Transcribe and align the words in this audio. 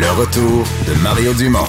Le 0.00 0.08
retour 0.20 0.64
de 0.86 1.02
Mario 1.02 1.32
Dumont. 1.34 1.66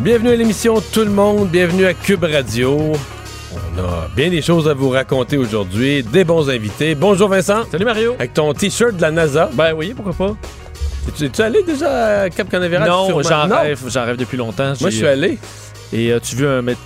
Bienvenue 0.00 0.30
à 0.30 0.36
l'émission 0.36 0.82
Tout 0.92 1.00
le 1.00 1.10
monde, 1.10 1.48
bienvenue 1.50 1.84
à 1.84 1.92
Cube 1.94 2.24
Radio. 2.24 2.92
On 3.52 3.78
a 3.78 4.08
bien 4.16 4.30
des 4.30 4.40
choses 4.40 4.66
à 4.68 4.72
vous 4.74 4.88
raconter 4.88 5.36
aujourd'hui, 5.36 6.02
des 6.02 6.24
bons 6.24 6.48
invités. 6.48 6.94
Bonjour 6.94 7.28
Vincent. 7.28 7.64
Salut 7.70 7.84
Mario. 7.84 8.14
Avec 8.14 8.32
ton 8.32 8.52
t-shirt 8.54 8.96
de 8.96 9.02
la 9.02 9.10
NASA. 9.10 9.50
Ben 9.52 9.74
oui, 9.76 9.92
pourquoi 9.94 10.14
pas? 10.14 10.36
Es-tu, 11.22 11.42
allé 11.42 11.62
déjà 11.62 12.22
à 12.22 12.30
Cap 12.30 12.48
Canaveral? 12.48 12.88
non, 12.88 13.20
j'en 13.22 13.46
rêve, 13.48 13.80
j'en 13.88 14.04
rêve 14.06 14.16
depuis 14.16 14.38
longtemps. 14.38 14.72
Moi, 14.80 14.90
je 14.90 14.96
suis 14.96 15.06
allé. 15.06 15.38
Et 15.92 16.12
euh, 16.12 16.18
tu 16.20 16.34
veux 16.36 16.48
un... 16.48 16.62
mais- 16.62 16.76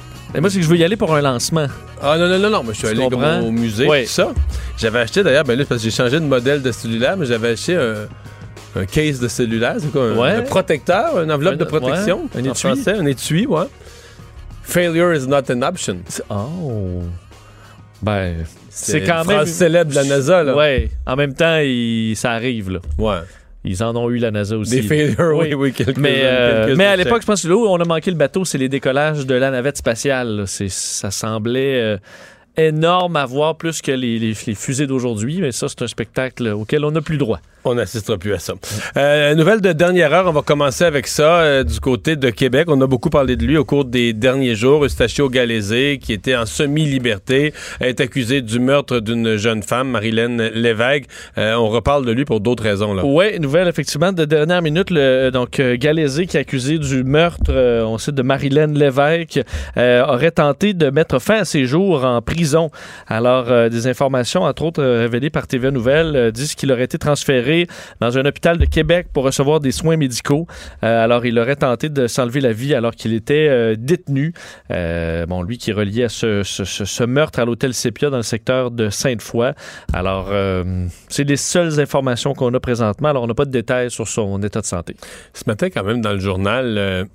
moi, 0.41 0.51
c'est 0.51 0.59
que 0.59 0.65
je 0.65 0.69
veux 0.69 0.77
y 0.77 0.83
aller 0.85 0.97
pour 0.97 1.15
un 1.15 1.21
lancement. 1.21 1.67
Ah 2.03 2.19
non, 2.19 2.29
non, 2.29 2.39
non, 2.39 2.51
non, 2.51 2.65
moi, 2.65 2.73
je 2.73 2.79
suis 2.79 2.89
Tu 2.89 2.95
allé 3.01 3.09
comme 3.09 3.23
au 3.45 3.51
musée, 3.53 3.87
Ouais. 3.87 4.05
tout 4.05 4.11
ça. 4.11 4.33
J'avais 4.77 4.99
acheté 5.01 5.23
d'ailleurs, 5.23 5.45
ben 5.45 5.57
là, 5.59 5.65
parce 5.69 5.81
que 5.83 5.89
j'ai 5.91 5.97
changé 5.97 6.19
de 6.21 6.25
modèle 6.25 6.63
de 6.63 6.73
cellulaire, 6.73 7.17
mais 7.17 7.27
j'avais 7.27 7.51
acheté 7.51 7.77
un, 7.77 8.07
un 8.77 8.85
case 8.87 9.19
de 9.21 9.29
cellulaire, 9.29 9.77
c'est 9.79 9.91
quoi? 9.91 10.05
Un, 10.11 10.17
Ouais. 10.17 10.31
un 10.33 10.43
protecteur, 10.43 11.21
une 11.23 11.33
enveloppe 11.33 11.55
Un- 11.55 11.57
de 11.57 11.65
protection? 11.65 12.23
ouais, 12.35 12.41
un 12.41 12.47
en 12.47 12.51
étui? 12.53 12.61
français, 12.61 12.93
un 12.93 13.07
étui, 13.07 13.47
ouais. 13.47 13.65
Failure 14.63 15.15
is 15.15 15.27
not 15.27 15.51
an 15.51 15.63
option. 15.63 15.99
Oh. 16.31 17.03
Ben, 18.03 18.45
c'est 18.71 19.01
quand 19.03 19.23
une 19.23 19.29
même... 19.29 19.37
phrase 19.39 19.51
célèbre 19.51 19.91
de 19.91 19.97
la 19.97 20.05
NASA, 20.05 20.43
là. 20.45 20.55
Ouais. 20.57 20.91
En 21.07 21.17
même 21.17 21.35
temps, 21.35 21.59
il- 21.63 22.15
ça 22.17 22.33
arrive, 22.33 22.71
là. 22.71 22.79
Ouais. 22.99 23.19
Ils 23.65 23.83
en 23.83 23.97
ont 23.97 24.09
eu, 24.09 24.19
la 24.19 24.31
NASA 24.31 24.57
aussi. 24.57 24.71
Des 24.77 24.83
failures, 24.83 25.33
oui, 25.37 25.53
oui, 25.55 25.73
quelques 25.73 25.99
Mais, 25.99 26.21
euh, 26.23 26.67
quelques 26.67 26.79
mais 26.79 26.87
à 26.87 26.97
l'époque, 26.97 27.23
je 27.23 27.27
pense 27.27 27.43
que 27.43 27.49
là 27.49 27.57
où 27.57 27.67
on 27.67 27.77
a 27.77 27.85
manqué 27.85 28.11
le 28.11 28.17
bateau, 28.17 28.45
c'est 28.45 28.57
les 28.59 28.69
décollages 28.69 29.27
de 29.27 29.35
la 29.35 29.51
navette 29.51 29.77
spatiale. 29.79 30.45
Ça 30.47 31.11
semblait 31.11 31.81
euh, 31.81 31.97
énorme 32.57 33.17
à 33.17 33.27
voir 33.27 33.57
plus 33.57 33.83
que 33.83 33.91
les, 33.91 34.19
les- 34.21 34.35
les 34.47 34.55
fusées 34.55 34.87
d'aujourd'hui. 34.87 35.41
Mais 35.41 35.51
ça, 35.51 35.67
c'est 35.69 35.83
un 35.83 35.89
spectacle 35.89 36.47
auquel 36.49 36.85
on 36.85 36.93
n'a 36.93 37.01
plus 37.01 37.19
droit. 37.19 37.41
On 37.65 37.75
n'assistera 37.75 38.17
plus 38.17 38.35
à 38.35 38.39
ça. 38.39 38.55
Euh, 38.97 39.35
nouvelle 39.35 39.61
de 39.61 39.73
dernière 39.73 40.13
heure, 40.13 40.27
on 40.29 40.33
va 40.33 40.43
commencer 40.43 40.85
avec 40.85 41.09
ça 41.09 41.41
euh, 41.41 41.65
du 41.65 41.81
côté 41.81 42.15
de 42.15 42.31
Québec. 42.31 42.69
On 42.71 42.81
a 42.81 42.87
beaucoup 42.87 43.11
parlé 43.11 43.37
de 43.37 43.45
lui 43.45 43.57
au 43.57 43.65
cours 43.65 43.85
des 43.85 44.13
derniers 44.13 44.55
jours. 44.55 44.85
Eustachio 44.85 45.29
Galézé, 45.29 45.99
qui 46.01 46.13
était 46.13 46.37
en 46.37 46.47
semi-liberté, 46.47 47.53
est 47.81 48.01
accusé 48.01 48.43
du 48.43 48.61
meurtre 48.61 49.01
d'une 49.01 49.37
jeune 49.37 49.65
femme, 49.65 49.91
Marilyn 49.91 50.51
Lévesque. 50.55 51.07
Euh, 51.37 51.55
on 51.55 51.69
reparle 51.69 52.07
de 52.07 52.13
lui 52.13 52.25
pour 52.25 52.41
d'autres 52.41 52.63
raisons. 52.63 52.97
Oui, 53.03 53.41
nouvelle 53.41 53.67
effectivement 53.67 54.13
de 54.13 54.25
dernière 54.25 54.63
minute. 54.63 54.93
Donc, 55.33 55.61
Galézé, 55.61 56.27
qui 56.27 56.37
est 56.37 56.41
accusé 56.41 56.79
du 56.79 57.03
meurtre, 57.03 57.53
on 57.85 57.99
sait, 57.99 58.13
de 58.13 58.23
Marilyn 58.23 58.73
Lévesque, 58.73 59.41
aurait 59.77 60.31
tenté 60.31 60.75
de 60.75 60.91
mettre 60.91 61.19
fin 61.19 61.41
à 61.41 61.45
ses 61.45 61.65
jours 61.65 62.05
en 62.05 62.23
prison. 62.23 62.71
Alors, 63.09 63.69
des 63.69 63.87
informations, 63.89 64.43
entre 64.43 64.63
autres 64.63 64.83
révélées 64.83 65.31
par 65.31 65.47
TVA 65.47 65.71
Nouvelles, 65.71 66.31
disent 66.33 66.55
qu'il 66.55 66.71
aurait 66.73 66.85
été 66.85 66.99
transféré 66.99 67.48
dans 68.01 68.19
un 68.19 68.25
hôpital 68.25 68.59
de 68.59 68.65
Québec 68.65 69.09
pour 69.13 69.25
recevoir 69.25 69.61
des 69.61 69.73
soins 69.73 69.97
médicaux. 69.97 70.47
Euh, 70.83 71.05
alors, 71.05 71.27
il 71.27 71.39
aurait 71.39 71.57
tenté 71.57 71.89
de 71.89 72.07
s'enlever 72.07 72.41
la 72.41 72.53
vie 72.53 72.75
alors 72.75 72.95
qu'il 72.95 73.15
était 73.15 73.49
euh, 73.49 73.75
détenu. 73.79 74.33
Euh, 74.71 75.27
bon, 75.27 75.43
lui 75.43 75.59
qui 75.59 75.71
est 75.71 75.75
relié 75.75 76.05
à 76.05 76.09
ce, 76.09 77.05
meurtre 77.05 77.39
à 77.39 77.45
l'hôtel 77.45 77.75
Sepia 77.75 78.11
dans 78.11 78.17
le 78.17 78.23
secteur 78.23 78.71
de 78.71 78.91
Sainte-Foy. 78.91 79.53
Alors, 79.93 80.31
c'est 81.09 81.25
les 81.25 81.37
seules 81.37 81.81
informations 81.81 82.35
qu'on 82.35 82.53
a 82.55 82.61
présentement. 82.61 83.09
Alors, 83.09 83.23
on 83.23 83.27
n'a 83.27 83.35
pas 83.35 83.45
de 83.45 83.51
détails 83.51 83.91
sur 83.91 84.07
son 84.07 84.43
état 84.43 84.61
de 84.61 84.67
santé. 84.67 84.95
Ce 85.33 85.45
matin, 85.47 85.69
quand 85.71 85.85
même, 85.85 86.01
dans 86.01 86.13
le 86.13 86.19
journal, 86.19 87.09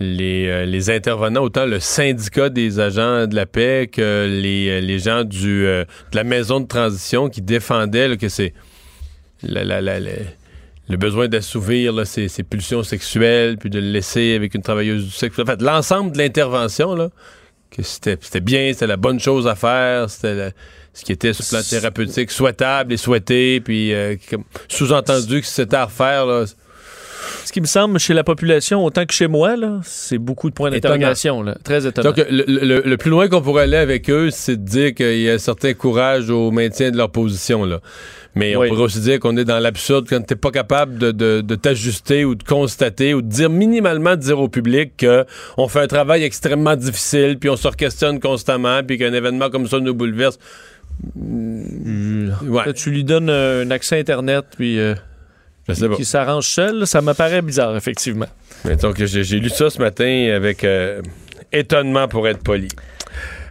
les, 0.00 0.90
intervenants, 0.90 1.42
autant 1.42 1.66
le 1.66 1.80
syndicat 1.80 2.48
des 2.48 2.80
agents 2.80 3.26
de 3.26 3.34
la 3.34 3.46
paix 3.46 3.88
que 3.90 4.26
les, 4.28 4.98
gens 4.98 5.24
de 5.24 5.86
la 6.12 6.24
maison 6.24 6.60
de 6.60 6.66
transition 6.66 7.28
qui 7.28 7.42
défendaient 7.42 8.08
là, 8.08 8.16
que 8.16 8.28
c'est 8.28 8.54
la- 9.42 9.64
la- 9.64 9.80
la- 9.80 10.00
le 10.88 10.96
besoin 10.96 11.28
d'assouvir 11.28 11.92
là, 11.92 12.04
ses, 12.04 12.28
ses 12.28 12.42
pulsions 12.42 12.82
sexuelles, 12.82 13.56
puis 13.58 13.70
de 13.70 13.78
le 13.80 13.90
laisser 13.90 14.34
avec 14.34 14.54
une 14.54 14.62
travailleuse 14.62 15.04
du 15.04 15.10
sexe. 15.10 15.38
En 15.38 15.46
fait, 15.46 15.62
l'ensemble 15.62 16.12
de 16.12 16.18
l'intervention, 16.18 16.94
là, 16.94 17.08
que 17.70 17.82
c'était 17.82 18.18
c'était 18.20 18.40
bien, 18.40 18.70
c'était 18.72 18.86
la 18.86 18.96
bonne 18.98 19.18
chose 19.18 19.46
à 19.48 19.54
faire, 19.54 20.10
c'était 20.10 20.34
la- 20.34 20.50
ce 20.92 21.04
qui 21.04 21.12
était 21.12 21.32
sur 21.32 21.44
le 21.44 21.62
plan 21.62 21.68
thérapeutique 21.68 22.30
souhaitable 22.30 22.92
et 22.92 22.96
souhaité, 22.96 23.60
puis 23.60 23.92
euh, 23.92 24.14
sous-entendu 24.68 25.40
que 25.40 25.46
c'était 25.46 25.74
à 25.76 25.86
refaire, 25.86 26.26
là, 26.26 26.44
Ce 27.44 27.52
qui 27.52 27.60
me 27.60 27.66
semble, 27.66 27.98
chez 27.98 28.14
la 28.14 28.24
population, 28.24 28.84
autant 28.84 29.04
que 29.04 29.12
chez 29.12 29.26
moi, 29.28 29.56
là, 29.56 29.80
c'est 29.82 30.18
beaucoup 30.18 30.48
de 30.48 30.54
points 30.54 30.70
d'interrogation. 30.70 31.42
là. 31.42 31.56
Très 31.62 31.86
étonnant. 31.86 32.10
Donc, 32.10 32.24
le, 32.30 32.44
le- 32.46 32.82
le 32.84 32.96
plus 32.96 33.10
loin 33.10 33.28
qu'on 33.28 33.42
pourrait 33.42 33.64
aller 33.64 33.76
avec 33.76 34.08
eux, 34.08 34.30
c'est 34.30 34.56
de 34.56 34.66
dire 34.68 34.94
qu'il 34.94 35.20
y 35.20 35.28
a 35.30 35.34
un 35.34 35.38
certain 35.38 35.74
courage 35.74 36.30
au 36.30 36.50
maintien 36.50 36.90
de 36.90 36.96
leur 36.96 37.10
position. 37.10 37.64
Là. 37.64 37.80
Mais 38.34 38.56
Oui. 38.56 38.66
on 38.66 38.68
pourrait 38.70 38.84
aussi 38.84 39.00
dire 39.00 39.20
qu'on 39.20 39.36
est 39.36 39.44
dans 39.44 39.58
l'absurde 39.58 40.06
quand 40.08 40.20
t'es 40.24 40.36
pas 40.36 40.50
capable 40.50 40.98
de, 40.98 41.12
de- 41.12 41.40
de 41.42 41.54
t'ajuster 41.54 42.24
ou 42.24 42.34
de 42.34 42.42
constater 42.42 43.14
ou 43.14 43.20
de 43.22 43.28
dire 43.28 43.50
minimalement 43.50 44.16
de 44.16 44.20
dire 44.22 44.40
au 44.40 44.48
public 44.48 44.92
que 44.96 45.24
on 45.56 45.68
fait 45.68 45.80
un 45.80 45.86
travail 45.86 46.24
extrêmement 46.24 46.74
difficile, 46.76 47.36
puis 47.38 47.50
on 47.50 47.56
se 47.56 47.68
questionne 47.68 48.20
constamment, 48.20 48.82
puis 48.82 48.96
qu'un 48.98 49.12
événement 49.12 49.50
comme 49.50 49.68
ça 49.68 49.78
nous 49.80 49.94
bouleverse. 49.94 50.38
Ouais, 51.16 52.66
Là, 52.66 52.72
tu 52.72 52.90
lui 52.90 53.04
donnes 53.04 53.28
un 53.30 53.70
accès 53.70 53.98
Internet, 54.00 54.44
puis 54.56 54.78
euh. 54.78 54.94
Qui 55.96 56.04
s'arrange 56.04 56.46
seul, 56.48 56.86
ça 56.86 57.00
me 57.00 57.12
paraît 57.12 57.42
bizarre, 57.42 57.76
effectivement. 57.76 58.26
Mais 58.64 58.76
donc, 58.76 59.02
j'ai 59.02 59.24
j'ai 59.24 59.38
lu 59.40 59.48
ça 59.48 59.70
ce 59.70 59.78
matin 59.78 60.32
avec 60.34 60.64
euh, 60.64 61.00
étonnement 61.52 62.08
pour 62.08 62.28
être 62.28 62.42
poli. 62.42 62.68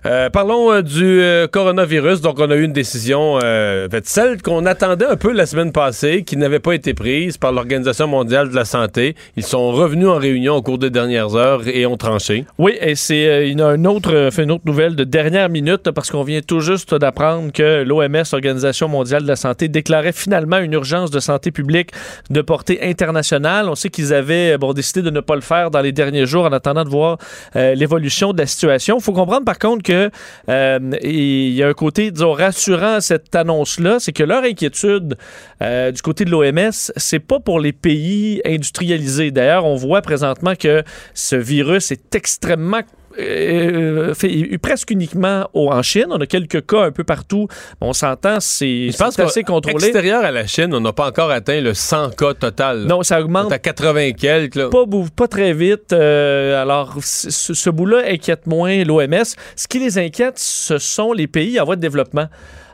Euh, 0.06 0.30
parlons 0.30 0.70
euh, 0.70 0.82
du 0.82 1.22
euh, 1.22 1.48
coronavirus. 1.48 2.20
Donc, 2.20 2.38
on 2.40 2.52
a 2.52 2.56
eu 2.56 2.64
une 2.64 2.74
décision, 2.74 3.40
fait, 3.40 4.06
celle 4.06 4.42
qu'on 4.42 4.66
attendait 4.66 5.06
un 5.06 5.16
peu 5.16 5.32
la 5.32 5.46
semaine 5.46 5.72
passée, 5.72 6.24
qui 6.24 6.36
n'avait 6.36 6.60
pas 6.60 6.74
été 6.74 6.94
prise 6.94 7.38
par 7.38 7.54
l'Organisation 7.54 8.08
mondiale 8.08 8.50
de 8.50 8.56
la 8.56 8.66
santé. 8.66 9.16
Ils 9.38 9.46
sont 9.46 9.72
revenus 9.72 10.08
en 10.08 10.18
réunion 10.18 10.56
au 10.56 10.62
cours 10.62 10.78
des 10.78 10.90
dernières 10.90 11.36
heures 11.36 11.68
et 11.68 11.86
ont 11.86 11.96
tranché. 11.96 12.46
Oui, 12.58 12.74
et 12.82 12.96
c'est 12.96 13.28
euh, 13.28 13.46
il 13.46 13.60
y 13.60 13.62
a 13.62 13.68
un 13.68 13.86
autre, 13.86 14.30
une 14.38 14.52
autre 14.52 14.64
nouvelle 14.66 14.96
de 14.96 15.04
dernière 15.06 15.50
minute 15.50 15.90
parce 15.92 16.12
qu'on 16.12 16.24
vient 16.24 16.42
tout 16.42 16.60
juste 16.60 16.94
d'apprendre 16.94 17.52
que 17.54 17.84
l'OMS, 17.84 18.24
l'Organisation 18.32 18.90
mondiale 18.90 19.24
de 19.24 19.28
la 19.28 19.36
santé, 19.38 19.70
déclarait 19.70 20.12
finalement 20.12 20.58
une 20.58 20.74
urgence 20.74 21.12
de 21.12 21.20
santé 21.20 21.52
publique 21.52 21.92
de 22.30 22.42
portée 22.42 22.80
internationale. 22.84 23.70
On 23.70 23.76
sait 23.76 23.90
qu'ils 23.90 24.14
avaient 24.14 24.58
bon, 24.58 24.74
décidé 24.74 25.02
de 25.02 25.10
ne 25.10 25.22
pas 25.22 25.36
le 25.36 25.42
faire 25.42 25.72
dans 25.72 25.82
les 25.82 25.92
derniers 25.92 26.26
jours 26.26 26.46
en 26.46 26.52
attendant 26.52 26.84
de 26.84 26.90
voir 26.90 27.18
l'évolution 27.56 28.34
de 28.34 28.40
la 28.40 28.48
situation. 28.48 29.00
Faut 29.00 29.14
comprendre 29.14 29.46
par 29.46 29.60
contre 29.60 29.84
que 29.84 29.93
euh, 30.50 30.80
il 31.02 31.54
y 31.54 31.64
a 31.64 31.68
un 31.68 31.74
côté, 31.74 32.12
disons, 32.12 32.34
rassurant 32.34 32.96
à 32.96 33.02
cette 33.02 33.34
annonce-là, 33.36 33.98
c'est 34.00 34.12
que 34.12 34.24
leur 34.24 34.44
inquiétude 34.44 35.18
euh, 35.62 35.92
du 35.92 36.02
côté 36.02 36.26
de 36.26 36.32
l'OMS, 36.32 36.72
c'est 36.72 37.20
pas 37.20 37.40
pour 37.40 37.60
les 37.60 37.74
pays 37.74 38.42
industrialisés. 38.46 39.32
D'ailleurs, 39.32 39.66
on 39.66 39.76
voit 39.76 40.02
présentement 40.02 40.56
que 40.56 40.84
ce 41.14 41.36
virus 41.36 41.92
est 41.92 42.16
extrêmement 42.16 42.82
euh, 43.20 44.14
fait 44.14 44.58
presque 44.62 44.92
uniquement 44.92 45.48
au- 45.54 45.72
en 45.72 45.82
Chine. 45.82 46.08
On 46.10 46.20
a 46.20 46.26
quelques 46.26 46.66
cas 46.66 46.84
un 46.86 46.92
peu 46.92 47.04
partout. 47.04 47.48
On 47.82 47.94
s'entend, 47.94 48.40
c'est 48.40 48.90
assez 49.20 49.44
contrôlé. 49.44 49.86
extérieur 49.86 50.24
à 50.24 50.32
la 50.32 50.46
Chine, 50.48 50.74
on 50.74 50.80
n'a 50.80 50.94
pas 50.94 51.08
encore 51.08 51.30
atteint 51.32 51.62
le 51.62 51.74
100 51.74 52.12
cas 52.16 52.34
total. 52.34 52.86
Non, 52.86 53.04
ça 53.04 53.22
augmente 53.22 53.52
à 53.52 53.60
80 53.60 54.12
quelques. 54.14 54.56
là. 54.56 54.70
pas, 54.70 54.86
pas 55.16 55.28
très 55.28 55.54
vite. 55.54 55.94
Euh, 55.94 56.62
alors, 56.62 56.96
ce 57.04 57.70
bout-là 57.70 58.04
inquiète 58.10 58.48
moins 58.48 58.84
l'OMS. 58.84 59.24
Ce 59.56 59.68
qui 59.68 59.80
les 59.80 59.98
inquiète, 59.98 60.38
ce 60.40 60.78
sont 60.78 61.14
les 61.14 61.28
pays 61.28 61.60
en 61.60 61.66
voie 61.66 61.76
de 61.76 61.82
développement. 61.82 62.28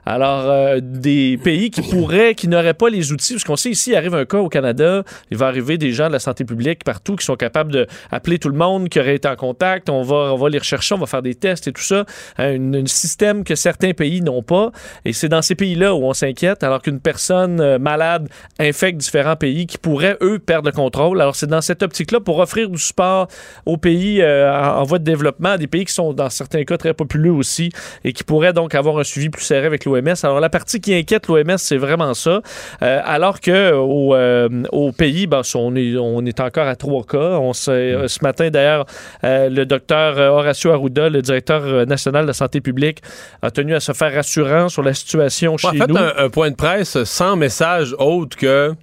Alors, 0.06 0.50
euh, 0.50 0.80
des 0.82 1.38
pays 1.44 1.70
qui 1.70 1.82
pourraient, 1.82 2.36
qui 2.36 2.48
n'auraient 2.48 2.74
pas 2.74 2.90
les 2.90 3.12
outils, 3.12 3.34
parce 3.34 3.44
qu'on 3.44 3.56
sait 3.56 3.72
ici, 3.72 3.92
il 3.92 3.96
arrive 3.96 4.16
un 4.16 4.26
cas 4.26 4.40
au 4.40 4.50
Canada, 4.50 5.04
il 5.32 5.38
va 5.38 5.48
arriver 5.48 5.78
des 5.78 5.92
gens 5.92 6.08
de 6.08 6.14
la 6.14 6.20
santé 6.20 6.46
publique 6.46 6.84
partout 6.84 7.16
qui 7.16 7.26
sont 7.26 7.36
capables 7.36 7.88
d'appeler 8.12 8.40
tout 8.40 8.50
le 8.50 8.58
monde 8.58 8.90
qui 8.90 9.00
aurait 9.00 9.16
été 9.16 9.28
en 9.28 9.36
contact, 9.36 9.90
on 9.90 10.02
va, 10.02 10.34
on 10.34 10.38
va 10.38 10.50
les 10.50 10.58
rechercher, 10.58 10.96
on 10.96 11.00
va 11.00 11.06
faire 11.06 11.22
des 11.22 11.36
tests 11.36 11.68
et 11.68 11.72
tout 11.72 11.82
ça. 11.82 12.06
Un, 12.38 12.74
un 12.74 12.86
système 12.86 13.44
que 13.44 13.56
certains 13.56 13.94
pays 13.94 14.22
n'ont 14.22 14.44
pas. 14.44 14.72
Et 15.06 15.14
c'est 15.14 15.30
dans 15.30 15.42
ces 15.42 15.56
pays-là 15.56 15.94
où 15.96 16.04
on 16.04 16.14
s'inquiète, 16.14 16.64
alors 16.64 16.82
qu'une 16.82 17.00
personne 17.00 17.60
euh, 17.60 17.80
malade 17.80 18.30
infecte 18.60 18.98
différents 18.98 19.36
pays 19.36 19.68
qui 19.68 19.78
pourraient, 19.78 20.18
eux, 20.22 20.40
perdre 20.40 20.68
le 20.68 20.76
contrôle. 20.76 21.22
Alors, 21.22 21.36
c'est 21.36 21.48
dans 21.48 21.62
cette 21.62 21.84
optique-là 21.84 22.20
pour 22.20 22.40
offrir 22.40 22.70
du 22.70 22.78
support 22.78 23.28
aux 23.66 23.78
pays 23.78 24.22
euh, 24.22 24.52
en, 24.52 24.84
voie 24.84 25.00
de 25.00 25.04
développement, 25.04 25.58
des 25.58 25.68
pays 25.68 25.86
qui 25.86 25.94
sont, 25.94 26.14
dans 26.14 26.30
certains 26.30 26.64
cas, 26.64 26.78
très 26.78 26.94
populeux 26.94 27.32
aussi 27.32 27.72
et 28.04 28.14
qui 28.14 28.24
pourraient 28.24 28.54
donc 28.54 28.76
avoir 28.76 28.98
un 28.98 29.04
suivi 29.04 29.30
plus 29.30 29.44
serré 29.44 29.66
avec 29.66 29.86
l'OMS. 29.90 30.16
Alors, 30.24 30.40
la 30.40 30.50
partie 30.50 30.80
qui 30.80 30.94
inquiète 30.94 31.28
l'OMS, 31.28 31.58
c'est 31.58 31.78
vraiment 31.78 32.14
ça. 32.14 32.42
Euh, 32.82 33.02
alors 33.04 33.40
que 33.42 33.74
au, 33.74 34.16
euh, 34.16 34.48
au 34.72 34.92
pays, 34.92 35.28
ben, 35.28 35.42
on, 35.56 35.76
est, 35.76 35.96
on 35.98 36.26
est 36.26 36.40
encore 36.40 36.68
à 36.68 36.76
trois 36.76 37.04
cas. 37.04 37.18
On 37.40 37.54
sait, 37.54 37.72
euh, 37.72 38.08
ce 38.08 38.20
matin, 38.24 38.50
d'ailleurs, 38.50 38.86
euh, 39.24 39.50
le 39.50 39.66
docteur 39.66 40.18
Horacio 40.34 40.72
Arruda, 40.72 41.10
le 41.10 41.22
directeur 41.22 41.86
national 41.86 42.24
de 42.24 42.28
la 42.28 42.34
santé 42.34 42.62
publique, 42.62 43.02
a 43.42 43.52
tenu 43.52 43.76
à 43.76 43.80
se 43.80 43.92
faire 43.94 44.14
rassurant 44.14 44.70
sur 44.70 44.84
la 44.84 44.94
situation 44.94 45.56
Bon, 45.62 45.68
en 45.70 45.72
chez 45.72 45.78
fait, 45.80 45.88
nous. 45.88 45.98
un, 45.98 46.14
un 46.18 46.30
point 46.30 46.52
de 46.52 46.56
presse 46.56 47.04
sans 47.04 47.36
message 47.36 47.96
autre 47.98 48.38
que 48.38 48.74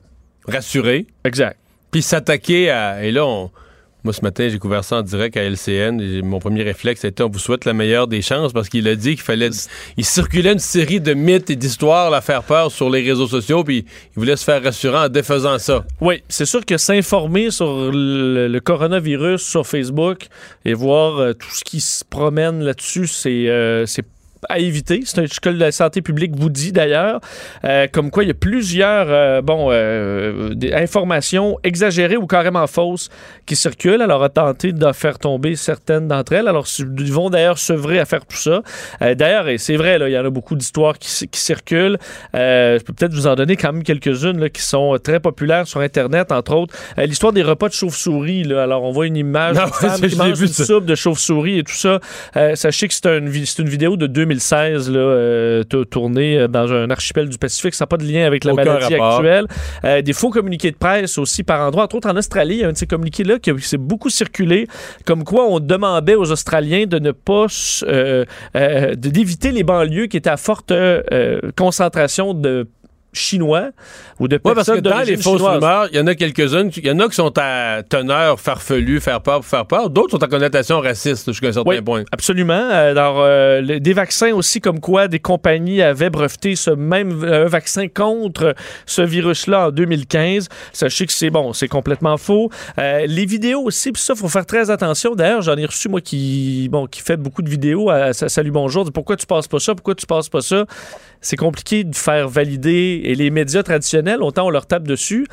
rassurer, 0.49 1.07
Exact. 1.25 1.57
puis 1.91 2.03
s'attaquer 2.03 2.71
à. 2.71 3.03
Et 3.05 3.11
là, 3.11 3.25
on- 3.27 3.51
moi, 4.07 4.13
ce 4.13 4.23
matin, 4.23 4.49
j'ai 4.49 4.61
couvert 4.61 4.85
ça 4.85 4.99
en 4.99 5.03
direct 5.03 5.37
à 5.37 5.43
LCN. 5.43 6.23
mon 6.23 6.39
premier 6.39 6.63
réflexe 6.63 7.05
a 7.05 7.09
été 7.09 7.25
on 7.25 7.29
vous 7.29 7.41
souhaite 7.41 7.65
la 7.65 7.73
meilleure 7.73 8.07
des 8.07 8.23
chances 8.23 8.53
parce 8.53 8.69
qu'il 8.69 8.87
a 8.87 8.95
dit 8.95 9.17
qu'il 9.17 9.25
fallait. 9.25 9.51
Il 9.97 10.05
circulait 10.05 10.53
une 10.53 10.61
série 10.61 11.01
de 11.01 11.13
mythes 11.13 11.51
et 11.51 11.57
d'histoires 11.57 12.13
à 12.13 12.21
faire 12.21 12.45
peur 12.45 12.71
sur 12.71 12.89
les 12.89 13.03
réseaux 13.03 13.27
sociaux, 13.27 13.65
puis 13.65 13.79
il 13.79 14.15
voulait 14.21 14.37
se 14.37 14.45
faire 14.45 14.63
rassurant 14.63 15.07
en 15.07 15.09
défaisant 15.09 15.59
ça. 15.59 15.85
Oui, 16.01 16.23
c'est 16.29 16.45
sûr 16.45 16.65
que 16.65 16.77
s'informer 16.77 17.51
sur 17.51 17.91
le, 17.91 18.61
coronavirus 18.61 19.43
sur 19.43 19.67
Facebook 19.67 20.29
et 20.65 20.73
voir 20.73 21.19
euh, 21.19 21.33
tout 21.33 21.51
ce 21.51 21.65
qui 21.65 21.81
se 21.81 22.05
promène 22.05 22.63
là-dessus, 22.63 23.09
c'est 23.09 23.49
euh, 23.49 23.87
à 24.49 24.59
éviter. 24.59 25.03
C'est 25.05 25.33
ce 25.33 25.41
que 25.41 25.49
la 25.49 25.73
santé 25.73 26.03
publique 26.03 26.37
vous 26.37 26.51
dit 26.51 26.73
d'ailleurs. 26.73 27.21
Euh, 27.65 27.87
comme 27.91 28.11
quoi, 28.11 28.25
il 28.25 28.29
y 28.29 28.31
a 28.31 28.35
plusieurs 28.35 29.07
euh, 29.09 29.43
bon, 29.43 29.69
euh, 29.71 30.55
des 30.55 30.73
informations 30.73 31.59
exagérées 31.65 32.17
ou 32.17 32.27
carrément 32.27 32.67
fausses 32.67 33.09
qui 33.47 33.57
circulent. 33.57 34.03
Alors, 34.03 34.23
à 34.23 34.29
tenter 34.29 34.73
de 34.73 34.93
faire 34.93 35.19
tomber 35.19 35.57
certaines 35.57 36.09
d'entre 36.09 36.33
elles. 36.33 36.49
Alors, 36.49 36.67
ils 36.79 37.13
vont 37.13 37.31
d'ailleurs 37.31 37.59
s'œuvrer 37.59 37.99
à 37.99 38.05
faire 38.05 38.25
tout 38.25 38.37
ça. 38.37 38.63
D'ailleurs, 39.01 39.49
et 39.49 39.59
c'est 39.59 39.77
vrai, 39.77 39.99
là, 39.99 40.09
il 40.09 40.13
y 40.13 40.19
en 40.19 40.25
a 40.25 40.31
beaucoup 40.31 40.55
d'histoires 40.55 40.99
qui, 40.99 41.29
qui 41.29 41.41
circulent. 41.41 41.99
Je 42.35 42.83
peux 42.83 42.93
peut-être 42.93 43.13
vous 43.13 43.27
en 43.27 43.35
donner 43.35 43.57
quand 43.57 43.73
même 43.73 43.83
quelques-unes 43.83 44.51
qui 44.51 44.63
sont 44.63 44.97
très 45.03 45.21
populaires 45.21 45.67
sur 45.67 45.81
Internet, 45.81 46.33
entre 46.33 46.55
autres. 46.55 46.75
L'histoire 46.97 47.33
des 47.33 47.43
repas 47.43 47.69
de 47.69 47.75
chauve-souris. 47.75 48.45
là. 48.45 48.63
Alors, 48.63 48.83
on 48.83 48.93
voit 48.93 49.07
une 49.07 49.17
image 49.17 49.57
Non, 49.57 49.65
d'une 49.65 49.73
femme 49.73 50.01
qui 50.09 50.17
mange 50.17 50.41
une 50.41 50.49
soupe 50.49 50.85
de 50.85 50.95
chauve-souris 50.95 51.59
et 51.59 51.65
tout 51.65 51.73
ça. 51.73 52.01
Sachez 52.55 52.89
que 52.89 52.95
c'est 52.95 53.07
une, 53.07 53.29
une 53.29 53.69
vidéo 53.69 53.97
de 53.97 54.07
2016 54.37 54.91
là, 54.91 54.99
euh, 54.99 55.63
t- 55.65 55.85
tournée 55.87 56.39
euh, 56.39 56.49
dans 56.49 56.73
un 56.73 56.91
archipel 56.91 57.29
du 57.29 57.39
Pacifique. 57.39 57.75
Ça 57.75 57.85
n'a 57.85 57.87
pas 57.89 57.97
de 57.97 58.05
lien 58.05 58.27
avec 58.27 58.45
la 58.45 58.53
Aucun 58.53 58.65
maladie 58.65 58.95
rapport. 58.95 59.15
actuelle. 59.17 59.47
Euh, 59.85 60.03
des 60.03 60.13
faux 60.13 60.31
communiqués 60.31 60.71
de 60.71 60.77
presse 60.77 61.19
aussi 61.19 61.43
par 61.43 61.61
endroits. 61.61 61.85
Entre 61.85 61.97
autres, 61.97 62.09
en 62.11 62.17
Australie, 62.17 62.57
il 62.57 62.61
y 62.61 62.65
a 62.65 62.69
un 62.69 62.73
de 62.73 62.77
ces 62.77 62.87
communiqués-là 62.87 63.39
qui, 63.39 63.53
s'est 63.61 63.77
beaucoup 63.79 64.11
circulé, 64.11 64.67
comme 65.05 65.25
quoi 65.25 65.47
on 65.49 65.61
demandait 65.61 66.15
aux 66.15 66.31
Australiens 66.31 66.87
de 66.87 66.99
ne 66.99 67.13
pas... 67.13 67.47
euh, 67.85 68.25
d'éviter 68.97 69.53
les 69.53 69.63
banlieues 69.63 70.07
qui 70.07 70.17
étaient 70.17 70.31
à 70.31 70.37
forte 70.37 70.73
concentration 71.57 72.35
de 72.35 72.69
Chinois 73.17 73.71
ou 74.19 74.29
de 74.29 74.37
parce 74.37 74.55
personnes 74.55 74.77
que 74.77 74.81
dans 74.81 75.01
les 75.01 75.17
fausses 75.17 75.39
chinoise. 75.39 75.55
rumeurs, 75.55 75.89
il 75.91 75.97
y 75.97 76.01
en 76.01 76.07
a 76.07 76.15
quelques-unes. 76.15 76.71
Il 76.77 76.87
y 76.87 76.91
en 76.91 76.99
a 77.01 77.09
qui 77.09 77.15
sont 77.15 77.33
à 77.37 77.83
teneur 77.89 78.39
farfelu, 78.41 79.01
faire 79.01 79.21
peur 79.21 79.37
pour 79.37 79.47
faire 79.47 79.67
peur. 79.67 79.91
D'autres 79.91 80.13
sont 80.13 80.23
à 80.23 80.29
connotation 80.29 80.81
raciste 80.81 81.31
jusqu'à 81.31 81.49
un 81.49 81.53
certain 81.53 81.71
Oui, 81.71 81.81
point. 81.81 82.05
Absolument. 82.13 82.69
Alors, 82.71 83.17
euh, 83.21 83.79
des 83.79 83.93
vaccins 83.93 84.33
aussi, 84.33 84.61
comme 84.61 84.81
quoi 84.81 85.09
des 85.09 85.19
compagnies 85.19 85.83
avaient 85.83 86.11
breveté 86.11 86.57
ce 86.57 86.71
même 86.71 87.25
euh, 87.25 87.47
vaccin 87.47 87.89
contre 87.89 88.55
ce 88.87 89.03
virus-là 89.03 89.69
en 89.69 89.71
2015. 89.71 90.49
Sachez 90.73 91.07
que 91.07 91.13
c'est 91.13 91.31
bon, 91.31 91.53
c'est 91.53 91.69
complètement 91.69 92.17
faux. 92.17 92.51
Euh, 92.79 93.07
les 93.07 93.27
vidéos 93.27 93.63
aussi, 93.63 93.93
puis 93.93 94.03
ça, 94.03 94.15
faut 94.15 94.29
faire 94.29 94.47
très 94.47 94.71
attention. 94.71 95.15
D'ailleurs, 95.15 95.43
j'en 95.43 95.57
ai 95.57 95.67
reçu, 95.67 95.89
moi, 95.89 96.01
qui, 96.01 96.69
bon, 96.71 96.87
qui 96.87 97.01
fait 97.01 97.17
beaucoup 97.17 97.43
de 97.43 97.49
vidéos 97.49 97.91
à, 97.91 97.97
à 98.07 98.13
Salut 98.13 98.51
Bonjour. 98.51 98.91
Pourquoi 98.93 99.17
tu 99.17 99.27
passes 99.27 99.49
pas 99.49 99.59
ça? 99.59 99.75
Pourquoi 99.75 99.95
tu 99.95 100.07
passes 100.07 100.29
pas 100.29 100.41
ça? 100.41 100.65
C'est 101.21 101.37
compliqué 101.37 101.83
de 101.83 101.95
faire 101.97 102.29
valider. 102.29 103.01
Et 103.07 103.15
les 103.15 103.31
médias 103.31 103.63
traditionnels, 103.63 104.21
autant 104.21 104.47
on 104.47 104.51
leur 104.51 104.67
tape 104.67 104.87
dessus, 104.87 105.27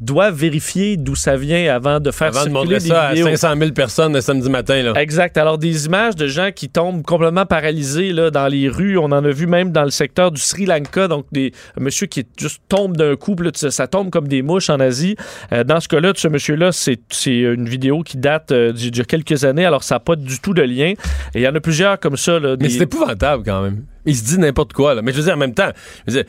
doivent 0.00 0.34
vérifier 0.34 0.96
d'où 0.96 1.14
ça 1.14 1.36
vient 1.36 1.74
avant 1.74 2.00
de 2.00 2.10
faire 2.10 2.28
Avant 2.28 2.44
de 2.44 2.50
circuler 2.50 2.60
montrer 2.60 2.74
des 2.78 2.88
ça 2.88 3.02
à 3.02 3.14
vidéos. 3.14 3.26
500 3.26 3.54
000 3.58 3.72
personnes 3.72 4.14
le 4.14 4.20
samedi 4.20 4.48
matin. 4.48 4.80
Là. 4.82 4.92
Exact. 5.00 5.36
Alors, 5.36 5.58
des 5.58 5.86
images 5.86 6.14
de 6.14 6.26
gens 6.26 6.50
qui 6.54 6.68
tombent 6.68 7.02
complètement 7.02 7.46
paralysés 7.46 8.12
là, 8.12 8.30
dans 8.30 8.46
les 8.46 8.68
rues. 8.68 8.96
On 8.96 9.06
en 9.06 9.24
a 9.24 9.30
vu 9.30 9.46
même 9.46 9.72
dans 9.72 9.84
le 9.84 9.90
secteur 9.90 10.30
du 10.30 10.40
Sri 10.40 10.66
Lanka. 10.66 11.08
Donc, 11.08 11.26
des 11.32 11.52
monsieur 11.78 12.06
qui 12.06 12.24
juste 12.38 12.62
tombe 12.68 12.96
d'un 12.96 13.16
coup. 13.16 13.34
là, 13.40 13.50
ça 13.52 13.86
tombe 13.88 14.10
comme 14.10 14.28
des 14.28 14.42
mouches 14.42 14.70
en 14.70 14.80
Asie. 14.80 15.16
Euh, 15.52 15.64
dans 15.64 15.80
ce 15.80 15.88
cas-là, 15.88 16.12
de 16.12 16.18
ce 16.18 16.28
monsieur-là, 16.28 16.70
c'est 16.72 17.00
une 17.26 17.68
vidéo 17.68 18.02
qui 18.02 18.18
date 18.18 18.52
euh, 18.52 18.72
d'il 18.72 18.96
y 18.96 19.00
a 19.00 19.04
quelques 19.04 19.44
années. 19.44 19.66
Alors, 19.66 19.82
ça 19.82 19.96
n'a 19.96 20.00
pas 20.00 20.16
du 20.16 20.38
tout 20.38 20.54
de 20.54 20.62
lien. 20.62 20.92
Et 21.34 21.40
il 21.40 21.42
y 21.42 21.48
en 21.48 21.54
a 21.54 21.60
plusieurs 21.60 21.98
comme 21.98 22.16
ça. 22.16 22.38
Là, 22.38 22.56
Mais 22.60 22.68
c'est 22.68 22.84
épouvantable 22.84 23.42
quand 23.44 23.62
même. 23.62 23.84
Il 24.08 24.16
se 24.16 24.24
dit 24.24 24.38
n'importe 24.38 24.72
quoi. 24.72 24.94
Là. 24.94 25.02
Mais 25.02 25.12
je 25.12 25.18
veux 25.18 25.24
dire, 25.24 25.34
en 25.34 25.38
même 25.38 25.52
temps, 25.52 25.68
euh, 26.08 26.22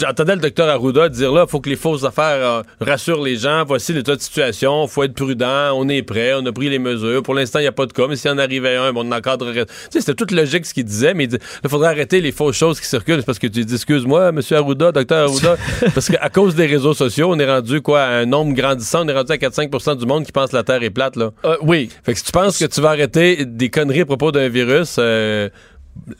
j'entendais 0.00 0.36
le 0.36 0.40
docteur 0.40 0.68
Arruda 0.68 1.08
dire 1.08 1.32
là, 1.32 1.44
il 1.48 1.50
faut 1.50 1.58
que 1.58 1.68
les 1.68 1.74
fausses 1.74 2.04
affaires 2.04 2.46
euh, 2.46 2.62
rassurent 2.80 3.20
les 3.20 3.34
gens. 3.34 3.64
Voici 3.66 3.92
l'état 3.92 4.14
de 4.14 4.20
situation. 4.20 4.84
Il 4.84 4.88
faut 4.88 5.02
être 5.02 5.14
prudent. 5.14 5.72
On 5.74 5.88
est 5.88 6.04
prêt. 6.04 6.34
On 6.34 6.46
a 6.46 6.52
pris 6.52 6.68
les 6.68 6.78
mesures. 6.78 7.24
Pour 7.24 7.34
l'instant, 7.34 7.58
il 7.58 7.62
n'y 7.62 7.68
a 7.68 7.72
pas 7.72 7.86
de 7.86 7.92
cas. 7.92 8.06
Mais 8.08 8.14
s'il 8.14 8.30
y 8.30 8.34
en 8.34 8.38
arrivait 8.38 8.76
un, 8.76 8.92
bon, 8.92 9.04
on 9.04 9.10
encadrerait. 9.10 9.66
Tu 9.66 9.72
sais, 9.90 10.00
c'était 10.00 10.14
toute 10.14 10.30
logique 10.30 10.66
ce 10.66 10.72
qu'il 10.72 10.84
disait. 10.84 11.14
Mais 11.14 11.24
il 11.24 11.28
dit, 11.28 11.38
il 11.64 11.68
faudrait 11.68 11.88
arrêter 11.88 12.20
les 12.20 12.30
fausses 12.30 12.56
choses 12.56 12.78
qui 12.78 12.86
circulent. 12.86 13.18
C'est 13.18 13.26
parce 13.26 13.40
que 13.40 13.48
tu 13.48 13.64
dis, 13.64 13.74
excuse-moi, 13.74 14.30
monsieur 14.30 14.58
Arruda, 14.58 14.92
docteur 14.92 15.28
Arruda. 15.28 15.56
parce 15.94 16.08
qu'à 16.08 16.28
cause 16.28 16.54
des 16.54 16.66
réseaux 16.66 16.94
sociaux, 16.94 17.32
on 17.32 17.38
est 17.40 17.52
rendu 17.52 17.80
quoi, 17.80 18.02
à 18.02 18.18
un 18.18 18.26
nombre 18.26 18.54
grandissant. 18.54 19.04
On 19.04 19.08
est 19.08 19.14
rendu 19.14 19.32
à 19.32 19.36
4-5% 19.36 19.96
du 19.96 20.06
monde 20.06 20.24
qui 20.24 20.30
pense 20.30 20.50
que 20.50 20.56
la 20.56 20.62
Terre 20.62 20.84
est 20.84 20.90
plate. 20.90 21.16
Là. 21.16 21.32
Euh, 21.44 21.56
oui. 21.62 21.90
Fait 22.04 22.12
que 22.12 22.18
si 22.20 22.24
tu 22.24 22.30
penses 22.30 22.56
que 22.56 22.66
tu 22.66 22.80
vas 22.80 22.90
arrêter 22.90 23.44
des 23.44 23.68
conneries 23.68 24.02
à 24.02 24.06
propos 24.06 24.30
d'un 24.30 24.48
virus, 24.48 24.94
euh, 25.00 25.48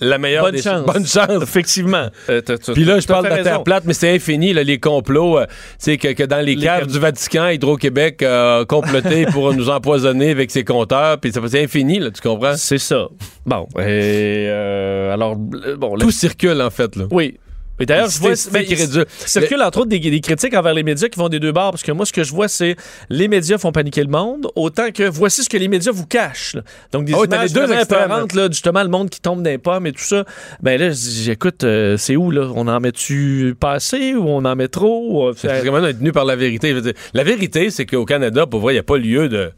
la 0.00 0.18
meilleure 0.18 0.44
Bonne 0.44 0.54
des 0.54 0.62
chance. 0.62 0.86
Bonne 0.92 1.06
chance. 1.06 1.42
Effectivement. 1.42 2.08
Euh, 2.28 2.40
Puis 2.74 2.84
là, 2.84 2.98
je 3.00 3.06
parle 3.06 3.24
de 3.24 3.30
la 3.30 3.42
Terre 3.42 3.62
plate, 3.62 3.84
mais 3.86 3.94
c'est 3.94 4.14
infini, 4.14 4.52
là, 4.52 4.62
les 4.62 4.78
complots. 4.78 5.38
euh, 5.38 5.46
tu 5.46 5.52
sais, 5.78 5.98
que, 5.98 6.12
que 6.12 6.22
dans 6.24 6.44
les, 6.44 6.54
Les 6.56 6.66
caves 6.66 6.86
du 6.86 6.98
Vatican, 6.98 7.48
Hydro-Québec 7.48 8.22
a 8.22 8.64
comploté 8.66 9.26
pour 9.32 9.52
nous 9.54 9.68
empoisonner 9.70 10.30
avec 10.30 10.50
ses 10.50 10.64
compteurs. 10.64 11.18
Puis 11.18 11.32
ça 11.32 11.40
c'est 11.46 11.62
infini, 11.62 11.98
là, 11.98 12.10
tu 12.10 12.20
comprends? 12.20 12.56
C'est 12.56 12.78
ça. 12.78 13.08
Bon. 13.44 13.66
Et, 13.78 14.46
euh, 14.48 15.12
alors, 15.12 15.36
euh, 15.66 15.76
bon. 15.76 15.96
Tout 15.96 16.10
circule, 16.10 16.60
en 16.60 16.70
fait. 16.70 16.96
Là. 16.96 17.04
Oui. 17.10 17.38
Et 17.78 17.86
d'ailleurs, 17.86 18.08
je 18.08 18.18
vois. 18.18 18.32
Ben, 18.52 18.64
il 18.68 19.04
circule 19.26 19.62
entre 19.62 19.80
autres 19.80 19.88
des, 19.88 19.98
des 19.98 20.20
critiques 20.20 20.54
envers 20.54 20.74
les 20.74 20.82
médias 20.82 21.08
qui 21.08 21.18
vont 21.18 21.28
des 21.28 21.40
deux 21.40 21.52
bords, 21.52 21.72
parce 21.72 21.82
que 21.82 21.92
moi, 21.92 22.06
ce 22.06 22.12
que 22.12 22.24
je 22.24 22.32
vois, 22.32 22.48
c'est 22.48 22.76
les 23.10 23.28
médias 23.28 23.58
font 23.58 23.72
paniquer 23.72 24.02
le 24.02 24.08
monde, 24.10 24.48
autant 24.54 24.90
que 24.92 25.02
voici 25.08 25.44
ce 25.44 25.48
que 25.48 25.56
les 25.56 25.68
médias 25.68 25.92
vous 25.92 26.06
cachent. 26.06 26.54
là. 26.54 26.62
Donc, 26.92 27.04
des 27.04 27.12
t'as 27.12 27.24
images 27.24 27.54
les 27.54 27.60
deux 27.60 27.72
apparentes, 27.72 28.32
là, 28.34 28.48
justement, 28.50 28.82
le 28.82 28.88
monde 28.88 29.10
qui 29.10 29.20
tombe 29.20 29.44
les 29.44 29.58
pommes 29.58 29.86
et 29.86 29.92
tout 29.92 30.04
ça. 30.04 30.24
Ben 30.62 30.80
là, 30.80 30.88
je 30.90 30.94
dis, 30.94 31.30
écoute, 31.30 31.64
euh, 31.64 31.96
c'est 31.96 32.16
où, 32.16 32.30
là? 32.30 32.50
On 32.54 32.66
en 32.66 32.80
met-tu 32.80 33.54
pas 33.58 33.72
assez 33.72 34.14
ou 34.14 34.26
on 34.28 34.44
en 34.44 34.56
met 34.56 34.68
trop? 34.68 35.32
C'est 35.34 35.60
vraiment 35.60 35.86
être 35.86 35.98
tenu 35.98 36.12
par 36.12 36.24
la 36.24 36.36
vérité. 36.36 36.80
Dire, 36.80 36.92
la 37.12 37.24
vérité, 37.24 37.70
c'est 37.70 37.86
qu'au 37.86 38.04
Canada, 38.04 38.46
pour 38.46 38.60
vrai, 38.60 38.72
il 38.72 38.76
n'y 38.76 38.80
a 38.80 38.84
pas 38.84 38.96
lieu 38.98 39.28
de. 39.28 39.52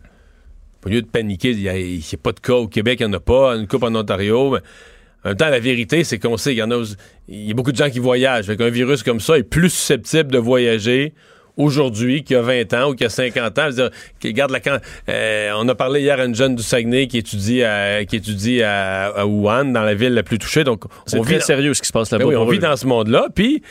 Pas 0.80 0.90
lieu 0.90 1.02
de 1.02 1.06
paniquer. 1.06 1.50
Il 1.50 1.58
n'y 1.58 1.68
a, 1.68 1.72
a 1.72 2.16
pas 2.22 2.32
de 2.32 2.40
cas 2.40 2.54
au 2.54 2.68
Québec, 2.68 2.98
il 3.00 3.06
n'y 3.06 3.12
en 3.12 3.16
a 3.16 3.20
pas. 3.20 3.56
Une 3.56 3.66
coupe 3.66 3.82
en 3.82 3.94
Ontario. 3.94 4.50
Mais 4.50 4.60
en 5.24 5.30
même 5.30 5.36
temps, 5.36 5.48
la 5.48 5.58
vérité, 5.60 6.04
c'est 6.04 6.18
qu'on 6.18 6.36
sait 6.36 6.50
qu'il 6.50 6.60
y 6.60 6.62
en 6.62 6.70
a. 6.70 6.82
Il 7.28 7.46
y 7.46 7.50
a 7.50 7.54
beaucoup 7.54 7.72
de 7.72 7.76
gens 7.76 7.90
qui 7.90 7.98
voyagent. 7.98 8.54
Qu'un 8.56 8.70
virus 8.70 9.02
comme 9.02 9.20
ça 9.20 9.36
est 9.36 9.42
plus 9.42 9.70
susceptible 9.70 10.30
de 10.30 10.38
voyager 10.38 11.12
aujourd'hui 11.56 12.22
qu'il 12.22 12.36
y 12.36 12.38
a 12.38 12.42
20 12.42 12.72
ans 12.74 12.90
ou 12.90 12.94
qu'il 12.94 13.02
y 13.04 13.06
a 13.06 13.10
50 13.10 13.58
ans. 13.58 13.68
Dire, 13.70 13.90
qui 14.20 14.32
garde 14.32 14.52
la 14.52 14.60
euh, 15.08 15.50
on 15.56 15.68
a 15.68 15.74
parlé 15.74 16.00
hier 16.02 16.18
à 16.20 16.24
une 16.24 16.34
jeune 16.34 16.54
du 16.54 16.62
Saguenay 16.62 17.08
qui 17.08 17.18
étudie 17.18 17.62
à, 17.64 18.04
qui 18.04 18.16
étudie 18.16 18.62
à, 18.62 19.06
à 19.08 19.26
Wuhan, 19.26 19.66
dans 19.66 19.82
la 19.82 19.94
ville 19.94 20.14
la 20.14 20.22
plus 20.22 20.38
touchée. 20.38 20.64
Donc, 20.64 20.84
on 21.12 21.22
vit, 21.22 21.40
sérieux 21.40 21.74
ce 21.74 21.82
qui 21.82 21.88
se 21.88 21.92
passe 21.92 22.10
ben 22.10 22.18
là-bas. 22.18 22.30
oui, 22.30 22.36
on 22.36 22.46
vit 22.46 22.58
dans 22.60 22.76
ce 22.76 22.86
monde-là. 22.86 23.26
Puis, 23.34 23.62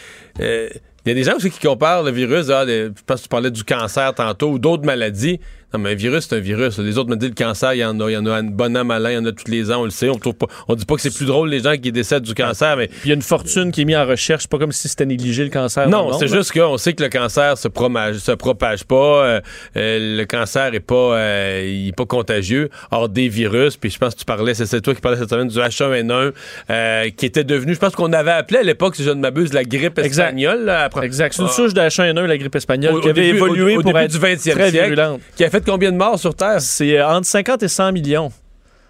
euh, 0.42 0.68
Il 1.06 1.10
y 1.10 1.12
a 1.12 1.16
des 1.16 1.24
gens 1.24 1.38
aussi 1.38 1.50
qui 1.50 1.66
comparent 1.66 2.04
le 2.04 2.12
virus, 2.12 2.50
ah, 2.50 2.66
des- 2.66 2.88
je 2.96 3.04
pense 3.06 3.20
que 3.20 3.24
tu 3.24 3.30
parlais 3.30 3.52
du 3.52 3.64
cancer 3.64 4.14
tantôt, 4.14 4.52
ou 4.52 4.60
d'autres 4.60 4.84
maladies. 4.86 5.40
Non, 5.74 5.82
mais 5.82 5.92
un 5.92 5.96
virus, 5.96 6.28
c'est 6.30 6.36
un 6.38 6.40
virus. 6.40 6.78
Les 6.80 6.98
autres 6.98 7.10
me 7.10 7.18
disent 7.18 7.28
le 7.30 7.36
cancer, 7.36 7.74
il 7.74 7.80
y 7.80 7.86
en 7.86 8.00
a, 8.00 8.10
il 8.10 8.14
y 8.14 8.18
en 8.18 8.26
a 8.26 8.36
un 8.38 8.44
bon 8.44 8.76
an, 8.78 8.86
malin, 8.86 9.12
il 9.12 9.14
y 9.16 9.18
en 9.18 9.26
a 9.26 9.34
tous 9.34 9.52
les 9.52 9.70
ans, 9.70 9.82
on 9.82 9.84
le 9.84 9.90
sait. 9.90 10.08
On 10.08 10.16
trouve 10.16 10.36
pas, 10.36 10.48
on 10.70 10.76
dit 10.76 10.86
pas 10.86 10.96
que 10.96 11.02
c'est 11.02 11.14
plus 11.14 11.26
drôle 11.26 11.50
les 11.50 11.60
gens 11.60 11.76
qui 11.76 11.92
décèdent 11.92 12.24
du 12.24 12.34
cancer, 12.34 12.78
mais 12.78 12.88
Puis 12.88 13.00
il 13.04 13.10
y 13.10 13.12
a 13.12 13.16
une 13.16 13.22
fortune 13.22 13.74
qui 13.74 13.82
est 13.82 13.86
mise 13.86 13.98
en 13.98 14.06
recherche. 14.06 14.48
Pas 14.48 14.60
comme 14.60 14.72
si 14.72 14.88
c'était 14.88 15.06
négligé 15.06 15.44
le 15.44 15.50
cancer. 15.50 15.90
non, 15.90 16.14
c'est 16.18 16.30
juste 16.30 16.54
qu'on 16.54 16.78
sait 16.78 16.94
que 16.94 17.04
le 17.04 17.10
cancer 17.10 17.58
se 17.58 17.68
propage, 17.68 18.16
se 18.20 18.32
propage 18.32 18.86
pas. 18.86 18.96
euh, 18.96 19.42
euh, 19.76 20.18
le 20.18 20.24
cancer 20.26 20.74
est 20.74 20.80
pas, 20.80 20.96
euh, 21.18 21.66
il 21.68 21.90
est 21.90 21.96
pas 21.96 22.06
contagieux. 22.06 22.70
Or 22.92 23.10
des 23.10 23.28
virus, 23.28 23.76
puis 23.76 23.90
je 23.90 23.98
pense 23.98 24.14
que 24.14 24.20
tu 24.20 24.26
parlais, 24.26 24.54
c'est 24.54 24.80
toi 24.82 24.96
qui 24.96 25.02
parlais 25.02 25.18
cette 25.18 25.30
semaine 25.30 25.50
du 25.50 25.58
H1N1, 25.60 26.32
euh, 26.70 27.10
qui 27.10 27.26
était 27.26 27.44
devenu, 27.44 27.74
je 27.74 27.80
pense 27.80 27.94
qu'on 27.94 28.14
avait 28.14 28.32
appelé 28.32 28.60
à 28.60 28.64
l'époque, 28.64 28.96
si 28.96 29.04
je 29.04 29.10
ne 29.10 29.20
m'abuse, 29.20 29.52
la 29.54 29.66
grippe 29.66 30.00
espagnole. 30.00 30.64
là, 30.64 30.84
après- 30.86 31.06
Exact. 31.06 31.34
C'est 31.36 31.42
une 31.42 31.50
Ah. 31.50 31.54
souche 31.54 31.74
de 31.74 31.82
H1N1, 31.82 32.26
la 32.26 32.38
grippe 32.38 32.56
espagnole, 32.56 32.96
Au- 32.96 33.00
qui 33.02 33.08
au 33.08 33.12
avait 33.12 33.22
début- 33.22 33.36
évolué 33.38 33.76
au- 33.76 33.82
pour 33.82 33.92
début 33.92 34.06
être 34.06 34.12
du 34.12 34.18
20e 34.18 34.54
très 34.56 34.72
siècle. 34.72 34.86
virulente. 34.94 35.22
Qui 35.36 35.44
a 35.44 35.50
fait 35.50 35.57
combien 35.66 35.92
de 35.92 35.98
morts 35.98 36.20
sur 36.20 36.34
Terre? 36.36 36.62
C'est 36.62 36.98
euh, 37.00 37.08
entre 37.08 37.28
50 37.28 37.64
et 37.64 37.68
100 37.68 37.92
millions. 37.92 38.32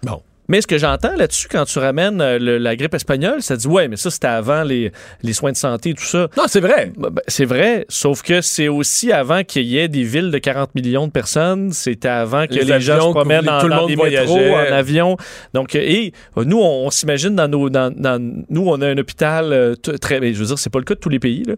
Bon. 0.02 0.22
Mais 0.50 0.62
ce 0.62 0.66
que 0.66 0.78
j'entends 0.78 1.14
là-dessus, 1.14 1.46
quand 1.50 1.66
tu 1.66 1.78
ramènes 1.78 2.22
euh, 2.22 2.38
le- 2.38 2.56
la 2.56 2.74
grippe 2.74 2.94
espagnole, 2.94 3.42
ça 3.42 3.54
dit 3.54 3.66
ouais, 3.66 3.86
mais 3.86 3.96
ça 3.96 4.10
c'était 4.10 4.28
avant 4.28 4.62
les, 4.62 4.92
les 5.22 5.34
soins 5.34 5.52
de 5.52 5.58
santé 5.58 5.90
et 5.90 5.94
tout 5.94 6.04
ça. 6.04 6.28
Non, 6.38 6.44
c'est 6.46 6.60
vrai. 6.60 6.90
Ben, 6.96 7.10
ben, 7.10 7.20
c'est 7.28 7.44
vrai, 7.44 7.84
sauf 7.90 8.22
que 8.22 8.40
c'est 8.40 8.68
aussi 8.68 9.12
avant 9.12 9.44
qu'il 9.44 9.64
y 9.66 9.76
ait 9.76 9.88
des 9.88 10.04
villes 10.04 10.30
de 10.30 10.38
40 10.38 10.74
millions 10.74 11.06
de 11.06 11.12
personnes. 11.12 11.72
C'était 11.74 12.08
avant 12.08 12.46
que 12.46 12.54
Les 12.54 12.64
les, 12.64 12.80
gens 12.80 13.08
se 13.08 13.10
promènent 13.10 13.44
tout 13.60 13.66
le 13.66 13.68
dans 13.74 13.80
monde 13.82 13.88
des 13.88 13.96
métros, 13.96 14.38
en 14.38 14.72
avion. 14.72 15.16
Donc, 15.52 15.74
euh, 15.74 15.80
et 15.82 16.14
nous, 16.36 16.58
on, 16.58 16.86
on 16.86 16.90
s'imagine 16.90 17.34
dans 17.36 17.46
nos, 17.48 17.68
dans, 17.68 17.92
dans- 17.94 18.18
nous, 18.48 18.66
on 18.66 18.80
a 18.80 18.86
un 18.88 18.96
hôpital 18.96 19.52
euh, 19.52 19.74
très, 19.74 20.16
je 20.32 20.38
veux 20.38 20.46
dire, 20.46 20.58
c'est 20.58 20.70
pas 20.70 20.78
le 20.78 20.86
cas 20.86 20.94
de 20.94 21.00
tous 21.00 21.10
les 21.10 21.18
pays. 21.20 21.42
Là. 21.44 21.56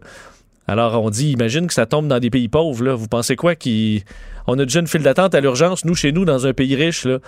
Alors, 0.67 1.03
on 1.03 1.09
dit, 1.09 1.31
imagine 1.31 1.67
que 1.67 1.73
ça 1.73 1.85
tombe 1.85 2.07
dans 2.07 2.19
des 2.19 2.29
pays 2.29 2.47
pauvres. 2.47 2.83
Là. 2.83 2.95
Vous 2.95 3.07
pensez 3.07 3.35
quoi? 3.35 3.55
Qui, 3.55 4.03
on 4.47 4.57
a 4.59 4.63
déjà 4.63 4.79
une 4.79 4.87
file 4.87 5.03
d'attente 5.03 5.35
à 5.35 5.41
l'urgence, 5.41 5.85
nous, 5.85 5.95
chez 5.95 6.11
nous, 6.11 6.25
dans 6.25 6.47
un 6.47 6.53
pays 6.53 6.75
riche. 6.75 7.05
Là. 7.05 7.19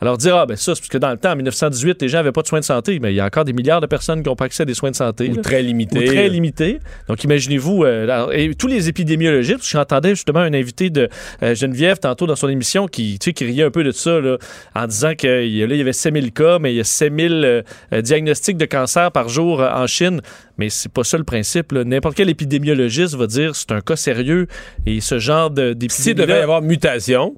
Alors 0.00 0.16
dire, 0.16 0.36
ah 0.36 0.46
ben 0.46 0.56
ça, 0.56 0.74
c'est 0.74 0.80
parce 0.80 0.88
que 0.90 0.98
dans 0.98 1.10
le 1.10 1.16
temps, 1.16 1.32
en 1.32 1.36
1918, 1.36 2.00
les 2.02 2.08
gens 2.08 2.18
n'avaient 2.18 2.30
pas 2.32 2.42
de 2.42 2.46
soins 2.46 2.60
de 2.60 2.64
santé, 2.64 3.00
mais 3.00 3.12
il 3.12 3.16
y 3.16 3.20
a 3.20 3.24
encore 3.24 3.44
des 3.44 3.52
milliards 3.52 3.80
de 3.80 3.86
personnes 3.86 4.22
qui 4.22 4.28
n'ont 4.28 4.36
pas 4.36 4.44
accès 4.44 4.62
à 4.62 4.66
des 4.66 4.74
soins 4.74 4.90
de 4.92 4.96
santé. 4.96 5.28
Ou 5.28 5.34
là 5.34 5.42
très 5.42 5.60
ou 5.60 5.66
limité. 5.66 6.04
très 6.04 6.28
limité. 6.28 6.78
Donc, 7.08 7.24
imaginez-vous, 7.24 7.82
euh, 7.84 8.30
et 8.32 8.54
tous 8.54 8.68
les 8.68 8.88
épidémiologistes, 8.88 9.68
j'entendais 9.68 10.10
justement 10.10 10.38
un 10.40 10.54
invité 10.54 10.90
de 10.90 11.08
euh, 11.42 11.54
Geneviève 11.56 11.98
tantôt 11.98 12.26
dans 12.26 12.36
son 12.36 12.48
émission 12.48 12.86
qui, 12.86 13.18
tu 13.18 13.30
sais, 13.30 13.32
qui 13.32 13.44
riait 13.44 13.64
un 13.64 13.70
peu 13.72 13.82
de 13.82 13.90
ça, 13.90 14.20
là, 14.20 14.36
en 14.76 14.86
disant 14.86 15.14
qu'il 15.16 15.48
y 15.48 15.62
a- 15.62 15.66
là, 15.66 15.74
il 15.74 15.78
y 15.78 15.82
avait 15.82 15.92
7000 15.92 16.32
cas, 16.32 16.58
mais 16.60 16.72
il 16.72 16.76
y 16.76 16.80
a 16.80 16.84
7000 16.84 17.32
euh, 17.44 17.62
euh, 17.92 18.00
diagnostics 18.00 18.56
de 18.56 18.66
cancer 18.66 19.10
par 19.10 19.28
jour 19.28 19.60
en 19.60 19.86
Chine. 19.88 20.20
Mais 20.58 20.70
c'est 20.70 20.92
pas 20.92 21.02
ça 21.04 21.18
le 21.18 21.24
principe. 21.24 21.72
N'importe 21.72 22.16
quel 22.16 22.28
épidémiologiste 22.28 23.14
va 23.16 23.26
dire 23.26 23.54
c'est 23.56 23.72
un 23.72 23.80
cas 23.80 23.96
sérieux 23.96 24.46
et 24.86 25.00
ce 25.00 25.18
genre 25.18 25.50
de- 25.50 25.76
S'il 25.88 26.14
devait 26.14 26.22
y 26.22 26.26
d'épidémie 26.26 26.32
avoir 26.42 26.62
mutation, 26.62 27.34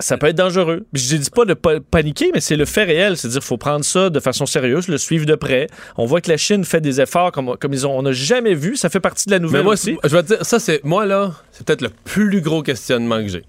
ça 0.00 0.18
peut 0.18 0.26
être 0.26 0.36
dangereux. 0.36 0.86
Je 0.92 1.16
dis 1.16 1.30
pas 1.30 1.44
de 1.44 1.54
paniquer, 1.54 2.30
mais 2.32 2.40
c'est 2.40 2.56
le 2.56 2.64
fait 2.64 2.84
réel. 2.84 3.16
C'est-à-dire 3.16 3.40
qu'il 3.40 3.46
faut 3.46 3.56
prendre 3.56 3.84
ça 3.84 4.10
de 4.10 4.20
façon 4.20 4.46
sérieuse, 4.46 4.88
le 4.88 4.98
suivre 4.98 5.26
de 5.26 5.34
près. 5.34 5.68
On 5.96 6.06
voit 6.06 6.20
que 6.20 6.30
la 6.30 6.36
Chine 6.36 6.64
fait 6.64 6.80
des 6.80 7.00
efforts 7.00 7.32
comme, 7.32 7.56
comme 7.58 7.72
ils 7.72 7.86
ont, 7.86 7.96
on 7.98 8.02
n'a 8.02 8.12
jamais 8.12 8.54
vu. 8.54 8.76
Ça 8.76 8.88
fait 8.88 9.00
partie 9.00 9.26
de 9.26 9.32
la 9.32 9.38
nouvelle 9.38 9.60
mais 9.60 9.64
moi, 9.64 9.72
aussi. 9.74 9.96
je 10.02 10.08
vais 10.08 10.22
te 10.22 10.28
dire, 10.28 10.44
ça, 10.44 10.58
c'est, 10.58 10.82
moi, 10.84 11.06
là, 11.06 11.32
c'est 11.52 11.66
peut-être 11.66 11.82
le 11.82 11.90
plus 12.04 12.40
gros 12.40 12.62
questionnement 12.62 13.22
que 13.22 13.28
j'ai. 13.28 13.44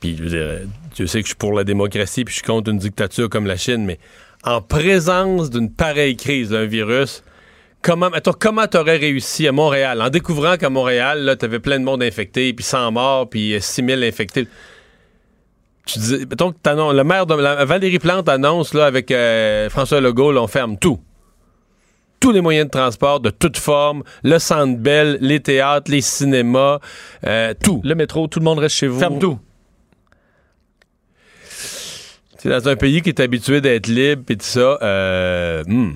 Puis, 0.00 0.16
je 0.16 0.22
veux 0.22 0.28
dire, 0.30 0.38
euh, 0.38 0.64
Dieu 0.94 1.06
sait 1.06 1.20
que 1.20 1.26
je 1.26 1.30
suis 1.30 1.36
pour 1.36 1.52
la 1.52 1.64
démocratie, 1.64 2.24
puis 2.24 2.32
je 2.32 2.38
suis 2.38 2.46
contre 2.46 2.70
une 2.70 2.78
dictature 2.78 3.28
comme 3.28 3.46
la 3.46 3.56
Chine, 3.56 3.84
mais 3.84 3.98
en 4.44 4.60
présence 4.60 5.50
d'une 5.50 5.70
pareille 5.70 6.16
crise, 6.16 6.50
d'un 6.50 6.66
virus, 6.66 7.24
comment, 7.82 8.10
mettons, 8.10 8.32
comment 8.32 8.66
t'aurais 8.66 8.96
réussi 8.96 9.46
à 9.48 9.52
Montréal, 9.52 10.00
en 10.02 10.10
découvrant 10.10 10.56
qu'à 10.56 10.70
Montréal, 10.70 11.20
là, 11.24 11.36
t'avais 11.36 11.58
plein 11.60 11.78
de 11.78 11.84
monde 11.84 12.02
infecté, 12.02 12.52
puis 12.52 12.64
100 12.64 12.92
morts, 12.92 13.28
puis 13.28 13.54
euh, 13.54 13.60
6000 13.60 14.02
infectés. 14.04 14.46
Tu 15.86 15.98
dis, 15.98 16.26
mettons 16.28 16.52
que 16.52 16.58
t'annonces- 16.62 16.94
le 16.94 17.04
maire 17.04 17.24
de 17.26 17.34
la- 17.34 17.64
Valérie 17.64 17.98
Plante 17.98 18.28
annonce, 18.28 18.74
là, 18.74 18.86
avec 18.86 19.10
euh, 19.10 19.70
François 19.70 20.00
Legault, 20.00 20.32
là, 20.32 20.42
on 20.42 20.46
ferme 20.48 20.76
tout 20.78 21.00
tous 22.20 22.32
les 22.32 22.40
moyens 22.40 22.66
de 22.66 22.70
transport 22.72 23.20
de 23.20 23.30
toute 23.30 23.56
forme, 23.56 24.02
le 24.24 24.40
centre 24.40 24.76
belle, 24.76 25.18
les 25.20 25.38
théâtres, 25.38 25.88
les 25.88 26.00
cinémas, 26.00 26.80
euh, 27.24 27.54
tout. 27.62 27.80
Le 27.84 27.94
métro, 27.94 28.26
tout 28.26 28.40
le 28.40 28.44
monde 28.44 28.58
reste 28.58 28.74
chez 28.74 28.88
vous. 28.88 28.98
Ferme 28.98 29.20
tout. 29.20 29.38
C'est 32.38 32.48
dans 32.48 32.68
un 32.68 32.74
pays 32.74 33.02
qui 33.02 33.08
est 33.10 33.20
habitué 33.20 33.60
d'être 33.60 33.86
libre 33.86 34.24
et 34.30 34.36
tout 34.36 34.44
ça. 34.44 34.78
Euh, 34.82 35.62
hmm. 35.66 35.92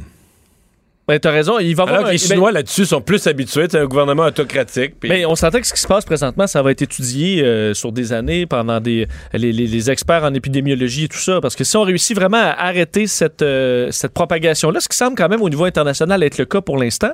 Ben, 1.09 1.19
t'as 1.19 1.33
raison. 1.33 1.59
Il 1.59 1.75
va 1.75 1.83
y 1.83 1.87
avoir 1.87 1.89
Alors 1.89 2.07
que 2.09 2.13
les 2.13 2.19
ben, 2.19 2.27
Chinois 2.35 2.53
là-dessus 2.53 2.85
sont 2.87 3.01
plus 3.01 3.27
habitués. 3.27 3.67
C'est 3.69 3.79
un 3.81 3.87
gouvernement 3.87 4.23
autocratique. 4.23 4.95
Mais 5.03 5.27
on 5.27 5.35
s'entend 5.35 5.61
que 5.61 5.67
ce 5.67 5.73
qui 5.75 5.81
se 5.81 5.87
passe 5.89 6.05
présentement, 6.05 6.47
ça 6.47 6.63
va 6.63 6.71
être 6.71 6.83
étudié 6.83 7.43
euh, 7.43 7.75
sur 7.75 7.91
des 7.91 8.13
années 8.13 8.47
pendant 8.47 8.79
des 8.81 9.09
les, 9.33 9.53
les- 9.53 9.67
les 9.67 9.91
experts 9.91 10.23
en 10.23 10.33
épidémiologie 10.33 11.05
et 11.05 11.09
tout 11.09 11.19
ça. 11.19 11.41
Parce 11.41 11.57
que 11.57 11.65
si 11.65 11.77
on 11.77 11.83
réussit 11.83 12.17
vraiment 12.17 12.39
à 12.39 12.53
arrêter 12.67 13.09
cette, 13.09 13.43
euh, 13.43 13.89
cette 13.91 14.13
propagation-là, 14.15 14.79
ce 14.81 14.89
qui 14.89 14.97
semble 14.97 15.17
quand 15.17 15.29
même 15.29 15.43
au 15.43 15.51
niveau 15.51 15.65
international 15.65 16.23
être 16.23 16.39
le 16.39 16.45
cas 16.45 16.61
pour 16.61 16.79
l'instant, 16.79 17.11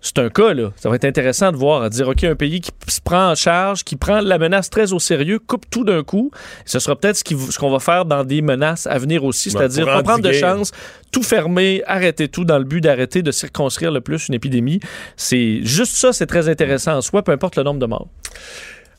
c'est 0.00 0.18
un 0.18 0.28
cas, 0.28 0.54
là. 0.54 0.72
Ça 0.76 0.88
va 0.88 0.96
être 0.96 1.04
intéressant 1.04 1.52
de 1.52 1.56
voir, 1.56 1.82
à 1.82 1.90
dire, 1.90 2.08
OK, 2.08 2.24
un 2.24 2.34
pays 2.34 2.60
qui 2.60 2.70
se 2.88 3.00
prend 3.00 3.30
en 3.30 3.34
charge, 3.34 3.84
qui 3.84 3.96
prend 3.96 4.20
la 4.20 4.38
menace 4.38 4.70
très 4.70 4.92
au 4.92 4.98
sérieux, 4.98 5.38
coupe 5.38 5.68
tout 5.70 5.84
d'un 5.84 6.02
coup. 6.02 6.30
Ce 6.64 6.78
sera 6.78 6.96
peut-être 6.96 7.16
ce 7.16 7.58
qu'on 7.58 7.70
va 7.70 7.80
faire 7.80 8.04
dans 8.04 8.24
des 8.24 8.42
menaces 8.42 8.86
à 8.86 8.98
venir 8.98 9.24
aussi, 9.24 9.48
Ouais, 9.48 9.52
c'est-à-dire 9.58 9.86
pas 9.86 10.02
prendre 10.02 10.22
de 10.22 10.32
chance, 10.32 10.72
tout 11.12 11.22
fermer, 11.22 11.82
arrêter 11.86 12.28
tout 12.28 12.44
dans 12.44 12.58
le 12.58 12.64
but 12.64 12.80
d'arrêter 12.80 13.22
de 13.22 13.30
circonscrire 13.30 13.90
le 13.90 14.00
plus 14.00 14.28
une 14.28 14.34
épidémie. 14.34 14.80
C'est 15.16 15.60
juste 15.62 15.96
ça, 15.96 16.12
c'est 16.12 16.26
très 16.26 16.48
intéressant 16.48 16.96
en 16.96 17.00
soi, 17.00 17.22
peu 17.22 17.32
importe 17.32 17.56
le 17.56 17.62
nombre 17.62 17.80
de 17.80 17.86
morts. 17.86 18.08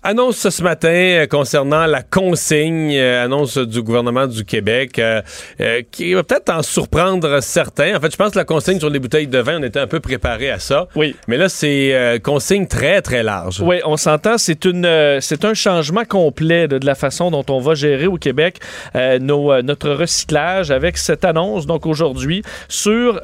Annonce 0.10 0.48
ce 0.48 0.64
matin 0.64 0.88
euh, 0.88 1.28
concernant 1.28 1.86
la 1.86 2.02
consigne, 2.02 2.96
euh, 2.96 3.26
annonce 3.26 3.58
du 3.58 3.82
gouvernement 3.82 4.26
du 4.26 4.46
Québec, 4.46 5.00
euh, 5.00 5.22
euh, 5.60 5.82
qui 5.92 6.14
va 6.14 6.24
peut-être 6.24 6.50
en 6.50 6.64
surprendre 6.64 7.42
certains. 7.42 7.98
En 7.98 8.00
fait, 8.00 8.14
je 8.14 8.16
pense 8.16 8.32
que 8.32 8.38
la 8.38 8.46
consigne 8.46 8.80
sur 8.80 8.90
les 8.90 9.00
bouteilles 9.00 9.28
de 9.28 9.40
vin, 9.40 9.60
on 9.60 9.64
était 9.64 9.82
un 9.82 9.88
peu 9.88 10.00
préparé 10.00 10.50
à 10.50 10.60
ça. 10.60 10.88
Oui. 10.96 11.14
Mais 11.28 11.36
là, 11.36 11.50
c'est 11.50 11.94
euh, 11.94 12.20
consigne 12.20 12.68
très, 12.68 13.02
très 13.02 13.22
large. 13.22 13.60
Oui, 13.60 13.82
on 13.84 13.98
s'entend. 13.98 14.38
C'est 14.38 14.64
une, 14.64 14.88
c'est 15.20 15.44
un 15.44 15.54
changement 15.54 16.06
complet 16.06 16.70
de, 16.70 16.78
de 16.78 16.86
la 16.86 16.96
façon 16.96 17.30
dont 17.30 17.44
on 17.50 17.60
va 17.60 17.76
gérer 17.76 18.08
au 18.08 18.16
Québec 18.16 18.60
nos, 18.96 19.62
notre 19.62 19.90
recyclage 19.90 20.72
avec 20.72 20.98
cette 20.98 21.26
annonce 21.26 21.66
donc 21.66 21.86
aujourd'hui 21.86 22.44
sur 22.70 23.20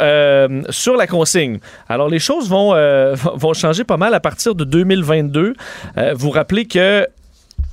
sur 0.70 0.98
la 0.98 1.08
consigne. 1.08 1.60
Alors 1.88 2.10
les 2.10 2.20
choses 2.20 2.50
vont 2.50 2.74
vont 3.36 3.54
changer 3.54 3.86
pas 3.86 3.98
mal 3.98 4.14
à 4.14 4.20
partir 4.20 4.54
de 4.54 4.66
2022. 4.66 5.54
Euh, 5.98 6.14
vous 6.16 6.30
rappelez 6.30 6.66
que 6.74 7.08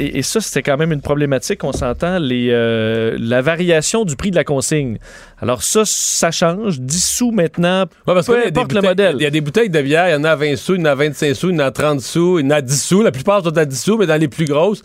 et, 0.03 0.19
et 0.19 0.23
ça, 0.23 0.41
c'était 0.41 0.63
quand 0.63 0.79
même 0.79 0.93
une 0.93 1.03
problématique, 1.03 1.63
on 1.63 1.73
s'entend, 1.73 2.19
les, 2.19 2.49
euh, 2.51 3.19
la 3.21 3.43
variation 3.43 4.07
du 4.07 4.17
prix 4.17 4.31
de 4.31 4.37
la 4.37 4.45
consigne. 4.45 4.97
Alors 5.43 5.63
ça, 5.63 5.83
ça 5.85 6.31
change. 6.31 6.81
10 6.81 7.05
sous 7.05 7.33
maintenant, 7.33 7.83
Ouais, 8.07 8.15
parce 8.15 8.27
peu 8.27 8.33
que 8.33 8.39
là, 8.39 8.45
il 8.45 8.47
y 8.47 8.49
a 8.49 8.51
des 8.51 8.61
importe 8.61 8.73
le 8.73 8.81
bouteilles- 8.81 8.89
modèle. 8.89 9.17
Il 9.19 9.23
y 9.23 9.27
a 9.27 9.31
des 9.31 9.41
bouteilles 9.43 9.69
de 9.69 9.83
bière, 9.83 10.09
il 10.09 10.13
y 10.13 10.15
en 10.15 10.25
a 10.25 10.31
à 10.31 10.37
20 10.37 10.57
sous, 10.57 10.75
il 10.77 10.79
y 10.79 10.83
en 10.83 10.87
a 10.87 10.91
à 10.93 10.95
25 10.95 11.35
sous, 11.35 11.51
il 11.51 11.53
y 11.53 11.57
en 11.57 11.59
a 11.59 11.67
à 11.67 11.71
30 11.71 12.01
sous, 12.01 12.39
il 12.39 12.45
y 12.45 12.49
en 12.49 12.51
a 12.51 12.55
à 12.57 12.61
10 12.63 12.83
sous. 12.83 13.03
La 13.03 13.13
plupart 13.13 13.43
sont 13.45 13.59
à 13.59 13.65
10 13.67 13.79
sous, 13.83 13.99
mais 13.99 14.07
dans 14.07 14.19
les 14.19 14.29
plus 14.29 14.47
grosses, 14.47 14.81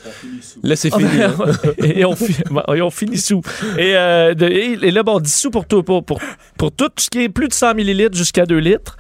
là, 0.64 0.76
c'est 0.76 0.94
fini. 0.94 1.22
hein. 1.24 1.34
et, 1.82 2.04
on 2.04 2.16
fi- 2.16 2.36
bon, 2.52 2.64
et 2.76 2.82
on 2.82 2.90
finit 2.92 3.18
sous. 3.18 3.42
Et, 3.78 3.96
euh, 3.96 4.34
de- 4.34 4.48
et- 4.48 4.80
et 4.86 4.92
là, 4.92 5.04
bon, 5.04 5.22
10 5.22 5.34
sous 5.34 5.50
pour 5.52 5.66
tout, 5.66 5.82
pour, 5.84 6.04
pour, 6.04 6.20
pour 6.58 6.72
tout 6.74 6.90
ce 6.98 7.10
qui 7.10 7.24
est 7.24 7.30
plus 7.30 7.48
de 7.48 7.54
100 7.54 7.74
millilitres 7.76 8.18
jusqu'à 8.18 8.46
2 8.46 8.58
litres. 8.58 8.98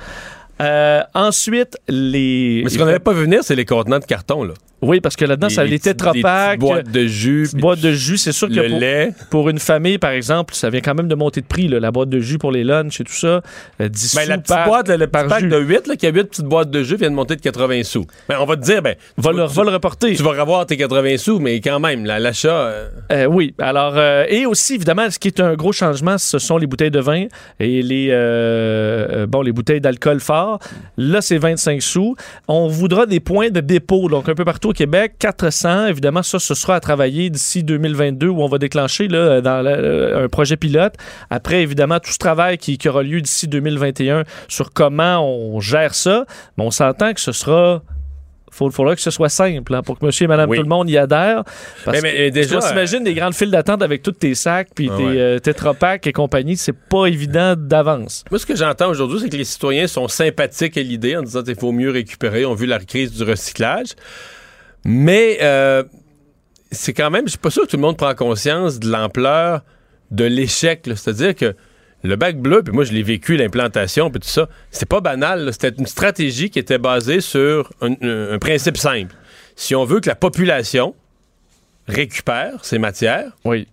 Euh, 0.61 1.01
ensuite, 1.13 1.75
les. 1.89 2.61
Mais 2.63 2.69
ce 2.69 2.77
qu'on 2.77 2.85
n'avait 2.85 2.99
pas 2.99 3.11
vu 3.11 3.23
venir, 3.23 3.39
c'est 3.43 3.55
les 3.57 3.65
contenants 3.65 3.99
de 3.99 4.05
carton, 4.05 4.45
là. 4.45 4.53
Oui, 4.81 4.99
parce 4.99 5.15
que 5.15 5.25
là-dedans, 5.25 5.49
ça 5.49 5.63
Les 5.63 5.79
tétrapacks, 5.79 6.59
petites 6.59 6.59
boîtes 6.59 6.91
de 6.91 7.05
jus, 7.07 7.47
puis 7.51 7.61
boîtes 7.61 7.79
de 7.79 7.91
jus. 7.91 8.17
C'est 8.17 8.31
sûr 8.33 8.49
que 8.49 8.67
pour, 8.69 8.79
lait. 8.79 9.11
pour 9.31 9.49
une 9.49 9.57
famille, 9.59 9.97
par 9.97 10.11
exemple, 10.11 10.53
ça 10.53 10.69
vient 10.69 10.81
quand 10.81 10.93
même 10.93 11.07
de 11.07 11.15
monter 11.15 11.41
de 11.41 11.45
prix, 11.47 11.67
là, 11.67 11.79
la 11.79 11.91
boîte 11.91 12.09
de 12.09 12.19
jus 12.19 12.37
pour 12.37 12.51
les 12.51 12.63
lunchs 12.63 12.99
et 13.01 13.03
tout 13.03 13.13
ça. 13.13 13.41
euh, 13.81 13.89
10 13.89 14.15
Ben, 14.15 14.21
sous 14.23 14.29
la 14.29 14.37
petite 14.37 14.47
par, 14.55 14.67
boîte, 14.67 14.89
le, 14.89 15.07
par 15.07 15.27
pack 15.27 15.39
jus. 15.41 15.47
de 15.49 15.57
8, 15.57 15.87
là, 15.87 15.95
qui 15.95 16.05
a 16.05 16.09
8 16.11 16.23
petites 16.25 16.45
boîtes 16.45 16.69
de 16.69 16.83
jus, 16.83 16.97
vient 16.97 17.09
de 17.09 17.15
monter 17.15 17.35
de 17.35 17.41
80 17.41 17.83
sous. 17.83 18.05
Ben, 18.29 18.37
on 18.39 18.45
va 18.45 18.57
te 18.57 18.61
dire, 18.63 18.81
ben, 18.81 18.95
Va 19.17 19.31
le, 19.31 19.47
tu- 19.47 19.53
va 19.55 19.63
le 19.63 19.69
reporter. 19.71 20.15
tu 20.15 20.21
vas 20.23 20.39
avoir 20.39 20.65
tes 20.65 20.77
80 20.77 21.17
sous, 21.17 21.39
mais 21.39 21.61
quand 21.61 21.79
même, 21.79 22.05
l'achat. 22.05 22.49
euh, 22.49 22.89
Euh, 23.11 23.25
oui, 23.25 23.53
alors 23.59 23.93
euh, 23.97 24.25
et 24.27 24.45
aussi 24.45 24.75
évidemment, 24.75 25.09
ce 25.09 25.17
qui 25.19 25.29
est 25.29 25.39
un 25.39 25.55
gros 25.55 25.71
changement, 25.71 26.17
ce 26.17 26.37
sont 26.37 26.57
les 26.57 26.67
bouteilles 26.67 26.91
de 26.91 26.99
vin 26.99 27.25
et 27.59 27.81
les 27.81 28.09
euh, 28.11 29.07
euh, 29.23 29.27
bon 29.27 29.41
les 29.41 29.51
bouteilles 29.51 29.81
d'alcool 29.81 30.19
fort. 30.19 30.59
Là, 30.97 31.21
c'est 31.21 31.37
25 31.37 31.81
sous. 31.81 32.15
On 32.47 32.67
voudra 32.67 33.05
des 33.05 33.19
points 33.19 33.49
de 33.49 33.61
dépôt, 33.61 34.09
donc 34.09 34.27
un 34.29 34.35
peu 34.35 34.45
partout 34.45 34.64
au 34.65 34.73
Québec, 34.73 35.13
400. 35.19 35.87
Évidemment, 35.87 36.23
ça, 36.23 36.39
ce 36.39 36.53
sera 36.53 36.75
à 36.75 36.79
travailler 36.79 37.29
d'ici 37.29 37.63
2022 37.63 38.27
où 38.27 38.41
on 38.41 38.47
va 38.47 38.57
déclencher 38.57 39.07
là, 39.07 39.41
dans 39.41 39.61
la- 39.61 39.71
euh, 39.77 40.25
un 40.25 40.29
projet 40.29 40.57
pilote. 40.57 40.93
Après, 41.29 41.61
évidemment, 41.61 41.99
tout 41.99 42.11
ce 42.11 42.17
travail 42.17 42.57
qui, 42.57 42.77
qui 42.77 42.89
aura 42.89 43.03
lieu 43.03 43.21
d'ici 43.21 43.47
2021 43.47 44.23
sur 44.47 44.71
comment 44.73 45.19
on 45.27 45.59
gère 45.59 45.93
ça, 45.95 46.25
mais 46.57 46.63
on 46.63 46.71
s'entend 46.71 47.13
que 47.13 47.21
ce 47.21 47.31
sera 47.31 47.81
Il 48.61 48.71
faudra 48.71 48.95
que 48.95 49.01
ce 49.01 49.11
soit 49.11 49.27
simple 49.27 49.75
hein, 49.75 49.81
pour 49.83 49.99
que 49.99 50.05
monsieur 50.05 50.23
et 50.23 50.27
madame 50.29 50.49
Oui. 50.49 50.55
tout 50.55 50.63
le 50.63 50.69
monde 50.69 50.89
y 50.89 50.97
adhère. 50.97 51.43
Parce 51.83 51.97
Mais- 52.01 52.01
mais, 52.01 52.13
que 52.17 52.21
euh, 52.21 52.29
déjà, 52.31 52.57
on 52.59 52.61
s'imagine 52.61 53.03
des 53.03 53.13
grandes 53.13 53.33
files 53.33 53.51
d'attente 53.51 53.81
avec 53.81 54.01
tous 54.01 54.13
tes 54.13 54.33
sacs 54.33 54.69
puis 54.73 54.89
Ah 54.89 54.95
tes 54.95 55.03
ouais. 55.03 55.17
euh, 55.17 55.99
et 56.05 56.11
compagnie. 56.13 56.55
C'est 56.55 56.71
pas 56.71 57.07
évident 57.07 57.55
d'avance. 57.57 58.23
Moi, 58.31 58.39
ce 58.39 58.45
que 58.45 58.55
j'entends 58.55 58.87
aujourd'hui, 58.89 59.19
c'est 59.19 59.27
que 59.29 59.35
les 59.35 59.43
citoyens 59.43 59.87
sont 59.87 60.07
sympathiques 60.07 60.77
à 60.77 60.81
l'idée 60.81 61.17
en 61.17 61.23
disant 61.23 61.43
qu'il 61.43 61.55
faut 61.57 61.73
mieux 61.73 61.91
récupérer. 61.91 62.45
On 62.45 62.53
a 62.53 62.55
vu 62.55 62.65
la 62.65 62.79
crise 62.79 63.11
du 63.11 63.23
recyclage. 63.23 63.89
Mais 64.85 65.39
euh, 65.41 65.83
c'est 66.71 66.93
quand 66.93 67.09
même, 67.09 67.25
je 67.25 67.31
suis 67.31 67.39
pas 67.39 67.49
sûr 67.49 67.63
que 67.63 67.67
tout 67.71 67.77
le 67.77 67.81
monde 67.81 67.97
prend 67.97 68.13
conscience 68.15 68.79
de 68.79 68.89
l'ampleur 68.89 69.61
de 70.11 70.23
l'échec. 70.25 70.81
C'est-à-dire 70.85 71.35
que 71.35 71.55
le 72.03 72.15
bac 72.15 72.37
bleu, 72.37 72.61
puis 72.61 72.71
moi 72.73 72.83
je 72.83 72.93
l'ai 72.93 73.01
vécu, 73.03 73.35
l'implantation, 73.35 74.11
puis 74.11 74.19
tout 74.19 74.27
ça, 74.29 74.47
c'est 74.69 74.87
pas 74.87 75.01
banal. 75.01 75.51
C'était 75.51 75.73
une 75.77 75.87
stratégie 75.87 76.49
qui 76.51 76.59
était 76.59 76.77
basée 76.77 77.19
sur 77.19 77.71
un, 77.81 77.93
un- 78.01 78.33
un 78.33 78.39
principe 78.39 78.77
simple. 78.77 79.15
Si 79.55 79.73
on 79.73 79.85
veut 79.85 79.99
que 80.01 80.07
la 80.09 80.15
population 80.15 80.93
récupère 81.87 82.63
ces 82.63 82.77
matières, 82.77 83.31
Oui. 83.43 83.67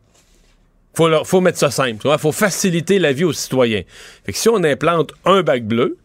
faut, 0.94 1.08
leur- 1.08 1.26
faut 1.26 1.40
mettre 1.40 1.58
ça 1.58 1.70
simple. 1.70 2.06
Il 2.10 2.18
faut 2.18 2.32
faciliter 2.32 2.98
la 2.98 3.12
vie 3.12 3.24
aux 3.24 3.32
citoyens. 3.32 3.82
Fait 4.24 4.32
que 4.32 4.38
si 4.38 4.48
on 4.48 4.62
implante 4.64 5.12
un 5.24 5.42
bac 5.42 5.64
bleu, 5.66 5.98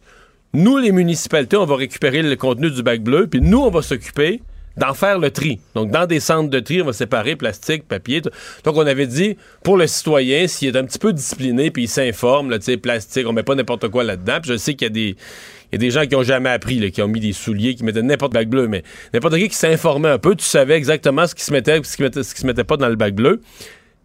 nous, 0.54 0.78
les 0.78 0.92
municipalités, 0.92 1.58
on 1.58 1.66
va 1.66 1.76
récupérer 1.76 2.22
le 2.24 2.36
contenu 2.36 2.72
du 2.72 2.82
bac 2.84 3.02
bleu, 3.02 3.28
puis 3.28 3.40
nous, 3.42 3.60
on 3.60 3.70
va 3.70 3.82
s'occuper 3.82 4.42
d'en 4.78 4.94
faire 4.94 5.20
le 5.20 5.32
tri. 5.32 5.60
Donc, 5.76 5.92
dans 5.92 6.06
des 6.06 6.20
centres 6.20 6.50
de 6.50 6.60
tri, 6.60 6.82
on 6.82 6.86
va 6.86 6.94
séparer 6.94 7.36
plastique, 7.36 7.88
papier. 7.88 8.22
Donc, 8.22 8.78
on 8.78 8.86
avait 8.86 9.08
dit, 9.08 9.38
pour 9.64 9.78
le 9.78 9.88
citoyen, 9.88 10.48
s'il 10.48 10.76
est 10.76 10.78
un 10.78 10.86
petit 10.86 11.00
peu 11.00 11.14
discipliné, 11.14 11.72
puis 11.72 11.84
il 11.84 11.88
s'informe, 11.88 12.58
tu 12.58 12.66
sais, 12.66 12.78
plastique, 12.78 13.28
on 13.28 13.34
met 13.34 13.44
pas 13.44 13.56
n'importe 13.56 13.90
quoi 13.90 14.04
là-dedans. 14.04 14.40
Puis 14.42 14.52
je 14.52 14.58
sais 14.58 14.76
qu'il 14.76 14.86
y 14.86 14.92
a 14.92 14.94
des... 14.94 15.16
Il 15.70 15.76
y 15.76 15.76
a 15.76 15.80
des 15.80 15.92
gens 15.92 16.06
qui 16.06 16.16
ont 16.16 16.24
jamais 16.24 16.50
appris, 16.50 16.80
là, 16.80 16.90
qui 16.92 17.02
ont 17.02 17.10
mis 17.10 17.20
des 17.20 17.34
souliers, 17.34 17.76
qui 17.76 17.84
mettaient 17.84 18.02
n'importe 18.02 18.32
bac 18.32 18.48
bleu, 18.48 18.70
mais 18.70 18.84
n'importe 19.14 19.36
qui 19.36 19.50
qui 19.50 19.56
s'informait 19.56 20.08
un 20.08 20.18
peu, 20.18 20.34
tu 20.34 20.46
savais 20.46 20.76
exactement 20.76 21.28
ce 21.28 21.36
qui 21.36 21.44
se 21.44 21.52
mettait, 21.52 21.82
ce 21.84 21.98
qui, 21.98 22.40
se 22.40 22.48
mettait 22.48 22.64
pas 22.64 22.78
dans 22.78 22.88
le 22.88 22.96
bac 22.96 23.14
bleu. 23.14 23.42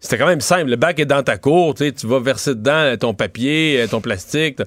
C'était 0.01 0.17
quand 0.17 0.27
même 0.27 0.41
simple. 0.41 0.69
Le 0.69 0.75
bac 0.75 0.99
est 0.99 1.05
dans 1.05 1.23
ta 1.23 1.37
cour, 1.37 1.73
tu 1.73 1.93
vas 2.03 2.19
verser 2.19 2.55
dedans 2.55 2.97
ton 2.97 3.13
papier, 3.13 3.79
euh, 3.79 3.87
ton 3.87 4.01
plastique. 4.01 4.57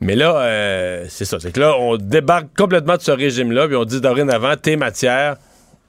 Mais 0.00 0.14
là, 0.14 0.36
euh, 0.40 1.04
c'est 1.08 1.24
ça. 1.24 1.38
C'est 1.40 1.52
que 1.52 1.60
là, 1.60 1.76
on 1.78 1.96
débarque 1.96 2.56
complètement 2.56 2.96
de 2.96 3.02
ce 3.02 3.10
régime-là, 3.10 3.66
puis 3.66 3.76
on 3.76 3.84
dit 3.84 4.00
dorénavant, 4.00 4.54
tes 4.56 4.76
matières, 4.76 5.36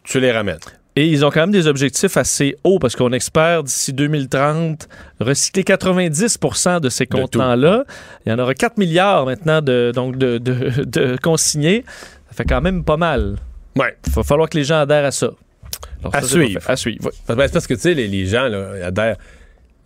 tu 0.04 0.20
les 0.20 0.32
ramènes. 0.32 0.58
Et 0.96 1.06
ils 1.08 1.24
ont 1.24 1.30
quand 1.30 1.42
même 1.42 1.52
des 1.52 1.68
objectifs 1.68 2.18
assez 2.18 2.58
hauts 2.64 2.80
parce 2.80 2.96
qu'on 2.96 3.14
espère 3.14 3.64
d'ici 3.64 3.94
2030 3.94 4.90
recycler 5.22 5.64
90% 5.64 6.82
de 6.82 6.90
ces 6.90 7.06
contenants-là. 7.06 7.86
Il 8.26 8.32
y 8.32 8.36
en 8.36 8.40
aura 8.40 8.54
4 8.54 8.78
milliards 8.78 9.26
maintenant 9.26 9.62
de, 9.62 9.92
donc 9.96 10.18
de, 10.18 10.40
de, 10.40 10.84
de 10.84 11.16
consignés. 11.22 11.86
Ça 12.30 12.36
fait 12.36 12.44
quand 12.44 12.62
même 12.62 12.84
pas 12.84 12.98
mal. 12.98 13.38
Ouais. 13.78 13.96
Il 14.08 14.14
va 14.14 14.24
falloir 14.24 14.50
que 14.50 14.58
les 14.58 14.64
gens 14.64 14.80
adhèrent 14.82 15.06
à 15.06 15.12
ça. 15.12 15.30
Alors, 16.02 16.16
À 16.16 16.22
ça, 16.22 16.28
suivre. 16.28 16.62
À 16.68 16.76
suivre. 16.76 17.12
oui. 17.30 17.36
Parce 17.54 17.68
que, 17.68 17.76
tu 17.76 17.80
sais, 17.82 17.94
les, 17.94 18.08
les 18.08 18.26
gens, 18.26 18.48
là, 18.48 18.86
adhèrent. 18.88 19.18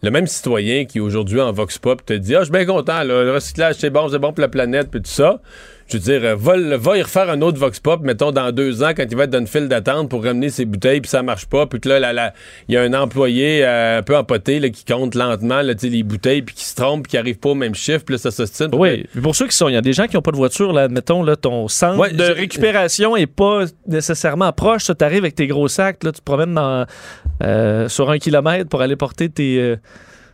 Le 0.04 0.12
même 0.12 0.28
citoyen 0.28 0.84
qui, 0.84 1.00
aujourd'hui, 1.00 1.40
en 1.40 1.54
Vox 1.54 1.78
Pop, 1.78 2.06
te 2.06 2.12
dit 2.12 2.36
Ah, 2.36 2.40
je 2.40 2.46
suis 2.46 2.52
bien 2.52 2.66
content, 2.66 3.06
le 3.06 3.32
recyclage, 3.32 3.76
c'est 3.76 3.90
bon, 3.90 4.10
c'est 4.10 4.20
bon 4.20 4.34
pour 4.34 4.42
la 4.42 4.50
planète, 4.50 4.92
puis 4.92 5.02
tout 5.02 5.10
ça. 5.10 5.42
Je 5.88 5.98
veux 5.98 6.04
dire, 6.04 6.22
euh, 6.24 6.36
va, 6.36 6.98
y 6.98 7.02
refaire 7.02 7.30
un 7.30 7.42
autre 7.42 7.60
Vox 7.60 7.80
Pop, 7.80 8.02
mettons, 8.02 8.32
dans 8.32 8.52
deux 8.52 8.84
ans, 8.84 8.92
quand 8.96 9.04
il 9.10 9.16
va 9.18 9.26
être 9.26 9.30
dans 9.30 9.40
une 9.40 9.48
file 9.48 9.68
d'attente 9.68 10.10
pour 10.10 10.24
ramener 10.24 10.50
ses 10.50 10.66
bouteilles, 10.66 11.02
puis 11.02 11.10
ça 11.10 11.24
marche 11.24 11.46
pas, 11.46 11.66
puis 11.66 11.80
que 11.80 11.90
là, 11.90 12.00
là, 12.00 12.14
là, 12.14 12.34
il 12.68 12.76
y 12.76 12.78
a 12.78 12.82
un 12.82 12.94
employé 12.94 13.66
euh, 13.66 14.00
un 14.00 14.04
peu 14.04 14.16
empoté 14.18 14.60
là, 14.60 14.70
qui 14.70 14.86
compte 14.86 15.16
lentement 15.16 15.62
là, 15.62 15.74
les 15.82 16.04
bouteilles, 16.04 16.42
puis 16.42 16.56
qui 16.56 16.64
se 16.66 16.76
trompe, 16.76 17.04
puis 17.04 17.12
qui 17.12 17.18
arrive 17.18 17.38
pas 17.38 17.50
au 17.50 17.56
même 17.56 17.76
chiffre, 17.76 18.04
puis 18.06 18.16
là, 18.16 18.20
ça 18.20 18.32
s'ostine. 18.32 18.70
Oui, 18.74 19.06
mais 19.14 19.22
pour 19.22 19.36
ceux 19.36 19.48
qui 19.48 19.56
sont, 19.56 19.68
il 19.68 19.74
y 19.74 19.78
a 19.78 19.82
des 19.82 19.94
gens 19.94 20.08
qui 20.08 20.16
n'ont 20.16 20.22
pas 20.22 20.32
de 20.32 20.38
voiture, 20.38 20.74
là, 20.74 20.84
admettons, 20.84 21.24
là, 21.24 21.36
ton 21.36 21.68
centre 21.68 22.00
Ouais, 22.00 22.12
de 22.12 22.24
récupération 22.24 23.16
est 23.16 23.28
pas 23.28 23.66
nécessairement 23.88 24.52
proche. 24.54 24.86
Tu 24.86 25.04
arrives 25.04 25.20
avec 25.20 25.36
tes 25.36 25.48
gros 25.48 25.68
sacs, 25.68 26.04
là, 26.04 26.12
tu 26.12 26.20
te 26.20 26.26
promènes 26.26 26.54
dans, 26.54 26.86
euh, 27.44 27.90
sur 27.90 28.10
un 28.10 28.18
kilomètre 28.18 28.70
pour 28.70 28.82
aller 28.82 28.96
porter 28.96 29.30
tes. 29.30 29.60
euh, 29.60 29.76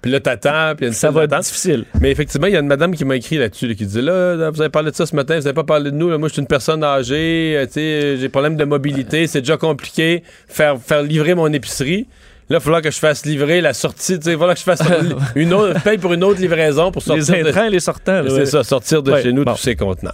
Puis 0.02 0.12
là, 0.12 0.20
t'attends, 0.20 0.76
puis 0.76 0.80
il 0.80 0.84
y 0.84 0.86
a 0.86 0.88
une 0.90 0.94
ça 0.94 1.12
va 1.12 1.26
être 1.26 1.40
difficile. 1.40 1.86
Mais 2.00 2.10
effectivement, 2.12 2.48
il 2.48 2.54
y 2.54 2.56
a 2.56 2.60
une 2.60 2.68
madame 2.68 2.96
qui 2.96 3.04
m'a 3.04 3.16
écrit 3.18 3.38
là-dessus, 3.38 3.68
là, 3.68 3.74
qui 3.76 3.86
dit 3.86 4.02
là, 4.02 4.50
vous 4.50 4.62
avez 4.62 4.70
parlé 4.70 4.92
de 4.92 4.96
ça 4.96 5.06
ce 5.06 5.16
matin, 5.16 5.36
vous 5.36 5.42
n'avez 5.44 5.54
pas 5.54 5.64
parlé 5.66 5.92
de 5.92 5.96
nous. 5.96 6.10
là. 6.10 6.18
moi, 6.18 6.30
je 6.30 6.34
suis 6.34 6.42
une 6.42 6.48
personne 6.48 6.84
âgée, 6.84 7.56
euh, 7.58 7.66
tu 7.66 7.74
sais, 7.74 8.18
j'ai 8.18 8.30
problème 8.30 8.56
de 8.56 8.64
mobilité, 8.66 9.28
c'est 9.28 9.42
déjà 9.42 9.58
compliqué 9.58 10.24
faire, 10.48 10.78
faire 10.80 11.04
livrer 11.04 11.36
mon 11.36 11.52
épicerie. 11.52 12.08
Là, 12.50 12.56
il 12.56 12.60
va 12.60 12.60
falloir 12.62 12.82
que 12.82 12.90
je 12.90 12.98
fasse 12.98 13.26
livrer 13.26 13.62
la 13.62 13.74
sortie, 13.74 14.14
il 14.14 14.20
va 14.20 14.32
falloir 14.32 14.54
que 14.54 14.60
je 14.60 14.64
fasse 14.64 14.82
une 15.36 15.54
autre, 15.54 15.84
paye 15.84 15.98
pour 16.00 16.14
une 16.14 16.24
autre 16.24 16.40
livraison 16.42 16.92
pour 16.92 17.04
sortir 17.04 17.36
Les 17.36 17.44
de, 17.44 17.50
intrants 17.50 17.66
et 17.66 17.70
les 17.70 17.80
sortants. 17.80 18.24
c'est 18.26 18.34
ouais. 18.34 18.46
ça, 18.48 18.64
sortir 18.64 19.04
de 19.04 19.12
Ouais, 19.12 19.22
chez 19.22 19.32
nous 19.34 19.44
bon. 19.44 19.54
tous 19.54 19.60
ces 19.62 19.76
contenants. 19.76 20.14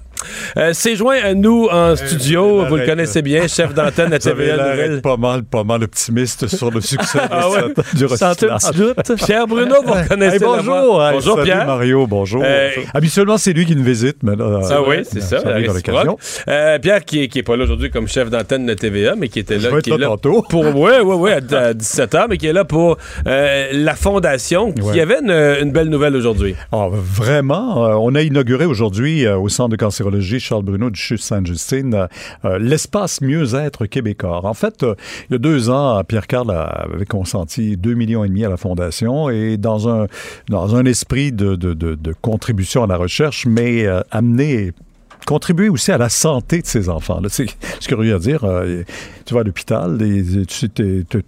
Euh, 0.58 0.72
c'est 0.74 0.96
joint 0.96 1.18
à 1.24 1.34
nous 1.34 1.68
en 1.72 1.96
studio, 1.96 2.60
arrête, 2.60 2.70
vous 2.70 2.76
le 2.78 2.86
connaissez 2.86 3.22
bien, 3.22 3.48
chef 3.48 3.74
d'antenne 3.74 4.14
à 4.14 4.20
TVA 4.20 4.58
Nouvelle. 4.58 5.02
pas 5.02 5.18
mal, 5.18 5.44
pas 5.44 5.64
mal 5.64 5.84
optimiste 5.84 6.48
sur 6.48 6.72
le 6.72 6.82
succès 6.82 7.20
Ah 7.32 7.50
ouais? 7.50 7.74
du 7.94 8.06
recyclage. 8.06 8.36
petit 8.62 8.78
doute? 8.78 9.16
Pierre 9.26 9.48
Bruno, 9.48 9.76
vous 9.86 9.94
reconnaissez 9.94 10.36
Hey, 10.36 10.40
bonjour. 10.44 11.04
Hey, 11.04 11.14
bonjour 11.14 11.36
salut 11.36 11.46
Pierre. 11.46 11.66
Mario, 11.66 12.08
bonjour. 12.08 12.44
Euh, 12.46 12.70
Habituellement, 12.94 13.38
c'est 13.38 13.54
lui 13.54 13.66
qui 13.66 13.76
nous 13.76 13.84
visite, 13.84 14.18
mais 14.24 14.36
là, 14.36 14.60
Ah 14.72 14.82
oui, 14.88 14.98
c'est 15.04 15.22
ça. 15.22 15.38
Euh, 16.48 16.80
Pierre 16.80 17.04
qui 17.06 17.24
est, 17.24 17.28
qui 17.28 17.40
est 17.40 17.44
pas 17.44 17.56
là 17.56 17.64
aujourd'hui 17.64 17.90
comme 17.90 18.08
chef 18.08 18.30
d'antenne 18.30 18.66
de 18.66 18.74
TVA, 18.74 19.16
mais 19.16 19.28
qui 19.30 19.40
était 19.40 19.58
là, 19.58 19.70
qui 19.82 19.92
est 19.92 19.98
là 19.98 20.08
tantôt. 20.08 20.42
pour 20.50 20.64
ouais 20.76 21.00
ouais 21.00 21.16
ouais 21.16 21.32
à, 21.34 21.74
17h, 21.74 22.26
mais 22.30 22.38
qui 22.38 22.48
est 22.48 22.54
là 22.54 22.66
pour 22.66 22.98
euh, 23.28 23.68
la 23.72 23.96
fondation. 23.96 24.72
Qui 24.72 24.82
Ouais. 24.82 25.00
avait 25.00 25.20
une, 25.22 25.32
une 25.66 25.72
belle 25.72 25.90
nouvelle 25.90 26.16
aujourd'hui. 26.16 26.56
Ah, 26.72 26.88
vraiment, 26.92 27.86
euh, 27.86 27.94
on 28.00 28.14
a 28.16 28.22
inauguré 28.22 28.66
aujourd'hui 28.66 29.26
euh, 29.26 29.38
au 29.38 29.50
Centre 29.50 29.70
de 29.70 29.76
cancérologie 29.76 30.15
Charles 30.22 30.64
Bruno 30.64 30.90
du 30.90 31.00
CHU 31.00 31.18
Sainte-Justine 31.18 31.94
euh, 31.94 32.08
euh, 32.46 32.60
l'espace 32.60 33.22
mieux-être 33.22 33.86
québécois. 33.86 34.46
En 34.46 34.54
fait, 34.54 34.84
euh, 34.84 34.96
il 35.30 35.34
y 35.34 35.36
a 35.36 35.40
deux 35.40 35.70
ans, 35.70 36.04
Pierre 36.04 36.28
Carl 36.28 36.52
avait 36.52 37.06
consenti 37.06 37.78
2 37.78 37.94
millions 37.94 38.24
et 38.24 38.28
demi 38.28 38.46
à 38.46 38.50
la 38.50 38.58
fondation 38.58 39.30
et 39.30 39.58
dans 39.58 39.88
un 39.90 40.86
esprit 40.86 41.32
de, 41.32 42.14
contribution 42.22 42.84
à 42.84 42.88
la 42.88 42.98
recherche, 42.98 43.46
mais 43.46 43.86
amener 44.12 44.72
contribuer 45.26 45.70
aussi 45.70 45.92
à 45.92 45.98
la 45.98 46.10
santé 46.10 46.62
de 46.62 46.68
ces 46.68 46.90
enfants. 46.90 47.22
C'est 47.30 47.48
curieux 47.88 48.16
à 48.16 48.20
dire. 48.20 48.46
Tu 49.26 49.34
vas 49.34 49.42
à 49.42 49.44
l'hôpital, 49.44 50.02
et 50.02 50.24
tu 50.46 50.68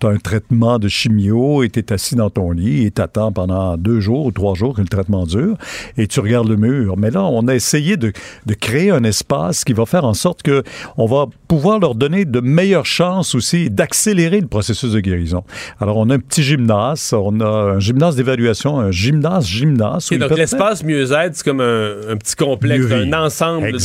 as 0.04 0.08
un 0.08 0.18
traitement 0.18 0.80
de 0.80 0.88
chimio 0.88 1.64
et 1.64 1.70
tu 1.70 1.80
es 1.80 1.94
assis 1.94 2.16
dans 2.16 2.30
ton 2.30 2.52
lit 2.52 2.86
et 2.86 2.92
tu 2.92 3.02
attends 3.02 3.32
pendant 3.32 3.76
deux 3.78 4.00
jours 4.00 4.26
ou 4.28 4.32
trois 4.32 4.54
jours 4.54 4.76
que 4.76 4.82
le 4.82 4.88
traitement 4.88 5.26
dure 5.26 5.58
et 5.98 6.08
tu 6.08 6.20
regardes 6.20 6.48
le 6.48 6.58
mur. 6.58 6.96
Mais 6.98 7.12
là, 7.12 7.24
on 7.24 7.48
a 7.48 7.56
essayé 7.56 7.98
de, 7.98 8.12
de 8.46 8.54
créer 8.54 8.92
un 8.92 9.04
espace 9.04 9.64
qui 9.64 9.74
va 9.74 9.86
faire 9.86 10.06
en 10.06 10.14
sorte 10.14 10.44
que 10.44 10.64
on 10.98 11.06
va 11.06 11.26
pouvoir 11.48 11.80
leur 11.80 11.96
donner 11.96 12.26
de 12.26 12.40
meilleures 12.40 12.86
chances 12.86 13.34
aussi 13.36 13.70
d'accélérer 13.70 14.42
le 14.42 14.48
processus 14.48 14.92
de 14.92 15.00
guérison. 15.00 15.44
Alors, 15.80 15.98
on 15.98 16.10
a 16.10 16.16
un 16.16 16.20
petit 16.20 16.44
gymnase, 16.44 17.14
on 17.14 17.40
a 17.40 17.74
un 17.76 17.80
gymnase 17.80 18.16
d'évaluation, 18.16 18.80
un 18.80 18.92
gymnase 18.92 19.48
gymnase. 19.48 20.12
Et 20.12 20.18
donc 20.18 20.38
l'espace 20.38 20.84
mieux-être, 20.84 21.36
c'est 21.36 21.44
comme 21.44 21.62
un, 21.62 21.94
un 22.10 22.18
petit 22.18 22.36
complexe, 22.36 22.86
un 22.92 23.14
ensemble 23.14 23.78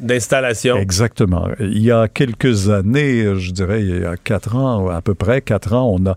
d'installations. 0.00 0.76
Exactement. 0.76 1.48
Il 1.60 1.82
y 1.82 1.90
a 1.90 2.08
quelques 2.08 2.70
années, 2.70 3.34
je 3.36 3.52
dirais 3.56 3.82
il 3.82 4.00
y 4.02 4.04
a 4.04 4.16
quatre 4.16 4.54
ans, 4.56 4.88
à 4.88 5.00
peu 5.00 5.14
près 5.14 5.40
quatre 5.40 5.72
ans, 5.72 5.96
on 5.98 6.06
a 6.06 6.14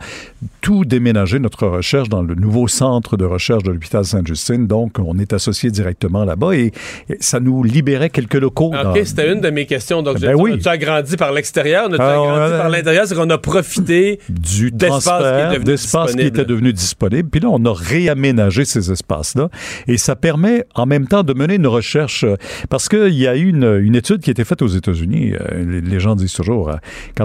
tout 0.61 0.85
déménagé 0.85 1.39
notre 1.39 1.67
recherche 1.67 2.09
dans 2.09 2.21
le 2.21 2.35
nouveau 2.35 2.67
centre 2.67 3.17
de 3.17 3.25
recherche 3.25 3.63
de 3.63 3.71
l'hôpital 3.71 4.05
Sainte-Justine. 4.05 4.67
Donc, 4.67 4.97
on 4.99 5.17
est 5.17 5.33
associé 5.33 5.71
directement 5.71 6.25
là-bas 6.25 6.53
et, 6.55 6.71
et 7.09 7.17
ça 7.19 7.39
nous 7.39 7.63
libérait 7.63 8.09
quelques 8.09 8.35
locaux. 8.35 8.67
OK, 8.67 8.83
dans- 8.83 8.95
c'était 9.05 9.31
une 9.33 9.41
de 9.41 9.49
mes 9.49 9.65
questions. 9.65 10.01
Donc, 10.03 10.19
Ben 10.19 10.31
je- 10.31 10.35
oui. 10.35 10.59
tu 10.59 10.67
as 10.67 10.77
grandi 10.77 11.17
par 11.17 11.31
l'extérieur, 11.31 11.89
tu 11.89 11.95
as 11.95 12.05
Alors, 12.07 12.27
grandi 12.27 12.53
euh, 12.53 12.57
par 12.59 12.69
l'intérieur, 12.69 13.05
c'est 13.07 13.15
qu'on 13.15 13.29
a 13.29 13.37
profité 13.37 14.19
du 14.29 14.71
d'espace 14.71 15.53
qui 15.57 15.63
d'espace 15.63 16.15
qui 16.15 16.21
était 16.21 16.45
devenu 16.45 16.73
disponible. 16.73 17.29
Puis 17.29 17.39
là, 17.39 17.49
on 17.51 17.63
a 17.65 17.73
réaménagé 17.73 18.65
ces 18.65 18.91
espaces-là. 18.91 19.49
Et 19.87 19.97
ça 19.97 20.15
permet 20.15 20.65
en 20.75 20.85
même 20.85 21.07
temps 21.07 21.23
de 21.23 21.33
mener 21.33 21.55
une 21.55 21.67
recherche. 21.67 22.23
euh, 22.23 22.35
Parce 22.69 22.89
qu'il 22.89 23.13
y 23.15 23.27
a 23.27 23.35
eu 23.35 23.49
une, 23.49 23.79
une 23.81 23.95
étude 23.95 24.19
qui 24.21 24.29
a 24.29 24.31
été 24.31 24.43
faite 24.43 24.61
aux 24.61 24.67
États-Unis. 24.67 25.33
Euh, 25.33 25.81
Les, 25.81 25.99
gens 25.99 26.15
disent 26.15 26.33
toujours, 26.33 26.69
euh, 26.69 26.75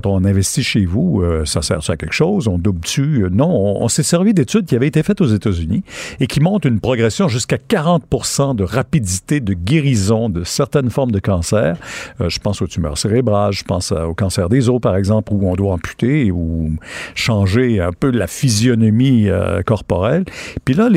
on 0.07 0.25
investit 0.25 0.63
chez 0.63 0.85
vous, 0.85 1.23
euh, 1.23 1.45
ça 1.45 1.63
sert 1.63 1.79
à 1.89 1.97
quelque 1.97 2.13
chose? 2.13 2.49
On 2.49 2.59
double-tu? 2.59 3.25
Euh, 3.25 3.31
Non, 3.31 3.49
on, 3.49 3.89
s'est 3.89 4.03
servi 4.03 4.35
d'études 4.35 4.67
qui 4.67 4.77
avaient 4.77 4.87
été 4.87 5.03
faites 5.03 5.21
aux 5.21 5.27
États-Unis 5.27 5.83
et 6.21 6.27
qui 6.27 6.41
montrent 6.41 6.67
une 6.67 6.81
progression 6.81 7.29
jusqu'à 7.29 7.57
40% 7.57 8.57
de 8.57 8.65
rapidité 8.65 9.41
de 9.41 9.55
guérison 9.55 10.29
de 10.29 10.45
certaines 10.45 10.91
formes 10.91 11.13
de 11.13 11.19
cancer. 11.19 11.77
Euh, 12.21 12.29
je 12.29 12.39
pense 12.39 12.63
aux 12.63 12.67
tumeurs 12.67 12.99
cérébrales, 12.99 13.53
je 13.53 13.65
pense 13.65 13.93
au 13.93 14.15
cancer 14.15 14.49
des 14.49 14.69
os, 14.69 14.81
par 14.81 14.97
exemple, 14.97 15.33
où 15.33 15.49
on 15.49 15.55
doit 15.55 15.73
amputer 15.73 16.31
ou 16.31 16.73
changer 17.15 17.81
un 17.81 17.93
peu 17.93 18.11
la 18.11 18.27
physionomie 18.27 19.29
corporelle. 19.67 20.25
Puis 20.65 20.75
là, 20.75 20.89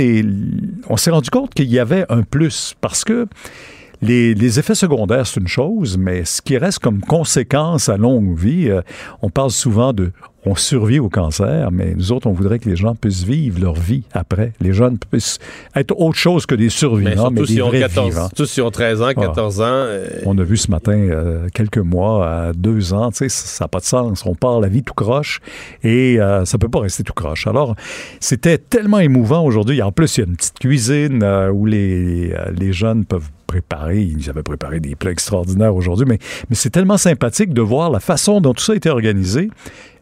on 0.89 0.97
s'est 0.97 1.11
rendu 1.11 1.29
compte 1.29 1.53
qu'il 1.53 1.69
y 1.69 1.79
avait 1.79 2.05
un 2.09 2.23
plus 2.23 2.75
parce 2.81 3.03
que 3.03 3.27
les, 4.01 4.59
effets 4.59 4.75
secondaires, 4.75 5.25
c'est 5.25 5.39
une 5.39 5.47
chose, 5.47 5.97
mais 5.97 6.25
ce 6.25 6.41
qui 6.41 6.57
reste 6.57 6.79
comme 6.79 7.01
conséquence 7.01 7.89
à 7.89 7.97
longue 7.97 8.37
vie, 8.37 8.69
euh, 8.69 8.81
on 9.21 9.29
parle 9.29 9.51
souvent 9.51 9.93
de 9.93 10.11
on 10.47 10.55
survit 10.55 10.99
au 10.99 11.09
cancer, 11.09 11.71
mais 11.71 11.93
nous 11.95 12.11
autres, 12.11 12.27
on 12.27 12.31
voudrait 12.31 12.59
que 12.59 12.69
les 12.69 12.75
gens 12.75 12.95
puissent 12.95 13.23
vivre 13.23 13.59
leur 13.59 13.73
vie 13.73 14.03
après. 14.13 14.53
Les 14.61 14.71
jeunes 14.73 14.97
puissent 14.97 15.39
être 15.75 15.93
autre 15.99 16.17
chose 16.17 16.45
que 16.45 16.55
des 16.55 16.69
survivants, 16.69 17.31
mais, 17.31 17.41
des 17.41 17.61
ont, 17.61 17.67
vrais 17.67 17.81
14 17.81 18.07
vivants. 18.09 18.27
surtout 18.27 18.45
s'ils 18.45 18.63
ont 18.63 18.71
13 18.71 19.01
ans, 19.01 19.13
14 19.13 19.61
ans. 19.61 19.65
euh, 19.65 20.07
On 20.25 20.37
a 20.37 20.43
vu 20.43 20.55
ce 20.57 20.71
matin, 20.71 20.93
euh, 20.97 21.47
quelques 21.53 21.77
mois, 21.77 22.29
à 22.29 22.53
deux 22.53 22.93
ans, 22.93 23.11
tu 23.11 23.17
sais, 23.17 23.29
ça 23.29 23.65
n'a 23.65 23.67
pas 23.67 23.79
de 23.79 23.85
sens. 23.85 24.25
On 24.25 24.35
part 24.35 24.61
la 24.61 24.69
vie 24.69 24.83
tout 24.83 24.93
croche 24.93 25.41
et 25.83 26.19
euh, 26.19 26.45
ça 26.45 26.57
peut 26.57 26.69
pas 26.69 26.79
rester 26.79 27.03
tout 27.03 27.13
croche. 27.13 27.45
Alors, 27.47 27.75
c'était 28.19 28.57
tellement 28.57 28.99
émouvant 28.99 29.43
aujourd'hui. 29.43 29.81
En 29.81 29.91
plus, 29.91 30.17
il 30.17 30.21
y 30.21 30.23
a 30.23 30.27
une 30.27 30.37
petite 30.37 30.59
cuisine 30.59 31.23
où 31.53 31.65
les, 31.65 32.33
les 32.57 32.73
jeunes 32.73 33.03
peuvent 33.05 33.29
préparer. 33.47 34.01
Ils 34.01 34.29
avaient 34.29 34.43
préparé 34.43 34.79
des 34.79 34.95
plats 34.95 35.11
extraordinaires 35.11 35.75
aujourd'hui, 35.75 36.05
mais, 36.07 36.19
mais 36.49 36.55
c'est 36.55 36.69
tellement 36.69 36.97
sympathique 36.97 37.53
de 37.53 37.61
voir 37.61 37.89
la 37.89 37.99
façon 37.99 38.41
dont 38.41 38.53
tout 38.53 38.63
ça 38.63 38.73
a 38.73 38.75
été 38.75 38.89
organisé 38.89 39.49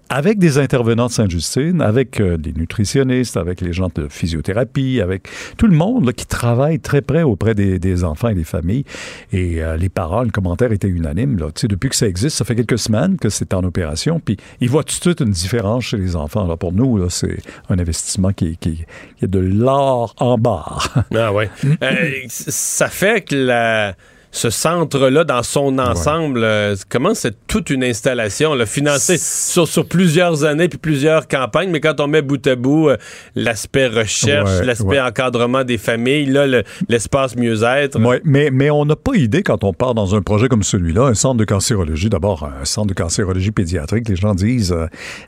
avec 0.09 0.37
des 0.37 0.57
intervenants 0.57 1.07
de 1.07 1.11
Sainte-Justine, 1.11 1.81
avec 1.81 2.19
euh, 2.19 2.37
des 2.37 2.53
nutritionnistes, 2.53 3.37
avec 3.37 3.61
les 3.61 3.73
gens 3.73 3.89
de 3.95 4.07
physiothérapie, 4.07 5.01
avec 5.01 5.27
tout 5.57 5.67
le 5.67 5.75
monde 5.75 6.05
là, 6.05 6.13
qui 6.13 6.25
travaille 6.25 6.79
très 6.79 7.01
près 7.01 7.23
auprès 7.23 7.55
des, 7.55 7.79
des 7.79 8.03
enfants 8.03 8.29
et 8.29 8.35
des 8.35 8.43
familles. 8.43 8.85
Et 9.33 9.63
euh, 9.63 9.77
les 9.77 9.89
parents, 9.89 10.23
le 10.23 10.29
commentaire 10.29 10.71
était 10.71 10.87
unanime. 10.87 11.37
Là. 11.37 11.47
Depuis 11.63 11.89
que 11.89 11.95
ça 11.95 12.07
existe, 12.07 12.37
ça 12.37 12.45
fait 12.45 12.55
quelques 12.55 12.77
semaines 12.79 13.17
que 13.17 13.29
c'est 13.29 13.53
en 13.53 13.63
opération, 13.63 14.19
puis 14.23 14.37
ils 14.61 14.69
voient 14.69 14.83
tout 14.83 14.95
de 14.95 15.01
suite 15.01 15.19
une 15.21 15.31
différence 15.31 15.85
chez 15.85 15.97
les 15.97 16.15
enfants. 16.15 16.45
Là, 16.45 16.55
pour 16.57 16.71
nous, 16.71 16.97
là, 16.97 17.07
c'est 17.09 17.37
un 17.69 17.79
investissement 17.79 18.31
qui, 18.31 18.57
qui, 18.57 18.83
qui 19.17 19.25
est 19.25 19.27
de 19.27 19.39
l'or 19.39 20.13
en 20.19 20.37
barre. 20.37 21.03
Ah 21.15 21.33
ouais. 21.33 21.49
Euh, 21.81 22.09
ça 22.27 22.87
fait 22.87 23.21
que 23.27 23.35
la- 23.35 23.95
ce 24.35 24.49
centre-là, 24.49 25.23
dans 25.23 25.43
son 25.43 25.79
ensemble, 25.79 26.41
euh, 26.43 26.75
comment 26.89 27.13
c'est 27.15 27.35
toute 27.47 27.69
une 27.69 27.85
installation, 27.85 28.53
là, 28.53 28.65
financée 28.65 29.17
sur, 29.17 29.65
sur 29.65 29.87
plusieurs 29.87 30.43
années 30.43 30.67
puis 30.67 30.77
plusieurs 30.77 31.27
campagnes, 31.29 31.69
mais 31.71 31.79
quand 31.79 32.01
on 32.01 32.07
met 32.07 32.21
bout 32.21 32.45
à 32.45 32.55
bout 32.55 32.89
euh, 32.89 32.97
l'aspect 33.35 33.87
recherche, 33.87 34.49
Ouais, 34.59 34.65
l'aspect 34.65 34.85
ouais. 34.87 34.99
encadrement 34.99 35.63
des 35.63 35.77
familles, 35.77 36.25
là, 36.25 36.47
le- 36.47 36.63
l'espace 36.89 37.37
mieux-être. 37.37 37.97
Ouais, 37.99 38.19
mais, 38.25 38.49
mais 38.51 38.69
on 38.69 38.83
n'a 38.85 38.97
pas 38.97 39.15
idée 39.15 39.41
quand 39.41 39.63
on 39.63 39.71
part 39.71 39.93
dans 39.93 40.15
un 40.15 40.21
projet 40.21 40.49
comme 40.49 40.63
celui-là, 40.63 41.03
un 41.05 41.13
centre 41.13 41.37
de 41.37 41.45
cancérologie. 41.45 42.09
D'abord, 42.09 42.43
un 42.61 42.65
centre 42.65 42.87
de 42.87 42.93
cancérologie 42.93 43.51
pédiatrique. 43.51 44.09
Les 44.09 44.17
gens 44.17 44.35
disent, 44.35 44.73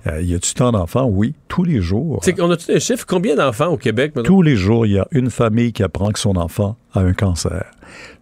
euh, 0.08 0.22
y 0.22 0.36
a-tu 0.36 0.54
tant 0.54 0.74
d'enfants? 0.74 1.06
Oui, 1.06 1.34
tous 1.48 1.64
les 1.64 1.80
jours. 1.82 2.22
On 2.40 2.52
a-tu 2.52 2.74
des 2.74 2.80
chiffres? 2.82 3.06
Combien 3.08 3.36
d'enfants 3.36 3.68
au 3.68 3.78
Québec? 3.78 4.12
maintenant? 4.16 4.28
Tous 4.28 4.42
les 4.42 4.58
jours, 4.58 4.86
il 4.86 4.92
y 4.94 5.00
a 5.00 5.08
une 5.12 5.30
famille 5.32 5.72
qui 5.72 5.82
apprend 5.84 6.12
que 6.12 6.20
son 6.20 6.36
enfant 6.36 6.76
a 6.94 7.00
un 7.00 7.14
cancer. 7.14 7.64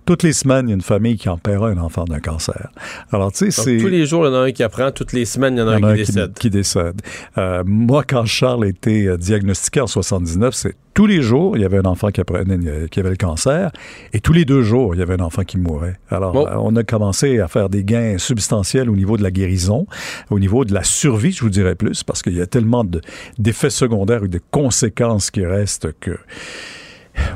Toutes 0.05 0.21
les 0.23 0.33
semaines, 0.33 0.67
il 0.67 0.69
y 0.69 0.73
a 0.73 0.75
une 0.75 0.81
famille 0.81 1.17
qui 1.17 1.29
en 1.29 1.37
paiera 1.37 1.69
un 1.69 1.77
enfant 1.77 2.03
d'un 2.05 2.19
cancer. 2.19 2.69
Alors, 3.11 3.31
tu 3.31 3.49
sais, 3.49 3.51
c'est... 3.51 3.77
tous 3.77 3.87
les 3.87 4.05
jours, 4.05 4.25
il 4.25 4.29
y 4.29 4.31
en 4.31 4.35
a 4.35 4.39
un 4.43 4.51
qui 4.51 4.61
apprend. 4.63 4.91
Toutes 4.91 5.13
les 5.13 5.25
semaines, 5.25 5.55
il 5.55 5.59
y 5.59 5.61
en 5.63 5.67
a 5.67 5.77
Il 5.77 5.81
y 5.81 5.85
en 5.85 5.87
un 5.89 5.93
qui 5.95 6.01
un 6.01 6.05
décède. 6.05 6.33
qui 6.39 6.49
décède. 6.51 7.01
Euh, 7.39 7.63
moi, 7.65 8.03
quand 8.07 8.25
Charles 8.25 8.65
a 8.65 8.67
été 8.67 9.07
euh, 9.07 9.17
diagnostiqué 9.17 9.81
en 9.81 9.87
79, 9.87 10.53
c'est 10.53 10.75
tous 10.93 11.07
les 11.07 11.21
jours, 11.21 11.57
il 11.57 11.61
y 11.61 11.65
avait 11.65 11.79
un 11.79 11.85
enfant 11.85 12.09
qui, 12.09 12.21
apprenait, 12.21 12.57
euh, 12.67 12.87
qui 12.87 12.99
avait 13.01 13.09
le 13.09 13.15
cancer, 13.17 13.71
et 14.13 14.19
tous 14.21 14.31
les 14.31 14.45
deux 14.45 14.61
jours, 14.61 14.95
il 14.95 14.99
y 14.99 15.01
avait 15.01 15.15
un 15.15 15.23
enfant 15.23 15.43
qui 15.43 15.57
mourait. 15.57 15.97
Alors, 16.09 16.31
Bon. 16.33 16.47
euh, 16.47 16.53
on 16.57 16.75
a 16.77 16.83
commencé 16.83 17.39
à 17.39 17.47
faire 17.49 17.67
des 17.69 17.83
gains 17.83 18.17
substantiels 18.17 18.89
au 18.89 18.95
niveau 18.95 19.17
de 19.17 19.23
la 19.23 19.31
guérison, 19.31 19.87
au 20.29 20.39
niveau 20.39 20.63
de 20.65 20.73
la 20.73 20.83
survie, 20.83 21.31
je 21.33 21.41
vous 21.41 21.49
dirais 21.49 21.75
plus, 21.75 22.03
parce 22.03 22.21
qu'il 22.21 22.35
y 22.37 22.41
a 22.41 22.47
tellement 22.47 22.83
de- 22.85 23.01
d'effets 23.39 23.69
secondaires 23.71 24.21
ou 24.23 24.27
de 24.29 24.39
conséquences 24.51 25.31
qui 25.31 25.45
restent 25.45 25.89
que 25.99 26.17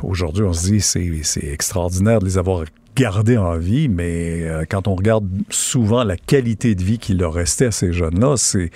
aujourd'hui, 0.03 0.43
on 0.43 0.53
se 0.53 0.67
dit 0.67 0.81
c'est 0.81 1.09
c'est 1.23 1.47
extraordinaire 1.47 2.19
de 2.19 2.25
les 2.25 2.37
avoir 2.37 2.63
gardés 2.95 3.37
en 3.37 3.57
vie, 3.57 3.87
mais 3.87 4.41
euh, 4.41 4.65
quand 4.69 4.87
on 4.87 4.95
regarde 4.95 5.25
souvent 5.49 6.03
la 6.03 6.17
qualité 6.17 6.75
de 6.75 6.83
vie 6.83 6.97
qui 6.97 7.13
leur 7.13 7.33
restait 7.33 7.67
à 7.67 7.71
ces 7.71 7.93
jeunes-là, 7.93 8.35
c'est 8.37 8.71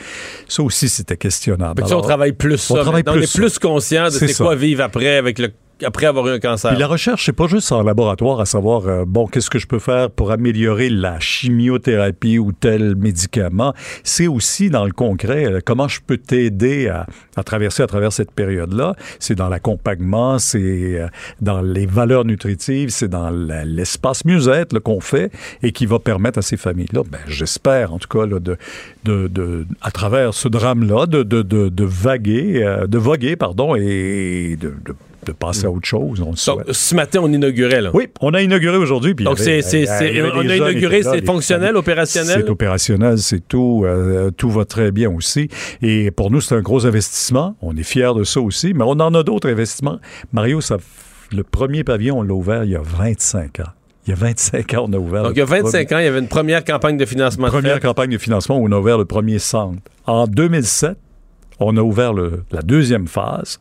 ça 0.47 0.63
aussi 0.63 0.87
c'était 0.87 1.17
questionnable. 1.17 1.83
On 1.91 2.01
travaille 2.01 2.31
plus 2.31 2.57
ça. 2.57 2.75
on 2.75 2.77
travaille 2.77 3.03
plus 3.03 3.11
on 3.11 3.21
est 3.21 3.35
plus 3.35 3.59
conscient 3.59 4.05
de 4.05 4.11
C'est 4.11 4.33
quoi 4.35 4.55
vivre 4.55 4.83
après 4.83 5.17
avec 5.17 5.39
le 5.39 5.51
après 5.85 6.05
avoir 6.05 6.27
eu 6.27 6.31
un 6.31 6.39
cancer. 6.39 6.77
La 6.77 6.87
recherche, 6.87 7.25
c'est 7.25 7.33
pas 7.33 7.47
juste 7.47 7.71
en 7.71 7.83
laboratoire 7.83 8.39
à 8.39 8.45
savoir, 8.45 8.87
euh, 8.87 9.05
bon, 9.05 9.27
qu'est-ce 9.27 9.49
que 9.49 9.59
je 9.59 9.67
peux 9.67 9.79
faire 9.79 10.09
pour 10.09 10.31
améliorer 10.31 10.89
la 10.89 11.19
chimiothérapie 11.19 12.37
ou 12.37 12.51
tel 12.51 12.95
médicament. 12.95 13.73
C'est 14.03 14.27
aussi 14.27 14.69
dans 14.69 14.85
le 14.85 14.91
concret, 14.91 15.45
euh, 15.45 15.59
comment 15.65 15.87
je 15.87 15.99
peux 16.05 16.17
t'aider 16.17 16.87
à, 16.87 17.07
traverser 17.43 17.83
à 17.83 17.87
travers 17.87 18.13
cette 18.13 18.31
période-là. 18.31 18.95
C'est 19.19 19.35
dans 19.35 19.49
l'accompagnement, 19.49 20.39
c'est 20.39 20.59
euh, 20.99 21.07
dans 21.41 21.61
les 21.61 21.85
valeurs 21.85 22.25
nutritives, 22.25 22.89
c'est 22.89 23.09
dans 23.09 23.29
l'espace 23.29 24.25
mieux-être 24.25 24.79
qu'on 24.79 24.99
fait 25.01 25.31
et 25.61 25.71
qui 25.71 25.85
va 25.85 25.99
permettre 25.99 26.39
à 26.39 26.41
ces 26.41 26.57
familles-là, 26.57 27.01
ben, 27.09 27.19
j'espère 27.27 27.93
en 27.93 27.99
tout 27.99 28.07
cas, 28.07 28.25
là, 28.25 28.39
de, 28.39 28.57
de, 29.03 29.27
de- 29.27 29.65
à 29.81 29.91
travers 29.91 30.33
ce 30.33 30.47
drame-là, 30.47 31.05
de, 31.05 31.23
de, 31.23 31.41
de, 31.41 31.83
vaguer, 31.83 32.83
de 32.87 32.97
voguer, 32.97 33.35
pardon, 33.35 33.75
et 33.75 34.57
de, 34.59 34.73
de 35.27 35.31
passer 35.31 35.65
à 35.65 35.71
autre 35.71 35.87
chose. 35.87 36.21
On 36.21 36.31
Donc, 36.31 36.63
ce 36.71 36.95
matin, 36.95 37.19
on 37.23 37.31
inaugurait, 37.31 37.81
là. 37.81 37.91
Oui, 37.93 38.07
on 38.21 38.33
a 38.33 38.41
inauguré 38.41 38.77
aujourd'hui. 38.77 39.13
Donc, 39.15 39.39
c'est- 39.39 39.61
on 40.35 40.49
a 40.49 40.55
inauguré, 40.55 41.03
c'est 41.03 41.25
fonctionnel, 41.25 41.75
opérationnel? 41.75 42.41
C'est 42.45 42.49
opérationnel, 42.49 43.17
c'est 43.17 43.47
tout. 43.47 43.83
euh, 43.85 44.31
tout 44.31 44.49
va 44.49 44.65
très 44.65 44.91
bien 44.91 45.09
aussi. 45.11 45.49
Et 45.81 46.11
pour 46.11 46.31
nous, 46.31 46.41
c'est 46.41 46.55
un 46.55 46.61
gros 46.61 46.85
investissement. 46.85 47.55
On 47.61 47.75
est 47.77 47.83
fiers 47.83 48.13
de 48.15 48.23
ça 48.23 48.39
aussi, 48.41 48.73
mais 48.73 48.83
on 48.83 48.91
en 48.91 49.13
a 49.13 49.23
d'autres 49.23 49.49
investissements. 49.49 49.99
Mario, 50.31 50.61
ça, 50.61 50.77
le 51.31 51.43
premier 51.43 51.83
pavillon, 51.83 52.19
on 52.19 52.23
l'a 52.23 52.33
ouvert 52.33 52.63
il 52.63 52.71
y 52.71 52.75
a 52.75 52.81
25 52.81 53.59
ans. 53.59 53.69
Il 54.05 54.09
y 54.09 54.13
a 54.13 54.15
25 54.17 54.73
ans, 54.73 54.85
on 54.89 54.93
a 54.93 54.97
ouvert. 54.97 55.23
Donc, 55.23 55.31
il 55.35 55.39
y 55.39 55.41
a 55.41 55.45
25 55.45 55.91
ans, 55.93 55.97
il 55.99 56.03
y 56.05 56.07
avait 56.07 56.19
une 56.19 56.27
première 56.27 56.63
campagne 56.65 56.97
de 56.97 57.05
financement 57.05 57.47
Première 57.47 57.79
campagne 57.79 58.09
de 58.11 58.17
financement 58.17 58.57
où 58.59 58.67
on 58.67 58.71
a 58.71 58.77
ouvert 58.77 58.97
le 58.97 59.05
premier 59.05 59.39
centre. 59.39 59.79
En 60.05 60.27
2007, 60.27 60.97
on 61.63 61.77
a 61.77 61.81
ouvert 61.81 62.13
la 62.13 62.61
deuxième 62.61 63.07
phase. 63.07 63.59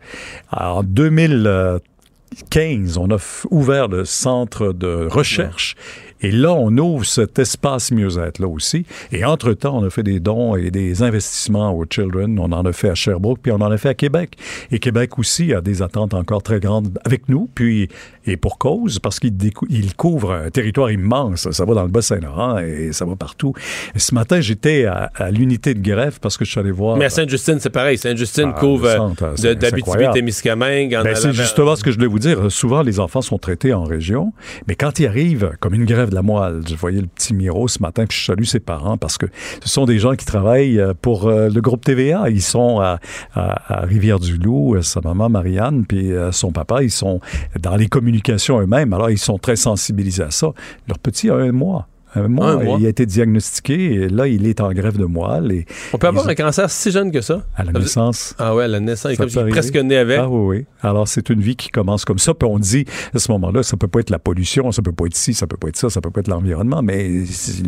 En 0.51 0.83
2015, 0.83 2.99
on 2.99 3.11
a 3.11 3.17
ouvert 3.51 3.89
le 3.89 4.05
centre 4.05 4.73
de 4.73 5.09
recherche. 5.11 5.77
Et 6.23 6.31
là, 6.31 6.53
on 6.53 6.77
ouvre 6.79 7.05
cet 7.05 7.39
espace 7.39 7.91
mieux-être 7.93 8.39
là 8.39 8.47
aussi. 8.49 8.85
Et 9.13 9.25
entre-temps, 9.25 9.79
on 9.79 9.85
a 9.85 9.91
fait 9.91 10.03
des 10.03 10.21
dons 10.21 10.57
et 10.57 10.71
des 10.71 11.03
investissements 11.03 11.73
aux 11.77 11.85
Children. 11.89 12.39
On 12.39 12.53
en 12.53 12.65
a 12.65 12.73
fait 12.73 12.89
à 12.91 12.95
Sherbrooke, 12.95 13.41
puis 13.43 13.53
on 13.53 13.57
en 13.61 13.71
a 13.71 13.77
fait 13.77 13.89
à 13.91 13.95
Québec. 13.95 14.37
Et 14.71 14.79
Québec 14.79 15.19
aussi 15.19 15.53
a 15.53 15.61
des 15.61 15.83
attentes 15.83 16.15
encore 16.15 16.43
très 16.43 16.61
grandes 16.61 16.99
avec 17.05 17.29
nous, 17.29 17.49
puis 17.55 17.89
et 18.25 18.37
pour 18.37 18.57
cause, 18.59 19.01
parce 19.01 19.19
qu'il 19.19 19.35
il 19.69 19.95
couvre 19.97 20.33
un 20.33 20.51
territoire 20.51 20.91
immense. 20.93 21.51
Ça 21.51 21.65
va 21.65 21.75
dans 21.75 21.83
le 21.83 21.89
Bas-Saint-Laurent 21.89 22.59
et 22.59 22.93
ça 22.93 23.05
va 23.05 23.17
partout. 23.17 23.53
Et 23.97 23.99
ce 23.99 24.15
matin, 24.15 24.41
j'étais 24.41 24.85
à, 24.85 25.11
à 25.17 25.31
l'unité 25.33 25.75
de 25.75 25.81
greffe 25.81 26.21
parce 26.21 26.37
que 26.37 26.45
je 26.45 26.51
suis 26.53 26.61
allé 26.61 26.71
voir... 26.71 26.97
Mais 26.97 27.07
à 27.07 27.11
Sainte-Justine, 27.11 27.59
c'est 27.59 27.71
pareil. 27.71 27.99
Sainte-Justine 27.99 28.53
Ah, 28.55 28.61
couvre 28.61 28.87
euh, 28.87 28.97
centre, 28.97 29.31
de- 29.33 29.37
c'est- 29.37 29.43
c'est 29.43 29.55
d'Abitibi, 29.57 29.81
incroyable. 29.81 30.15
Témiscamingue. 30.15 30.95
en 30.95 31.03
Ben, 31.03 31.17
c'est 31.17 31.33
justement 31.33 31.75
ce 31.75 31.83
que 31.83 31.91
je 31.91 31.97
voulais 31.97 32.07
vous 32.09 32.21
dire. 32.21 32.51
Souvent, 32.53 32.83
les 32.83 33.01
enfants 33.01 33.23
sont 33.23 33.39
traités 33.39 33.73
en 33.75 33.83
région, 33.85 34.33
mais 34.69 34.77
quand 34.77 35.01
ils 35.01 35.07
arrivent, 35.07 35.51
comme 35.59 35.75
une 35.75 35.85
grève 35.85 36.11
de 36.13 36.17
la 36.17 36.23
moelle, 36.23 36.61
je 36.69 36.75
voyais 36.77 37.01
le 37.01 37.07
petit 37.07 37.33
Miro 37.35 37.67
ce 37.69 37.81
matin, 37.83 38.05
puis 38.07 38.19
je 38.19 38.27
salue 38.27 38.45
ses 38.45 38.61
parents 38.61 38.97
parce 38.99 39.17
que 39.19 39.27
ce 39.63 39.69
sont 39.69 39.87
des 39.87 39.99
gens 39.99 40.15
qui 40.15 40.27
travaillent 40.27 40.79
euh, 40.79 40.93
pour 41.01 41.27
euh, 41.27 41.49
le 41.49 41.61
groupe 41.63 41.85
TVA. 41.85 42.29
Ils 42.29 42.43
sont 42.43 42.81
à, 42.81 42.99
à- 43.35 43.81
Rivière-du-Loup, 43.87 44.77
euh, 44.77 44.83
sa 44.83 45.01
maman 45.01 45.29
Marianne, 45.31 45.85
puis 45.87 46.11
son 46.33 46.53
papa, 46.53 46.83
ils 46.83 46.91
sont 46.91 47.21
dans 47.59 47.77
les 47.77 47.89
communications 47.89 48.61
eux-mêmes. 48.61 48.93
Alors, 48.93 49.11
ils 49.11 49.19
sont 49.19 49.39
très 49.39 49.57
sensibilisés 49.57 50.23
à 50.23 50.31
ça. 50.31 50.49
Leur 50.87 50.99
petit 50.99 51.31
a 51.31 51.35
un 51.37 51.53
mois. 51.53 51.89
Un 52.15 52.29
mois, 52.29 52.51
Un 52.53 52.63
mois. 52.65 52.77
il 52.79 52.87
a 52.87 52.89
été 52.91 53.07
diagnostiqué 53.07 53.95
et 53.95 54.09
là, 54.09 54.27
il 54.29 54.47
est 54.47 54.61
en 54.61 54.71
grève 54.73 54.99
de 54.99 55.05
moelle 55.07 55.51
et 55.53 55.67
On 55.93 55.99
peut 55.99 56.07
avoir 56.09 56.29
un 56.29 56.35
cancer 56.35 56.71
si 56.71 56.91
jeune 56.91 57.11
que 57.11 57.21
ça? 57.21 57.43
à 57.57 57.65
la 57.65 57.73
naissance. 57.73 58.35
Ah 58.39 58.55
ouais, 58.55 58.65
à 58.65 58.69
la 58.69 58.81
naissance. 58.81 59.15
Ça 59.15 59.27
j'ai 59.27 59.39
arriver. 59.39 59.53
presque 59.53 59.77
né 59.77 59.97
avec. 59.97 60.19
Ah 60.19 60.29
oui, 60.29 60.59
oui. 60.59 60.65
Alors, 60.83 61.09
c'est 61.09 61.31
une 61.31 61.41
vie 61.41 61.57
qui 61.57 61.69
commence 61.71 62.05
comme 62.05 62.19
ça. 62.19 62.35
Puis 62.35 62.49
on 62.51 62.59
dit, 62.59 62.85
à 63.15 63.19
ce 63.19 63.31
moment-là, 63.33 63.63
ça 63.63 63.77
peut 63.77 63.89
pas 63.89 64.01
être 64.01 64.11
la 64.11 64.19
pollution, 64.19 64.73
ça 64.73 64.83
peut 64.83 64.93
pas 64.93 65.07
être 65.07 65.17
ci, 65.17 65.33
ça 65.35 65.47
peut 65.47 65.57
pas 65.57 65.69
être 65.69 65.77
ça, 65.77 65.89
ça 65.91 66.01
peut 66.01 66.11
pas 66.11 66.21
être 66.21 66.29
l'environnement, 66.29 66.83
mais 66.83 67.09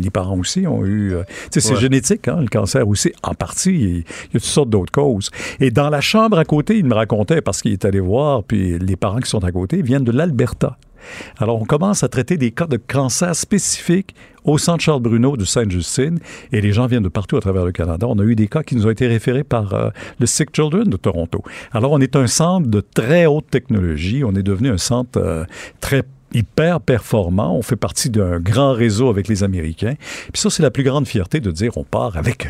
les 0.01 0.09
parents 0.09 0.37
aussi 0.37 0.67
ont 0.67 0.85
eu... 0.85 1.13
euh, 1.13 1.23
tu 1.51 1.59
sais, 1.59 1.67
c'est 1.67 1.73
Ouais. 1.75 1.79
génétique, 1.81 2.27
hein, 2.27 2.37
le 2.41 2.47
cancer 2.47 2.87
aussi. 2.87 3.11
En 3.23 3.33
partie, 3.33 3.71
il 3.73 3.85
il 3.85 4.33
y 4.33 4.37
a 4.37 4.39
toutes 4.39 4.43
sortes 4.43 4.69
d'autres 4.69 4.91
causes. 4.91 5.29
Et 5.59 5.71
dans 5.71 5.89
la 5.89 6.01
chambre 6.01 6.37
à 6.37 6.45
côté, 6.45 6.77
il 6.77 6.85
me 6.85 6.93
racontait, 6.93 7.41
parce 7.41 7.61
qu'il 7.61 7.71
est 7.71 7.85
allé 7.85 7.99
voir, 7.99 8.43
puis 8.43 8.77
les 8.79 8.95
parents 8.95 9.19
qui 9.19 9.29
sont 9.29 9.43
à 9.43 9.51
côté 9.51 9.81
viennent 9.81 10.03
de 10.03 10.11
l'Alberta. 10.11 10.77
Alors, 11.37 11.61
on 11.61 11.65
commence 11.65 12.03
à 12.03 12.07
traiter 12.07 12.37
des 12.37 12.51
cas 12.51 12.67
de 12.67 12.77
cancer 12.77 13.35
spécifiques 13.35 14.15
au 14.43 14.57
Centre 14.57 14.83
Charles 14.83 15.01
Bruno 15.01 15.37
de 15.37 15.43
Sainte-Justine 15.43 16.19
et 16.51 16.61
les 16.61 16.71
gens 16.71 16.85
viennent 16.85 17.03
de 17.03 17.09
partout 17.09 17.35
à 17.37 17.41
travers 17.41 17.65
le 17.65 17.71
Canada. 17.71 18.07
On 18.07 18.19
a 18.19 18.23
eu 18.23 18.35
des 18.35 18.47
cas 18.47 18.63
qui 18.63 18.75
nous 18.75 18.85
ont 18.85 18.91
été 18.91 19.07
référés 19.07 19.43
par 19.43 19.73
euh, 19.73 19.89
le 20.19 20.25
Sick 20.25 20.55
Children 20.55 20.85
de 20.85 20.97
Toronto. 20.97 21.41
Alors, 21.71 21.91
on 21.91 21.99
est 21.99 22.15
un 22.15 22.27
centre 22.27 22.67
de 22.67 22.81
très 22.81 23.25
haute 23.25 23.49
technologie. 23.49 24.23
On 24.23 24.35
est 24.35 24.43
devenu 24.43 24.69
un 24.69 24.77
centre 24.77 25.19
euh, 25.19 25.45
très 25.81 26.03
hyper 26.35 26.81
performant. 26.81 27.55
On 27.55 27.61
fait 27.61 27.75
partie 27.75 28.09
d'un 28.09 28.39
grand 28.39 28.73
réseau 28.73 29.09
avec 29.09 29.27
les 29.27 29.43
Américains. 29.43 29.95
Puis 30.33 30.41
ça, 30.41 30.49
c'est 30.49 30.61
la 30.61 30.71
plus 30.71 30.83
grande 30.83 31.07
fierté 31.07 31.39
de 31.39 31.49
dire 31.49 31.77
on 31.77 31.83
part 31.83 32.17
avec 32.17 32.47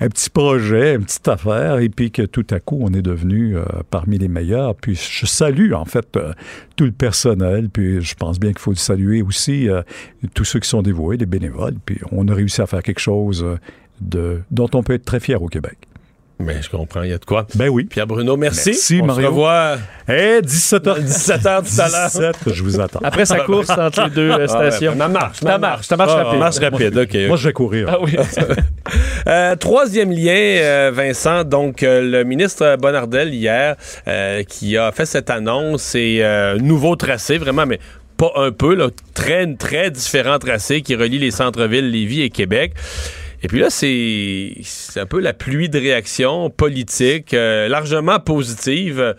un, 0.00 0.08
petit 0.08 0.30
projet, 0.30 0.94
une 0.94 1.04
petite 1.04 1.28
affaire, 1.28 1.78
et 1.78 1.88
puis 1.88 2.10
que 2.10 2.22
tout 2.22 2.46
à 2.50 2.60
coup, 2.60 2.78
on 2.80 2.92
est 2.94 3.02
devenu 3.02 3.56
euh, 3.56 3.64
parmi 3.90 4.18
les 4.18 4.28
meilleurs. 4.28 4.74
Puis 4.74 4.96
je 4.96 5.26
salue, 5.26 5.72
en 5.72 5.84
fait, 5.84 6.16
euh, 6.16 6.32
tout 6.76 6.84
le 6.84 6.92
personnel. 6.92 7.68
Puis 7.68 8.00
je 8.00 8.14
pense 8.14 8.40
bien 8.40 8.50
qu'il 8.50 8.60
faut 8.60 8.74
saluer 8.74 9.22
aussi 9.22 9.68
euh, 9.68 9.82
tous 10.34 10.44
ceux 10.44 10.60
qui 10.60 10.68
sont 10.68 10.82
dévoués, 10.82 11.18
les 11.18 11.26
bénévoles. 11.26 11.76
Puis 11.84 11.98
on 12.12 12.26
a 12.28 12.34
réussi 12.34 12.62
à 12.62 12.66
faire 12.66 12.82
quelque 12.82 13.00
chose 13.00 13.44
de, 14.00 14.42
dont 14.50 14.70
on 14.74 14.82
peut 14.82 14.94
être 14.94 15.04
très 15.04 15.20
fier 15.20 15.40
au 15.42 15.48
Québec. 15.48 15.76
Mais 16.38 16.60
je 16.60 16.68
comprends, 16.68 17.02
il 17.02 17.08
y 17.10 17.12
a 17.14 17.18
de 17.18 17.24
quoi. 17.24 17.46
Ben 17.54 17.68
oui. 17.70 17.84
Pierre 17.84 18.06
Bruno, 18.06 18.36
merci. 18.36 18.68
Merci, 18.70 18.98
On 19.02 19.06
Mario. 19.06 19.22
se 19.22 19.26
revoit 19.28 19.76
Eh, 20.06 20.40
17h. 20.42 21.00
17h 21.02 21.40
tout 21.64 21.80
à 21.80 21.88
l'heure. 21.88 22.10
17, 22.10 22.36
je 22.54 22.62
vous 22.62 22.78
attends. 22.78 23.00
Après 23.02 23.24
sa 23.24 23.40
course 23.40 23.70
entre 23.70 24.04
les 24.04 24.10
deux 24.10 24.30
euh, 24.30 24.46
stations. 24.46 24.94
Ça 24.98 25.08
marche. 25.08 25.38
Ça 25.40 25.58
marche, 25.58 25.86
ça 25.86 25.96
marche 25.96 26.12
Ah, 26.14 26.24
rapide. 26.24 26.38
marche 26.38 26.58
rapide, 26.58 26.98
OK. 26.98 27.16
Moi, 27.28 27.36
je 27.38 27.48
vais 27.48 27.52
courir. 27.54 27.88
Ah 27.90 27.98
oui. 28.02 28.16
Euh, 29.28 29.56
troisième 29.56 30.12
lien, 30.12 30.32
euh, 30.36 30.92
Vincent. 30.94 31.42
Donc, 31.42 31.82
euh, 31.82 32.00
le 32.00 32.22
ministre 32.22 32.76
Bonardel, 32.80 33.34
hier, 33.34 33.74
euh, 34.06 34.44
qui 34.44 34.76
a 34.76 34.92
fait 34.92 35.06
cette 35.06 35.30
annonce 35.30 35.96
et 35.96 36.18
euh, 36.22 36.56
nouveau 36.58 36.94
tracé, 36.94 37.36
vraiment, 37.36 37.66
mais 37.66 37.80
pas 38.16 38.30
un 38.36 38.52
peu, 38.52 38.76
là, 38.76 38.86
très, 39.14 39.52
très 39.56 39.90
différent 39.90 40.38
tracé 40.38 40.80
qui 40.82 40.94
relie 40.94 41.18
les 41.18 41.32
centres-villes 41.32 41.90
Lévis 41.90 42.22
et 42.22 42.30
Québec. 42.30 42.74
Et 43.46 43.48
puis 43.48 43.60
là, 43.60 43.70
c'est 43.70 45.00
un 45.00 45.06
peu 45.06 45.20
la 45.20 45.32
pluie 45.32 45.68
de 45.68 45.78
réactions 45.78 46.50
politiques, 46.50 47.32
euh, 47.32 47.68
largement 47.68 48.18
positives. 48.18 49.14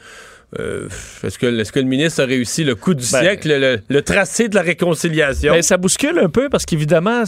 Euh, 0.57 0.87
est-ce, 1.25 1.37
que, 1.37 1.59
est-ce 1.59 1.73
que 1.73 1.79
le 1.79 1.85
ministre 1.87 2.23
a 2.23 2.25
réussi 2.25 2.63
le 2.63 2.73
coup 2.75 2.93
du 2.93 3.03
Ben- 3.11 3.19
siècle, 3.21 3.49
le, 3.49 3.79
le 3.89 4.01
tracé 4.01 4.47
de 4.47 4.55
la 4.55 4.61
réconciliation? 4.61 5.51
Ben, 5.51 5.61
ça 5.61 5.75
bouscule 5.75 6.17
un 6.19 6.29
peu 6.29 6.47
parce 6.47 6.65
qu'évidemment, 6.65 7.23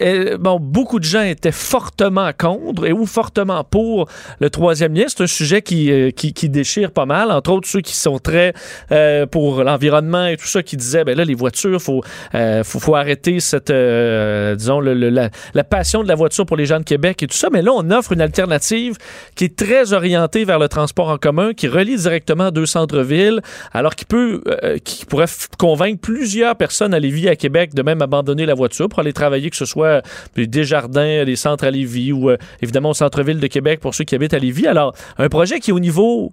euh, 0.00 0.36
bon, 0.36 0.58
beaucoup 0.60 0.98
de 0.98 1.04
gens 1.04 1.22
étaient 1.22 1.52
fortement 1.52 2.30
contre 2.36 2.86
et 2.86 2.92
ou 2.92 3.06
fortement 3.06 3.62
pour 3.62 4.08
le 4.40 4.50
troisième 4.50 4.94
lien. 4.94 5.04
C'est 5.06 5.22
un 5.22 5.26
sujet 5.28 5.62
qui, 5.62 5.92
euh, 5.92 6.10
qui, 6.10 6.32
qui 6.32 6.48
déchire 6.48 6.90
pas 6.90 7.06
mal. 7.06 7.30
Entre 7.30 7.52
autres, 7.52 7.68
ceux 7.68 7.82
qui 7.82 7.94
sont 7.94 8.18
très 8.18 8.52
euh, 8.90 9.26
pour 9.26 9.62
l'environnement 9.62 10.26
et 10.26 10.36
tout 10.36 10.48
ça, 10.48 10.64
qui 10.64 10.76
disaient, 10.76 11.04
ben 11.04 11.16
là, 11.16 11.24
les 11.24 11.34
voitures, 11.36 11.80
faut, 11.80 12.02
euh, 12.34 12.64
faut, 12.64 12.80
faut 12.80 12.96
arrêter 12.96 13.38
cette, 13.38 13.70
disons, 13.70 14.80
le- 14.80 14.94
le- 14.94 15.10
la, 15.10 15.30
la 15.54 15.62
passion 15.64 16.02
de 16.02 16.08
la 16.08 16.16
voiture 16.16 16.46
pour 16.46 16.56
les 16.56 16.66
gens 16.66 16.80
de 16.80 16.84
Québec 16.84 17.22
et 17.22 17.28
tout 17.28 17.36
ça. 17.36 17.46
Mais 17.52 17.62
là, 17.62 17.70
on 17.76 17.88
offre 17.92 18.10
une 18.10 18.20
alternative 18.22 18.96
qui 19.36 19.44
est 19.44 19.56
très 19.56 19.92
orientée 19.92 20.44
vers 20.44 20.58
le 20.58 20.66
transport 20.66 21.10
en 21.10 21.16
commun, 21.16 21.52
qui 21.54 21.68
relie 21.68 21.94
directement 21.96 22.39
deux 22.50 22.64
centres-villes, 22.64 23.42
alors 23.72 23.94
qu'il 23.94 24.06
peut, 24.06 24.40
euh, 24.64 24.78
qui 24.78 25.04
pourrait 25.04 25.26
convaincre 25.58 26.00
plusieurs 26.00 26.56
personnes 26.56 26.94
à 26.94 26.98
Lévis, 26.98 27.28
à 27.28 27.36
Québec, 27.36 27.74
de 27.74 27.82
même 27.82 28.00
abandonner 28.00 28.46
la 28.46 28.54
voiture 28.54 28.88
pour 28.88 29.00
aller 29.00 29.12
travailler, 29.12 29.50
que 29.50 29.56
ce 29.56 29.66
soit 29.66 29.86
euh, 29.86 30.00
des 30.46 30.64
jardins, 30.64 31.24
des 31.24 31.36
centres 31.36 31.64
à 31.64 31.70
Lévis 31.70 32.12
ou 32.12 32.30
euh, 32.30 32.38
évidemment 32.62 32.90
au 32.90 32.94
centre-ville 32.94 33.38
de 33.40 33.46
Québec 33.46 33.80
pour 33.80 33.94
ceux 33.94 34.04
qui 34.04 34.14
habitent 34.14 34.32
à 34.34 34.38
Lévis. 34.38 34.66
Alors, 34.66 34.94
un 35.18 35.28
projet 35.28 35.60
qui 35.60 35.70
est 35.70 35.74
au 35.74 35.80
niveau 35.80 36.32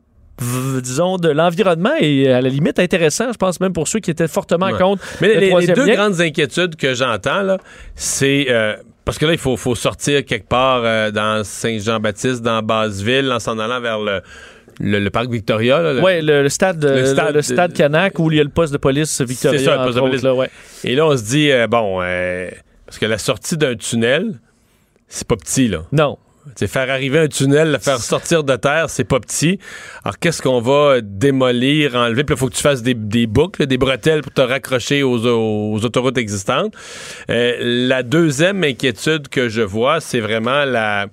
disons 0.84 1.18
de 1.18 1.30
l'environnement 1.30 1.94
et 2.00 2.32
à 2.32 2.42
la 2.42 2.50
limite 2.50 2.78
intéressant 2.78 3.32
je 3.32 3.38
pense 3.38 3.60
même 3.60 3.74
pour 3.74 3.88
ceux 3.88 4.00
qui 4.00 4.12
étaient 4.12 4.28
fortement 4.28 4.68
Ouais. 4.68 4.78
contre 4.78 5.02
Mais 5.20 5.34
le 5.34 5.40
les- 5.40 5.66
les, 5.68 5.74
deux 5.74 5.86
lien. 5.88 5.96
grandes 5.96 6.22
inquiétudes 6.22 6.76
que 6.76 6.94
j'entends, 6.94 7.42
là, 7.42 7.58
c'est. 7.96 8.46
euh, 8.50 8.76
parce 9.04 9.18
que 9.18 9.26
là, 9.26 9.32
il 9.32 9.38
faut, 9.40 9.56
faut 9.58 9.74
sortir 9.74 10.24
quelque 10.26 10.48
part 10.48 10.82
euh, 10.84 11.10
dans 11.12 11.44
Saint-Jean-Baptiste, 11.44 12.42
dans 12.44 12.62
Basseville, 12.62 13.32
en 13.32 13.40
s'en 13.40 13.58
allant 13.58 13.80
vers 13.82 14.00
le, 14.00 14.22
le, 14.80 15.00
le 15.00 15.10
parc 15.10 15.30
Victoria. 15.30 15.82
là, 15.82 15.94
le- 15.94 16.02
Ouais, 16.02 16.22
le, 16.22 16.44
le 16.44 16.50
stade, 16.50 16.84
Le 16.84 17.06
stade 17.06 17.34
le 17.36 17.42
stade 17.42 17.72
de- 17.72 17.78
Canac 17.78 18.20
où 18.20 18.32
il 18.32 18.38
y 18.38 18.40
a 18.40 18.44
le 18.44 18.50
poste 18.50 18.74
de 18.74 18.78
police 18.78 19.22
Victoria. 19.22 19.58
C'est 19.60 19.66
ça, 19.66 19.78
le 19.78 19.84
poste 19.84 19.96
de 19.96 20.02
police. 20.02 20.16
autres, 20.18 20.26
là, 20.28 20.34
ouais. 20.36 20.50
Et 20.84 20.96
là, 20.96 21.06
on 21.08 21.18
se 21.18 21.24
dit, 21.24 21.52
euh, 21.52 21.68
bon, 21.68 22.00
euh, 22.02 22.50
parce 22.86 22.98
que 23.00 23.06
la 23.06 23.18
sortie 23.18 23.58
d'un 23.58 23.76
tunnel, 23.76 24.40
c'est 25.08 25.28
pas 25.28 25.36
petit, 25.36 25.68
là. 25.68 25.84
Non. 25.92 26.18
C'est 26.56 26.68
faire 26.68 26.90
arriver 26.90 27.20
un 27.20 27.28
tunnel, 27.28 27.74
le 27.74 27.78
faire 27.78 27.98
sortir 27.98 28.42
de 28.42 28.56
terre, 28.56 28.90
c'est 28.90 29.04
pas 29.04 29.20
petit. 29.20 29.60
Alors, 30.06 30.18
qu'est-ce 30.18 30.42
qu'on 30.42 30.62
va 30.62 31.02
démolir, 31.02 31.96
enlever? 31.96 32.24
Puis 32.24 32.36
il 32.36 32.38
faut 32.40 32.48
que 32.48 32.56
tu 32.56 32.62
fasses 32.62 32.82
des, 32.82 32.94
des 32.94 33.28
boucles, 33.28 33.66
des 33.68 33.78
bretelles 33.78 34.22
pour 34.22 34.32
te 34.32 34.40
raccrocher 34.40 35.04
aux, 35.04 35.26
aux 35.28 35.84
autoroutes 35.84 36.18
existantes. 36.18 36.74
Euh, 37.30 37.58
la 37.60 38.02
deuxième 38.02 38.64
inquiétude 38.64 39.28
que 39.28 39.50
je 39.50 39.62
vois, 39.62 40.00
c'est 40.00 40.22
vraiment 40.22 40.64
la... 40.64 41.08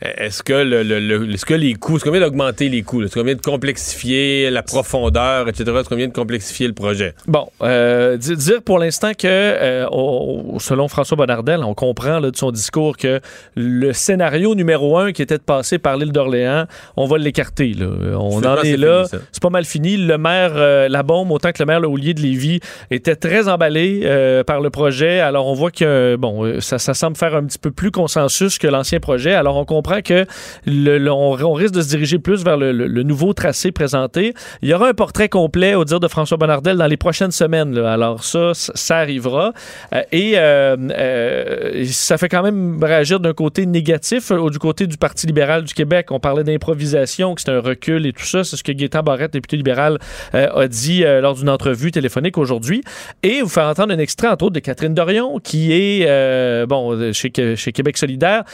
Est-ce 0.00 0.42
que, 0.44 0.52
le, 0.52 0.82
le- 0.84 1.00
le- 1.00 1.32
est-ce 1.34 1.44
que 1.44 1.54
les 1.54 1.74
coûts, 1.74 1.96
est-ce 1.96 2.04
qu'on 2.04 2.12
vient 2.12 2.20
d'augmenter 2.20 2.68
les 2.68 2.82
coûts? 2.82 3.02
Est-ce 3.02 3.14
qu'on 3.14 3.24
vient 3.24 3.34
de 3.34 3.40
complexifier 3.40 4.48
la 4.50 4.62
profondeur, 4.62 5.48
etc.? 5.48 5.64
Est-ce 5.80 5.88
qu'on 5.88 5.96
vient 5.96 6.06
de 6.06 6.12
complexifier 6.12 6.68
le 6.68 6.72
projet? 6.72 7.14
Bon, 7.26 7.48
euh, 7.62 8.16
di- 8.16 8.36
dire 8.36 8.62
pour 8.62 8.78
l'instant 8.78 9.10
que, 9.12 9.26
euh, 9.26 9.86
on- 9.90 10.58
selon 10.60 10.86
François 10.86 11.16
Bonnardel, 11.16 11.64
on 11.64 11.74
comprend 11.74 12.20
là, 12.20 12.30
de 12.30 12.36
son 12.36 12.52
discours 12.52 12.96
que 12.96 13.20
le 13.56 13.92
scénario 13.92 14.54
numéro 14.54 14.96
un 14.98 15.10
qui 15.12 15.22
était 15.22 15.38
de 15.38 15.42
passer 15.42 15.78
par 15.78 15.96
l'île 15.96 16.12
d'Orléans, 16.12 16.66
on 16.96 17.06
va 17.06 17.18
l'écarter. 17.18 17.72
là. 17.74 17.86
On 18.18 18.38
en 18.44 18.62
est 18.62 18.76
là. 18.76 19.04
fini. 19.06 19.22
C'est 19.32 19.42
pas 19.42 19.50
mal 19.50 19.64
fini. 19.64 19.96
Le 19.96 20.16
maire 20.16 20.52
euh, 20.54 20.88
Labaume, 20.88 21.32
autant 21.32 21.50
que 21.50 21.60
le 21.60 21.66
maire 21.66 21.80
Laulier 21.80 22.14
de 22.14 22.20
Lévis, 22.20 22.60
était 22.92 23.16
très 23.16 23.48
emballé 23.48 24.02
euh, 24.04 24.44
par 24.44 24.60
le 24.60 24.70
projet. 24.70 25.18
Alors, 25.18 25.46
on 25.48 25.54
voit 25.54 25.70
que, 25.72 26.14
bon, 26.16 26.44
euh, 26.44 26.60
ça, 26.60 26.78
ça 26.78 26.94
semble 26.94 27.16
faire 27.16 27.34
un 27.34 27.44
petit 27.44 27.58
peu 27.58 27.70
plus 27.72 27.90
consensus 27.90 28.58
que 28.58 28.68
l'ancien 28.68 29.00
projet. 29.00 29.32
Alors, 29.32 29.56
on 29.56 29.64
comprend 29.64 29.87
que 30.02 30.26
le- 30.66 31.08
on, 31.10 31.52
risque 31.52 31.74
de 31.74 31.82
se 31.82 31.88
diriger 31.88 32.18
plus 32.18 32.44
vers 32.44 32.56
le, 32.56 33.02
nouveau 33.02 33.32
tracé 33.32 33.72
présenté. 33.72 34.34
Il 34.62 34.68
y 34.68 34.74
aura 34.74 34.88
un 34.88 34.94
portrait 34.94 35.28
complet, 35.28 35.74
au 35.74 35.84
dire 35.84 36.00
de 36.00 36.08
François 36.08 36.36
Bonnardel, 36.36 36.76
dans 36.76 36.86
les 36.86 36.96
prochaines 36.96 37.30
semaines. 37.30 37.76
Alors, 37.78 38.24
ça, 38.24 38.52
ça, 38.54 38.98
arrivera. 38.98 39.52
Euh, 39.94 40.02
et 40.12 40.32
euh, 40.36 40.76
euh, 40.90 41.84
ça 41.86 42.18
fait 42.18 42.28
quand 42.28 42.42
même 42.42 42.82
réagir 42.82 43.20
d'un 43.20 43.32
côté 43.32 43.66
négatif, 43.66 44.32
du 44.32 44.58
côté 44.58 44.86
du 44.86 44.96
Parti 44.96 45.26
libéral 45.26 45.64
du 45.64 45.74
Québec. 45.74 46.10
On 46.10 46.20
parlait 46.20 46.44
d'improvisation, 46.44 47.34
que 47.34 47.40
c'est 47.40 47.50
un 47.50 47.60
recul 47.60 48.06
et 48.06 48.12
tout 48.12 48.24
ça. 48.24 48.44
C'est 48.44 48.56
ce 48.56 48.64
que 48.64 48.72
Gaétan 48.72 49.02
Barrette, 49.02 49.32
député 49.32 49.56
libéral, 49.56 49.98
a 50.32 50.68
dit 50.68 51.02
lors 51.02 51.34
d'une 51.34 51.48
entrevue 51.48 51.90
téléphonique 51.90 52.38
aujourd'hui. 52.38 52.82
Et 53.22 53.42
vous 53.42 53.48
faire 53.48 53.66
entendre 53.66 53.94
un 53.94 53.98
extrait, 53.98 54.28
entre 54.28 54.46
autres, 54.46 54.54
de 54.54 54.60
Catherine 54.60 54.94
Dorion, 54.94 55.38
qui 55.38 55.72
est, 55.72 56.66
bon, 56.66 57.12
chez, 57.12 57.30
Québec 57.30 57.96
solidaire, 57.96 58.44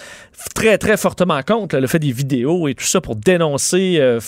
très, 0.55 0.79
très 0.79 0.97
fortement 0.97 1.24
contre. 1.47 1.75
là, 1.75 1.79
Elle 1.79 1.85
a 1.85 1.89
fait 1.89 1.99
des 1.99 2.13
vidéos 2.13 2.69
et 2.69 2.75
tout 2.75 2.85
ça 2.85 3.01
pour 3.01 3.17
dénoncer 3.17 3.97
euh, 3.99 4.21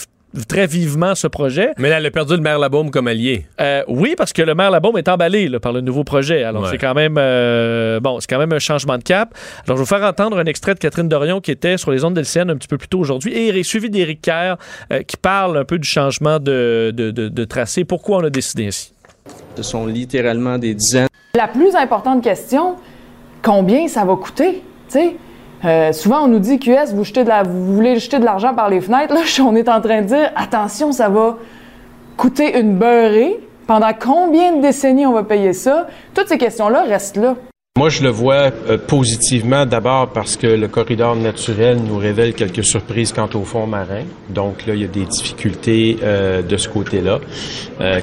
très 0.48 0.66
vivement 0.66 1.14
ce 1.14 1.26
projet. 1.26 1.70
Mais 1.78 1.88
là, 1.88 1.98
elle 1.98 2.06
a 2.06 2.11
perdu 2.11 2.35
le 2.35 2.40
maire 2.42 2.59
Labaume 2.59 2.90
comme 2.90 3.09
allié. 3.09 3.46
Euh, 3.61 3.82
oui, 3.88 4.14
parce 4.18 4.32
que 4.32 4.42
le 4.42 4.54
maire 4.54 4.70
Labaume 4.70 4.98
est 4.98 5.09
emballé 5.09 5.48
là, 5.48 5.61
par 5.61 5.72
le 5.72 5.80
nouveau 5.80 6.04
projet. 6.04 6.42
Alors, 6.42 6.64
Ouais. 6.64 6.68
c'est 6.72 6.78
quand 6.78 6.92
même 6.94 7.16
euh, 7.18 8.00
bon, 8.00 8.20
c'est 8.20 8.26
quand 8.28 8.38
même 8.38 8.52
un 8.52 8.59
changement 8.59 8.98
de 8.98 9.02
cap. 9.02 9.35
Alors, 9.64 9.68
je 9.68 9.72
vais 9.72 9.78
vous 9.78 9.87
faire 9.87 10.02
entendre 10.06 10.38
un 10.38 10.44
extrait 10.44 10.74
de 10.74 10.78
Catherine 10.78 11.09
Dorion 11.09 11.40
qui 11.40 11.50
était 11.52 11.78
sur 11.78 11.90
les 11.90 12.04
ondes 12.04 12.14
d'LCN 12.14 12.50
un 12.50 12.56
petit 12.56 12.68
peu 12.68 12.76
plus 12.78 12.88
tôt 12.88 12.98
aujourd'hui 12.98 13.32
et 13.32 13.48
il 13.48 13.56
est 13.56 13.62
suivi 13.62 13.88
d'Éric 13.88 14.20
Kerr 14.22 14.56
euh, 14.92 15.02
qui 15.02 15.16
parle 15.16 15.56
un 15.56 15.64
peu 15.64 15.78
du 15.78 15.88
changement 15.88 16.38
de, 16.38 16.92
de, 16.94 17.11
de- 17.11 17.28
de 17.28 17.44
tracé. 17.44 17.85
Pourquoi 17.85 18.18
on 18.18 18.24
a 18.24 18.30
décidé 18.30 18.66
ainsi? 18.66 18.92
Ce 19.56 19.62
sont 19.62 19.87
littéralement 19.87 20.59
des 20.59 20.74
dizaines 20.74 21.09
La 21.35 21.48
plus 21.48 21.74
importante 21.74 22.22
question, 22.22 22.76
combien 23.42 23.88
ça 23.88 24.04
va 24.04 24.14
coûter? 24.16 24.62
Tu 24.88 24.98
sais, 24.98 25.16
euh, 25.64 25.92
souvent 25.92 26.25
on 26.25 26.29
nous 26.29 26.38
dit 26.38 26.59
QS, 26.59 26.92
vous, 26.95 27.05
jetez 27.05 27.25
de 27.25 27.31
vous 27.49 27.75
voulez 27.75 27.99
jeter 27.99 28.19
de 28.19 28.25
l'argent 28.25 28.55
par 28.55 28.69
les 28.69 28.81
fenêtres. 28.81 29.14
Là, 29.14 29.21
on 29.45 29.57
est 29.57 29.69
en 29.69 29.81
train 29.81 30.03
de 30.03 30.07
dire 30.07 30.31
attention, 30.37 30.92
ça 30.92 31.09
va 31.09 31.37
coûter 32.16 32.59
une 32.59 32.77
beurrée. 32.77 33.40
Pendant 33.66 33.92
combien 33.99 34.57
de 34.57 34.62
décennies 34.62 35.07
on 35.07 35.12
va 35.12 35.25
payer 35.25 35.53
ça? 35.53 35.88
Toutes 36.14 36.29
ces 36.29 36.38
questions-là 36.38 36.85
restent 36.85 37.16
là. 37.16 37.35
Moi, 37.77 37.90
je 37.90 38.03
le 38.03 38.09
vois 38.09 38.53
euh, 38.71 38.79
positivement, 38.79 39.66
d'abord 39.66 40.09
parce 40.09 40.37
que 40.37 40.47
le 40.47 40.66
corridor 40.66 41.14
naturel 41.14 41.79
nous 41.87 41.99
révèle 41.99 42.33
quelques 42.33 42.64
surprises 42.64 43.12
quant 43.12 43.29
au 43.35 43.42
fond 43.42 43.66
marin. 43.66 44.05
Donc 44.31 44.64
là, 44.66 44.75
il 44.75 44.81
y 44.81 44.85
a 44.85 44.88
des 44.88 45.05
difficultés 45.05 45.99
euh, 46.03 46.40
de 46.40 46.57
ce 46.57 46.69
côté-là 46.69 47.19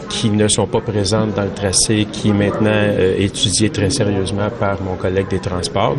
qui 0.10 0.30
ne 0.30 0.48
sont 0.48 0.68
pas 0.68 0.82
présentes 0.82 1.34
dans 1.34 1.44
le 1.44 1.54
tracé 1.54 2.06
qui 2.12 2.30
est 2.30 2.34
maintenant 2.34 2.84
étudié 3.18 3.72
très 3.72 3.90
sérieusement 3.90 4.50
par 4.60 4.80
mon 4.82 4.96
collègue 4.96 5.30
des 5.30 5.40
transports. 5.40 5.96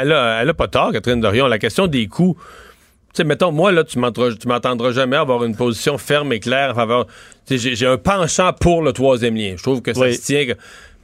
Elle 0.00 0.12
a, 0.12 0.42
elle 0.42 0.48
a 0.48 0.54
pas 0.54 0.68
tort, 0.68 0.92
Catherine 0.92 1.20
Dorion. 1.20 1.46
La 1.46 1.58
question 1.58 1.86
des 1.86 2.06
coûts. 2.06 2.36
Tu 3.14 3.18
sais, 3.18 3.24
mettons, 3.24 3.52
moi, 3.52 3.72
là, 3.72 3.84
tu 3.84 3.98
m'entendras, 3.98 4.90
jamais 4.92 5.16
avoir 5.16 5.44
une 5.44 5.54
position 5.54 5.98
ferme 5.98 6.32
et 6.32 6.40
claire 6.40 6.70
en 6.70 6.74
faveur. 6.74 7.06
J'ai, 7.50 7.86
un 7.86 7.98
penchant 7.98 8.52
pour 8.58 8.80
le 8.82 8.92
troisième 8.94 9.36
lien. 9.36 9.52
Je 9.58 9.62
trouve 9.62 9.82
que 9.82 9.92
ça 9.92 10.00
Oui. 10.00 10.14
se 10.14 10.22
tient. 10.24 10.46
que- 10.46 10.52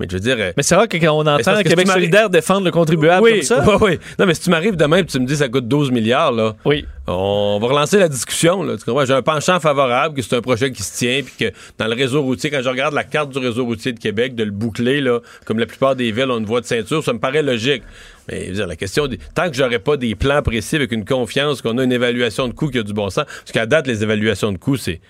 Mais 0.01 0.07
je 0.09 0.15
veux 0.15 0.21
dire. 0.21 0.37
euh, 0.39 0.53
Mais 0.57 0.63
c'est 0.63 0.75
rare 0.77 0.89
que 0.89 0.97
quand 0.97 1.13
on 1.13 1.27
entend 1.27 1.57
que 1.63 1.69
Québec 1.69 1.87
solidaire 1.89 2.31
défendre 2.31 2.65
le 2.65 2.71
contribuable 2.71 3.21
oui, 3.25 3.33
comme 3.33 3.43
ça. 3.43 3.65
oui, 3.67 3.75
oui. 3.83 3.99
Non, 4.19 4.25
mais 4.27 4.33
si 4.35 4.43
tu 4.43 4.49
m'arrives 4.51 4.77
demain 4.77 4.99
et 4.99 5.05
tu 5.05 5.19
me 5.19 5.27
dis 5.27 5.33
que 5.35 5.39
ça 5.41 5.49
coûte 5.49 5.67
12 5.69 5.91
milliards, 5.91 6.31
là, 6.33 6.55
Oui. 6.65 6.87
on 7.09 7.59
va 7.61 7.67
relancer 7.67 7.99
la 7.99 8.09
discussion. 8.09 8.63
Là? 8.63 8.77
J'ai 9.05 9.13
un 9.13 9.23
penchant 9.23 9.59
favorable, 9.61 10.15
que 10.15 10.23
c'est 10.23 10.37
un 10.37 10.41
projet 10.41 10.71
qui 10.73 10.83
se 10.85 10.97
tient, 10.97 11.21
puis 11.23 11.35
que 11.51 11.55
dans 11.79 11.89
le 11.89 11.95
réseau 11.95 12.23
routier, 12.23 12.49
quand 12.49 12.63
je 12.63 12.69
regarde 12.71 12.95
la 12.95 13.05
carte 13.05 13.31
du 13.31 13.39
réseau 13.39 13.65
routier 13.67 13.93
de 13.93 13.99
Québec, 13.99 14.35
de 14.37 14.45
le 14.45 14.53
boucler, 14.53 15.01
là, 15.03 15.19
comme 15.45 15.59
la 15.59 15.67
plupart 15.67 15.95
des 15.97 16.11
villes 16.13 16.31
ont 16.31 16.39
une 16.39 16.47
voie 16.47 16.61
de 16.63 16.67
ceinture, 16.67 17.03
ça 17.05 17.13
me 17.13 17.19
paraît 17.19 17.43
logique. 17.43 17.83
Mais 18.31 18.47
je 18.49 18.53
dire, 18.53 18.67
la 18.67 18.77
question, 18.77 19.09
tant 19.35 19.49
que 19.49 19.57
j'aurai 19.57 19.79
pas 19.79 19.97
des 19.97 20.15
plans 20.15 20.43
précis 20.43 20.77
avec 20.77 20.93
une 20.93 21.05
confiance, 21.05 21.63
qu'on 21.63 21.79
a 21.79 21.85
une 21.85 21.93
évaluation 21.93 22.49
de 22.49 22.53
coût 22.53 22.69
qui 22.69 22.79
a 22.79 22.83
du 22.83 22.93
bon 22.93 23.11
sens, 23.11 23.25
parce 23.25 23.53
qu'à 23.53 23.67
date, 23.67 23.87
les 23.87 24.03
évaluations 24.03 24.53
de 24.53 24.59
coûts, 24.59 24.77
c'est 24.77 25.01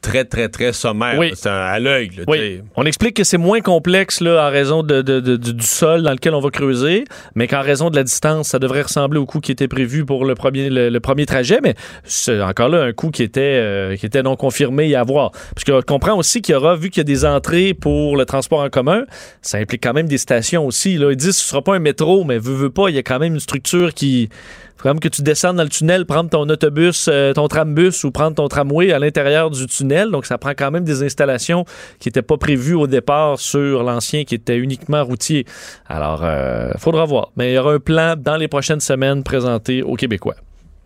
très, 0.00 0.24
très, 0.24 0.48
très 0.48 0.72
sommaire. 0.72 1.18
Oui. 1.18 1.32
C'est 1.34 1.48
un- 1.48 1.52
à 1.52 1.78
l'œil. 1.80 2.10
Oui. 2.28 2.60
On 2.76 2.84
explique 2.86 3.16
que 3.16 3.24
c'est 3.24 3.38
moins 3.38 3.60
complexe 3.60 4.20
là, 4.20 4.46
en 4.46 4.50
raison 4.50 4.82
de, 4.82 5.02
de- 5.02 5.18
de- 5.20 5.36
du 5.36 5.64
sol 5.66 6.02
dans 6.02 6.12
lequel 6.12 6.34
on 6.34 6.40
va 6.40 6.50
creuser, 6.50 7.04
mais 7.34 7.48
qu'en 7.48 7.62
raison 7.62 7.90
de 7.90 7.96
la 7.96 8.04
distance, 8.04 8.48
ça 8.48 8.58
devrait 8.58 8.82
ressembler 8.82 9.18
au 9.18 9.26
coup 9.26 9.40
qui 9.40 9.50
était 9.52 9.66
prévu 9.68 10.04
pour 10.04 10.24
le 10.24 10.34
premier, 10.34 10.70
le, 10.70 10.90
le 10.90 11.00
premier 11.00 11.26
trajet. 11.26 11.58
Mais 11.62 11.74
c'est 12.04 12.40
encore 12.40 12.68
là 12.68 12.82
un 12.84 12.92
coup 12.92 13.10
qui 13.10 13.22
était, 13.24 13.40
euh, 13.40 13.96
qui 13.96 14.06
était 14.06 14.22
non 14.22 14.36
confirmé 14.36 14.94
à 14.94 15.02
voir. 15.02 15.32
Parce 15.54 15.64
qu'on 15.64 15.82
comprend 15.82 16.16
aussi 16.16 16.40
qu'il 16.40 16.52
y 16.52 16.56
aura, 16.56 16.76
vu 16.76 16.90
qu'il 16.90 17.00
y 17.00 17.00
a 17.00 17.04
des 17.04 17.24
entrées 17.24 17.74
pour 17.74 18.16
le 18.16 18.24
transport 18.24 18.60
en 18.60 18.68
commun, 18.70 19.04
ça 19.42 19.58
implique 19.58 19.82
quand 19.82 19.94
même 19.94 20.08
des 20.08 20.18
stations 20.18 20.64
aussi. 20.66 20.98
Là. 20.98 21.10
Ils 21.10 21.16
disent 21.16 21.30
que 21.30 21.42
ce 21.42 21.48
sera 21.48 21.62
pas 21.62 21.74
un 21.74 21.80
métro, 21.80 22.22
mais 22.24 22.38
veut, 22.38 22.54
veut 22.54 22.70
pas, 22.70 22.88
il 22.90 22.94
y 22.94 22.98
a 22.98 23.02
quand 23.02 23.18
même 23.18 23.34
une 23.34 23.40
structure 23.40 23.92
qui. 23.94 24.28
Faut 24.76 24.82
quand 24.82 24.90
même 24.90 25.00
que 25.00 25.08
tu 25.08 25.22
descendes 25.22 25.56
dans 25.56 25.62
le 25.62 25.68
tunnel, 25.68 26.04
prendre 26.04 26.28
ton 26.28 26.48
autobus, 26.48 27.08
euh, 27.10 27.32
ton 27.32 27.48
trambus 27.48 28.04
ou 28.04 28.10
prendre 28.10 28.36
ton 28.36 28.48
tramway 28.48 28.92
à 28.92 28.98
l'intérieur 28.98 29.50
du 29.50 29.66
tunnel. 29.66 30.10
Donc, 30.10 30.26
ça 30.26 30.38
prend 30.38 30.50
quand 30.50 30.70
même 30.70 30.84
des 30.84 31.02
installations 31.02 31.64
qui 31.98 32.08
n'étaient 32.08 32.22
pas 32.22 32.36
prévues 32.36 32.74
au 32.74 32.86
départ 32.86 33.38
sur 33.38 33.82
l'ancien 33.82 34.24
qui 34.24 34.34
était 34.34 34.56
uniquement 34.56 35.02
routier. 35.02 35.46
Alors, 35.86 36.20
euh, 36.24 36.72
faudra 36.78 37.04
voir. 37.04 37.30
Mais 37.36 37.52
il 37.52 37.54
y 37.54 37.58
aura 37.58 37.72
un 37.72 37.80
plan 37.80 38.14
dans 38.16 38.36
les 38.36 38.48
prochaines 38.48 38.80
semaines 38.80 39.22
présenté 39.22 39.82
aux 39.82 39.94
Québécois. 39.94 40.36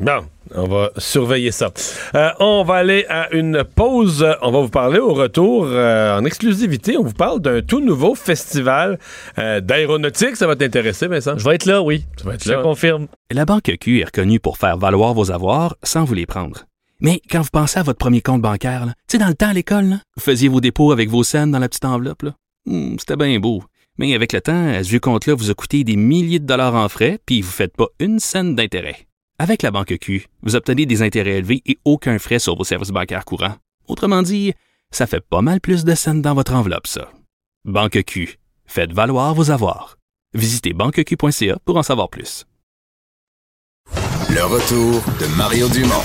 Bon, 0.01 0.25
on 0.55 0.67
va 0.67 0.91
surveiller 0.97 1.51
ça. 1.53 1.71
Euh, 2.15 2.31
on 2.41 2.65
va 2.65 2.77
aller 2.77 3.05
à 3.11 3.31
une 3.35 3.65
pause. 3.65 4.27
On 4.41 4.51
va 4.51 4.61
vous 4.63 4.71
parler 4.71 4.99
au 4.99 5.13
retour 5.13 5.67
euh, 5.67 6.17
en 6.19 6.25
exclusivité. 6.25 6.97
On 6.97 7.03
vous 7.05 7.13
parle 7.13 7.41
d'un 7.41 7.61
tout 7.61 7.81
nouveau 7.81 8.15
festival 8.15 8.99
euh, 9.39 9.61
d'aéronautique. 9.61 10.37
Ça 10.37 10.47
va 10.47 10.57
t'intéresser, 10.57 11.07
Vincent? 11.07 11.37
Je 11.37 11.45
vais 11.45 11.57
être 11.57 11.67
là, 11.67 11.83
oui. 11.83 12.07
Être 12.33 12.43
Je 12.45 12.53
là. 12.53 12.63
confirme. 12.63 13.09
La 13.31 13.45
Banque 13.45 13.71
Q 13.79 14.01
est 14.01 14.05
reconnue 14.05 14.41
pour 14.41 14.57
faire 14.57 14.79
valoir 14.79 15.13
vos 15.13 15.31
avoirs 15.31 15.77
sans 15.83 16.05
vous 16.05 16.15
les 16.15 16.25
prendre. 16.27 16.65
Mais 17.03 17.21
quand 17.31 17.43
vous 17.43 17.51
pensez 17.53 17.79
à 17.79 17.83
votre 17.83 17.99
premier 17.99 18.23
compte 18.23 18.41
bancaire, 18.41 18.85
tu 18.87 18.93
sais, 19.09 19.19
dans 19.19 19.29
le 19.29 19.35
temps 19.35 19.49
à 19.49 19.53
l'école, 19.55 19.85
là, 19.85 19.97
vous 20.17 20.23
faisiez 20.23 20.49
vos 20.49 20.61
dépôts 20.63 20.93
avec 20.93 21.11
vos 21.11 21.23
scènes 21.25 21.51
dans 21.51 21.59
la 21.59 21.69
petite 21.69 21.85
enveloppe. 21.85 22.23
là. 22.23 22.35
Hmm, 22.65 22.97
C'était 22.99 23.17
bien 23.17 23.39
beau. 23.39 23.63
Mais 23.99 24.15
avec 24.15 24.33
le 24.33 24.41
temps, 24.41 24.73
ce 24.83 24.89
vieux 24.89 25.01
compte-là 25.01 25.35
vous 25.35 25.51
a 25.51 25.55
coûté 25.55 25.85
des 25.85 25.97
milliers 25.97 26.39
de 26.39 26.47
dollars 26.47 26.75
en 26.75 26.89
frais, 26.89 27.19
puis 27.27 27.43
vous 27.43 27.49
ne 27.49 27.53
faites 27.53 27.77
pas 27.77 27.89
une 27.99 28.19
scène 28.19 28.55
d'intérêt. 28.55 28.97
Avec 29.43 29.63
la 29.63 29.71
Banque 29.71 29.97
Q, 29.99 30.27
vous 30.43 30.55
obtenez 30.55 30.85
des 30.85 31.01
intérêts 31.01 31.39
élevés 31.39 31.63
et 31.65 31.79
aucun 31.87 32.19
frais 32.19 32.39
sur 32.39 32.57
vos 32.57 32.65
services 32.65 32.91
bancaires 32.91 33.25
courants. 33.25 33.57
Autrement 33.89 34.21
dit, 34.21 34.53
ça 34.91 35.07
fait 35.07 35.23
pas 35.23 35.41
mal 35.41 35.63
plus 35.63 35.87
de 35.87 35.95
scènes 35.95 36.21
dans 36.21 36.35
votre 36.35 36.53
enveloppe, 36.53 36.87
ça. 36.87 37.11
Banque 37.65 38.03
Q. 38.05 38.39
Faites 38.67 38.93
valoir 38.93 39.33
vos 39.33 39.51
avoirs. 39.51 39.97
Visitez 40.35 40.75
banqueq.ca 40.75 41.57
pour 41.65 41.79
en 41.79 41.83
savoir 41.83 42.11
plus. 42.11 42.45
Le 44.29 44.45
retour 44.45 45.03
de 45.19 45.27
Mario 45.39 45.71
Dumont, 45.71 46.05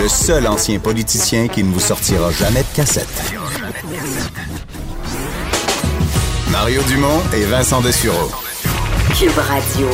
le 0.00 0.08
seul 0.08 0.48
ancien 0.48 0.80
politicien 0.80 1.46
qui 1.46 1.62
ne 1.62 1.70
vous 1.70 1.78
sortira 1.78 2.32
jamais 2.32 2.64
de 2.64 2.74
cassette. 2.74 3.32
Mario 6.50 6.82
Dumont 6.88 7.22
et 7.32 7.44
Vincent 7.44 7.80
Dessureau. 7.80 8.28
Cube 9.16 9.38
Radio. 9.38 9.86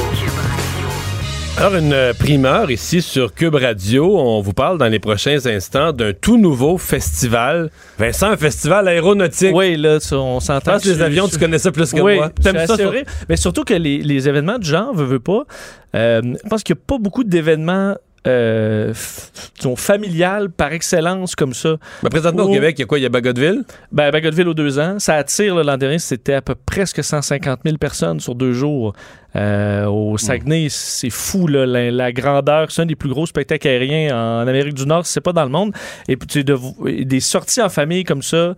Alors, 1.58 1.74
une 1.74 1.92
euh, 1.92 2.12
primeur 2.14 2.70
ici 2.70 3.02
sur 3.02 3.34
Cube 3.34 3.56
Radio. 3.56 4.16
On 4.16 4.40
vous 4.40 4.52
parle 4.52 4.78
dans 4.78 4.86
les 4.86 5.00
prochains 5.00 5.44
instants 5.46 5.92
d'un 5.92 6.12
tout 6.12 6.38
nouveau 6.38 6.78
festival. 6.78 7.70
Vincent, 7.98 8.28
un 8.30 8.36
festival 8.36 8.86
aéronautique. 8.86 9.50
Oui, 9.52 9.76
là, 9.76 9.98
on 10.12 10.38
Je 10.38 10.44
s'entend. 10.44 10.72
pense 10.74 10.84
que 10.84 10.88
les 10.88 11.02
avions, 11.02 11.26
tu 11.26 11.36
connais 11.36 11.58
ça 11.58 11.72
plus 11.72 11.92
que 11.92 12.00
oui, 12.00 12.14
moi. 12.14 12.30
T'aimes 12.30 12.64
ça, 12.64 12.76
ça? 12.76 12.90
Mais 13.28 13.36
surtout 13.36 13.64
que 13.64 13.74
les, 13.74 13.98
les 13.98 14.28
événements 14.28 14.58
du 14.58 14.68
genre, 14.68 14.94
veux, 14.94 15.04
veux 15.04 15.18
pas, 15.18 15.42
euh, 15.96 16.22
je 16.22 16.48
pense 16.48 16.62
qu'il 16.62 16.76
n'y 16.76 16.80
a 16.80 16.84
pas 16.86 16.98
beaucoup 16.98 17.24
d'événements 17.24 17.96
euh, 18.28 18.92
disons, 19.56 19.76
familiales 19.76 20.50
par 20.50 20.72
excellence 20.72 21.34
comme 21.34 21.54
ça. 21.54 21.76
Mais 22.02 22.10
présentement, 22.10 22.44
au 22.44 22.52
Québec, 22.52 22.76
il 22.78 22.82
y 22.82 22.84
a 22.84 22.86
quoi? 22.86 22.98
Il 22.98 23.02
y 23.02 23.06
a 23.06 23.08
Bagotville? 23.08 23.64
Ben, 23.90 24.10
Bagotville 24.10 24.48
aux 24.48 24.54
deux 24.54 24.78
ans, 24.78 24.98
ça 24.98 25.14
attire 25.14 25.54
l'an 25.56 25.76
dernier, 25.76 25.98
c'était 25.98 26.34
à 26.34 26.42
peu 26.42 26.54
presque 26.54 27.02
150 27.02 27.60
000 27.64 27.78
personnes 27.78 28.20
sur 28.20 28.34
deux 28.34 28.52
jours. 28.52 28.92
Euh, 29.36 29.84
au 29.86 30.16
Saguenay, 30.16 30.68
c'est 30.70 31.10
fou 31.10 31.46
là, 31.46 31.66
la, 31.66 31.90
la 31.90 32.12
grandeur. 32.12 32.70
C'est 32.70 32.82
un 32.82 32.86
des 32.86 32.96
plus 32.96 33.10
gros 33.10 33.26
spectacles 33.26 33.68
aériens 33.68 34.16
en 34.16 34.46
Amérique 34.46 34.74
du 34.74 34.86
Nord, 34.86 35.06
c'est 35.06 35.20
pas 35.20 35.32
dans 35.32 35.44
le 35.44 35.50
monde. 35.50 35.72
Et 36.08 36.16
puis 36.16 36.44
de 36.44 36.58
des 37.04 37.20
sorties 37.20 37.60
en 37.60 37.68
famille 37.68 38.04
comme 38.04 38.22
ça, 38.22 38.54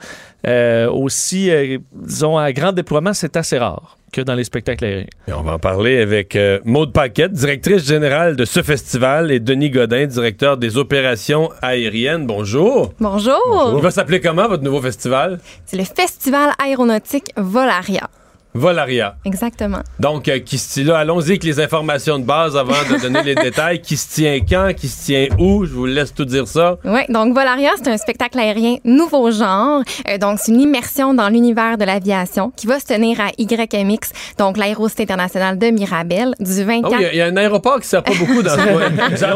euh, 0.46 0.90
aussi, 0.90 1.50
euh, 1.50 1.78
disons, 1.92 2.38
à 2.38 2.52
grand 2.52 2.72
déploiement, 2.72 3.12
c'est 3.12 3.36
assez 3.36 3.58
rare 3.58 3.98
que 4.12 4.20
dans 4.20 4.34
les 4.34 4.44
spectacles 4.44 4.84
aériens. 4.84 5.06
Et 5.28 5.32
on 5.32 5.42
va 5.42 5.54
en 5.54 5.58
parler 5.58 6.00
avec 6.00 6.36
euh, 6.36 6.60
Maude 6.64 6.92
Paquette, 6.92 7.32
directrice 7.32 7.86
générale 7.86 8.36
de 8.36 8.44
ce 8.44 8.62
festival, 8.62 9.30
et 9.30 9.40
Denis 9.40 9.70
Godin, 9.70 10.06
directeur 10.06 10.56
des 10.56 10.76
opérations 10.76 11.50
aériennes. 11.62 12.26
Bonjour. 12.26 12.92
Bonjour. 13.00 13.74
Il 13.76 13.82
va 13.82 13.90
s'appeler 13.90 14.20
comment, 14.20 14.48
votre 14.48 14.62
nouveau 14.62 14.80
festival? 14.80 15.40
C'est 15.66 15.76
le 15.76 15.84
Festival 15.84 16.50
aéronautique 16.62 17.32
Volaria. 17.36 18.08
Volaria. 18.54 19.14
Exactement. 19.24 19.80
Donc, 19.98 20.28
euh, 20.28 20.38
qui 20.40 20.58
se 20.58 20.80
là, 20.80 20.98
allons-y 20.98 21.30
avec 21.30 21.44
les 21.44 21.60
informations 21.60 22.18
de 22.18 22.24
base 22.24 22.56
avant 22.56 22.72
de 22.90 23.00
donner 23.00 23.22
les 23.22 23.34
détails. 23.46 23.80
Qui 23.80 23.96
se 23.96 24.12
tient 24.14 24.38
quand? 24.48 24.72
Qui 24.76 24.88
se 24.88 25.04
tient 25.06 25.28
où? 25.38 25.64
Je 25.64 25.72
vous 25.72 25.86
laisse 25.86 26.12
tout 26.14 26.24
dire 26.24 26.48
ça. 26.48 26.78
Oui, 26.84 27.00
donc 27.08 27.34
Volaria, 27.34 27.70
c'est 27.76 27.88
un 27.90 27.96
spectacle 27.96 28.38
aérien 28.38 28.76
nouveau 28.84 29.30
genre. 29.30 29.82
Euh, 30.08 30.18
donc, 30.18 30.38
c'est 30.40 30.52
une 30.52 30.60
immersion 30.60 31.14
dans 31.14 31.28
l'univers 31.28 31.78
de 31.78 31.84
l'aviation 31.84 32.52
qui 32.56 32.66
va 32.66 32.80
se 32.80 32.86
tenir 32.86 33.20
à 33.20 33.28
YMX, 33.38 34.10
donc 34.38 34.56
l'aérocité 34.56 35.04
internationale 35.04 35.58
de 35.58 35.66
Mirabel, 35.70 36.34
du 36.40 36.50
Ah 36.60 36.64
24 36.64 36.90
oui, 36.92 36.98
il 36.98 37.02
y 37.02 37.04
a- 37.06 37.12
il 37.12 37.16
y, 37.18 37.20
a 37.22 37.26
un 37.26 37.36
aéroport 37.36 37.80
qui 37.80 37.86
sert 37.88 38.02
pas 38.02 38.12
beaucoup 38.18 38.42
dans 38.42 38.50
ce 38.56 38.56
coin. 38.56 39.16
J'ai 39.16 39.26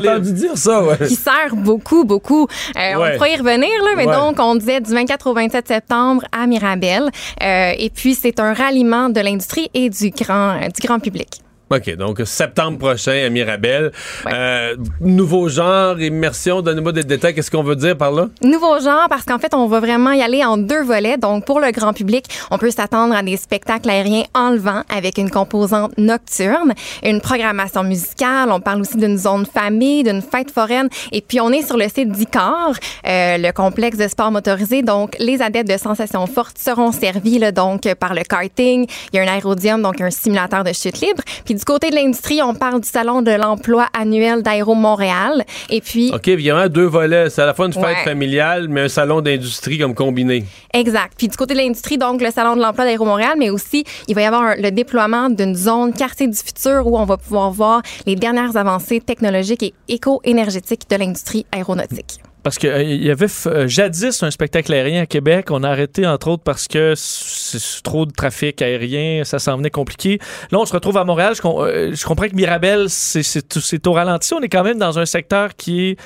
entendu, 0.00 0.32
dire 0.32 0.56
ça, 0.56 0.82
ouais. 0.82 0.96
qui 1.06 1.14
sert 1.14 1.54
beaucoup, 1.54 2.04
beaucoup. 2.04 2.46
Euh, 2.76 2.80
On 2.96 3.00
Ouais. 3.00 3.14
pourra 3.14 3.28
y 3.28 3.36
revenir, 3.36 3.68
là, 3.84 3.90
mais 3.96 4.06
Ouais. 4.06 4.14
donc, 4.14 4.36
on 4.40 4.54
disait 4.56 4.80
du 4.80 4.92
24 4.92 5.26
au 5.28 5.34
27 5.34 5.68
septembre 5.68 6.22
à 6.32 6.46
Mirabel. 6.46 7.04
Euh, 7.42 7.72
et 7.78 7.90
puis, 7.90 8.07
c'est 8.14 8.40
un 8.40 8.52
ralliement 8.52 9.08
de 9.08 9.20
l'industrie 9.20 9.70
et 9.74 9.90
du 9.90 10.10
grand, 10.10 10.58
du 10.60 10.86
grand 10.86 11.00
public. 11.00 11.42
OK, 11.70 11.96
donc 11.96 12.22
septembre 12.24 12.78
prochain 12.78 13.26
à 13.26 13.28
Mirabel. 13.28 13.92
Euh, 14.26 14.74
nouveau 15.02 15.50
genre, 15.50 16.00
immersion, 16.00 16.62
donnez-moi 16.62 16.92
des 16.92 17.04
détails. 17.04 17.34
Qu'est-ce 17.34 17.50
qu'on 17.50 17.62
veut 17.62 17.76
dire 17.76 17.94
par 17.94 18.10
là? 18.10 18.28
Nouveau 18.40 18.80
genre 18.80 19.06
parce 19.10 19.24
qu'en 19.24 19.38
fait, 19.38 19.52
on 19.52 19.66
va 19.66 19.78
vraiment 19.78 20.12
y 20.12 20.22
aller 20.22 20.42
en 20.42 20.56
deux 20.56 20.82
volets. 20.82 21.18
Donc, 21.18 21.44
pour 21.44 21.60
le 21.60 21.70
grand 21.70 21.92
public, 21.92 22.24
on 22.50 22.56
peut 22.56 22.70
s'attendre 22.70 23.14
à 23.14 23.22
des 23.22 23.36
spectacles 23.36 23.90
aériens 23.90 24.22
enlevants 24.34 24.82
avec 24.88 25.18
une 25.18 25.28
composante 25.28 25.92
nocturne, 25.98 26.72
une 27.04 27.20
programmation 27.20 27.82
musicale. 27.82 28.50
On 28.50 28.60
parle 28.60 28.80
aussi 28.80 28.96
d'une 28.96 29.18
zone 29.18 29.44
famille, 29.44 30.04
d'une 30.04 30.22
fête 30.22 30.50
foraine. 30.50 30.88
Et 31.12 31.20
puis, 31.20 31.38
on 31.38 31.50
est 31.50 31.66
sur 31.66 31.76
le 31.76 31.88
site 31.88 32.10
d'ICAR, 32.10 32.72
euh, 33.06 33.36
le 33.36 33.52
complexe 33.52 33.98
de 33.98 34.08
sport 34.08 34.30
motorisé. 34.30 34.80
Donc, 34.80 35.16
les 35.18 35.42
adeptes 35.42 35.70
de 35.70 35.76
sensations 35.76 36.26
fortes 36.26 36.56
seront 36.56 36.92
servis 36.92 37.38
là, 37.38 37.52
donc 37.52 37.92
par 37.96 38.14
le 38.14 38.22
karting. 38.22 38.86
Il 39.12 39.16
y 39.16 39.18
a 39.18 39.22
un 39.22 39.34
aérodium, 39.34 39.82
donc 39.82 40.00
un 40.00 40.10
simulateur 40.10 40.64
de 40.64 40.72
chute 40.72 41.02
libre. 41.02 41.22
Puis, 41.44 41.57
du 41.58 41.64
côté 41.64 41.90
de 41.90 41.96
l'industrie, 41.96 42.40
on 42.42 42.54
parle 42.54 42.80
du 42.80 42.88
salon 42.88 43.20
de 43.20 43.30
l'emploi 43.32 43.86
annuel 43.98 44.42
d'Aéro 44.42 44.74
Montréal. 44.74 45.44
Et 45.70 45.80
puis, 45.80 46.10
OK, 46.14 46.26
il 46.28 46.40
y 46.40 46.50
a 46.50 46.54
vraiment 46.54 46.68
deux 46.72 46.86
volets. 46.86 47.28
C'est 47.30 47.42
à 47.42 47.46
la 47.46 47.54
fois 47.54 47.66
une 47.66 47.72
fête 47.72 47.82
Ouais. 47.84 48.04
familiale, 48.04 48.68
mais 48.68 48.82
un 48.82 48.88
salon 48.88 49.20
d'industrie 49.20 49.78
comme 49.78 49.94
combiné. 49.94 50.44
Exact. 50.72 51.14
Puis 51.18 51.28
du 51.28 51.36
côté 51.36 51.54
de 51.54 51.58
l'industrie, 51.58 51.98
donc 51.98 52.20
le 52.22 52.30
Salon 52.30 52.54
de 52.56 52.62
l'emploi 52.62 52.84
d'Aéro 52.84 53.04
Montréal, 53.04 53.34
mais 53.38 53.50
aussi, 53.50 53.84
il 54.06 54.14
va 54.14 54.22
y 54.22 54.24
avoir 54.24 54.42
un- 54.42 54.56
le 54.56 54.70
déploiement 54.70 55.28
d'une 55.30 55.54
zone 55.54 55.92
quartier 55.92 56.28
du 56.28 56.36
futur 56.36 56.86
où 56.86 56.96
on 56.98 57.04
va 57.04 57.16
pouvoir 57.16 57.50
voir 57.50 57.82
les 58.06 58.14
dernières 58.16 58.56
avancées 58.56 59.00
technologiques 59.00 59.62
et 59.62 59.74
éco-énergétiques 59.88 60.88
de 60.88 60.96
l'industrie 60.96 61.44
aéronautique. 61.52 62.20
Parce 62.48 62.56
qu'il 62.56 63.04
y 63.04 63.10
avait 63.10 63.26
euh, 63.44 63.68
jadis 63.68 64.22
un 64.22 64.30
spectacle 64.30 64.72
aérien 64.72 65.02
à 65.02 65.06
Québec. 65.06 65.50
On 65.50 65.64
a 65.64 65.68
arrêté, 65.68 66.06
entre 66.06 66.28
autres, 66.28 66.42
parce 66.42 66.66
que 66.66 66.94
c'est 66.96 67.82
trop 67.82 68.06
de 68.06 68.10
trafic 68.10 68.62
aérien. 68.62 69.22
Ça 69.24 69.38
s'en 69.38 69.58
venait 69.58 69.68
compliqué. 69.68 70.18
Là, 70.50 70.58
on 70.58 70.64
se 70.64 70.72
retrouve 70.72 70.96
à 70.96 71.04
Montréal. 71.04 71.34
Je, 71.34 71.46
euh, 71.46 71.94
je 71.94 72.06
comprends 72.06 72.26
que 72.26 72.34
Mirabel, 72.34 72.86
c'est 72.88 73.86
au 73.86 73.92
ralenti. 73.92 74.32
On 74.32 74.40
est 74.40 74.48
quand 74.48 74.64
même 74.64 74.78
dans 74.78 74.98
un 74.98 75.04
secteur 75.04 75.56
qui 75.56 75.90
est 75.90 75.96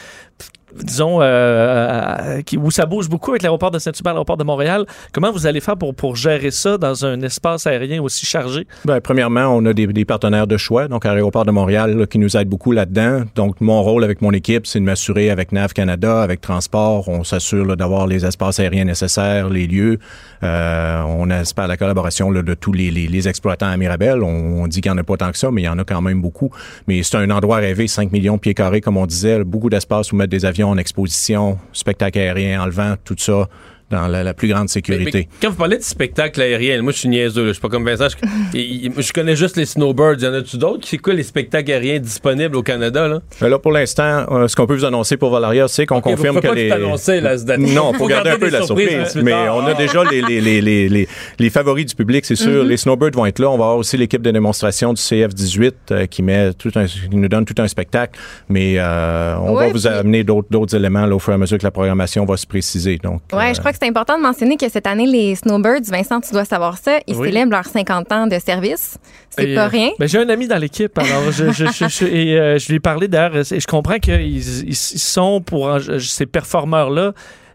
disons, 0.82 1.20
euh, 1.20 1.24
euh, 1.24 2.42
qui- 2.42 2.56
où 2.56 2.70
ça 2.70 2.86
bouge 2.86 3.08
beaucoup 3.08 3.30
avec 3.30 3.42
l'aéroport 3.42 3.70
de 3.70 3.78
Saint-Hubert, 3.78 4.12
l'aéroport 4.14 4.36
de 4.36 4.44
Montréal. 4.44 4.84
Comment 5.12 5.32
vous 5.32 5.46
allez 5.46 5.60
faire 5.60 5.76
pour, 5.76 5.94
pour 5.94 6.16
gérer 6.16 6.50
ça 6.50 6.78
dans 6.78 7.04
un 7.04 7.20
espace 7.22 7.66
aérien 7.66 8.02
aussi 8.02 8.26
chargé? 8.26 8.66
Ben, 8.84 9.00
premièrement, 9.00 9.46
on 9.46 9.64
a 9.66 9.72
des, 9.72 10.04
partenaires 10.04 10.46
de 10.46 10.56
choix, 10.56 10.88
donc 10.88 11.06
Aéroport 11.06 11.44
de 11.44 11.50
Montréal, 11.50 12.06
qui 12.08 12.18
nous 12.18 12.36
aident 12.36 12.48
beaucoup 12.48 12.72
là-dedans. 12.72 13.22
Donc, 13.34 13.60
mon 13.60 13.82
rôle 13.82 14.04
avec 14.04 14.20
mon 14.22 14.32
équipe, 14.32 14.66
c'est 14.66 14.80
de 14.80 14.84
m'assurer 14.84 15.30
avec 15.30 15.52
NAV 15.52 15.72
Canada, 15.72 16.22
avec 16.22 16.40
Transport, 16.40 17.08
on 17.08 17.24
s'assure 17.24 17.76
d'avoir 17.76 18.06
les 18.06 18.24
espaces 18.24 18.58
aériens 18.60 18.84
nécessaires, 18.84 19.48
les 19.48 19.66
lieux. 19.66 19.98
Euh, 20.42 21.02
on 21.06 21.30
espère 21.30 21.68
la 21.68 21.76
collaboration 21.76 22.30
de 22.32 22.54
tous 22.54 22.72
les, 22.72 22.90
les- 22.90 23.28
exploitants 23.28 23.68
à 23.68 23.76
Mirabel. 23.76 24.22
On, 24.22 24.66
dit 24.66 24.80
qu'il 24.80 24.90
n'y 24.90 24.98
en 24.98 25.00
a 25.00 25.04
pas 25.04 25.16
tant 25.16 25.30
que 25.30 25.38
ça, 25.38 25.50
mais 25.52 25.62
il 25.62 25.64
y 25.64 25.68
en 25.68 25.78
a 25.78 25.84
quand 25.84 26.00
même 26.00 26.20
beaucoup. 26.20 26.50
Mais 26.88 27.02
c'est 27.04 27.16
un 27.16 27.30
endroit 27.30 27.58
rêvé, 27.58 27.86
5 27.86 28.10
millions 28.10 28.34
de 28.34 28.40
pieds 28.40 28.54
carrés, 28.54 28.80
comme 28.80 28.96
on 28.96 29.06
disait, 29.06 29.44
beaucoup 29.44 29.70
d'espace 29.70 30.08
pour 30.08 30.18
mettre 30.18 30.30
des 30.30 30.44
avions 30.44 30.61
en 30.64 30.78
exposition, 30.78 31.58
spectacle 31.72 32.18
aérien, 32.18 32.62
enlevant, 32.62 32.96
tout 33.04 33.16
ça 33.18 33.48
dans 33.92 34.08
la, 34.08 34.24
la 34.24 34.34
plus 34.34 34.48
grande 34.48 34.68
sécurité. 34.68 35.10
mais 35.14 35.28
quand 35.40 35.50
vous 35.50 35.56
parlez 35.56 35.78
de 35.78 35.82
spectacle 35.82 36.40
aérien, 36.40 36.82
moi 36.82 36.92
je 36.92 36.98
suis 36.98 37.08
niaiseux, 37.08 37.42
là, 37.42 37.48
je 37.48 37.52
suis 37.52 37.60
pas 37.62 37.68
comme 37.68 37.84
Vincent, 37.84 38.08
je, 38.08 39.12
connais 39.12 39.36
juste 39.36 39.56
les 39.56 39.66
snowbirds. 39.66 40.16
Y 40.20 40.26
en 40.26 40.34
a-tu 40.34 40.56
d'autres? 40.56 40.86
C'est 40.88 40.98
quoi 40.98 41.14
les 41.14 41.22
spectacles 41.22 41.70
aériens 41.70 41.98
disponibles 42.00 42.56
au 42.56 42.62
Canada? 42.62 43.06
Là? 43.08 43.20
Là, 43.48 43.58
pour 43.58 43.72
l'instant, 43.72 44.26
euh, 44.30 44.48
ce 44.48 44.56
qu'on 44.56 44.66
peut 44.66 44.74
vous 44.74 44.84
annoncer 44.84 45.16
pour 45.16 45.30
Valeria, 45.30 45.68
c'est 45.68 45.86
qu'on 45.86 45.96
Ok, 45.98 46.06
vous 46.06 46.10
confirme 46.16 46.40
que 46.40 46.48
pas 46.48 46.54
les. 46.54 46.68
tout 46.68 46.74
annoncer, 46.74 47.20
là, 47.20 47.38
ce 47.38 47.44
date. 47.44 47.60
Non, 47.60 47.92
faut 47.92 48.00
Faut 48.00 48.06
garder 48.08 48.30
un 48.30 48.38
peu 48.38 48.50
la 48.50 48.62
surprise. 48.62 48.88
petit 48.88 49.18
peu 49.18 49.22
Mais 49.22 49.34
on 49.50 49.64
a 49.66 49.74
déjà 49.74 50.02
les, 50.04 50.22
les, 50.22 50.40
les, 50.40 50.60
les, 50.60 50.88
les, 50.88 51.08
les 51.38 51.50
favoris 51.50 51.86
du 51.86 51.94
public, 51.94 52.24
c'est 52.24 52.34
sûr. 52.36 52.62
Mhm. 52.64 52.68
Les 52.68 52.76
Snowbirds 52.76 53.12
vont 53.14 53.26
être 53.26 53.38
là. 53.38 53.48
On 53.50 53.58
va 53.58 53.64
avoir 53.64 53.76
aussi 53.76 53.96
l'équipe 53.96 54.22
de 54.22 54.30
démonstration 54.30 54.92
du 54.92 55.00
CF18 55.00 55.72
euh, 55.90 56.06
qui 56.06 56.22
met 56.22 56.52
tout 56.54 56.70
un, 56.74 56.86
qui 56.86 57.08
nous 57.12 57.28
donne 57.28 57.44
tout 57.44 57.54
un 57.58 57.68
spectacle. 57.68 58.18
Mais 58.48 58.74
euh, 58.78 59.36
on 59.38 59.52
Ouais, 59.56 59.66
va 59.66 59.72
vous 59.72 59.78
puis- 59.80 59.88
amener 59.88 60.24
d'autres 60.24 60.48
d'autres 60.50 60.74
éléments 60.74 61.06
là, 61.06 61.14
au 61.14 61.18
fur 61.18 61.32
et 61.32 61.34
à 61.34 61.38
mesure 61.38 61.58
que 61.58 61.64
la 61.64 61.70
programmation 61.70 62.24
va 62.24 62.36
se 62.36 62.46
préciser. 62.46 62.98
Donc, 63.02 63.20
Ouais, 63.32 63.52
je 63.54 63.60
crois 63.60 63.72
que 63.72 63.78
c'est 63.82 63.88
important 63.88 64.16
de 64.16 64.22
mentionner 64.22 64.56
que 64.56 64.68
cette 64.68 64.86
année, 64.86 65.06
les 65.06 65.34
Snowbirds, 65.34 65.82
Vincent, 65.90 66.20
tu 66.20 66.32
dois 66.32 66.44
savoir 66.44 66.78
ça, 66.78 66.98
ils 67.08 67.16
Oui. 67.16 67.26
célèbrent 67.28 67.50
leurs 67.50 67.66
50 67.66 68.12
ans 68.12 68.26
de 68.28 68.38
service. 68.38 68.96
C'est 69.30 69.54
pas 69.54 69.64
euh, 69.64 69.68
rien. 69.68 69.90
ben, 69.98 70.08
j'ai 70.08 70.18
un 70.18 70.28
ami 70.28 70.46
dans 70.46 70.58
l'équipe, 70.58 70.96
alors 70.98 71.32
je, 71.32 71.50
je, 71.50 71.64
je- 71.66 71.88
je- 71.88 72.04
et, 72.04 72.38
euh, 72.38 72.58
je 72.58 72.68
lui 72.68 72.76
ai 72.76 72.80
parlé 72.80 73.08
d'ailleurs, 73.08 73.38
et 73.52 73.58
je 73.60 73.66
comprends 73.66 73.98
qu'ils 73.98 74.36
ils 74.36 74.68
ils 74.68 74.74
sont 74.76 75.40
pour 75.40 75.76
ces 75.98 76.26
performeurs-là 76.26 77.12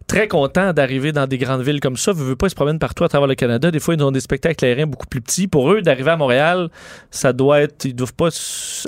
très 0.08 0.28
contents 0.28 0.72
d'arriver 0.74 1.12
dans 1.12 1.28
des 1.28 1.38
grandes 1.38 1.62
villes 1.64 1.80
comme 1.82 1.98
ça. 1.98 2.12
Vous 2.14 2.26
veux 2.26 2.36
pas, 2.36 2.48
ils 2.48 2.52
se 2.52 2.56
promènent 2.56 2.80
partout 2.80 3.04
à 3.04 3.10
travers 3.10 3.28
le 3.28 3.36
Canada. 3.36 3.70
Des 3.72 3.80
fois, 3.80 3.94
ils 3.94 4.02
ont 4.04 4.12
des 4.12 4.22
spectacles 4.22 4.64
aériens 4.66 4.88
beaucoup 4.88 5.06
plus 5.08 5.20
petits. 5.22 5.48
Pour 5.48 5.72
eux, 5.72 5.82
d'arriver 5.82 6.12
à 6.12 6.16
Montréal, 6.18 6.70
ça 7.12 7.34
doit 7.34 7.62
être, 7.62 7.86
ils 7.86 7.94
doivent 7.94 8.14
pas 8.14 8.30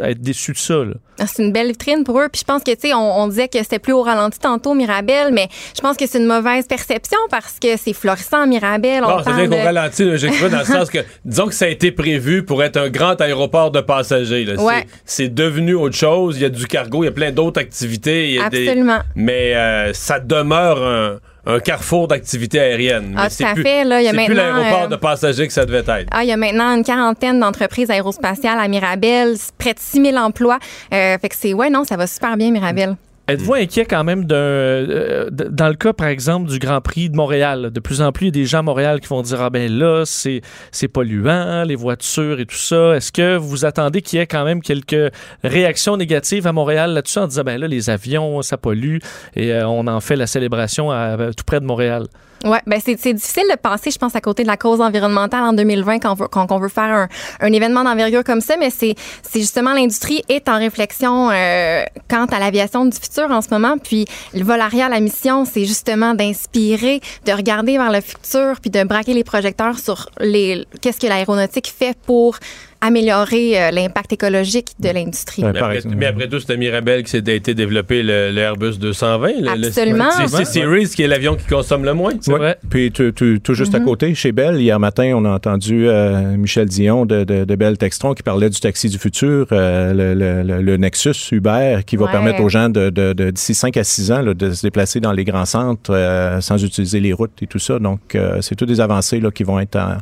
être 0.03 0.21
déçus 0.21 0.53
de 0.53 0.57
ça. 0.57 0.75
là. 0.75 0.93
Ah, 1.21 1.25
C'est 1.27 1.43
une 1.43 1.51
belle 1.51 1.67
vitrine 1.67 2.03
pour 2.05 2.19
eux. 2.21 2.29
Puis 2.31 2.39
je 2.39 2.45
pense 2.45 2.63
que, 2.63 2.71
tu 2.71 2.87
sais, 2.87 2.93
on, 2.93 3.19
on 3.21 3.27
disait 3.27 3.49
que 3.49 3.57
c'était 3.59 3.79
plus 3.79 3.91
au 3.91 4.01
ralenti 4.01 4.39
tantôt, 4.39 4.73
Mirabel, 4.73 5.33
mais 5.33 5.49
je 5.75 5.81
pense 5.81 5.97
que 5.97 6.07
c'est 6.07 6.19
une 6.19 6.25
mauvaise 6.27 6.65
perception 6.65 7.17
parce 7.29 7.59
que 7.59 7.75
c'est 7.75 7.91
florissant, 7.93 8.47
Mirabel. 8.47 9.03
On 9.03 9.09
Non, 9.09 9.17
c'est 9.19 9.23
parle 9.25 9.35
vrai 9.35 9.47
qu'on 9.49 9.55
de- 9.61 9.65
ralentit, 9.65 10.05
là, 10.05 10.15
j'explique 10.15 10.49
dans 10.51 10.59
le 10.59 10.65
sens 10.65 10.89
que, 10.89 10.99
disons 11.25 11.47
que 11.47 11.53
ça 11.53 11.65
a 11.65 11.67
été 11.67 11.91
prévu 11.91 12.43
pour 12.45 12.63
être 12.63 12.77
un 12.77 12.89
grand 12.89 13.19
aéroport 13.19 13.71
de 13.71 13.81
passagers. 13.81 14.45
là. 14.45 14.53
C'est- 14.55 14.63
Ouais. 14.63 14.85
C'est 15.03 15.33
devenu 15.33 15.73
autre 15.73 15.95
chose. 15.97 16.37
Il 16.37 16.43
y 16.43 16.45
a 16.45 16.49
du 16.49 16.65
cargo, 16.67 17.03
il 17.03 17.07
y 17.07 17.09
a 17.09 17.11
plein 17.11 17.31
d'autres 17.31 17.59
activités. 17.59 18.29
il 18.29 18.35
y 18.35 18.39
a 18.39 18.49
des- 18.49 18.67
Absolument. 18.67 18.99
Mais 19.15 19.55
euh, 19.55 19.91
ça 19.93 20.19
demeure 20.21 20.81
un, 20.81 21.08
un 21.45 21.59
carrefour 21.59 22.07
d'activités 22.07 22.59
aériennes. 22.59 23.15
Ah, 23.17 23.29
tout 23.29 23.43
à 23.43 23.53
plus- 23.53 23.63
fait, 23.63 23.83
là, 23.83 24.01
il 24.01 24.05
y 24.05 24.07
a 24.07 24.11
C'est 24.11 24.25
plus 24.25 24.35
maintenant, 24.35 24.57
l'aéroport 24.57 24.83
euh, 24.83 24.87
de 24.87 24.95
passagers 24.95 25.47
que 25.47 25.53
ça 25.53 25.65
devait 25.65 25.79
être. 25.79 26.07
Ah, 26.11 26.23
il 26.23 26.27
y 26.29 26.31
a 26.31 26.37
maintenant 26.37 26.75
une 26.75 26.83
quarantaine 26.83 27.39
d'entreprises 27.39 27.89
aérospatiales 27.89 28.59
à 28.59 28.67
Mirabel, 28.67 29.35
près 29.57 29.73
de 29.73 29.79
6000 29.79 30.17
emplois. 30.17 30.59
Euh, 30.93 31.17
fait 31.19 31.29
que 31.29 31.35
c'est, 31.37 31.53
ouais, 31.53 31.69
non, 31.69 31.83
ça 31.83 31.97
va 31.97 32.07
super 32.07 32.35
bien, 32.37 32.51
Mirabel. 32.51 32.95
Êtes-vous 33.29 33.53
inquiet 33.53 33.85
quand 33.85 34.03
même 34.03 34.25
d'un, 34.25 34.35
euh, 34.35 35.29
dans 35.31 35.67
le 35.67 35.75
cas, 35.75 35.93
par 35.93 36.07
exemple, 36.07 36.49
du 36.49 36.59
Grand 36.59 36.81
Prix 36.81 37.09
de 37.09 37.15
Montréal? 37.15 37.69
de 37.71 37.79
plus 37.79 38.01
en 38.01 38.11
plus, 38.11 38.25
il 38.25 38.27
y 38.27 38.29
a 38.29 38.43
des 38.43 38.45
gens 38.45 38.59
à 38.59 38.61
Montréal 38.63 38.99
qui 38.99 39.07
vont 39.07 39.21
dire 39.21 39.41
Ah 39.41 39.49
ben 39.49 39.71
là, 39.71 40.03
c'est, 40.05 40.41
c'est 40.71 40.87
polluant, 40.87 41.63
les 41.63 41.75
voitures 41.75 42.39
et 42.39 42.45
tout 42.45 42.55
ça. 42.55 42.95
Est-ce 42.95 43.11
que 43.11 43.37
vous 43.37 43.65
attendez 43.65 44.01
qu'il 44.01 44.19
y 44.19 44.21
ait 44.21 44.27
quand 44.27 44.45
même 44.45 44.61
quelques 44.61 45.11
réactions 45.43 45.97
négatives 45.97 46.47
à 46.47 46.51
Montréal 46.53 46.91
là-dessus 46.93 47.19
en 47.19 47.27
disant 47.27 47.43
Ben 47.43 47.59
là, 47.59 47.67
les 47.67 47.89
avions, 47.89 48.41
ça 48.41 48.57
pollue 48.57 48.97
et 49.35 49.53
euh, 49.53 49.67
on 49.67 49.87
en 49.87 49.99
fait 49.99 50.15
la 50.15 50.27
célébration 50.27 50.91
à- 50.91 50.97
à- 50.97 51.33
tout 51.33 51.43
près 51.45 51.59
de 51.59 51.65
Montréal? 51.65 52.07
Ouais, 52.45 52.61
ben 52.65 52.79
c'est 52.83 52.95
difficile 52.95 53.43
de 53.51 53.57
passer, 53.57 53.91
je 53.91 53.97
pense, 53.97 54.15
à 54.15 54.21
côté 54.21 54.43
de 54.43 54.47
la 54.47 54.55
cause 54.55 54.79
environnementale 54.79 55.43
en 55.43 55.51
2020 55.51 55.99
quand 55.99 56.11
on 56.11 56.15
veut, 56.15 56.27
quand 56.27 56.51
on 56.51 56.57
veut 56.57 56.69
faire 56.69 56.83
un, 56.83 57.07
un 57.41 57.51
événement 57.51 57.83
d'envergure 57.83 58.23
comme 58.23 58.39
ça, 58.39 58.55
mais 58.57 58.69
c'est 58.69 58.95
c'est 59.23 59.41
justement 59.41 59.73
l'industrie 59.73 60.23
est 60.29 60.47
en 60.47 60.57
réflexion 60.57 61.29
euh, 61.31 61.83
quant 62.09 62.25
à 62.25 62.39
l'aviation 62.39 62.85
du 62.85 62.97
futur 62.97 63.29
en 63.29 63.41
ce 63.41 63.49
moment. 63.51 63.77
Puis 63.77 64.05
le 64.33 64.43
Volaria, 64.43 64.87
la 64.87 65.01
mission, 65.01 65.43
c'est 65.43 65.65
justement 65.65 66.13
d'inspirer, 66.13 67.01
de 67.25 67.31
regarder 67.33 67.77
vers 67.77 67.91
le 67.91 67.99
futur, 67.99 68.61
puis 68.61 68.69
de 68.69 68.83
braquer 68.83 69.13
les 69.13 69.25
projecteurs 69.25 69.77
sur 69.77 70.09
les 70.19 70.65
qu'est-ce 70.81 70.99
que 70.99 71.07
l'aéronautique 71.07 71.67
fait 71.77 71.97
pour 72.05 72.37
améliorer 72.81 73.61
euh, 73.61 73.71
l'impact 73.71 74.13
écologique 74.13 74.67
de 74.79 74.89
l'industrie. 74.89 75.43
Mais 75.43 75.49
après, 75.59 75.79
mais 75.97 76.05
après 76.05 76.27
tout, 76.29 76.39
c'était 76.39 76.57
Mirabel 76.57 77.03
qui 77.03 77.11
s'est 77.11 77.17
été 77.19 77.53
développé 77.53 78.01
le, 78.03 78.31
le 78.31 78.37
Airbus 78.41 78.77
220. 78.79 79.27
le- 79.41 79.67
Absolument. 79.67 80.09
C'est 80.11 80.27
c'est 80.27 80.45
Series 80.45 80.87
qui 80.87 81.01
est 81.03 81.07
l'avion 81.07 81.35
qui 81.35 81.45
consomme 81.45 81.83
le 81.83 81.93
moins. 81.93 82.13
Ouais. 82.27 82.55
Puis 82.69 82.91
tout, 82.91 83.11
tout- 83.11 83.39
tout 83.39 83.53
juste 83.53 83.75
à 83.75 83.79
Mm-hmm. 83.79 83.83
côté, 83.85 84.15
chez 84.15 84.31
Bell, 84.31 84.59
hier 84.61 84.79
matin, 84.79 85.11
on 85.15 85.25
a 85.25 85.29
entendu 85.29 85.87
euh, 85.87 86.35
Michel 86.37 86.67
Dion 86.67 87.05
de, 87.05 87.23
de, 87.23 87.43
de 87.45 87.55
Bell 87.55 87.77
Textron 87.77 88.13
qui 88.13 88.23
parlait 88.23 88.49
du 88.49 88.59
taxi 88.59 88.89
du 88.89 88.97
futur, 88.97 89.47
euh, 89.51 89.93
le, 89.93 90.13
le- 90.13 90.43
le- 90.43 90.61
le 90.61 90.77
Nexus 90.77 91.15
Uber, 91.31 91.79
qui 91.85 91.95
va 91.97 92.05
Ouais. 92.05 92.11
permettre 92.11 92.41
aux 92.41 92.49
gens 92.49 92.69
de, 92.69 92.89
de- 92.89 93.13
de- 93.13 93.29
d'ici 93.31 93.53
5 93.53 93.75
à 93.77 93.83
6 93.83 94.11
ans 94.11 94.21
là, 94.21 94.33
de 94.33 94.51
se 94.51 94.61
déplacer 94.65 94.99
dans 94.99 95.11
les 95.11 95.25
grands 95.25 95.45
centres 95.45 95.91
euh, 95.93 96.39
sans 96.41 96.63
utiliser 96.63 96.99
les 96.99 97.13
routes 97.13 97.41
et 97.41 97.47
tout 97.47 97.59
ça. 97.59 97.77
Donc, 97.79 98.15
euh, 98.15 98.37
c'est 98.41 98.55
toutes 98.55 98.69
des 98.69 98.79
avancées 98.81 99.19
là, 99.19 99.31
qui 99.31 99.43
vont 99.43 99.59
être 99.59 99.75
en- 99.75 99.97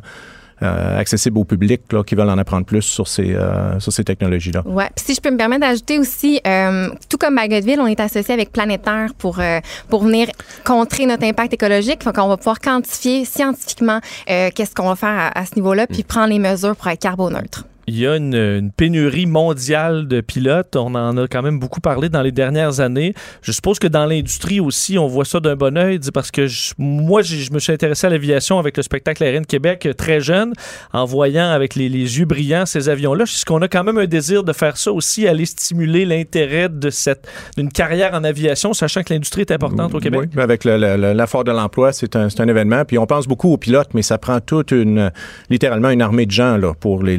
euh, 0.62 0.98
accessibles 0.98 1.38
au 1.38 1.44
public 1.44 1.82
là, 1.92 2.02
qui 2.02 2.14
veulent 2.14 2.30
en 2.30 2.38
apprendre 2.38 2.66
plus 2.66 2.82
sur 2.82 3.06
ces, 3.08 3.34
euh, 3.34 3.78
sur 3.80 3.92
ces 3.92 4.04
technologies-là. 4.04 4.62
Puis 4.62 5.04
si 5.06 5.14
je 5.14 5.20
peux 5.20 5.30
me 5.30 5.36
permettre 5.36 5.60
d'ajouter 5.62 5.98
aussi, 5.98 6.40
euh, 6.46 6.88
tout 7.08 7.18
comme 7.18 7.36
Bagotville, 7.36 7.80
on 7.80 7.86
est 7.86 8.00
associé 8.00 8.34
avec 8.34 8.52
Planétaire 8.52 9.14
pour 9.16 9.38
euh, 9.40 9.60
pour 9.88 10.02
venir 10.04 10.28
contrer 10.64 11.06
notre 11.06 11.24
impact 11.24 11.52
écologique. 11.54 12.02
Fait 12.02 12.12
qu'on 12.14 12.28
va 12.28 12.36
pouvoir 12.36 12.60
quantifier 12.60 13.24
scientifiquement 13.24 14.00
euh, 14.30 14.50
qu'est-ce 14.54 14.74
qu'on 14.74 14.88
va 14.88 14.96
faire 14.96 15.08
à, 15.34 15.38
à 15.38 15.46
ce 15.46 15.54
niveau-là, 15.56 15.86
puis 15.86 16.02
prendre 16.02 16.28
les 16.28 16.38
mesures 16.38 16.76
pour 16.76 16.88
être 16.88 17.00
carboneutre. 17.00 17.64
Il 17.88 17.98
y 17.98 18.06
a 18.06 18.16
une, 18.16 18.70
pénurie 18.76 19.24
mondiale 19.24 20.06
de 20.08 20.20
pilotes. 20.20 20.76
On 20.76 20.94
en 20.94 21.16
a 21.16 21.26
quand 21.26 21.40
même 21.40 21.58
beaucoup 21.58 21.80
parlé 21.80 22.10
dans 22.10 22.20
les 22.20 22.32
dernières 22.32 22.80
années. 22.80 23.14
Je 23.40 23.50
suppose 23.50 23.78
que 23.78 23.86
dans 23.86 24.04
l'industrie 24.04 24.60
aussi, 24.60 24.98
on 24.98 25.06
voit 25.06 25.24
ça 25.24 25.40
d'un 25.40 25.56
bon 25.56 25.74
oeil 25.78 25.98
parce 26.12 26.30
que 26.30 26.46
moi, 26.76 27.22
je 27.22 27.50
me 27.50 27.58
suis 27.58 27.72
intéressé 27.72 28.06
à 28.06 28.10
l'aviation 28.10 28.58
avec 28.58 28.76
le 28.76 28.82
spectacle 28.82 29.24
aérien 29.24 29.40
de 29.40 29.46
Québec 29.46 29.86
euh, 29.86 29.94
très 29.94 30.20
jeune, 30.20 30.52
en 30.92 31.06
voyant 31.06 31.48
avec 31.48 31.76
les, 31.76 31.88
yeux 31.88 32.26
brillants 32.26 32.66
ces 32.66 32.90
avions-là. 32.90 33.24
Est-ce 33.24 33.46
qu'on 33.46 33.62
a 33.62 33.68
quand 33.68 33.84
même 33.84 33.96
un 33.96 34.06
désir 34.06 34.44
de 34.44 34.52
faire 34.52 34.76
ça 34.76 34.92
aussi, 34.92 35.26
aller 35.26 35.46
stimuler 35.46 36.04
l'intérêt 36.04 36.68
de 36.68 36.90
cette 36.90 37.26
d'une 37.56 37.72
carrière 37.72 38.12
en 38.12 38.22
aviation, 38.22 38.74
sachant 38.74 39.02
que 39.02 39.14
l'industrie 39.14 39.42
est 39.42 39.50
importante 39.50 39.94
au 39.94 39.98
Québec? 39.98 40.28
Oui, 40.36 40.42
avec 40.42 40.64
l'affort 40.64 41.44
de 41.44 41.52
l'emploi, 41.52 41.92
c'est 41.92 42.16
un, 42.16 42.28
un 42.38 42.48
événement. 42.48 42.84
Puis 42.84 42.98
on 42.98 43.06
pense 43.06 43.26
beaucoup 43.26 43.50
aux 43.50 43.56
pilotes, 43.56 43.94
mais 43.94 44.02
ça 44.02 44.18
prend 44.18 44.40
toute 44.40 44.72
une, 44.72 45.10
littéralement 45.48 45.88
une 45.88 46.02
armée 46.02 46.26
de 46.26 46.32
gens 46.32 46.58
là, 46.58 46.74
pour 46.78 47.02
les- 47.02 47.18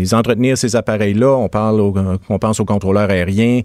les 0.00 0.14
entretenir 0.14 0.56
ces 0.58 0.76
appareils-là. 0.76 1.28
On 1.36 1.48
parle, 1.48 1.80
au- 1.80 1.94
on 2.28 2.38
pense 2.38 2.60
aux 2.60 2.64
contrôleurs 2.64 3.10
aériens. 3.10 3.60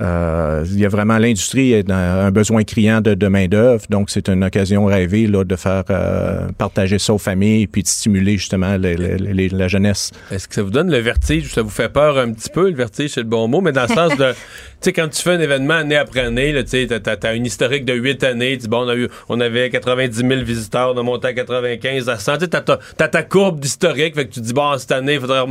Euh, 0.00 0.64
il 0.66 0.80
y 0.80 0.84
a 0.84 0.88
vraiment 0.88 1.18
l'industrie 1.18 1.74
a 1.88 2.24
un 2.24 2.30
besoin 2.32 2.64
criant 2.64 3.00
de, 3.00 3.14
de 3.14 3.28
main 3.28 3.46
d'œuvre, 3.46 3.84
donc 3.90 4.10
c'est 4.10 4.28
une 4.28 4.42
occasion 4.42 4.84
rêvée 4.86 5.28
là, 5.28 5.44
de 5.44 5.54
faire 5.54 5.84
euh, 5.90 6.48
partager 6.58 6.98
ça 6.98 7.14
aux 7.14 7.18
familles 7.18 7.68
puis 7.68 7.84
de 7.84 7.88
stimuler 7.88 8.36
justement 8.36 8.76
les- 8.76 8.96
les- 8.96 9.16
les- 9.18 9.48
la 9.48 9.68
jeunesse. 9.68 10.10
Est-ce 10.32 10.48
que 10.48 10.54
ça 10.56 10.62
vous 10.64 10.70
donne 10.70 10.90
le 10.90 10.98
vertige 10.98 11.46
ou 11.46 11.48
ça 11.50 11.62
vous 11.62 11.70
fait 11.70 11.88
peur 11.88 12.18
un 12.18 12.32
petit 12.32 12.50
peu, 12.50 12.68
le 12.70 12.74
vertige, 12.76 13.10
c'est 13.12 13.20
le 13.20 13.28
bon 13.28 13.46
mot, 13.46 13.60
mais 13.60 13.70
dans 13.70 13.82
le 13.82 13.88
sens 13.94 14.16
de, 14.16 14.32
tu 14.32 14.36
sais, 14.80 14.92
quand 14.92 15.08
tu 15.08 15.22
fais 15.22 15.30
un 15.30 15.40
événement 15.40 15.74
année 15.74 15.96
après 15.96 16.20
année, 16.20 16.52
tu 16.64 16.70
sais, 16.70 16.86
t'as, 16.88 17.16
t'as- 17.16 17.34
une 17.34 17.46
historique 17.46 17.84
de 17.84 17.94
8 17.94 18.22
années, 18.24 18.52
tu 18.52 18.58
dis, 18.64 18.68
bon, 18.68 18.84
on, 18.84 18.88
a 18.88 18.96
eu, 18.96 19.08
on 19.28 19.38
avait 19.40 19.70
90 19.70 20.16
000 20.16 20.28
visiteurs, 20.42 20.92
on 20.94 20.98
a 20.98 21.02
monté 21.04 21.28
à 21.28 21.32
95, 21.34 22.08
à 22.08 22.18
100, 22.18 22.38
tu 22.38 22.48
t'as, 22.48 22.60
ta- 22.62 22.78
t'as 22.96 23.08
ta 23.08 23.22
courbe 23.22 23.60
d'historique, 23.60 24.14
fait 24.16 24.26
que 24.26 24.32
tu 24.34 24.40
dis, 24.40 24.52
bon, 24.52 24.76
cette 24.76 24.92
année, 24.92 25.14
il 25.14 25.20
faudrait... 25.20 25.44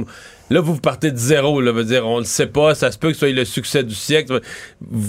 Là, 0.49 0.59
vous, 0.59 0.76
partez 0.76 1.09
de 1.09 1.17
zéro, 1.17 1.61
là, 1.61 1.71
veut 1.71 1.86
dire, 1.86 2.05
on 2.05 2.19
le 2.19 2.26
sait 2.26 2.47
pas, 2.47 2.76
ça 2.76 2.91
se 2.91 2.97
peut 2.97 3.07
que 3.07 3.13
ce 3.13 3.21
soit 3.21 3.32
le 3.32 3.45
succès 3.45 3.82
du 3.82 3.95
siècle. 3.95 4.41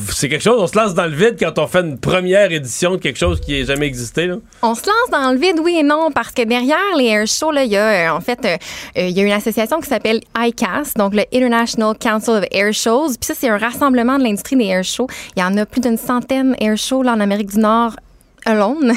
C'est 0.09 0.29
quelque 0.29 0.43
chose, 0.43 0.59
on 0.59 0.67
se 0.67 0.79
lance 0.79 0.95
dans 0.95 1.07
le 1.07 1.15
vide 1.15 1.37
quand 1.39 1.59
on 1.59 1.67
fait 1.67 1.81
une 1.81 1.99
première 1.99 2.53
édition 2.53 2.93
de 2.93 2.97
quelque 2.97 3.19
chose 3.19 3.41
qui 3.41 3.59
n'a 3.59 3.67
jamais 3.67 3.87
existé, 3.87 4.27
là? 4.27 4.37
On 4.63 4.75
se 4.75 4.87
lance 4.87 5.11
dans 5.11 5.33
le 5.33 5.39
vide, 5.39 5.61
oui 5.63 5.77
et 5.81 5.83
non, 5.83 6.11
parce 6.15 6.31
que 6.31 6.43
derrière 6.43 6.79
les 6.97 7.07
air 7.07 7.27
shows, 7.27 7.51
là, 7.51 7.65
il 7.65 7.73
y 7.73 7.77
a 7.77 8.13
euh, 8.13 8.17
en 8.17 8.21
fait, 8.21 8.39
euh, 8.45 8.57
euh, 8.97 9.09
il 9.09 9.11
y 9.11 9.21
a 9.21 9.25
une 9.25 9.33
association 9.33 9.81
qui 9.81 9.89
s'appelle 9.89 10.21
ICAS, 10.35 10.93
donc 10.97 11.15
le 11.15 11.25
International 11.33 11.95
Council 11.99 12.31
of 12.31 12.45
Air 12.53 12.73
Shows. 12.73 13.09
Puis 13.09 13.27
ça, 13.27 13.35
c'est 13.37 13.49
un 13.49 13.59
rassemblement 13.59 14.19
de 14.19 14.23
l'industrie 14.23 14.57
des 14.57 14.65
air 14.65 14.85
shows. 14.85 15.09
Il 15.37 15.41
y 15.41 15.43
en 15.43 15.57
a 15.57 15.67
plus 15.67 15.81
d'une 15.81 15.99
centaine 15.99 16.57
air 16.59 16.79
shows 16.79 17.03
là, 17.03 17.13
en 17.13 17.21
Amérique 17.21 17.51
du 17.51 17.59
Nord 17.59 17.97
alone. 18.45 18.93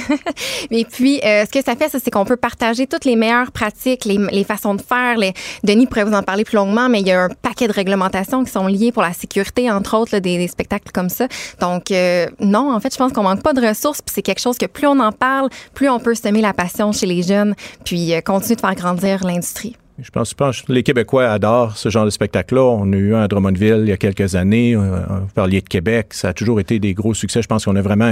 Et 0.71 0.85
puis, 0.91 1.19
euh, 1.23 1.45
ce 1.45 1.51
que 1.51 1.63
ça 1.63 1.75
fait, 1.75 1.89
c'est 1.89 2.11
qu'on 2.11 2.25
peut 2.25 2.37
partager 2.37 2.87
toutes 2.87 3.05
les 3.05 3.15
meilleures 3.15 3.51
pratiques, 3.51 4.05
les, 4.05 4.17
les 4.31 4.43
façons 4.43 4.75
de 4.75 4.81
faire. 4.81 5.17
Les... 5.17 5.33
Denis 5.63 5.87
pourrait 5.87 6.03
vous 6.03 6.13
en 6.13 6.23
parler 6.23 6.43
plus 6.43 6.55
longuement, 6.55 6.89
mais 6.89 7.01
il 7.01 7.07
y 7.07 7.11
a 7.11 7.23
un 7.23 7.29
paquet 7.29 7.67
de 7.67 7.73
réglementations 7.73 8.43
qui 8.43 8.51
sont 8.51 8.67
liées 8.67 8.91
pour 8.91 9.03
la 9.03 9.13
sécurité, 9.13 9.71
entre 9.71 9.97
autres, 9.97 10.13
là, 10.13 10.19
des, 10.19 10.37
des 10.37 10.47
spectacles 10.47 10.91
comme 10.91 11.09
ça. 11.09 11.27
Donc, 11.59 11.91
euh, 11.91 12.27
non, 12.39 12.73
en 12.73 12.79
fait, 12.79 12.93
je 12.93 12.97
pense 12.97 13.11
qu'on 13.13 13.23
manque 13.23 13.43
pas 13.43 13.53
de 13.53 13.65
ressources. 13.65 14.01
Puis 14.01 14.13
c'est 14.13 14.21
quelque 14.21 14.41
chose 14.41 14.57
que 14.57 14.65
plus 14.65 14.87
on 14.87 14.99
en 14.99 15.11
parle, 15.11 15.49
plus 15.73 15.89
on 15.89 15.99
peut 15.99 16.15
semer 16.15 16.41
la 16.41 16.53
passion 16.53 16.91
chez 16.91 17.05
les 17.05 17.23
jeunes, 17.23 17.55
puis 17.83 18.13
euh, 18.13 18.21
continuer 18.21 18.55
de 18.55 18.61
faire 18.61 18.75
grandir 18.75 19.23
l'industrie. 19.25 19.75
Je 19.99 20.11
pense, 20.11 20.61
que 20.61 20.71
les 20.71 20.83
Québécois 20.83 21.27
adorent 21.29 21.75
ce 21.75 21.89
genre 21.89 22.05
de 22.05 22.11
spectacle-là. 22.11 22.61
On 22.61 22.93
a 22.93 22.95
eu 22.95 23.15
un 23.15 23.21
à 23.21 23.27
Drummondville 23.27 23.79
il 23.81 23.89
y 23.89 23.91
a 23.91 23.97
quelques 23.97 24.35
années. 24.35 24.75
Euh, 24.75 24.99
Vous 25.21 25.33
parliez 25.33 25.61
de 25.61 25.67
Québec. 25.67 26.13
Ça 26.13 26.29
a 26.29 26.33
toujours 26.33 26.59
été 26.59 26.77
des 26.77 26.93
gros 26.93 27.15
succès. 27.15 27.41
Je 27.41 27.47
pense 27.47 27.65
qu'on 27.65 27.75
a 27.75 27.81
vraiment 27.81 28.05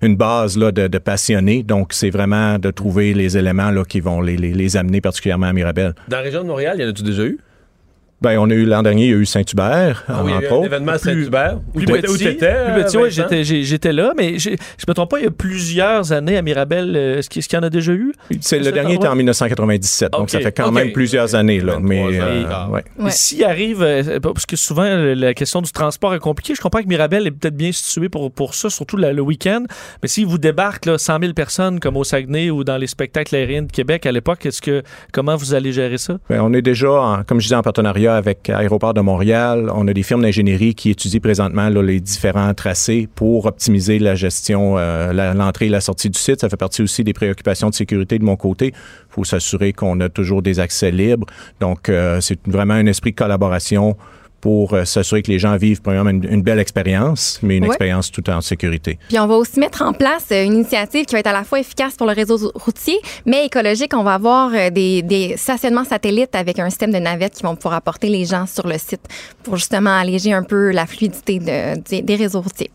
une, 0.00 0.16
base 0.16 0.56
là, 0.56 0.72
de, 0.72 0.98
passionnés. 0.98 1.62
Donc, 1.62 1.92
c'est 1.92 2.08
vraiment 2.08 2.58
de 2.58 2.70
trouver 2.70 3.12
les 3.12 3.36
éléments 3.36 3.70
là, 3.70 3.84
qui 3.84 4.00
vont 4.00 4.22
les, 4.22 4.76
amener 4.76 5.02
particulièrement 5.02 5.46
à 5.46 5.52
Mirabel. 5.52 5.94
Dans 6.08 6.16
la 6.16 6.22
région 6.22 6.42
de 6.42 6.48
Montréal, 6.48 6.80
y 6.80 6.84
en 6.84 6.88
a-tu 6.88 7.02
déjà 7.02 7.24
eu? 7.24 7.38
Ben, 8.22 8.38
on 8.38 8.50
a 8.50 8.54
eu 8.54 8.66
l'an 8.66 8.82
dernier, 8.82 9.04
il 9.06 9.10
y 9.10 9.14
a 9.14 9.16
eu 9.16 9.24
Saint-Hubert, 9.24 10.04
Ah 10.06 10.20
oui, 10.22 10.30
il 10.30 10.34
y 10.34 10.36
a 10.36 10.40
eu 10.42 10.44
entre 10.44 10.52
un 10.52 10.56
autres. 10.58 10.66
événement 10.66 10.92
à 10.92 10.98
Plus- 10.98 11.10
Saint-Hubert. 11.10 11.58
Plus 11.74 11.82
Où 11.84 11.86
petit, 11.86 12.00
plus 12.02 12.36
petit, 12.36 12.96
ouais, 12.98 13.08
Vincent? 13.08 13.10
j'étais, 13.30 13.44
j'étais 13.64 13.92
là, 13.94 14.12
mais 14.16 14.38
je 14.38 14.50
me 14.86 14.92
trompe 14.92 15.10
pas, 15.10 15.18
il 15.20 15.24
y 15.24 15.28
a 15.28 15.30
plusieurs 15.30 16.12
années 16.12 16.36
à 16.36 16.42
Mirabel. 16.42 16.92
euh, 16.96 17.18
Est-ce 17.18 17.30
qu'il 17.30 17.42
y 17.52 17.56
en 17.56 17.62
a 17.62 17.70
déjà 17.70 17.92
eu? 17.92 18.12
C'est 18.40 18.58
le 18.58 18.72
dernier 18.72 18.94
était 18.96 19.06
en 19.08 19.14
1997, 19.16 20.12
donc 20.12 20.28
ça 20.30 20.40
fait 20.40 20.52
quand 20.52 20.70
même 20.70 20.92
plusieurs 20.92 21.34
années 21.34 21.60
là. 21.60 21.78
Mais 21.80 22.10
23 22.18 22.56
ans, 22.56 22.68
euh, 22.74 23.04
ouais. 23.04 23.10
S'il 23.10 23.42
arrive, 23.44 23.82
euh, 23.82 24.20
parce 24.20 24.44
que 24.46 24.56
souvent 24.56 24.82
euh, 24.84 25.14
la 25.14 25.32
question 25.34 25.62
du 25.62 25.72
transport 25.72 26.14
est 26.14 26.18
compliquée, 26.18 26.54
je 26.54 26.60
comprends 26.60 26.82
que 26.82 26.88
Mirabel 26.88 27.26
est 27.26 27.30
peut-être 27.30 27.56
bien 27.56 27.72
situé 27.72 28.08
pour, 28.10 28.30
pour 28.30 28.54
ça, 28.54 28.68
surtout 28.70 28.96
la- 28.98 29.12
le 29.14 29.22
week-end, 29.22 29.64
mais 30.02 30.08
s'il 30.08 30.26
vous 30.26 30.38
débarque 30.38 30.84
là, 30.86 30.98
100 30.98 31.20
000 31.20 31.32
personnes 31.32 31.80
comme 31.80 31.96
au 31.96 32.04
Saguenay 32.04 32.50
ou 32.50 32.64
dans 32.64 32.76
les 32.76 32.86
spectacles 32.86 33.34
aériens 33.34 33.62
de 33.62 33.72
Québec 33.72 34.04
à 34.06 34.12
l'époque, 34.12 34.44
est-ce 34.44 34.60
que 34.60 34.82
comment 35.12 35.36
vous 35.36 35.54
allez 35.54 35.72
gérer 35.72 35.96
ça? 35.98 36.18
Ben, 36.28 36.40
on 36.42 36.52
est 36.52 36.62
déjà, 36.62 36.90
en- 36.92 37.22
comme 37.24 37.38
je 37.40 37.44
disais, 37.46 37.54
en 37.56 37.62
partenariat 37.62 38.09
avec 38.16 38.50
Aéroport 38.50 38.94
de 38.94 39.00
Montréal. 39.00 39.70
On 39.74 39.86
a 39.88 39.92
des 39.92 40.02
firmes 40.02 40.22
d'ingénierie 40.22 40.74
qui 40.74 40.90
étudient 40.90 41.20
présentement 41.20 41.68
les 41.68 42.00
différents 42.00 42.52
tracés 42.54 43.08
pour 43.14 43.46
optimiser 43.46 43.98
la 43.98 44.14
gestion, 44.14 44.76
euh, 44.78 45.34
l'entrée 45.34 45.66
et 45.66 45.70
la 45.70 45.80
sortie 45.80 46.10
du 46.10 46.18
site. 46.18 46.40
Ça 46.40 46.48
fait 46.48 46.56
partie 46.56 46.82
aussi 46.82 47.04
des 47.04 47.12
préoccupations 47.12 47.70
de 47.70 47.74
sécurité 47.74 48.18
de 48.18 48.24
mon 48.24 48.36
côté. 48.36 48.68
Il 48.68 49.14
faut 49.14 49.24
s'assurer 49.24 49.72
qu'on 49.72 49.98
a 50.00 50.08
toujours 50.08 50.42
des 50.42 50.60
accès 50.60 50.90
libres. 50.90 51.26
Donc, 51.60 51.88
euh, 51.88 52.20
c'est 52.20 52.38
vraiment 52.46 52.74
un 52.74 52.86
esprit 52.86 53.10
de 53.10 53.16
collaboration 53.16 53.96
pour 54.40 54.74
euh, 54.74 54.84
s'assurer 54.84 55.22
que 55.22 55.30
les 55.30 55.38
gens 55.38 55.56
vivent 55.56 55.82
premièrement 55.82 56.10
une, 56.10 56.24
une 56.24 56.42
belle 56.42 56.58
expérience, 56.58 57.38
mais 57.42 57.56
une 57.58 57.64
Ouais. 57.64 57.68
expérience 57.70 58.10
tout 58.10 58.28
en 58.30 58.40
sécurité. 58.40 58.98
Puis 59.08 59.18
on 59.18 59.26
va 59.26 59.34
aussi 59.36 59.60
mettre 59.60 59.82
en 59.82 59.92
place 59.92 60.26
euh, 60.32 60.44
une 60.44 60.54
initiative 60.54 61.04
qui 61.04 61.12
va 61.14 61.18
être 61.20 61.26
à 61.26 61.32
la 61.32 61.44
fois 61.44 61.60
efficace 61.60 61.94
pour 61.96 62.06
le 62.06 62.12
réseau 62.14 62.50
routier, 62.54 62.98
mais 63.26 63.46
écologique. 63.46 63.92
On 63.94 64.02
va 64.02 64.14
avoir 64.14 64.50
euh, 64.54 64.70
des, 64.70 65.02
des 65.02 65.36
stationnements 65.36 65.84
satellites 65.84 66.34
avec 66.34 66.58
un 66.58 66.70
système 66.70 66.92
de 66.92 66.98
navettes 66.98 67.34
qui 67.34 67.42
vont 67.42 67.54
pouvoir 67.56 67.74
apporter 67.74 68.08
les 68.08 68.24
gens 68.24 68.46
sur 68.46 68.66
le 68.66 68.78
site 68.78 69.02
pour 69.42 69.56
justement 69.56 69.96
alléger 69.98 70.32
un 70.32 70.42
peu 70.42 70.70
la 70.70 70.86
fluidité 70.86 71.38
de- 71.38 71.80
des- 71.88 72.02
des 72.02 72.16
réseaux 72.16 72.40
routiers. 72.40 72.70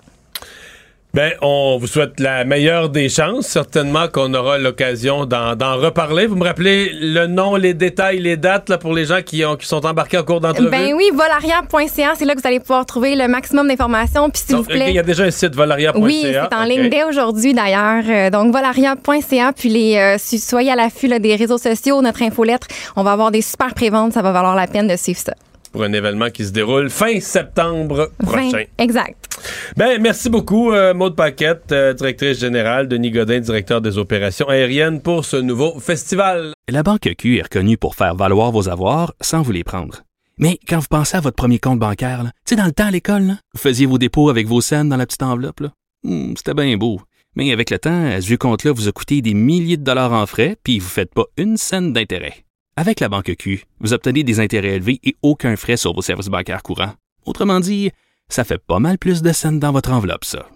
Ben, 1.16 1.32
on 1.42 1.78
vous 1.80 1.88
souhaite 1.88 2.20
la 2.20 2.44
meilleure 2.44 2.90
des 2.90 3.08
chances. 3.08 3.48
Certainement 3.48 4.10
qu'on 4.10 4.34
aura 4.34 4.58
l'occasion 4.58 5.26
d'en 5.26 5.78
reparler. 5.78 6.28
Vous 6.28 6.36
me 6.36 6.44
rappelez 6.44 6.92
le 6.92 7.26
nom, 7.26 7.56
les 7.56 7.74
détails, 7.74 8.20
les 8.20 8.36
dates 8.36 8.68
là, 8.68 8.78
pour 8.78 8.94
les 8.94 9.06
gens 9.06 9.22
qui, 9.22 9.46
ont, 9.46 9.56
qui 9.56 9.66
sont 9.66 9.86
embarqués 9.86 10.18
en 10.18 10.24
cours 10.24 10.42
d'entrevue? 10.42 10.70
Ben 10.70 10.94
oui, 10.94 11.10
volaria.ca, 11.14 12.16
c'est 12.18 12.26
là 12.26 12.36
que 12.36 12.42
vous 12.42 12.48
allez 12.48 12.60
pouvoir 12.60 12.86
trouver 12.86 13.16
le 13.16 13.30
maximum 13.30 13.70
d'informations. 13.70 14.30
Puis 14.30 14.42
s'il 14.46 14.58
vous 14.58 14.64
plaît. 14.66 14.90
Il 14.90 14.96
y 14.96 15.00
a 15.00 15.04
déjà 15.04 15.24
un 15.24 15.32
site 15.32 15.56
volaria.ca. 15.56 15.98
Oui, 15.98 16.20
c'est 16.22 16.54
en 16.54 16.64
OK. 16.64 16.68
ligne 16.68 16.90
dès 16.90 17.06
aujourd'hui 17.06 17.54
d'ailleurs. 17.54 18.04
Euh, 18.10 18.30
donc 18.30 18.52
volaria.ca, 18.52 19.54
puis 19.54 19.70
les 19.70 19.96
euh, 19.96 20.18
soyez 20.18 20.74
à 20.74 20.76
l'affût 20.76 21.08
des 21.08 21.38
réseaux 21.38 21.58
sociaux, 21.58 22.02
notre 22.02 22.24
infolettre. 22.24 22.68
On 22.98 23.04
va 23.04 23.14
avoir 23.14 23.32
des 23.32 23.42
super 23.42 23.74
préventes, 23.74 24.12
ça 24.12 24.22
va 24.22 24.34
valoir 24.34 24.54
la 24.54 24.68
peine 24.68 24.90
de 24.90 24.98
suivre 24.98 25.20
ça. 25.20 25.34
Pour 25.76 25.84
un 25.84 25.92
événement 25.92 26.30
qui 26.30 26.46
se 26.46 26.52
déroule 26.54 26.90
fin 26.90 27.20
septembre 27.20 28.10
prochain. 28.18 28.64
Exact. 28.78 29.28
Ben, 29.76 30.02
merci 30.02 30.30
beaucoup, 30.30 30.72
euh, 30.72 30.94
Maude 30.94 31.18
Paquette, 31.18 31.70
euh, 31.74 31.92
directrice 31.94 32.40
générale, 32.40 32.88
Denis 32.88 33.12
Godin, 33.12 33.42
directeur 33.42 33.82
des 33.82 33.98
opérations 33.98 34.48
aériennes 34.48 35.02
pour 35.02 35.26
ce 35.26 35.36
nouveau 35.36 35.78
festival. 35.82 36.54
La 36.72 36.82
Banque 36.82 37.10
Q 37.18 37.40
est 37.40 37.42
reconnue 37.42 37.76
pour 37.78 37.96
faire 37.96 38.16
valoir 38.16 38.54
vos 38.54 38.70
avoirs 38.70 39.14
sans 39.20 39.42
vous 39.42 39.52
les 39.52 39.66
prendre. 39.66 40.04
Mais 40.38 40.60
quand 40.66 40.80
vous 40.80 40.88
pensez 40.90 41.18
à 41.18 41.20
votre 41.20 41.36
premier 41.36 41.60
compte 41.60 41.80
bancaire, 41.80 42.24
là, 42.24 42.30
tu 42.46 42.52
sais, 42.52 42.56
dans 42.56 42.68
le 42.68 42.72
temps 42.72 42.88
à 42.88 42.92
l'école, 42.92 43.34
vous 43.54 43.60
faisiez 43.60 43.86
vos 43.86 43.98
dépôts 43.98 44.30
avec 44.30 44.48
vos 44.48 44.62
scènes 44.62 44.88
dans 44.88 44.96
la 44.96 45.06
petite 45.06 45.24
enveloppe. 45.24 45.60
là. 45.60 45.72
Hmm, 46.06 46.36
C'était 46.38 46.54
bien 46.54 46.78
beau. 46.78 47.02
Mais 47.36 47.52
avec 47.52 47.70
le 47.70 47.80
temps, 47.80 48.12
ce 48.22 48.26
vieux 48.26 48.38
compte-là 48.38 48.72
vous 48.72 48.88
a 48.88 48.94
coûté 48.94 49.22
des 49.22 49.34
milliers 49.34 49.76
de 49.76 49.84
dollars 49.84 50.14
en 50.14 50.26
frais, 50.26 50.56
puis 50.64 50.80
vous 50.80 50.86
ne 50.86 50.90
faites 50.90 51.14
pas 51.14 51.26
une 51.36 51.58
scène 51.58 51.92
d'intérêt. 51.92 52.45
Avec 52.78 53.00
la 53.00 53.08
Banque 53.08 53.36
Q, 53.38 53.64
vous 53.80 53.94
obtenez 53.94 54.26
des 54.26 54.42
intérêts 54.42 54.76
élevés 54.76 55.00
et 55.02 55.16
aucun 55.22 55.56
frais 55.56 55.78
sur 55.78 55.94
vos 55.94 56.02
services 56.02 56.28
bancaires 56.28 56.62
courants. 56.62 56.94
Autrement 57.26 57.62
dit, 57.62 57.92
ça 58.28 58.44
fait 58.44 58.58
pas 58.58 58.80
mal 58.80 58.98
plus 58.98 59.22
de 59.22 59.32
scènes 59.32 59.60
dans 59.60 59.72
votre 59.72 59.94
enveloppe, 59.94 60.26
ça. 60.26 60.50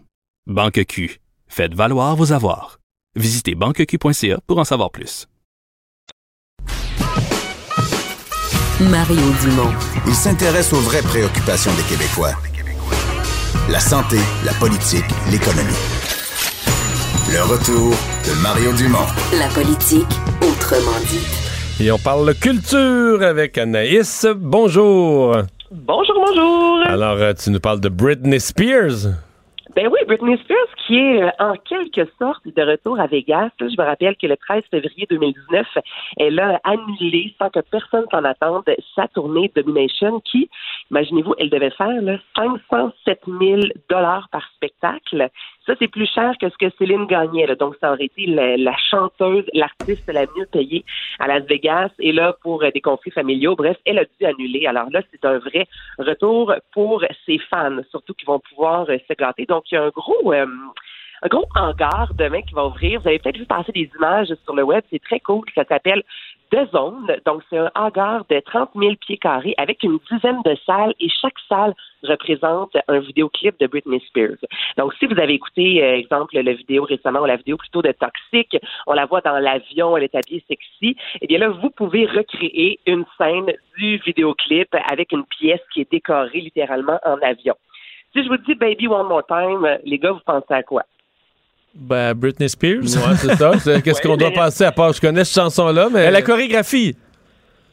Banque 0.45 0.84
Q. 0.86 1.22
Faites 1.47 1.74
valoir 1.74 2.17
vos 2.17 2.34
avoirs. 2.34 2.80
Visitez 3.15 3.55
banqueq.ca 3.55 4.41
pour 4.45 4.57
en 4.59 4.65
savoir 4.65 4.91
plus. 4.91 5.28
Mario 8.82 9.32
Dumont. 9.41 9.74
Il 10.05 10.13
s'intéresse 10.13 10.74
aux 10.74 10.82
vraies 10.82 11.01
préoccupations 11.01 11.74
des 11.76 11.84
Québécois. 11.84 12.34
La 13.70 13.80
santé, 13.80 14.17
la 14.43 14.53
politique, 14.55 15.05
l'économie. 15.32 15.72
Le 17.32 17.43
retour 17.43 17.91
de 18.26 18.41
Mario 18.41 18.74
Dumont. 18.74 19.07
La 19.38 19.47
politique, 19.47 20.20
autrement 20.41 20.99
dit. 21.07 21.49
Et 21.82 21.93
on 21.93 21.97
parle 21.97 22.34
culture 22.36 23.23
avec 23.23 23.57
Anaïs. 23.57 24.27
Bonjour. 24.36 25.34
Bonjour, 25.71 26.25
bonjour. 26.27 26.82
Alors, 26.86 27.15
euh, 27.15 27.32
tu 27.32 27.51
nous 27.51 27.61
parles 27.61 27.80
de 27.80 27.88
Britney 27.88 28.38
Spears. 28.41 29.13
Ben 29.77 29.88
oui, 29.88 29.99
Britney 30.05 30.38
Spears 30.43 30.75
qui 30.86 30.97
est 30.97 31.23
euh, 31.23 31.30
en 31.39 31.53
quelque 31.53 32.09
sorte 32.17 32.45
de 32.45 32.61
retour 32.63 32.99
à 32.99 33.07
Vegas. 33.07 33.51
Là, 33.59 33.67
je 33.69 33.82
me 33.82 33.86
rappelle 33.86 34.17
que 34.17 34.27
le 34.27 34.36
13 34.36 34.63
février 34.69 35.07
2019, 35.09 35.67
elle 36.17 36.39
a 36.39 36.59
annulé, 36.65 37.34
sans 37.39 37.49
que 37.49 37.59
personne 37.59 38.05
s'en 38.11 38.25
attende, 38.25 38.65
sa 38.95 39.07
tournée 39.07 39.51
Domination 39.55 40.19
qui, 40.21 40.49
imaginez-vous, 40.91 41.36
elle 41.38 41.49
devait 41.49 41.71
faire 41.71 42.01
là, 42.01 42.17
507 42.36 43.21
000 43.25 43.61
dollars 43.89 44.27
par 44.32 44.43
spectacle. 44.55 45.30
Ça, 45.66 45.74
c'est 45.78 45.88
plus 45.88 46.07
cher 46.07 46.34
que 46.41 46.49
ce 46.49 46.57
que 46.57 46.70
Céline 46.78 47.05
gagnait. 47.05 47.45
là. 47.45 47.55
Donc, 47.55 47.76
ça 47.80 47.91
aurait 47.91 48.05
été 48.05 48.26
la, 48.26 48.76
chanteuse, 48.89 49.45
l'artiste 49.53 50.07
la 50.12 50.26
mieux 50.36 50.45
payée 50.51 50.84
à 51.20 51.28
Las 51.28 51.43
Vegas. 51.45 51.89
Et 51.99 52.12
là, 52.12 52.36
pour 52.41 52.64
euh, 52.64 52.72
des 52.72 52.82
conflits 52.82 53.12
familiaux, 53.12 53.55
bref, 53.55 53.78
elle 53.86 53.99
a 53.99 54.05
dû 54.05 54.26
annuler. 54.26 54.66
Alors 54.66 54.89
là, 54.89 55.01
c'est 55.12 55.24
un 55.26 55.38
vrai 55.38 55.68
retour 55.97 56.53
pour 56.72 57.03
ses 57.26 57.38
fans, 57.49 57.82
surtout 57.91 58.14
qui 58.14 58.26
vont 58.26 58.39
pouvoir 58.39 58.89
euh, 58.89 58.97
se 59.07 59.14
gâter. 59.14 59.45
Donc, 59.45 59.72
il 59.72 59.76
y 59.76 59.78
a 59.78 59.84
un 59.84 59.89
gros... 59.89 60.34
euh, 60.34 60.45
un 61.22 61.28
gros 61.28 61.45
hangar 61.55 62.13
demain 62.13 62.41
qui 62.41 62.53
va 62.53 62.65
ouvrir. 62.65 63.01
Vous 63.01 63.07
avez 63.07 63.20
peut-être 63.20 63.38
vu 63.38 63.45
passer 63.45 63.72
des 63.72 63.89
images 63.97 64.34
sur 64.43 64.55
le 64.55 64.63
web. 64.63 64.84
C'est 64.89 65.01
très 65.01 65.20
cool. 65.20 65.45
Ça 65.53 65.65
s'appelle 65.65 66.03
The 66.51 66.70
Zone. 66.72 67.15
Donc, 67.26 67.43
c'est 67.49 67.57
un 67.57 67.70
hangar 67.76 68.26
de 68.30 68.39
30 68.39 68.72
000 68.76 68.95
pieds 68.95 69.17
carrés 69.17 69.53
avec 69.57 69.84
une 69.84 69.99
dizaine 70.11 70.41
de 70.45 70.55
salles 70.65 70.93
et 70.99 71.09
chaque 71.09 71.38
salle 71.47 71.74
représente 72.03 72.76
un 72.88 72.99
vidéoclip 72.99 73.59
de 73.59 73.67
Britney 73.67 73.99
Spears. 74.07 74.38
Donc, 74.78 74.93
si 74.95 75.05
vous 75.05 75.20
avez 75.20 75.34
écouté, 75.34 75.84
euh, 75.84 75.97
exemple, 75.97 76.39
la 76.39 76.53
vidéo 76.53 76.84
récemment 76.84 77.22
ou 77.22 77.26
la 77.26 77.36
vidéo 77.36 77.57
plutôt 77.57 77.82
de 77.82 77.91
Toxic, 77.91 78.57
on 78.88 78.93
la 78.93 79.05
voit 79.05 79.22
dans 79.22 79.38
l'avion, 79.38 79.97
elle 79.97 80.05
est 80.05 80.15
habillée 80.15 80.43
sexy, 80.47 80.95
eh 81.22 81.28
bien 81.28 81.39
là, 81.39 81.49
vous 81.49 81.70
pouvez 81.70 82.05
recréer 82.05 82.80
une 82.86 83.05
scène 83.17 83.53
du 83.78 83.97
vidéoclip 83.97 84.74
avec 84.89 85.11
une 85.11 85.26
pièce 85.26 85.61
qui 85.74 85.82
est 85.82 85.91
décorée 85.91 86.39
littéralement 86.39 86.99
en 87.05 87.17
avion. 87.22 87.55
Si 88.13 88.24
je 88.24 88.30
vous 88.30 88.38
dis 88.38 88.55
Baby 88.55 88.88
One 88.88 89.07
More 89.07 89.26
Time, 89.28 89.78
les 89.84 89.99
gars, 89.99 90.13
vous 90.13 90.22
pensez 90.26 90.53
à 90.53 90.63
quoi? 90.63 90.84
Ben, 91.76 92.13
Britney 92.13 92.49
Spears. 92.49 92.82
Ouais, 92.82 93.15
c'est 93.17 93.36
ça. 93.36 93.51
Qu'est-ce 93.82 94.01
Ouais, 94.01 94.01
qu'on 94.03 94.17
doit 94.17 94.32
penser 94.32 94.63
à 94.65 94.72
part? 94.72 94.91
Je 94.93 94.99
connais 95.01 95.24
cette 95.24 95.36
chanson-là, 95.41 95.88
mais. 95.91 96.07
Euh, 96.07 96.11
La 96.11 96.22
chorégraphie, 96.22 96.95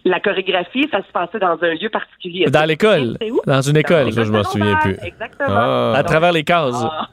La 0.04 0.20
chorégraphie, 0.20 0.86
ça 0.90 0.98
se 0.98 1.10
passait 1.12 1.38
dans 1.38 1.58
un 1.60 1.74
lieu 1.74 1.88
particulier. 1.88 2.46
dans 2.46 2.64
l'école. 2.64 3.16
C'est 3.20 3.30
où? 3.30 3.40
Dans 3.46 3.62
une 3.62 3.76
école. 3.76 4.12
Ça, 4.12 4.24
je 4.24 4.30
m'en 4.30 4.44
souviens 4.44 4.76
plus. 4.76 4.96
Exactement. 5.02 5.48
Ah. 5.48 5.94
À 5.96 6.04
travers 6.04 6.32
les 6.32 6.44
cases. 6.44 6.76
Ah. 6.78 7.08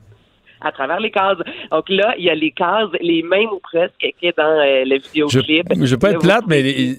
à 0.62 0.72
travers 0.72 1.00
les 1.00 1.12
cases. 1.12 1.38
Donc 1.72 1.86
là, 1.90 2.14
il 2.18 2.26
y 2.26 2.30
a 2.30 2.36
les 2.36 2.52
cases, 2.52 2.90
les 3.02 3.24
mêmes 3.24 3.50
ou 3.50 3.60
presque, 3.60 3.94
qui 4.00 4.28
est 4.28 4.38
dans 4.38 4.44
euh, 4.44 4.84
le 4.86 4.98
Je 5.00 5.40
vidéoclip. 5.40 5.68
je 5.86 5.96
vais 5.96 5.98
pas 6.00 6.12
être 6.12 6.22
plate, 6.22 6.46
mais 6.48 6.62
les, 6.62 6.98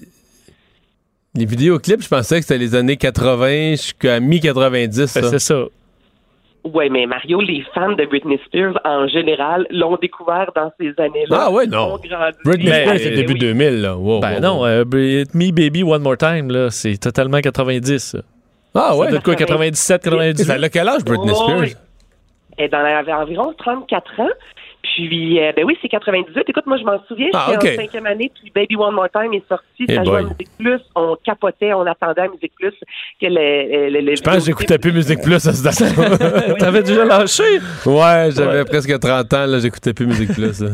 les 1.35 1.45
vidéoclips, 1.45 2.01
je 2.03 2.07
pensais 2.07 2.39
que 2.39 2.45
c'était 2.45 2.57
les 2.59 2.75
années 2.75 2.97
80 2.97 3.71
jusqu'à 3.71 4.19
mi-90. 4.19 5.19
Ben, 5.19 5.29
c'est 5.29 5.39
ça. 5.39 5.63
Ouais, 6.73 6.89
mais 6.89 7.05
Mario, 7.05 7.39
les 7.41 7.63
fans 7.75 7.91
de 7.91 8.05
Britney 8.05 8.39
Spears, 8.47 8.73
en 8.83 9.07
général, 9.07 9.67
l'ont 9.69 9.97
découvert 10.01 10.51
dans 10.55 10.71
ces 10.79 10.93
années-là. 10.97 11.37
Ah 11.45 11.51
ouais, 11.51 11.67
non. 11.67 11.97
Britney 12.43 12.69
Mais- 12.69 12.81
Spears, 12.85 12.97
c'est 12.97 13.11
Euh, 13.13 13.15
début 13.15 13.33
oui. 13.33 13.39
2000, 13.39 13.81
là. 13.83 13.95
Wow, 13.95 14.19
Ben 14.19 14.33
wow, 14.35 14.39
non, 14.41 14.59
wow. 14.61 14.65
euh, 14.65 14.83
Hit 15.21 15.35
Me 15.35 15.51
Baby 15.51 15.83
One 15.83 16.01
More 16.01 16.17
Time, 16.17 16.49
là, 16.49 16.71
c'est 16.71 16.97
totalement 16.97 17.39
90. 17.39 17.99
ça. 17.99 18.17
Ah 18.73 18.95
ouais. 18.97 19.07
être 19.13 19.23
quoi, 19.23 19.35
97, 19.35 20.01
98? 20.03 20.43
Ça 20.43 20.53
a 20.55 20.69
quel 20.69 20.89
âge, 20.89 21.05
Britney 21.05 21.31
Oh, 21.31 21.43
Spears? 21.43 21.59
oui. 21.59 21.73
Elle 22.57 22.73
avait 22.73 23.13
environ 23.13 23.53
34 23.57 24.19
ans. 24.21 24.29
Puis, 24.95 25.41
euh, 25.43 25.51
ben 25.53 25.65
oui, 25.65 25.77
c'est 25.81 25.89
98. 25.89 26.45
Écoute, 26.47 26.65
moi, 26.65 26.77
je 26.77 26.83
m'en 26.85 27.03
souviens, 27.07 27.27
Ah, 27.33 27.47
j'étais 27.51 27.67
ok. 27.73 27.73
en 27.79 27.81
cinquième 27.81 28.05
année, 28.05 28.31
puis 28.33 28.49
Baby 28.55 28.77
One 28.77 28.95
More 28.95 29.09
Time 29.11 29.33
est 29.33 29.43
sorti. 29.49 29.85
Eh 29.89 29.93
ça 29.95 30.03
jouait 30.05 30.19
à. 30.19 30.21
Musique 30.21 30.47
Plus. 30.57 30.79
On 30.95 31.17
capotait, 31.21 31.73
on 31.73 31.85
attendait 31.85 32.21
à 32.21 32.27
Musique 32.29 32.53
Plus 32.57 32.71
que 33.21 33.25
le, 33.25 33.89
le, 33.89 33.99
le 33.99 34.15
Je 34.15 34.21
pense 34.21 34.35
que 34.37 34.45
j'écoutais 34.45 34.77
plus 34.77 34.93
Musique 34.93 35.21
Plus 35.21 35.35
à 35.35 35.51
ce 35.53 35.63
date 36.49 36.57
T'avais 36.59 36.81
déjà 36.83 37.03
lâché? 37.03 37.43
Ouais, 37.85 38.29
j'avais 38.33 38.63
presque 38.63 38.97
30 38.97 39.33
ans, 39.33 39.45
là, 39.45 39.59
j'écoutais 39.59 39.93
plus 39.93 40.05
Musique 40.07 40.31
Plus. 40.33 40.61
là. 40.61 40.69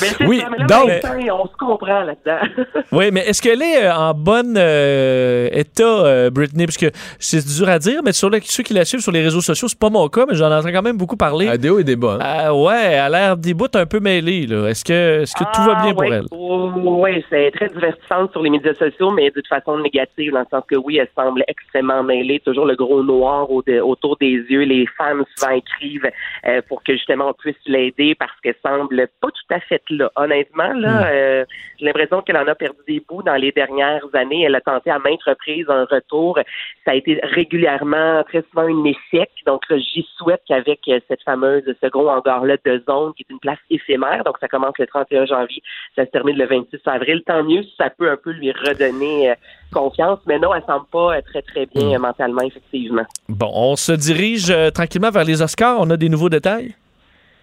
Mais 0.00 0.26
Oui, 0.26 0.40
ça, 0.40 0.48
mais 0.50 0.58
là, 0.58 0.64
donc- 0.66 0.90
on 1.32 1.46
se 1.48 1.56
comprend 1.56 2.00
là-dedans. 2.02 2.40
Oui, 2.92 3.10
mais 3.12 3.20
est-ce 3.20 3.40
qu'elle 3.40 3.62
est 3.62 3.84
euh, 3.86 3.94
en 3.94 4.14
bon 4.14 4.56
euh, 4.56 5.48
état, 5.52 5.84
euh, 5.84 6.30
Britney? 6.30 6.66
Parce 6.66 6.76
que 6.76 6.86
c'est 7.18 7.44
dur 7.46 7.68
à 7.68 7.78
dire, 7.78 8.00
mais 8.04 8.12
sur 8.12 8.28
le- 8.30 8.40
ceux 8.42 8.62
qui 8.62 8.74
la 8.74 8.84
suivent 8.84 9.00
sur 9.00 9.12
les 9.12 9.22
réseaux 9.22 9.40
sociaux, 9.40 9.68
c'est 9.68 9.78
pas 9.78 9.90
mon 9.90 10.08
cas, 10.08 10.24
mais 10.28 10.34
j'en 10.34 10.50
entends 10.50 10.72
quand 10.72 10.82
même 10.82 10.96
beaucoup 10.96 11.16
parler. 11.16 11.48
À 11.48 11.56
des 11.56 11.70
hauts 11.70 11.78
et 11.78 11.84
des 11.84 11.96
bas. 11.96 12.14
hein. 12.14 12.18
Ah 12.20 12.54
ouais, 12.54 12.82
elle 12.92 12.98
a 13.00 13.08
l'air 13.08 13.36
des 13.36 13.54
bouts 13.54 13.66
un 13.74 13.86
peu 13.86 14.00
mêlés. 14.00 14.46
là. 14.46 14.68
Est-ce 14.68 14.84
que, 14.84 15.22
est-ce 15.22 15.34
que 15.34 15.44
tout 15.54 15.62
va 15.62 15.82
bien 15.82 15.94
pour 15.94 16.04
elle? 16.04 16.24
Oui, 16.32 17.24
c'est 17.30 17.50
très 17.52 17.68
divertissante 17.68 18.32
sur 18.32 18.42
les 18.42 18.50
médias 18.50 18.74
sociaux, 18.74 19.10
mais 19.10 19.30
de 19.30 19.42
façon 19.48 19.78
négative, 19.78 20.32
dans 20.32 20.40
le 20.40 20.46
sens 20.50 20.64
que 20.68 20.76
oui, 20.76 20.98
elle 20.98 21.08
semble 21.16 21.44
extrêmement 21.48 22.02
mêlée, 22.02 22.40
toujours 22.44 22.66
le 22.66 22.74
gros 22.76 23.02
noir 23.02 23.50
au- 23.50 23.62
de- 23.62 23.80
autour 23.80 24.16
des 24.18 24.34
yeux. 24.48 24.62
Les 24.62 24.86
fans 24.98 25.22
souvent 25.36 25.52
écrivent 25.54 26.10
euh, 26.46 26.60
pour 26.68 26.82
que 26.82 26.92
justement 26.92 27.28
on 27.30 27.32
puisse 27.34 27.56
l'aider 27.66 28.14
parce 28.14 28.32
qu'elle 28.42 28.54
semble 28.64 29.06
pas 29.20 29.28
tout 29.28 29.54
à 29.54 29.60
fait 29.60 29.79
là. 29.90 30.10
Honnêtement, 30.16 30.72
là, 30.74 31.08
euh, 31.10 31.44
j'ai 31.78 31.86
l'impression 31.86 32.22
qu'elle 32.22 32.36
en 32.36 32.46
a 32.46 32.54
perdu 32.54 32.78
des 32.86 33.02
bouts 33.08 33.22
dans 33.22 33.34
les 33.36 33.52
dernières 33.52 34.04
années. 34.14 34.42
Elle 34.42 34.54
a 34.54 34.60
tenté 34.60 34.90
à 34.90 34.98
maintes 34.98 35.22
reprises 35.22 35.66
un 35.68 35.84
retour. 35.84 36.38
Ça 36.84 36.92
a 36.92 36.94
été 36.94 37.20
régulièrement, 37.22 38.22
très 38.24 38.44
souvent 38.50 38.68
un 38.68 38.84
échec. 38.84 39.30
Donc, 39.46 39.62
j'y 39.70 40.06
souhaite 40.16 40.42
qu'avec 40.46 40.80
euh, 40.88 41.00
cette 41.08 41.22
fameuse, 41.22 41.64
ce 41.82 41.86
gros 41.88 42.08
hangar-là 42.08 42.56
de 42.64 42.82
zone, 42.88 43.12
qui 43.14 43.22
est 43.22 43.32
une 43.32 43.40
place 43.40 43.58
éphémère, 43.70 44.24
donc 44.24 44.36
ça 44.40 44.48
commence 44.48 44.74
le 44.78 44.86
31 44.86 45.26
janvier, 45.26 45.62
ça 45.96 46.04
se 46.04 46.10
termine 46.10 46.36
le 46.36 46.46
26 46.46 46.80
avril. 46.86 47.22
Tant 47.26 47.42
mieux 47.42 47.62
si 47.62 47.74
ça 47.78 47.90
peut 47.90 48.10
un 48.10 48.16
peu 48.16 48.30
lui 48.30 48.52
redonner 48.52 49.30
euh, 49.30 49.34
confiance. 49.72 50.18
Mais 50.26 50.38
non, 50.38 50.54
elle 50.54 50.62
semble 50.66 50.86
pas 50.90 51.20
très, 51.22 51.42
très 51.42 51.66
bien 51.66 51.96
euh, 51.96 51.98
mentalement, 51.98 52.42
effectivement. 52.42 53.04
Bon, 53.28 53.50
on 53.52 53.76
se 53.76 53.92
dirige 53.92 54.50
euh, 54.50 54.70
tranquillement 54.70 55.10
vers 55.10 55.24
les 55.24 55.42
Oscars. 55.42 55.76
On 55.80 55.90
a 55.90 55.96
des 55.96 56.08
nouveaux 56.08 56.28
détails? 56.28 56.74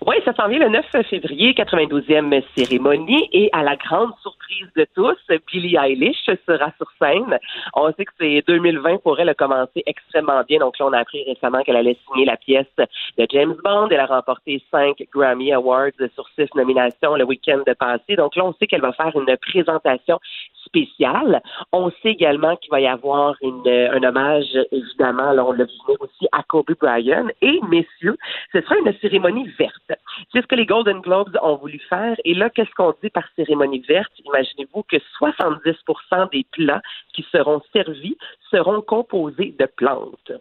Oui, 0.08 0.16
ça 0.24 0.34
s'en 0.36 0.47
vient 0.47 0.60
le 0.60 0.70
9 0.70 0.86
février, 1.10 1.51
92e 1.51 2.41
cérémonie, 2.55 3.28
et 3.34 3.49
à 3.51 3.62
la 3.62 3.76
grande 3.76 4.14
surprise 4.22 4.70
de 4.78 4.88
tous, 4.95 5.18
Billie 5.51 5.76
Eilish 5.76 6.30
sera 6.47 6.72
sur 6.78 6.89
scène. 6.97 7.38
On 7.76 7.91
sait 7.91 8.05
que 8.05 8.14
c'est 8.18 8.41
2020 8.47 9.03
pour 9.03 9.20
elle 9.20 9.28
a 9.28 9.34
commencé 9.34 9.84
extrêmement 9.86 10.43
bien, 10.47 10.60
donc 10.60 10.80
là 10.80 10.86
on 10.86 10.93
a 10.93 10.99
appris 10.99 11.26
récemment 11.26 11.62
qu'elle 11.62 11.76
allait 11.76 11.97
signer 12.08 12.24
la 12.24 12.38
pièce 12.38 12.74
de 12.78 13.28
James 13.30 13.58
Bond. 13.62 13.89
Elle 13.91 13.99
a 13.99 14.05
remporté 14.05 14.64
cinq 14.72 14.95
Grammy 15.14 15.51
Awards 15.51 15.91
sur 16.16 16.26
six 16.39 16.47
nominations 16.55 17.16
le 17.16 17.26
week-end 17.26 17.64
passé, 17.78 18.16
donc 18.16 18.38
là 18.38 18.45
on 18.45 18.53
sait 18.53 18.68
qu'elle 18.68 18.80
va 18.80 18.93
faire 18.93 19.12
une 19.14 19.36
présentation 19.36 20.22
spéciale. 20.68 21.41
On 21.72 21.89
sait 22.01 22.12
également 22.12 22.55
qu'il 22.58 22.72
va 22.72 22.80
y 22.80 22.88
avoir 22.88 23.36
une, 23.41 23.68
un 23.68 24.03
hommage, 24.03 24.58
évidemment, 24.72 25.32
là, 25.32 25.45
on 25.45 25.51
l'a 25.51 25.66
vu 25.66 25.95
aussi 25.99 26.28
à 26.32 26.43
Kobe 26.43 26.74
Bryant. 26.80 27.28
Et, 27.41 27.60
messieurs, 27.68 28.18
ce 28.53 28.62
sera 28.62 28.76
une 28.78 28.93
cérémonie 29.01 29.47
verte. 29.58 29.97
C'est 30.34 30.41
ce 30.41 30.48
que 30.48 30.56
les 30.56 30.66
Golden 30.66 31.00
Globes 31.02 31.38
ont 31.41 31.56
voulu 31.58 31.80
faire. 31.89 32.16
Et 32.26 32.34
là, 32.34 32.50
qu'est-ce 32.50 32.72
qu'on 32.76 32.93
dit 33.04 33.10
par 33.10 33.24
cérémonie 33.36 33.84
verte? 33.88 34.12
Imaginez-vous 34.26 34.84
que 34.84 34.98
70% 35.20 36.30
des 36.32 36.45
plats 36.52 36.82
qui 37.14 37.26
seront 37.32 37.62
servis 37.74 38.18
seront 38.52 38.82
composés 38.82 39.54
de 39.60 39.66
plantes. 39.76 40.32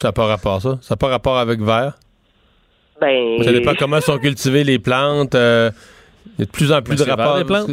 Ça 0.00 0.08
n'a 0.08 0.12
pas 0.12 0.26
rapport, 0.26 0.60
ça? 0.60 0.78
Ça 0.82 0.94
n'a 0.94 0.96
pas 0.96 1.08
rapport 1.08 1.38
avec 1.38 1.60
vert? 1.60 1.94
Ben, 3.00 3.42
Ça 3.42 3.52
dépend 3.52 3.74
comment 3.74 4.00
sont 4.00 4.18
cultivées 4.18 4.64
les 4.64 4.78
plantes. 4.78 5.34
euh, 5.34 5.70
Il 6.38 6.40
y 6.40 6.42
a 6.42 6.44
de 6.46 6.50
plus 6.50 6.72
en 6.72 6.82
plus 6.82 6.96
Ben, 6.96 7.00
de 7.00 7.04
vert, 7.04 7.16
rapports. 7.16 7.38
les 7.38 7.44
plantes? 7.44 7.68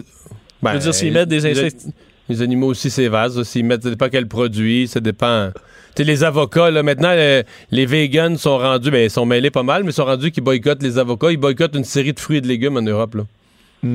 Ben, 0.61 0.71
Je 0.71 0.75
veux 0.75 0.79
dire, 0.83 0.93
s'ils 0.93 1.13
mettent 1.13 1.29
des 1.29 1.45
insectes- 1.45 1.85
Les 2.29 2.41
animaux 2.41 2.67
aussi, 2.67 2.89
c'est 2.89 3.07
vaste. 3.07 3.43
S'ils 3.43 3.65
mettent, 3.65 3.83
ça 3.83 3.89
dépend 3.89 4.07
quel 4.09 4.27
produit, 4.27 4.87
ça 4.87 4.99
dépend. 4.99 5.49
Tu 5.55 5.61
sais, 5.97 6.03
les 6.03 6.23
avocats, 6.23 6.69
là, 6.69 6.83
maintenant, 6.83 7.09
euh, 7.11 7.41
les 7.71 7.85
vegans 7.87 8.37
sont 8.37 8.57
rendus, 8.59 8.91
ben, 8.91 9.03
ils 9.05 9.09
sont 9.09 9.25
mêlés 9.25 9.49
pas 9.49 9.63
mal, 9.63 9.83
mais 9.83 9.89
ils 9.89 9.93
sont 9.93 10.05
rendus 10.05 10.31
qu'ils 10.31 10.43
boycottent 10.43 10.83
les 10.83 10.97
avocats. 10.99 11.31
Ils 11.31 11.37
boycottent 11.37 11.75
une 11.75 11.83
série 11.83 12.13
de 12.13 12.19
fruits 12.19 12.37
et 12.37 12.41
de 12.41 12.47
légumes 12.47 12.77
en 12.77 12.81
Europe, 12.81 13.15
là. 13.15 13.23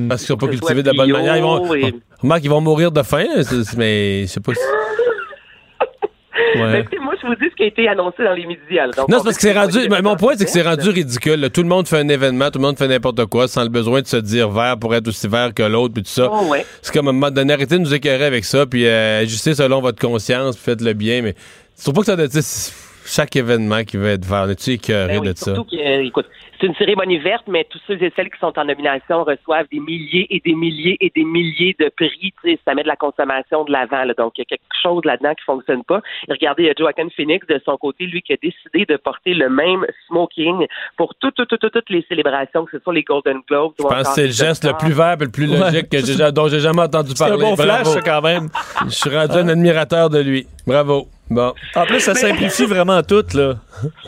Parce 0.09 0.21
qu'ils 0.21 0.27
sont 0.29 0.37
pas 0.37 0.47
cultivés 0.47 0.81
de 0.83 0.87
la 0.87 0.93
bonne 0.93 1.11
manière. 1.11 1.37
Ils 1.37 1.41
vont, 1.43 1.73
et- 1.75 1.93
remarque, 2.21 2.43
ils 2.43 2.49
vont 2.49 2.61
mourir 2.61 2.91
de 2.91 3.03
faim, 3.03 3.25
mais 3.77 4.21
je 4.23 4.27
sais 4.27 4.39
pas 4.39 4.53
si. 4.53 4.59
Ben, 6.57 6.71
Ouais. 6.71 6.79
écoutez, 6.81 6.99
moi, 6.99 7.13
je 7.21 7.27
vous 7.27 7.35
dis 7.35 7.45
ce 7.51 7.55
qui 7.55 7.63
a 7.63 7.65
été 7.67 7.87
annoncé 7.87 8.23
dans 8.23 8.33
les 8.33 8.45
médias. 8.45 8.87
Donc, 8.87 9.09
Non, 9.09 9.17
on 9.17 9.19
c'est 9.19 9.23
parce 9.25 9.35
que 9.37 9.41
c'est 9.41 9.53
rendu. 9.57 9.79
mais 9.89 10.01
mon 10.01 10.15
point, 10.15 10.33
c'est 10.37 10.45
que 10.45 10.51
c'est 10.51 10.61
rendu 10.61 10.89
ridicule. 10.89 11.39
là. 11.39 11.49
Tout 11.49 11.61
le 11.63 11.67
monde 11.69 11.87
fait 11.87 11.97
un 11.99 12.07
événement, 12.09 12.49
tout 12.51 12.59
le 12.59 12.65
monde 12.65 12.77
fait 12.77 12.87
n'importe 12.87 13.25
quoi 13.25 13.47
sans 13.47 13.63
le 13.63 13.69
besoin 13.69 14.01
de 14.01 14.07
se 14.07 14.17
dire 14.17 14.49
vert 14.49 14.77
pour 14.79 14.93
être 14.95 15.07
aussi 15.07 15.27
vert 15.27 15.53
que 15.53 15.63
l'autre, 15.63 15.93
puis 15.93 16.03
tout 16.03 16.09
ça. 16.09 16.29
Oh, 16.31 16.47
ouais. 16.49 16.65
C'est 16.81 16.93
comme 16.93 17.07
à 17.07 17.11
un 17.11 17.13
moment 17.13 17.31
donné, 17.31 17.53
arrêtez 17.53 17.75
de 17.77 17.81
nous 17.83 17.93
écœurer 17.93 18.25
avec 18.25 18.45
ça, 18.45 18.65
puis 18.65 18.85
euh, 18.85 19.21
agissez 19.21 19.53
selon 19.55 19.81
votre 19.81 19.99
conscience, 19.99 20.55
puis 20.55 20.65
faites 20.65 20.81
le 20.81 20.93
bien. 20.93 21.21
Mais 21.21 21.35
je 21.77 21.81
trouve 21.83 21.93
pas 21.95 21.99
que 22.01 22.05
ça 22.07 22.15
doit. 22.15 22.27
c'est- 22.29 22.73
Chaque 23.07 23.35
événement 23.35 23.83
qui 23.83 23.97
va 23.97 24.09
être 24.09 24.25
vert, 24.25 24.49
es-tu 24.49 24.71
écœuré 24.71 25.13
Ben 25.13 25.19
oui, 25.19 25.27
de 25.27 25.37
ça? 25.37 25.53
que, 25.53 25.75
euh, 25.75 26.03
écoute, 26.07 26.25
c'est 26.59 26.67
une 26.67 26.75
cérémonie 26.75 27.17
verte, 27.17 27.45
mais 27.47 27.65
tous 27.69 27.79
ceux 27.87 28.01
et 28.01 28.11
celles 28.15 28.29
qui 28.29 28.39
sont 28.39 28.53
en 28.57 28.65
nomination 28.65 29.23
reçoivent 29.23 29.67
des 29.71 29.79
milliers 29.79 30.27
et 30.29 30.41
des 30.45 30.53
milliers 30.55 30.97
et 31.01 31.11
des 31.15 31.23
milliers 31.23 31.75
de 31.79 31.89
prix. 31.95 32.09
Tu 32.43 32.51
sais, 32.51 32.59
ça 32.65 32.73
met 32.73 32.83
de 32.83 32.87
la 32.87 32.95
consommation 32.95 33.63
de 33.65 33.71
l'avant. 33.71 34.03
là. 34.03 34.13
Donc, 34.17 34.33
il 34.37 34.41
y 34.41 34.43
a 34.43 34.45
quelque 34.45 34.63
chose 34.81 35.01
là-dedans 35.05 35.33
qui 35.35 35.43
fonctionne 35.43 35.83
pas. 35.83 36.01
Et 36.27 36.31
regardez, 36.31 36.63
il 36.63 36.65
y 36.67 36.69
a 36.69 36.73
Joaquin 36.77 37.07
Phoenix, 37.15 37.45
de 37.47 37.59
son 37.65 37.77
côté, 37.77 38.05
lui, 38.05 38.21
qui 38.21 38.33
a 38.33 38.37
décidé 38.41 38.85
de 38.85 38.97
porter 38.97 39.33
le 39.33 39.49
même 39.49 39.85
smoking 40.07 40.65
pour 40.97 41.13
tout, 41.15 41.31
tout, 41.31 41.45
tout, 41.45 41.57
tout- 41.57 41.69
toutes 41.69 41.89
les 41.89 42.05
célébrations, 42.07 42.65
que 42.65 42.77
ce 42.77 42.83
soit 42.83 42.93
les 42.93 43.03
Golden 43.03 43.39
Globes. 43.47 43.73
Je 43.79 43.83
pense 43.83 44.07
que 44.09 44.13
c'est 44.15 44.25
le 44.27 44.31
geste 44.31 44.65
le 44.65 44.73
plus 44.77 44.93
vert 44.93 45.17
et 45.19 45.25
le 45.25 45.31
plus 45.31 45.47
logique 45.47 45.89
que 45.89 45.97
j'ai- 46.05 46.31
dont 46.31 46.47
j'ai 46.47 46.59
jamais 46.59 46.81
entendu 46.81 47.11
C'est 47.15 47.23
un 47.23 47.27
parler. 47.29 47.43
bon 47.43 47.55
flash, 47.55 47.83
Bravo. 47.83 47.89
ça, 47.91 48.01
quand 48.01 48.21
même. 48.21 48.49
Je 48.85 48.89
suis 48.91 49.09
rendu 49.15 49.33
un 49.37 49.47
admirateur 49.49 50.09
de 50.09 50.19
lui. 50.19 50.47
Bravo. 50.67 51.07
Bon. 51.29 51.53
En 51.75 51.85
plus, 51.85 51.99
ça 52.01 52.13
simplifie 52.13 52.65
vraiment 52.65 53.01
tout, 53.01 53.23
là. 53.33 53.55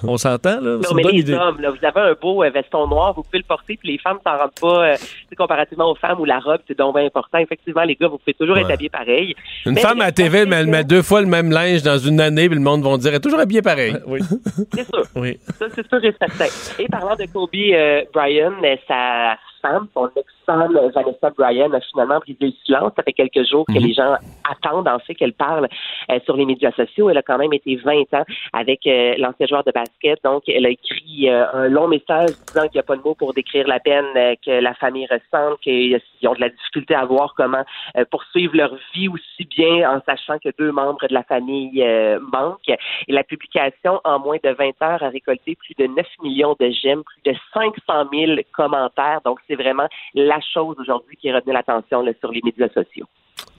On 0.04 0.18
s'entend, 0.18 0.62
là? 0.62 0.76
Non, 0.76 0.80
C'est 0.84 0.92
une 0.92 0.96
mais 0.98 1.04
bonne 1.04 1.12
les 1.14 1.20
idée. 1.22 1.34
hommes, 1.34 1.60
là, 1.60 1.72
vous 1.72 1.84
avez 1.86 2.12
un 2.12 2.14
beau 2.14 2.44
euh, 2.44 2.50
veston 2.52 2.88
noir, 2.88 3.14
vous 3.16 3.24
pouvez 3.24 3.40
le 3.40 3.44
porter, 3.44 3.76
puis 3.76 3.94
les 3.94 3.98
femmes 3.98 4.20
s'en 4.26 4.38
rendent 4.38 4.52
pas, 4.62 4.92
euh, 4.92 4.96
comparativement 5.36 5.90
aux 5.92 5.96
femmes 5.96 6.20
où 6.20 6.26
la 6.26 6.38
robe, 6.40 6.62
c'est 6.68 6.78
donc 6.78 6.96
bien 6.96 7.06
important. 7.06 7.40
Effectivement, 7.40 7.82
les 7.84 7.96
gars, 7.96 8.08
vous 8.08 8.20
pouvez 8.20 8.36
toujours 8.36 8.58
être 8.60 8.68
Ouais. 8.68 8.74
habillés 8.74 8.90
pareil. 8.90 9.36
Une 9.66 9.74
Mais 9.74 9.82
femme 9.82 10.00
à 10.02 10.12
TV, 10.12 10.46
mais 10.46 10.58
elle 10.58 10.68
met 10.68 10.84
deux 10.84 11.02
fois 11.02 11.22
le 11.22 11.28
même 11.28 11.50
linge 11.52 11.82
dans 11.82 11.98
une 11.98 12.22
année, 12.22 12.48
puis 12.48 12.56
le 12.58 12.64
monde 12.64 12.84
va 12.84 12.96
dire, 12.98 13.10
elle 13.10 13.16
est 13.18 13.20
toujours 13.20 13.40
habillée 13.40 13.64
pareil. 13.64 13.96
Oui. 14.06 14.20
C'est 14.76 14.84
sûr. 14.86 15.04
Oui. 15.16 15.40
Ça, 15.58 15.66
c'est 15.74 15.88
sûr 15.88 16.04
et 16.04 16.14
certain. 16.20 16.46
Et 16.80 16.88
parlant 16.88 17.16
de 17.16 17.26
Kobe 17.34 17.50
euh, 17.56 18.04
Bryant, 18.14 18.54
sa 18.88 19.38
femme, 19.62 19.88
son 19.94 20.06
ex-femme, 20.16 20.22
Vanessa 20.48 21.30
Bryan, 21.38 21.74
a 21.74 21.82
finalement 21.82 22.20
brisé 22.20 22.38
le 22.46 22.54
silence. 22.66 22.94
Ça 22.96 23.04
fait 23.04 23.14
quelques 23.14 23.48
jours 23.48 23.66
que 23.66 23.80
Mhm. 23.80 23.86
les 23.86 23.94
gens 23.94 24.16
attendent, 24.50 24.88
en 24.88 25.00
fait, 25.00 25.16
qu'elle 25.16 25.34
parle 25.34 25.68
euh, 26.10 26.20
sur 26.26 26.38
les 26.38 26.46
médias 26.46 26.72
sociaux. 26.72 27.10
Elle 27.10 27.18
a 27.18 27.22
quand 27.22 27.38
même 27.38 27.54
été 27.54 27.76
20 27.76 28.14
ans 28.14 28.24
avec 28.54 28.86
euh, 28.88 29.16
l'ancien 29.18 29.46
joueur 29.48 29.64
de 29.64 29.72
basket. 29.72 30.20
Donc, 30.24 30.44
elle 30.48 30.66
a 30.66 30.70
écrit 30.70 31.30
euh, 31.30 31.46
un 31.54 31.68
long 31.68 31.88
message 31.88 32.30
disant 32.48 32.68
qu'il 32.68 32.76
n'y 32.76 32.80
a 32.80 32.84
pas 32.84 32.96
de 32.96 33.02
mots 33.02 33.16
pour 33.16 33.34
décrire 33.34 33.68
la 33.68 33.80
peine 33.80 34.06
que 34.46 34.52
la 34.52 34.74
famille 34.76 35.08
ressent, 35.08 35.56
qu'ils 35.62 36.00
ont 36.26 36.34
de 36.34 36.42
la 36.42 36.50
difficulté 36.50 36.96
à 36.96 37.06
voir 37.06 37.34
comment 37.36 37.64
poursuivre 38.12 38.56
leur 38.56 38.76
vie 38.94 39.08
aussi 39.08 39.46
bien 39.46 39.90
en 39.92 40.02
sachant 40.06 40.38
que 40.40 40.50
deux 40.58 40.72
membres 40.72 41.08
de 41.08 41.14
la 41.14 41.24
famille 41.24 41.84
manquent. 42.32 42.70
Et 43.08 43.12
la 43.12 43.24
publication, 43.24 44.00
en 44.04 44.20
moins 44.20 44.38
de 44.44 44.50
20 44.50 44.82
heures, 44.82 45.04
a 45.04 45.10
récolté 45.10 45.56
plus 45.56 45.74
de 45.78 45.88
9 45.88 46.06
millions 46.24 46.56
de 46.60 46.70
j'aime, 46.70 47.04
plus 47.04 47.32
de 47.32 47.38
500 47.54 48.10
000 48.14 48.32
commentaires. 48.54 49.22
Donc, 49.26 49.40
c'est 49.48 49.56
vraiment 49.56 49.88
la 50.14 50.37
chose 50.42 50.76
aujourd'hui 50.80 51.16
qui 51.18 51.30
a 51.30 51.36
retenu 51.36 51.54
l'attention 51.54 52.04
sur 52.20 52.32
les 52.32 52.42
médias 52.44 52.70
sociaux. 52.70 53.06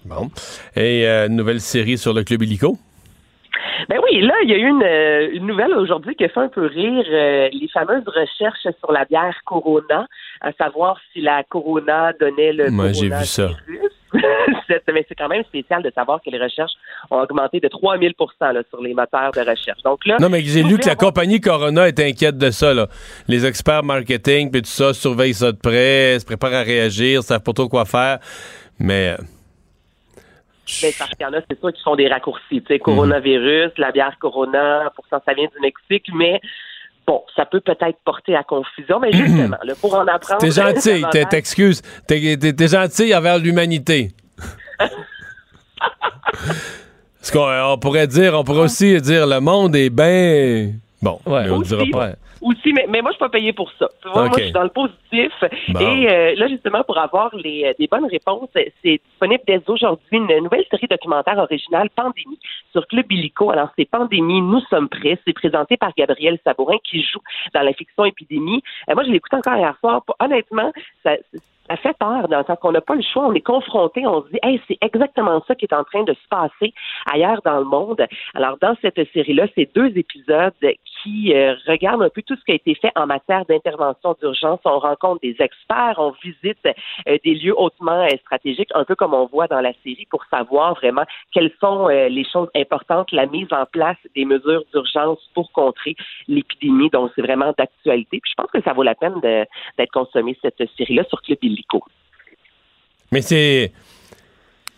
Bon. 0.05 0.31
Et 0.77 1.07
euh, 1.07 1.29
nouvelle 1.29 1.61
série 1.61 1.99
sur 1.99 2.15
le 2.15 2.25
Club 2.25 2.43
Illico? 2.43 2.77
Ben 3.89 3.99
oui, 4.03 4.21
là, 4.21 4.35
il 4.43 4.51
y 4.51 4.55
a 4.55 4.57
eu 4.57 4.69
une, 4.69 4.83
euh, 4.83 5.31
une 5.33 5.47
nouvelle 5.47 5.73
aujourd'hui 5.75 6.15
qui 6.15 6.25
a 6.25 6.29
fait 6.29 6.41
un 6.41 6.49
peu 6.49 6.67
rire. 6.67 7.05
euh, 7.11 7.49
les 7.53 7.69
fameuses 7.69 8.07
recherches 8.07 8.67
sur 8.79 8.93
la 8.93 9.05
bière 9.05 9.35
Corona, 9.45 10.07
à 10.41 10.53
savoir 10.53 10.99
si 11.13 11.21
la 11.21 11.45
Corona 11.45 12.13
donnait 12.19 12.53
le 12.53 12.71
Moi, 12.71 12.93
j'ai 12.93 13.09
vu 13.09 13.25
ça. 13.25 13.51
Mais 14.15 15.05
c'est 15.09 15.15
quand 15.17 15.29
même 15.29 15.45
spécial 15.45 15.83
de 15.83 15.91
savoir 15.95 16.21
que 16.25 16.31
les 16.31 16.39
recherches 16.39 16.73
ont 17.11 17.21
augmenté 17.21 17.61
de 17.61 17.69
3000 17.69 18.15
là, 18.41 18.63
sur 18.71 18.81
les 18.83 18.95
moteurs 18.95 19.33
de 19.33 19.41
recherche. 19.41 19.83
Donc 19.85 20.05
là, 20.07 20.17
Non, 20.21 20.29
mais 20.29 20.41
j'ai 20.43 20.63
lu 20.63 20.79
que 20.79 20.87
la 20.87 20.93
avoir- 20.93 21.13
compagnie 21.13 21.41
Corona 21.41 21.89
est 21.89 22.01
inquiète 22.01 22.39
de 22.39 22.51
ça. 22.51 22.73
Là. 22.75 22.89
Les 23.29 23.45
experts 23.47 23.83
marketing 23.85 24.51
puis 24.51 24.63
tout 24.63 24.69
ça 24.69 24.93
surveillent 24.95 25.35
ça 25.35 25.53
de 25.53 25.59
près, 25.59 26.19
se 26.19 26.25
préparent 26.25 26.55
à 26.55 26.63
réagir, 26.63 27.23
savent 27.23 27.43
pas 27.43 27.53
trop 27.53 27.69
quoi 27.69 27.85
faire. 27.85 28.19
Mais 28.79 29.11
euh, 29.11 29.17
Ben, 30.83 30.93
parce 30.99 31.11
qu'il 31.11 31.23
y 31.23 31.25
en 31.27 31.33
a, 31.33 31.41
c'est 31.49 31.59
sûr, 31.59 31.73
qui 31.73 31.83
font 31.83 31.97
des 31.97 32.09
raccourcis. 32.09 32.61
Tu 32.63 32.65
sais, 32.69 32.79
coronavirus, 32.79 33.73
la 33.79 33.91
bière 33.91 34.15
Corona, 34.21 34.91
pourtant 34.95 35.21
ça 35.27 35.33
vient 35.35 35.47
du 35.47 35.61
Mexique, 35.61 36.07
mais 36.15 36.41
bon, 37.09 37.23
ça 37.35 37.47
peut 37.47 37.61
peut-être 37.61 37.99
porter 38.05 38.37
à 38.37 38.45
confusion. 38.45 39.01
Mais 39.01 39.11
justement, 39.13 39.57
là, 39.65 39.75
pour 39.81 39.95
en 39.95 40.07
apprendre. 40.07 40.41
t'es 40.41 40.51
gentil, 40.51 41.03
t'excuses. 41.31 41.83
T'es, 42.07 42.69
gentil 42.69 43.15
envers 43.17 43.39
l'humanité. 43.39 44.13
Parce 47.19 47.31
qu'on 47.33 47.73
on 47.73 47.79
pourrait 47.79 48.07
dire, 48.07 48.35
on 48.35 48.45
pourrait 48.45 48.61
aussi 48.61 49.01
dire 49.01 49.27
le 49.27 49.41
monde 49.41 49.75
est 49.75 49.91
bien. 49.91 50.73
Bon, 51.03 51.19
mais 51.27 51.51
on 51.51 51.59
le 51.59 51.65
dira 51.65 51.85
pas. 51.91 52.11
Aussi, 52.41 52.73
mais, 52.73 52.87
mais 52.89 53.03
moi, 53.03 53.11
je 53.11 53.17
suis 53.17 53.25
pas 53.25 53.29
payé 53.29 53.53
pour 53.53 53.71
ça. 53.79 53.89
Tu 54.03 54.09
vois. 54.09 54.29
Moi, 54.29 54.39
je 54.39 54.45
suis 54.45 54.53
dans 54.53 54.63
le 54.63 54.69
positif. 54.69 55.33
Bon. 55.69 55.81
Et 55.81 56.11
euh, 56.11 56.35
là, 56.37 56.49
justement, 56.49 56.83
pour 56.85 56.99
avoir 56.99 57.35
les, 57.35 57.65
euh, 57.65 57.73
des 57.79 57.87
bonnes 57.87 58.07
réponses, 58.07 58.49
c'est 58.55 59.01
disponible 59.09 59.43
dès 59.47 59.63
aujourd'hui 59.67 60.07
une 60.13 60.27
nouvelle 60.43 60.65
série 60.71 60.87
documentaire 60.89 61.39
originale, 61.39 61.91
Pandémie, 61.91 62.39
sur 62.73 62.87
Club 62.87 63.11
Illico. 63.11 63.51
Alors, 63.51 63.71
c'est 63.77 63.85
Pandémie, 63.85 64.41
nous 64.41 64.61
sommes 64.71 64.89
prêts. 64.89 65.19
C'est 65.27 65.33
présenté 65.33 65.77
par 65.77 65.93
Gabriel 65.97 66.39
Sabourin, 66.45 66.77
qui 66.85 67.03
joue 67.03 67.21
dans 67.55 67.63
la 67.63 67.73
fiction 67.73 68.05
Épidémie. 68.05 68.63
Euh, 68.89 68.95
moi, 68.95 69.05
je 69.05 69.11
l'ai 69.11 69.17
écouté 69.17 69.37
encore 69.37 69.57
hier 69.57 69.77
soir. 69.81 70.03
Honnêtement, 70.21 70.73
ça, 71.03 71.17
ça 71.69 71.77
fait 71.77 71.97
peur 71.99 72.29
dans 72.29 72.39
le 72.39 72.45
sens 72.45 72.59
qu'on 72.61 72.73
n'a 72.73 72.81
pas 72.81 72.95
le 72.95 73.03
choix, 73.03 73.27
on 73.27 73.35
est 73.35 73.41
confronté, 73.41 74.07
on 74.07 74.23
se 74.23 74.29
dit, 74.29 74.39
hey, 74.43 74.61
c'est 74.69 74.79
exactement 74.81 75.43
ça 75.47 75.55
qui 75.55 75.67
est 75.67 75.75
en 75.75 75.85
train 75.85 76.03
de 76.03 76.13
se 76.13 76.29
passer 76.29 76.73
ailleurs 77.13 77.41
dans 77.45 77.59
le 77.59 77.65
monde. 77.65 78.05
Alors, 78.35 78.57
dans 78.61 78.75
cette 78.81 79.01
série-là, 79.13 79.47
c'est 79.55 79.73
deux 79.75 79.97
épisodes 79.97 80.55
qui 81.03 81.35
euh, 81.35 81.55
regardent 81.67 82.03
un 82.03 82.09
peu 82.09 82.23
tout 82.23 82.37
ce 82.37 82.45
qui 82.45 82.53
a 82.53 82.55
été 82.55 82.75
fait 82.75 82.93
en 82.97 83.07
matière 83.07 83.45
d'intervention 83.47 84.17
d'urgence. 84.21 84.61
On 84.65 84.79
rencontre 84.79 85.21
des 85.23 85.37
experts, 85.39 85.95
on 85.99 86.13
visite 86.23 86.59
euh, 87.07 87.19
des 87.25 87.35
lieux 87.35 87.59
hautement 87.59 88.05
euh, 88.05 88.17
stratégiques, 88.21 88.71
un 88.75 88.85
peu 88.85 88.95
comme 88.95 89.15
on 89.15 89.27
voit 89.27 89.47
dans 89.47 89.61
la 89.61 89.73
série, 89.85 90.07
pour 90.11 90.25
savoir 90.27 90.75
vraiment 90.75 91.05
quelles 91.33 91.53
sont 91.61 91.89
euh, 91.89 92.09
les 92.09 92.25
choses 92.25 92.49
importantes, 92.57 93.13
la 93.13 93.27
mise 93.27 93.53
en 93.53 93.67
place 93.67 93.97
des 94.15 94.25
mesures 94.25 94.65
d'urgence 94.73 95.19
pour 95.35 95.53
contrer 95.53 95.95
l'épidémie. 96.27 96.91
Donc, 96.91 97.11
c'est 97.15 97.23
vraiment 97.23 97.53
d'actualité. 97.57 98.21
Puis 98.21 98.31
je 98.31 98.43
pense 98.43 98.51
que 98.51 98.63
ça 98.63 98.73
vaut 98.73 98.83
la 98.83 98.95
peine 98.95 99.21
d'être 99.21 99.93
consommé, 99.93 100.37
cette 100.43 100.63
série-là, 100.77 101.05
sur 101.09 101.23
Club 101.23 101.39
Mais 103.13 103.23
c'est. 103.23 103.73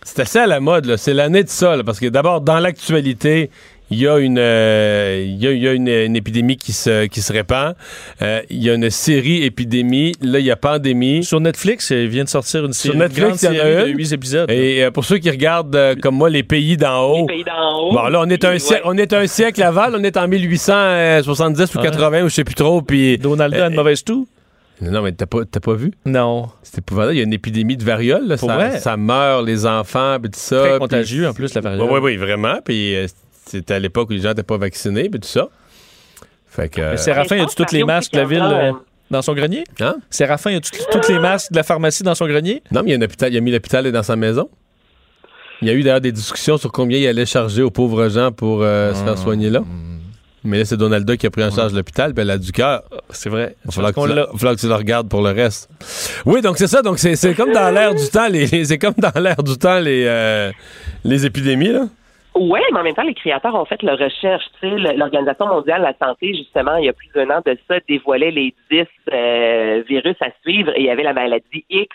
C'est 0.02 0.20
assez 0.20 0.38
à 0.38 0.46
la 0.46 0.60
mode, 0.60 0.86
là. 0.86 0.96
C'est 0.96 1.12
l'année 1.12 1.44
de 1.44 1.48
ça, 1.50 1.76
là, 1.76 1.84
parce 1.84 2.00
que 2.00 2.06
d'abord, 2.06 2.40
dans 2.40 2.58
l'actualité, 2.58 3.50
il 3.90 3.98
y 3.98 4.08
a 4.08 4.16
une, 4.18 4.38
euh, 4.38 5.22
il 5.26 5.36
y 5.36 5.46
a, 5.46 5.50
il 5.52 5.58
y 5.62 5.68
a 5.68 5.72
une, 5.72 5.88
une 5.88 6.16
épidémie 6.16 6.56
qui 6.56 6.72
se, 6.72 7.04
qui 7.06 7.20
se 7.20 7.32
répand. 7.34 7.74
Euh, 8.22 8.40
il 8.48 8.62
y 8.64 8.70
a 8.70 8.74
une 8.74 8.88
série 8.88 9.42
épidémie. 9.44 10.12
Là, 10.22 10.38
il 10.38 10.46
y 10.46 10.50
a 10.50 10.56
pandémie. 10.56 11.22
Sur 11.22 11.40
Netflix, 11.40 11.90
il 11.90 12.08
vient 12.08 12.24
de 12.24 12.30
sortir 12.30 12.64
une 12.64 12.72
série, 12.72 12.92
Sur 12.96 12.98
Netflix, 12.98 13.42
il 13.42 13.54
y 13.56 13.60
en 13.60 13.64
a 13.64 13.70
une. 13.84 13.92
de 13.92 13.98
huit 13.98 14.12
épisodes. 14.12 14.50
Et 14.50 14.84
euh, 14.84 14.90
pour 14.90 15.04
ceux 15.04 15.18
qui 15.18 15.28
regardent, 15.28 15.76
euh, 15.76 15.94
comme 16.00 16.14
moi, 16.14 16.30
les 16.30 16.44
pays 16.44 16.78
d'en 16.78 17.02
haut. 17.02 17.26
Pays 17.26 17.44
d'en 17.44 17.78
haut. 17.78 17.92
Bon, 17.92 18.04
là, 18.08 18.20
on 18.24 18.30
est 18.30 18.42
un, 18.46 18.52
Ouais. 18.52 18.58
siècle, 18.58 18.82
on 18.86 18.96
est 18.96 19.12
un 19.12 19.26
siècle 19.26 19.62
aval. 19.62 19.94
On 19.94 20.02
est 20.02 20.16
en 20.16 20.26
1870 20.28 21.74
ou 21.74 21.78
Ouais. 21.78 21.84
80 21.84 22.22
ou 22.22 22.28
je 22.30 22.34
sais 22.36 22.44
plus 22.44 22.54
trop. 22.54 22.80
Puis. 22.80 23.18
Donald 23.18 23.52
a 23.54 23.66
une 23.66 23.74
mauvaise 23.74 24.02
toux? 24.02 24.26
Non, 24.80 25.02
mais 25.02 25.12
t'as 25.12 25.26
pas, 25.26 25.44
t'as 25.44 25.60
pas 25.60 25.74
vu? 25.74 25.92
Non. 26.06 26.48
C'est 26.62 26.78
épouvantable. 26.78 27.14
Il 27.14 27.18
y 27.18 27.20
a 27.20 27.24
une 27.24 27.32
épidémie 27.32 27.76
de 27.76 27.84
variole. 27.84 28.26
Là. 28.26 28.36
Ça, 28.36 28.46
vrai? 28.54 28.78
ça 28.78 28.96
meurt, 28.96 29.44
les 29.44 29.66
enfants, 29.66 30.16
puis 30.20 30.30
tout 30.30 30.38
ça. 30.40 30.60
Très 30.60 30.78
contagieux, 30.78 31.28
en 31.28 31.34
plus, 31.34 31.52
la 31.54 31.60
variole. 31.60 31.82
Oui, 31.82 31.90
oui, 31.94 32.00
oui, 32.02 32.16
vraiment. 32.16 32.60
Puis 32.64 32.96
euh, 32.96 33.06
c'était 33.44 33.74
à 33.74 33.78
l'époque 33.78 34.08
où 34.10 34.12
les 34.12 34.20
gens 34.20 34.30
n'étaient 34.30 34.42
pas 34.42 34.56
vaccinés, 34.56 35.08
puis 35.10 35.20
tout 35.20 35.28
ça. 35.28 35.48
Fait 36.48 36.68
que. 36.68 36.80
euh, 36.80 36.96
Séraphin, 36.96 37.36
y 37.36 37.40
a-tu 37.40 37.54
toutes 37.54 37.72
les 37.72 37.84
masques 37.84 38.12
de 38.12 38.18
la 38.18 38.24
ville 38.24 38.42
euh, 38.42 38.72
dans 39.10 39.22
son 39.22 39.34
grenier? 39.34 39.64
Hein? 39.80 39.96
Séraphin, 40.08 40.52
y 40.52 40.56
a-tu 40.56 40.70
toutes 40.90 41.08
les 41.08 41.18
masques 41.18 41.52
de 41.52 41.56
la 41.56 41.62
pharmacie 41.62 42.02
dans 42.02 42.14
son 42.14 42.26
grenier? 42.26 42.62
Non, 42.72 42.82
mais 42.82 42.90
il 42.90 42.92
y 42.92 42.94
a 42.94 42.98
un 42.98 43.02
hôpital, 43.02 43.32
il 43.32 43.36
a 43.36 43.40
mis 43.40 43.52
l'hôpital 43.52 43.90
dans 43.92 44.02
sa 44.02 44.16
maison. 44.16 44.48
Il 45.62 45.68
y 45.68 45.70
a 45.70 45.74
eu 45.74 45.82
d'ailleurs 45.82 46.00
des 46.00 46.10
discussions 46.12 46.56
sur 46.56 46.72
combien 46.72 46.96
il 46.98 47.06
allait 47.06 47.26
charger 47.26 47.60
aux 47.62 47.70
pauvres 47.70 48.08
gens 48.08 48.32
pour 48.32 48.62
euh, 48.62 48.94
se 48.94 49.04
faire 49.04 49.18
soigner 49.18 49.50
là. 49.50 49.62
Mais 50.44 50.58
là, 50.58 50.64
c'est 50.64 50.76
Donalda 50.76 51.16
qui 51.16 51.26
a 51.26 51.30
pris 51.30 51.44
en 51.44 51.50
charge 51.50 51.72
l'hôpital, 51.74 52.14
puis 52.14 52.22
elle 52.22 52.30
a 52.30 52.38
du 52.38 52.50
cœur. 52.52 52.82
C'est 53.10 53.28
vrai. 53.28 53.56
Il 53.64 53.66
va 53.66 53.72
falloir, 53.72 53.92
que 53.94 54.00
tu 54.00 54.08
le- 54.16 54.22
va 54.22 54.38
falloir 54.38 54.54
que 54.56 54.60
tu 54.60 54.68
le 54.68 54.74
regardes 54.74 55.08
pour 55.08 55.20
le 55.22 55.30
reste. 55.32 55.68
Oui, 56.24 56.40
donc 56.40 56.56
c'est 56.56 56.66
ça. 56.66 56.80
Donc 56.82 56.98
c'est 56.98 57.34
comme 57.34 57.52
dans 57.52 57.70
l'air 57.74 57.94
du 57.94 58.08
temps, 58.08 58.28
les, 58.28 58.46
les- 58.46 58.64
c'est 58.64 58.78
comme 58.78 58.94
dans 58.96 59.20
l'air 59.20 59.42
du 59.42 59.56
temps 59.58 59.78
les, 59.80 60.04
euh, 60.06 60.50
les 61.04 61.26
épidémies 61.26 61.72
là. 61.72 61.82
Oui, 62.36 62.60
mais 62.72 62.78
en 62.78 62.84
même 62.84 62.94
temps, 62.94 63.02
les 63.02 63.12
créateurs 63.12 63.56
ont 63.56 63.64
fait 63.64 63.82
leur 63.82 63.98
recherche. 63.98 64.44
Tu 64.60 64.68
sais, 64.70 64.76
le- 64.76 64.96
l'Organisation 64.96 65.46
mondiale 65.48 65.80
de 65.80 65.86
la 65.86 65.94
santé, 66.08 66.32
justement, 66.32 66.76
il 66.76 66.84
y 66.86 66.88
a 66.88 66.92
plus 66.92 67.08
d'un 67.12 67.28
an 67.28 67.42
de 67.44 67.58
ça, 67.66 67.74
dévoilait 67.88 68.30
les 68.30 68.54
10 68.70 68.84
euh, 69.12 69.82
virus 69.88 70.14
à 70.20 70.28
suivre 70.42 70.70
et 70.76 70.80
il 70.80 70.86
y 70.86 70.90
avait 70.90 71.02
la 71.02 71.12
maladie 71.12 71.64
X, 71.68 71.88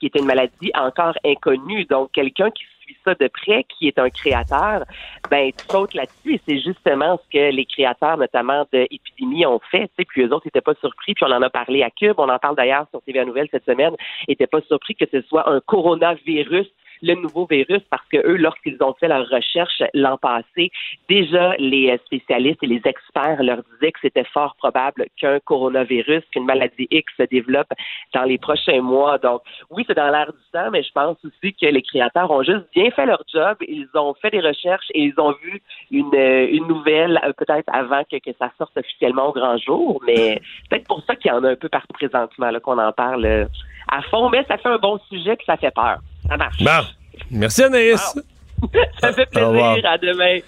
qui 0.00 0.06
était 0.06 0.18
une 0.18 0.26
maladie 0.26 0.72
encore 0.74 1.14
inconnue. 1.24 1.84
Donc, 1.84 2.10
quelqu'un 2.12 2.50
qui 2.50 2.64
ça 3.04 3.14
de 3.14 3.28
près, 3.28 3.64
qui 3.64 3.88
est 3.88 3.98
un 3.98 4.10
créateur, 4.10 4.84
ben, 5.30 5.50
tu 5.52 5.64
sautes 5.70 5.94
là-dessus. 5.94 6.34
Et 6.34 6.40
c'est 6.46 6.60
justement 6.60 7.18
ce 7.24 7.38
que 7.38 7.50
les 7.50 7.64
créateurs, 7.64 8.16
notamment 8.16 8.66
de 8.72 8.86
Épidémie, 8.90 9.46
ont 9.46 9.60
fait. 9.70 9.90
Puis 10.08 10.22
eux 10.22 10.32
autres 10.32 10.46
n'étaient 10.46 10.60
pas 10.60 10.74
surpris, 10.80 11.14
puis 11.14 11.24
on 11.24 11.32
en 11.32 11.42
a 11.42 11.50
parlé 11.50 11.82
à 11.82 11.90
Cube, 11.90 12.14
on 12.18 12.28
en 12.28 12.38
parle 12.38 12.56
d'ailleurs 12.56 12.86
sur 12.90 13.02
TVA 13.02 13.24
Nouvelle 13.24 13.48
cette 13.50 13.64
semaine, 13.64 13.94
n'étaient 14.28 14.46
pas 14.46 14.60
surpris 14.62 14.94
que 14.94 15.06
ce 15.10 15.22
soit 15.22 15.48
un 15.48 15.60
coronavirus 15.60 16.66
le 17.02 17.14
nouveau 17.14 17.46
virus 17.46 17.82
parce 17.90 18.06
que 18.08 18.18
eux, 18.18 18.36
lorsqu'ils 18.36 18.76
ont 18.80 18.94
fait 18.94 19.08
leur 19.08 19.28
recherche 19.28 19.82
l'an 19.94 20.16
passé, 20.18 20.70
déjà 21.08 21.54
les 21.58 21.90
euh, 21.90 21.98
spécialistes 22.06 22.62
et 22.62 22.66
les 22.66 22.82
experts 22.84 23.42
leur 23.42 23.58
disaient 23.74 23.92
que 23.92 24.00
c'était 24.02 24.24
fort 24.24 24.56
probable 24.56 25.06
qu'un 25.20 25.40
coronavirus, 25.40 26.22
qu'une 26.32 26.44
maladie 26.44 26.88
X 26.90 27.12
se 27.16 27.24
développe 27.24 27.72
dans 28.14 28.24
les 28.24 28.38
prochains 28.38 28.80
mois. 28.80 29.18
Donc, 29.18 29.42
oui, 29.70 29.84
c'est 29.86 29.96
dans 29.96 30.10
l'air 30.10 30.32
du 30.32 30.38
temps, 30.52 30.70
mais 30.70 30.82
je 30.82 30.92
pense 30.92 31.16
aussi 31.24 31.52
que 31.54 31.66
les 31.66 31.82
créateurs 31.82 32.30
ont 32.30 32.42
juste 32.42 32.66
bien 32.74 32.90
fait 32.90 33.06
leur 33.06 33.22
job. 33.32 33.56
Ils 33.66 33.88
ont 33.94 34.14
fait 34.14 34.30
des 34.30 34.40
recherches 34.40 34.86
et 34.94 35.02
ils 35.02 35.14
ont 35.18 35.34
vu 35.42 35.62
une, 35.90 36.14
euh, 36.14 36.48
une 36.50 36.66
nouvelle 36.66 37.20
euh, 37.24 37.32
peut-être 37.32 37.68
avant 37.72 38.02
que, 38.04 38.16
que 38.18 38.36
ça 38.38 38.50
sorte 38.58 38.76
officiellement 38.76 39.28
au 39.28 39.32
grand 39.32 39.56
jour. 39.58 40.00
Mais 40.06 40.40
peut-être 40.70 40.86
pour 40.86 41.02
ça 41.04 41.16
qu'il 41.16 41.30
y 41.30 41.34
en 41.34 41.44
a 41.44 41.50
un 41.50 41.56
peu 41.56 41.68
partout 41.68 41.92
présentement 41.92 42.50
qu'on 42.62 42.78
en 42.78 42.92
parle 42.92 43.48
à 43.88 44.02
fond. 44.02 44.28
Mais 44.30 44.44
ça 44.48 44.58
fait 44.58 44.68
un 44.68 44.78
bon 44.78 44.98
sujet 45.08 45.36
que 45.36 45.44
ça 45.44 45.56
fait 45.56 45.70
peur. 45.74 45.98
Ça 46.28 46.36
marche. 46.36 46.62
Bon. 46.62 46.86
Merci 47.30 47.62
Anaïs. 47.64 48.00
Ça 49.00 49.12
fait 49.12 49.26
plaisir. 49.26 49.80
À 49.84 49.98
demain. 49.98 50.38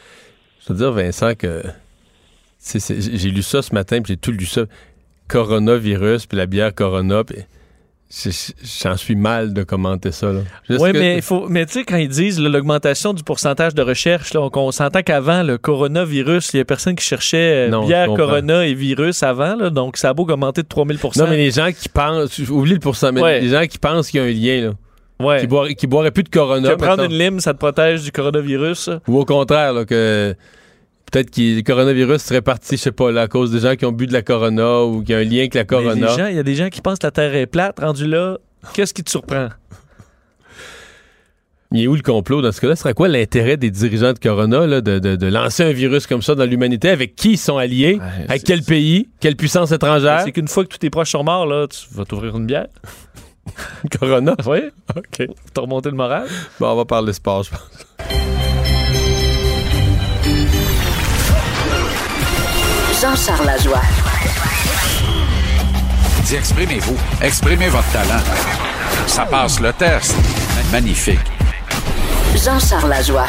Je 0.66 0.72
veux 0.72 0.79
dire, 0.79 0.93
Vincent, 0.93 1.35
que 1.35 1.62
j'ai 2.74 3.31
lu 3.31 3.43
ça 3.43 3.62
ce 3.62 3.74
matin, 3.74 4.01
puis 4.03 4.14
j'ai 4.14 4.16
tout 4.16 4.33
lu 4.33 4.47
ça. 4.47 4.62
Coronavirus, 5.29 6.26
puis 6.26 6.39
la 6.39 6.47
bière 6.47 6.74
Corona, 6.74 7.22
puis 7.22 7.37
j'en 8.83 8.97
suis 8.97 9.14
mal 9.16 9.53
de 9.53 9.62
commenter 9.62 10.11
ça. 10.12 10.31
Oui, 10.70 10.93
que- 10.93 10.99
mais, 10.99 11.16
il 11.16 11.22
faut- 11.22 11.47
mais 11.49 11.66
tu 11.66 11.72
sais, 11.74 11.85
quand 11.85 11.99
ils 11.99 12.09
disent 12.09 12.41
l'augmentation 12.41 13.12
du 13.12 13.22
pourcentage 13.22 13.74
de 13.74 13.83
recherche, 13.83 14.33
là, 14.33 14.41
on, 14.41 14.51
on 14.55 14.72
s'entend 14.72 15.03
qu'avant, 15.03 15.43
le 15.43 15.59
coronavirus, 15.59 16.55
il 16.55 16.57
y 16.57 16.61
a 16.61 16.64
personne 16.64 16.95
qui 16.97 17.05
cherchait 17.05 17.66
euh, 17.66 17.68
Non, 17.68 17.87
bière, 17.87 18.07
corona 18.14 18.66
et 18.66 18.72
virus 18.72 19.22
avant, 19.22 19.55
là, 19.57 19.68
donc 19.68 19.99
ça 19.99 20.09
a 20.11 20.14
beau 20.14 20.22
augmenter 20.22 20.62
de 20.62 20.68
3000% 20.68 21.18
Non, 21.18 21.29
mais 21.29 21.37
les 21.37 21.51
gens 21.51 21.70
qui 21.70 21.91
pensent, 21.91 22.39
oublie 22.49 22.72
le 22.74 22.81
pourcentage, 22.81 23.14
mais 23.16 23.22
Ouais. 23.22 23.41
les 23.41 23.49
gens 23.51 23.66
qui 23.66 23.79
pensent 23.79 24.11
qu'il 24.11 24.20
y 24.20 24.22
a 24.22 24.26
un 24.26 24.31
lien, 24.33 24.68
là. 24.68 24.74
Ouais. 25.21 25.47
Qui, 25.77 25.87
boiraient 25.87 26.11
plus 26.12 26.23
de 26.23 26.29
Corona. 26.29 26.69
Que 26.71 26.75
prendre 26.75 27.03
mettons. 27.03 27.12
une 27.12 27.19
lime, 27.19 27.41
ça 27.41 27.53
te 27.53 27.59
protège 27.59 28.03
du 28.05 28.12
coronavirus. 28.12 28.91
Ou 29.09 29.19
au 29.19 29.25
contraire, 29.25 29.73
là, 29.73 29.85
que 29.85 30.35
peut-être 31.11 31.31
que 31.31 31.57
le 31.57 31.62
coronavirus 31.62 32.23
serait 32.23 32.43
parti, 32.43 32.77
je 32.77 32.83
sais 32.83 32.93
pas, 32.93 33.11
là, 33.11 33.23
à 33.23 33.29
cause 33.29 33.51
des 33.51 33.59
gens 33.61 33.75
qui 33.75 33.85
ont 33.85 33.93
bu 33.93 34.07
de 34.07 34.12
la 34.12 34.23
Corona 34.23 34.83
ou 34.85 35.03
qui 35.03 35.14
ont 35.14 35.19
un 35.19 35.25
lien 35.25 35.39
avec 35.41 35.55
la 35.55 35.64
Corona. 35.64 36.31
Il 36.31 36.37
y 36.37 36.39
a 36.39 36.43
des 36.43 36.55
gens 36.55 36.69
qui 36.69 36.81
pensent 36.81 36.99
que 37.01 37.07
la 37.07 37.11
Terre 37.11 37.35
est 37.35 37.47
plate, 37.47 37.81
rendu 37.81 38.07
là. 38.07 38.39
Qu'est-ce 38.75 38.95
qui 38.95 39.03
te 39.03 39.11
surprend? 39.11 39.49
Il 41.71 41.83
est 41.83 41.87
où 41.87 41.95
le 41.95 42.01
complot 42.03 42.41
dans 42.41 42.51
ce 42.51 42.62
cas-là? 42.62 42.77
Ce 42.77 42.83
serait 42.83 42.95
quoi 42.95 43.09
l'intérêt 43.09 43.59
des 43.59 43.71
dirigeants 43.71 44.14
de 44.14 44.19
Corona 44.19 44.66
là, 44.66 44.81
de, 44.81 44.99
de- 44.99 45.16
de 45.16 45.27
lancer 45.27 45.64
un 45.64 45.73
virus 45.73 46.07
comme 46.07 46.23
ça 46.23 46.35
dans 46.35 46.47
l'humanité? 46.47 46.89
Avec 46.89 47.14
qui 47.14 47.33
ils 47.33 47.39
sont 47.39 47.59
alliés? 47.59 47.99
avec 48.27 48.43
quel 48.45 48.62
pays? 48.62 49.09
Quelle 49.21 49.37
puissance 49.37 49.71
étrangère? 49.71 50.23
C'est 50.25 50.33
qu'une 50.33 50.49
fois 50.49 50.64
que 50.64 50.71
tous 50.71 50.79
tes 50.79 50.89
proches 50.89 51.11
sont 51.11 51.25
morts, 51.25 51.45
là, 51.47 51.66
tu 51.69 51.81
vas 51.93 52.05
t'ouvrir 52.07 52.37
une 52.39 52.47
bière. 52.47 52.69
Corona? 53.99 54.34
Oui. 54.46 54.61
OK. 54.96 55.28
T'as 55.53 55.61
remonté 55.61 55.90
le 55.90 55.96
moral? 55.96 56.26
Bon, 56.59 56.68
on 56.68 56.76
va 56.76 56.84
parler 56.84 57.12
sport, 57.12 57.42
je 57.42 57.51
pense. 57.51 57.61
Jean-Charles 63.01 63.46
Lajoie. 63.46 63.80
Dis, 66.24 66.34
exprimez-vous. 66.34 66.96
Exprimez 67.22 67.68
votre 67.68 67.90
talent. 67.92 68.22
Ça 69.07 69.24
passe 69.24 69.61
le 69.61 69.72
test. 69.72 70.14
Magnifique. 70.72 71.20
Jean-Charles 72.34 72.90
Lajoie. 72.90 73.28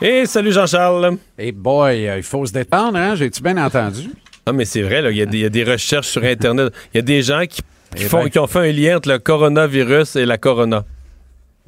Et 0.00 0.26
salut 0.26 0.52
Jean-Charles. 0.52 1.16
Hey 1.38 1.52
boy, 1.52 2.08
euh, 2.08 2.16
il 2.16 2.22
faut 2.22 2.44
se 2.44 2.52
détendre, 2.52 2.98
hein? 2.98 3.14
J'ai-tu 3.14 3.42
bien 3.42 3.56
entendu? 3.56 4.10
Ah, 4.46 4.52
mais 4.52 4.64
c'est 4.64 4.82
vrai, 4.82 5.00
y, 5.14 5.18
il 5.18 5.38
y 5.38 5.44
a 5.44 5.48
des 5.48 5.62
recherches 5.64 6.08
sur 6.08 6.24
Internet. 6.24 6.72
Il 6.92 6.96
y 6.96 7.00
a 7.00 7.02
des 7.02 7.22
gens 7.22 7.44
qui, 7.48 7.62
qui 7.96 8.04
font, 8.04 8.22
ben. 8.24 8.30
qui 8.30 8.38
ont 8.38 8.46
fait 8.46 8.58
un 8.68 8.72
lien 8.72 8.96
entre 8.96 9.08
le 9.10 9.18
coronavirus 9.18 10.16
et 10.16 10.26
la 10.26 10.38
corona. 10.38 10.84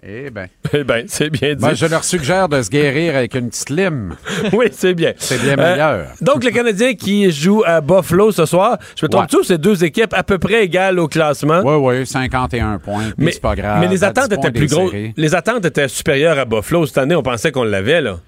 Eh 0.06 0.28
bien. 0.28 0.46
Eh 0.74 0.84
bien, 0.84 1.04
c'est 1.06 1.30
bien 1.30 1.54
dit. 1.54 1.60
Moi, 1.62 1.72
je 1.72 1.86
leur 1.86 2.04
suggère 2.04 2.46
de 2.50 2.60
se 2.60 2.68
guérir 2.68 3.16
avec 3.16 3.34
une 3.34 3.48
petite 3.48 3.70
lime. 3.70 4.14
oui, 4.52 4.66
c'est 4.70 4.92
bien. 4.92 5.14
C'est 5.16 5.40
bien 5.40 5.56
Euh, 5.58 5.72
meilleur. 5.72 6.06
donc, 6.20 6.44
le 6.44 6.50
Canadien 6.50 6.92
qui 6.92 7.30
joue 7.30 7.62
à 7.64 7.80
Buffalo 7.80 8.30
ce 8.30 8.44
soir, 8.44 8.76
je 9.00 9.06
me 9.06 9.08
trompe 9.10 9.32
Ouais. 9.32 9.38
c'est 9.44 9.56
deux 9.56 9.82
équipes 9.82 10.12
à 10.12 10.22
peu 10.22 10.36
près 10.36 10.64
égales 10.64 10.98
au 10.98 11.08
classement? 11.08 11.62
Oui, 11.64 11.98
oui, 12.00 12.06
51 12.06 12.78
points. 12.80 13.04
Mais, 13.16 13.32
c'est 13.32 13.40
pas 13.40 13.54
grave. 13.54 13.80
mais 13.80 13.88
les 13.88 14.04
À 14.04 14.12
10 14.12 14.18
attentes 14.18 14.32
étaient 14.32 14.50
plus 14.52 14.66
grosses. 14.66 14.92
Les 15.16 15.34
attentes 15.34 15.64
étaient 15.64 15.88
supérieures 15.88 16.38
à 16.38 16.44
Buffalo. 16.44 16.84
Cette 16.84 16.98
année, 16.98 17.14
on 17.14 17.22
pensait 17.22 17.50
qu'on 17.50 17.64
l'avait, 17.64 18.02
là. 18.02 18.18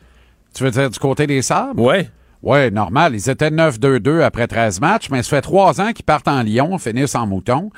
Tu 0.55 0.65
veux 0.65 0.71
dire 0.71 0.89
du 0.89 0.99
côté 0.99 1.27
des 1.27 1.43
Sabres? 1.43 1.83
Ouais. 1.83 2.09
Oui, 2.43 2.71
normal. 2.71 3.15
Ils 3.15 3.29
étaient 3.31 3.51
9-2-2 3.51 4.23
après 4.23 4.47
13 4.47 4.81
matchs, 4.81 5.09
mais 5.11 5.23
ça 5.23 5.31
fait 5.37 5.43
trois 5.43 5.81
ans 5.81 5.93
qu'ils 5.93 6.05
partent 6.05 6.29
en 6.29 6.43
Lyon, 6.43 6.79
finissent 6.79 7.15
en 7.15 7.27
mouton. 7.27 7.71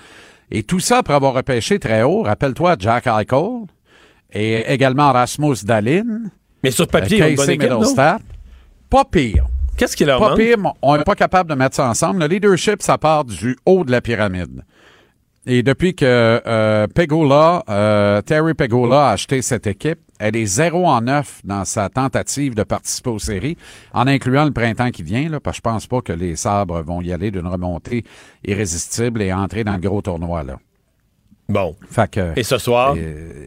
Et 0.51 0.63
tout 0.63 0.81
ça 0.81 0.99
après 0.99 1.15
avoir 1.15 1.35
repêché 1.35 1.79
très 1.79 2.03
haut. 2.03 2.23
Rappelle-toi 2.23 2.77
Jack 2.79 3.07
Eichel 3.07 3.67
et 4.33 4.73
également 4.73 5.13
Rasmus 5.13 5.57
Dalin. 5.65 6.23
Mais 6.63 6.71
sur 6.71 6.87
papier, 6.89 7.23
euh, 7.23 7.27
ont 7.27 7.29
une 7.29 7.37
bonne 7.37 7.47
Casey 7.47 7.55
équipe. 7.55 8.27
Pas 8.91 9.05
pire. 9.05 9.47
Qu'est-ce 9.77 9.97
qui 9.97 10.05
leur 10.05 10.19
Pas 10.19 10.31
manque? 10.31 10.39
pire, 10.39 10.57
on 10.83 10.97
n'est 10.97 11.05
pas 11.05 11.15
capable 11.15 11.51
de 11.51 11.55
mettre 11.55 11.77
ça 11.77 11.89
ensemble. 11.89 12.21
Le 12.21 12.27
leadership, 12.27 12.83
ça 12.83 12.99
part 12.99 13.25
du 13.25 13.57
haut 13.65 13.85
de 13.85 13.93
la 13.93 14.01
pyramide. 14.01 14.65
Et 15.47 15.63
depuis 15.63 15.95
que 15.95 16.05
euh, 16.47 16.87
Pegula, 16.89 17.63
euh, 17.71 18.21
Terry 18.23 18.55
Pegula 18.55 19.09
a 19.09 19.13
acheté 19.13 19.41
cette 19.41 19.67
équipe, 19.67 20.01
elle 20.19 20.37
est 20.37 20.47
0 20.47 20.87
en 20.87 21.01
9 21.03 21.41
dans 21.45 21.65
sa 21.65 21.89
tentative 21.89 22.55
de 22.55 22.63
participer 22.63 23.11
aux 23.11 23.19
séries, 23.19 23.57
en 23.93 24.07
incluant 24.07 24.45
le 24.45 24.51
printemps 24.53 24.91
qui 24.91 25.03
vient, 25.03 25.29
là, 25.29 25.41
parce 25.41 25.57
que 25.57 25.69
je 25.69 25.73
pense 25.73 25.87
pas 25.87 26.01
que 26.01 26.13
les 26.13 26.37
sabres 26.37 26.83
vont 26.83 27.01
y 27.01 27.13
aller 27.13 27.31
d'une 27.31 27.47
remontée 27.47 28.05
irrésistible 28.45 29.23
et 29.23 29.33
entrer 29.33 29.65
dans 29.65 29.75
le 29.75 29.81
gros 29.81 30.03
tournoi. 30.03 30.43
Là. 30.43 30.59
Bon. 31.49 31.77
Fait 31.91 32.11
que, 32.11 32.33
Et 32.37 32.43
ce 32.43 32.59
soir? 32.59 32.95
euh, 32.97 33.47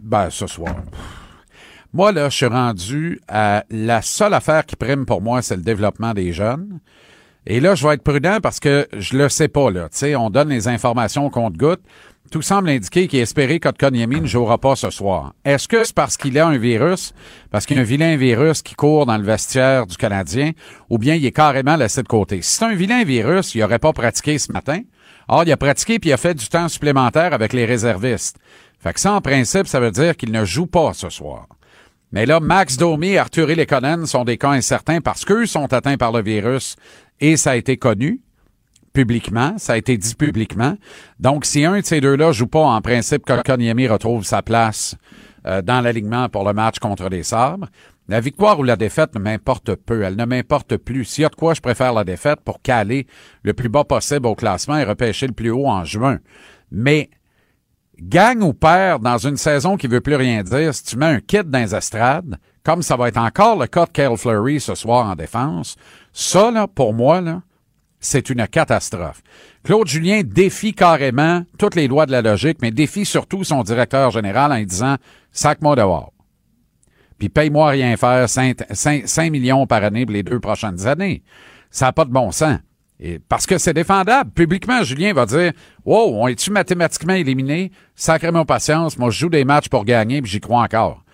ben, 0.00 0.30
ce 0.30 0.46
soir. 0.46 0.76
Moi, 1.92 2.12
là, 2.12 2.30
je 2.30 2.36
suis 2.36 2.46
rendu 2.46 3.20
à 3.28 3.64
la 3.70 4.00
seule 4.00 4.32
affaire 4.34 4.64
qui 4.64 4.76
prime 4.76 5.04
pour 5.04 5.20
moi, 5.20 5.42
c'est 5.42 5.56
le 5.56 5.62
développement 5.62 6.14
des 6.14 6.32
jeunes. 6.32 6.80
Et 7.44 7.60
là, 7.60 7.74
je 7.74 7.86
vais 7.86 7.94
être 7.94 8.02
prudent 8.04 8.38
parce 8.42 8.60
que 8.60 8.86
je 8.96 9.16
le 9.18 9.28
sais 9.28 9.48
pas, 9.48 9.70
là. 9.70 9.88
Tu 9.90 9.98
sais, 9.98 10.16
on 10.16 10.30
donne 10.30 10.48
les 10.48 10.68
informations 10.68 11.28
qu'on 11.28 11.50
te 11.50 11.58
goûte. 11.58 11.82
Tout 12.30 12.40
semble 12.40 12.70
indiquer 12.70 13.08
qu'il 13.08 13.18
est 13.18 13.22
espéré 13.22 13.60
Kotkaniemi 13.60 14.22
ne 14.22 14.26
jouera 14.26 14.56
pas 14.56 14.74
ce 14.74 14.88
soir. 14.88 15.34
Est-ce 15.44 15.68
que 15.68 15.84
c'est 15.84 15.94
parce 15.94 16.16
qu'il 16.16 16.38
a 16.38 16.46
un 16.46 16.56
virus, 16.56 17.12
parce 17.50 17.66
qu'il 17.66 17.76
y 17.76 17.78
a 17.78 17.82
un 17.82 17.84
vilain 17.84 18.16
virus 18.16 18.62
qui 18.62 18.74
court 18.74 19.04
dans 19.04 19.18
le 19.18 19.24
vestiaire 19.24 19.86
du 19.86 19.96
Canadien, 19.98 20.52
ou 20.88 20.96
bien 20.96 21.14
il 21.14 21.26
est 21.26 21.32
carrément 21.32 21.76
laissé 21.76 22.02
de 22.02 22.08
côté? 22.08 22.40
Si 22.40 22.56
c'est 22.56 22.64
un 22.64 22.74
vilain 22.74 23.04
virus, 23.04 23.54
il 23.54 23.60
n'aurait 23.60 23.78
pas 23.78 23.92
pratiqué 23.92 24.38
ce 24.38 24.50
matin. 24.50 24.80
Or, 25.28 25.44
il 25.44 25.52
a 25.52 25.56
pratiqué 25.56 25.98
puis 25.98 26.10
il 26.10 26.12
a 26.14 26.16
fait 26.16 26.34
du 26.34 26.48
temps 26.48 26.68
supplémentaire 26.68 27.34
avec 27.34 27.52
les 27.52 27.66
réservistes. 27.66 28.38
Fait 28.78 28.94
que 28.94 29.00
ça, 29.00 29.12
en 29.12 29.20
principe, 29.20 29.66
ça 29.66 29.78
veut 29.78 29.90
dire 29.90 30.16
qu'il 30.16 30.32
ne 30.32 30.44
joue 30.44 30.66
pas 30.66 30.94
ce 30.94 31.10
soir. 31.10 31.46
Mais 32.12 32.26
là, 32.26 32.40
Max 32.40 32.76
Domi 32.76 33.08
et 33.08 33.18
Arthur 33.18 33.46
Lekonen 33.46 34.06
sont 34.06 34.24
des 34.24 34.38
cas 34.38 34.50
incertains 34.50 35.00
parce 35.00 35.24
qu'eux 35.24 35.46
sont 35.46 35.72
atteints 35.72 35.96
par 35.96 36.12
le 36.12 36.22
virus 36.22 36.76
et 37.20 37.36
ça 37.36 37.52
a 37.52 37.56
été 37.56 37.76
connu 37.76 38.20
publiquement, 38.92 39.54
ça 39.58 39.74
a 39.74 39.76
été 39.76 39.96
dit 39.96 40.14
publiquement. 40.14 40.76
Donc, 41.18 41.44
si 41.44 41.64
un 41.64 41.80
de 41.80 41.84
ces 41.84 42.00
deux-là 42.00 42.32
joue 42.32 42.46
pas, 42.46 42.64
en 42.64 42.80
principe, 42.80 43.24
Kotkaniemi 43.24 43.88
retrouve 43.88 44.24
sa 44.24 44.42
place 44.42 44.96
euh, 45.46 45.62
dans 45.62 45.80
l'alignement 45.80 46.28
pour 46.28 46.44
le 46.44 46.52
match 46.52 46.78
contre 46.78 47.08
les 47.08 47.22
Sabres. 47.22 47.66
La 48.08 48.20
victoire 48.20 48.58
ou 48.58 48.62
la 48.62 48.76
défaite 48.76 49.14
ne 49.14 49.20
m'importe 49.20 49.74
peu. 49.74 50.02
Elle 50.02 50.16
ne 50.16 50.24
m'importe 50.24 50.76
plus. 50.76 51.04
S'il 51.04 51.22
y 51.22 51.24
a 51.24 51.28
de 51.28 51.34
quoi, 51.34 51.54
je 51.54 51.60
préfère 51.60 51.92
la 51.92 52.04
défaite 52.04 52.40
pour 52.44 52.60
caler 52.60 53.06
le 53.42 53.54
plus 53.54 53.68
bas 53.68 53.84
possible 53.84 54.26
au 54.26 54.34
classement 54.34 54.76
et 54.76 54.84
repêcher 54.84 55.26
le 55.26 55.32
plus 55.32 55.50
haut 55.50 55.66
en 55.66 55.84
juin. 55.84 56.18
Mais 56.70 57.10
gagne 58.00 58.42
ou 58.42 58.52
perd 58.52 59.02
dans 59.02 59.18
une 59.18 59.36
saison 59.36 59.76
qui 59.76 59.86
veut 59.86 60.00
plus 60.00 60.16
rien 60.16 60.42
dire, 60.42 60.74
si 60.74 60.84
tu 60.84 60.96
mets 60.96 61.06
un 61.06 61.20
kit 61.20 61.44
dans 61.44 61.58
les 61.60 61.74
estrades, 61.74 62.38
comme 62.64 62.82
ça 62.82 62.96
va 62.96 63.08
être 63.08 63.18
encore 63.18 63.58
le 63.58 63.66
cas 63.66 63.86
de 63.86 63.90
Kyle 63.90 64.16
Fleury 64.16 64.60
ce 64.60 64.74
soir 64.74 65.06
en 65.06 65.14
défense, 65.14 65.76
ça, 66.12 66.50
là, 66.50 66.66
pour 66.66 66.94
moi, 66.94 67.20
là, 67.20 67.42
c'est 68.02 68.28
une 68.28 68.46
catastrophe. 68.48 69.22
Claude 69.62 69.86
Julien 69.86 70.22
défie 70.24 70.74
carrément 70.74 71.44
toutes 71.58 71.76
les 71.76 71.88
lois 71.88 72.04
de 72.04 72.12
la 72.12 72.20
logique, 72.20 72.58
mais 72.60 72.72
défie 72.72 73.06
surtout 73.06 73.44
son 73.44 73.62
directeur 73.62 74.10
général 74.10 74.52
en 74.52 74.60
disant 74.62 74.96
«sac-moi 75.32 75.76
dehors». 75.76 76.12
Puis 77.18 77.28
paye-moi 77.28 77.70
rien 77.70 77.96
faire, 77.96 78.28
5, 78.28 79.30
millions 79.30 79.66
par 79.68 79.84
année 79.84 80.04
pour 80.04 80.12
les 80.12 80.24
deux 80.24 80.40
prochaines 80.40 80.88
années. 80.88 81.22
Ça 81.70 81.86
n'a 81.86 81.92
pas 81.92 82.04
de 82.04 82.10
bon 82.10 82.32
sens. 82.32 82.58
Et 82.98 83.20
parce 83.20 83.46
que 83.46 83.58
c'est 83.58 83.72
défendable. 83.72 84.32
Publiquement, 84.32 84.82
Julien 84.82 85.12
va 85.12 85.24
dire 85.26 85.52
Wow, 85.84 86.22
on 86.22 86.26
est-tu 86.26 86.50
mathématiquement 86.50 87.14
éliminé? 87.14 87.70
Sacré 87.94 88.32
mon 88.32 88.44
patience, 88.44 88.98
moi 88.98 89.10
je 89.10 89.20
joue 89.20 89.28
des 89.28 89.44
matchs 89.44 89.68
pour 89.68 89.84
gagner, 89.84 90.20
puis 90.20 90.30
j'y 90.30 90.40
crois 90.40 90.62
encore. 90.62 91.04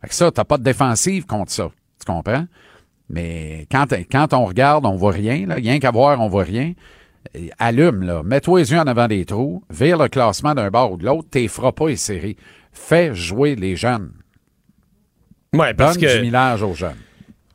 Fait 0.00 0.08
que 0.08 0.14
ça, 0.14 0.30
t'as 0.30 0.44
pas 0.44 0.58
de 0.58 0.62
défensive 0.62 1.26
contre 1.26 1.50
ça. 1.50 1.68
Tu 1.98 2.12
comprends? 2.12 2.46
Mais 3.08 3.66
quand, 3.70 3.86
quand 4.10 4.32
on 4.34 4.44
regarde, 4.46 4.84
on 4.86 4.96
voit 4.96 5.12
rien, 5.12 5.46
là. 5.46 5.54
Rien 5.56 5.78
qu'à 5.78 5.90
voir, 5.90 6.20
on 6.20 6.28
voit 6.28 6.42
rien. 6.44 6.72
Allume, 7.58 8.02
là. 8.02 8.22
Mets-toi 8.24 8.60
les 8.60 8.72
yeux 8.72 8.78
en 8.78 8.86
avant 8.86 9.08
des 9.08 9.24
trous. 9.24 9.62
Vire 9.70 9.98
le 9.98 10.08
classement 10.08 10.54
d'un 10.54 10.70
bord 10.70 10.92
ou 10.92 10.96
de 10.96 11.04
l'autre. 11.04 11.28
T'es 11.30 11.48
feras 11.48 11.72
pas 11.72 11.88
les 11.88 11.96
séries. 11.96 12.36
Fais 12.72 13.14
jouer 13.14 13.54
les 13.56 13.76
jeunes. 13.76 14.12
Ouais, 15.54 15.74
parce 15.74 15.96
Donne 15.98 16.08
que. 16.08 16.16
du 16.16 16.22
millage 16.22 16.62
aux 16.62 16.74
jeunes. 16.74 16.96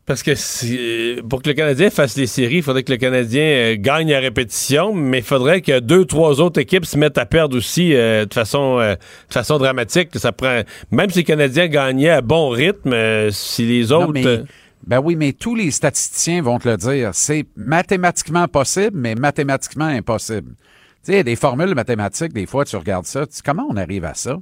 Parce 0.06 0.24
que 0.24 0.34
si- 0.36 1.20
pour 1.30 1.42
que 1.42 1.50
le 1.50 1.54
Canadien 1.54 1.90
fasse 1.90 2.18
les 2.18 2.26
séries, 2.28 2.58
il 2.58 2.64
faudrait 2.64 2.84
que 2.84 2.92
le 2.92 2.98
Canadien 2.98 3.44
euh, 3.44 3.76
gagne 3.78 4.14
à 4.14 4.20
répétition, 4.20 4.94
mais 4.94 5.20
il 5.20 5.24
faudrait 5.24 5.62
que 5.62 5.80
deux, 5.80 6.06
trois 6.06 6.42
autres 6.42 6.60
équipes 6.60 6.86
se 6.86 6.98
mettent 6.98 7.20
à 7.20 7.26
perdre 7.26 7.56
aussi 7.56 7.94
euh, 7.94 8.26
de 8.26 8.34
façon 8.34 8.80
euh, 8.80 8.96
de 8.96 9.34
façon 9.34 9.58
dramatique. 9.58 10.10
Ça 10.16 10.32
prend 10.32 10.62
même 10.90 11.10
si 11.12 11.20
le 11.20 11.24
Canadien 11.24 11.68
gagnait 11.68 12.10
à 12.10 12.22
bon 12.22 12.50
rythme, 12.50 12.92
euh, 12.94 13.30
si 13.32 13.66
les 13.66 13.92
autres 13.92 14.08
Non, 14.08 14.12
mais- 14.12 14.26
euh, 14.26 14.44
ben 14.86 15.00
oui, 15.00 15.16
mais 15.16 15.34
tous 15.34 15.56
les 15.56 15.72
statisticiens 15.72 16.42
vont 16.42 16.60
te 16.60 16.68
le 16.70 16.78
dire. 16.78 17.12
C'est 17.14 17.46
mathématiquement 17.56 18.48
possible, 18.48 18.98
mais 18.98 19.16
mathématiquement 19.16 19.86
impossible. 19.86 20.56
Tu 21.04 21.14
sais, 21.14 21.24
des 21.24 21.36
formules 21.36 21.74
mathématiques, 21.76 22.34
des 22.34 22.46
fois, 22.46 22.66
tu 22.66 22.76
regardes 22.76 23.06
ça, 23.06 23.26
tu 23.26 23.42
comment 23.44 23.66
on 23.70 23.78
arrive 23.78 24.06
à 24.06 24.14
ça? 24.14 24.38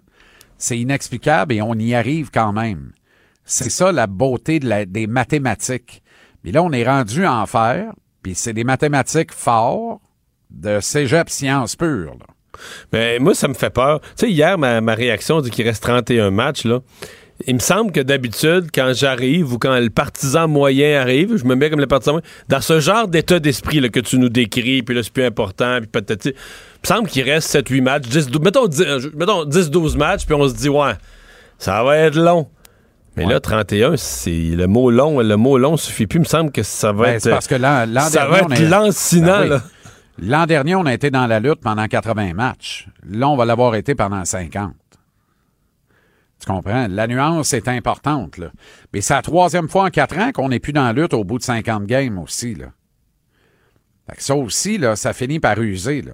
C'est 0.57 0.77
inexplicable 0.77 1.53
et 1.53 1.61
on 1.61 1.73
y 1.75 1.93
arrive 1.95 2.31
quand 2.33 2.51
même. 2.51 2.91
C'est 3.45 3.69
ça 3.69 3.91
la 3.91 4.07
beauté 4.07 4.59
de 4.59 4.67
la- 4.67 4.85
des 4.85 5.07
mathématiques. 5.07 6.03
Mais 6.43 6.51
là, 6.51 6.61
on 6.63 6.71
est 6.71 6.83
rendu 6.85 7.25
en 7.25 7.45
faire, 7.45 7.93
puis 8.21 8.35
c'est 8.35 8.53
des 8.53 8.63
mathématiques 8.63 9.31
forts 9.33 10.01
de 10.51 10.79
cégep 10.79 11.29
sciences 11.29 11.75
pures. 11.75 12.15
là. 12.19 12.25
Ben, 12.91 13.21
moi, 13.23 13.33
ça 13.35 13.47
me 13.47 13.53
fait 13.53 13.69
peur. 13.69 14.01
Tu 14.01 14.07
sais, 14.17 14.31
hier, 14.31 14.57
ma, 14.57 14.81
ma 14.81 14.93
réaction 14.93 15.39
dit 15.41 15.49
qu'il 15.49 15.65
reste 15.65 15.81
31 15.83 16.29
matchs, 16.31 16.65
là. 16.65 16.79
Il 17.47 17.55
me 17.55 17.59
semble 17.59 17.91
que 17.93 18.01
d'habitude, 18.01 18.67
quand 18.73 18.91
j'arrive 18.93 19.53
ou 19.53 19.57
quand 19.57 19.77
le 19.79 19.89
partisan 19.89 20.47
moyen 20.49 20.99
arrive, 20.99 21.37
je 21.37 21.45
me 21.45 21.55
mets 21.55 21.69
comme 21.69 21.79
le 21.79 21.87
partisan 21.87 22.13
moyen, 22.13 22.27
dans 22.49 22.59
ce 22.61 22.79
genre 22.81 23.07
d'état 23.07 23.39
d'esprit 23.39 23.79
que 23.89 24.01
tu 24.01 24.17
nous 24.19 24.27
décris, 24.29 24.83
puis 24.83 24.93
là, 24.93 25.03
c'est 25.03 25.13
plus 25.13 25.23
important, 25.23 25.77
puis 25.79 25.87
peut-être. 25.87 26.25
Il 26.25 26.33
me 26.83 26.87
semble 26.87 27.07
qu'il 27.07 27.23
reste 27.23 27.49
7-8 27.55 27.81
matchs, 27.81 28.07
10, 28.09 28.27
12, 28.27 28.41
mettons, 28.41 28.67
10, 28.67 28.81
euh, 28.81 28.99
mettons 29.15 29.45
10-12 29.45 29.97
matchs, 29.97 30.25
puis 30.25 30.35
on 30.35 30.47
se 30.49 30.53
dit, 30.53 30.67
ouais, 30.69 30.93
ça 31.57 31.81
va 31.83 31.97
être 31.97 32.15
long. 32.17 32.47
Mais 33.15 33.25
là, 33.25 33.39
31, 33.39 33.95
c'est 33.97 34.31
le 34.31 34.67
mot 34.67 34.91
long, 34.91 35.19
le 35.19 35.35
mot 35.35 35.57
long 35.57 35.75
suffit 35.77 36.07
plus. 36.07 36.19
Il 36.19 36.21
me 36.21 36.25
semble 36.25 36.51
que 36.51 36.63
ça 36.63 36.91
va 36.93 37.05
Ben, 37.05 37.15
être. 37.15 37.29
parce 37.29 37.47
que 37.47 37.55
l'an 37.55 37.85
l'an 37.85 38.01
ça 38.01 38.25
dernier, 38.27 38.31
va 38.31 38.39
être 38.55 38.61
est- 38.61 38.69
lancinant, 38.69 39.39
Ben 39.39 39.43
oui. 39.43 39.49
là. 39.49 39.61
L'an 40.21 40.45
dernier, 40.45 40.75
on 40.75 40.85
a 40.85 40.93
été 40.93 41.09
dans 41.09 41.27
la 41.27 41.39
lutte 41.39 41.59
pendant 41.61 41.85
80 41.87 42.33
matchs. 42.33 42.87
Là, 43.09 43.27
on 43.29 43.35
va 43.37 43.45
l'avoir 43.45 43.75
été 43.75 43.95
pendant 43.95 44.23
50. 44.23 44.71
Tu 46.39 46.45
comprends? 46.45 46.87
La 46.89 47.07
nuance 47.07 47.53
est 47.53 47.67
importante, 47.67 48.37
là. 48.37 48.51
Mais 48.93 49.01
c'est 49.01 49.13
la 49.13 49.21
troisième 49.21 49.67
fois 49.67 49.85
en 49.85 49.89
quatre 49.89 50.17
ans 50.17 50.31
qu'on 50.31 50.49
n'est 50.49 50.59
plus 50.59 50.71
dans 50.73 50.83
la 50.85 50.93
lutte 50.93 51.13
au 51.13 51.23
bout 51.23 51.37
de 51.37 51.43
50 51.43 51.85
games 51.85 52.17
aussi, 52.17 52.55
là. 52.55 52.67
Fait 54.09 54.15
que 54.15 54.23
ça 54.23 54.35
aussi, 54.35 54.77
là, 54.77 54.95
ça 54.95 55.13
finit 55.13 55.39
par 55.39 55.59
user, 55.59 56.01
là. 56.01 56.13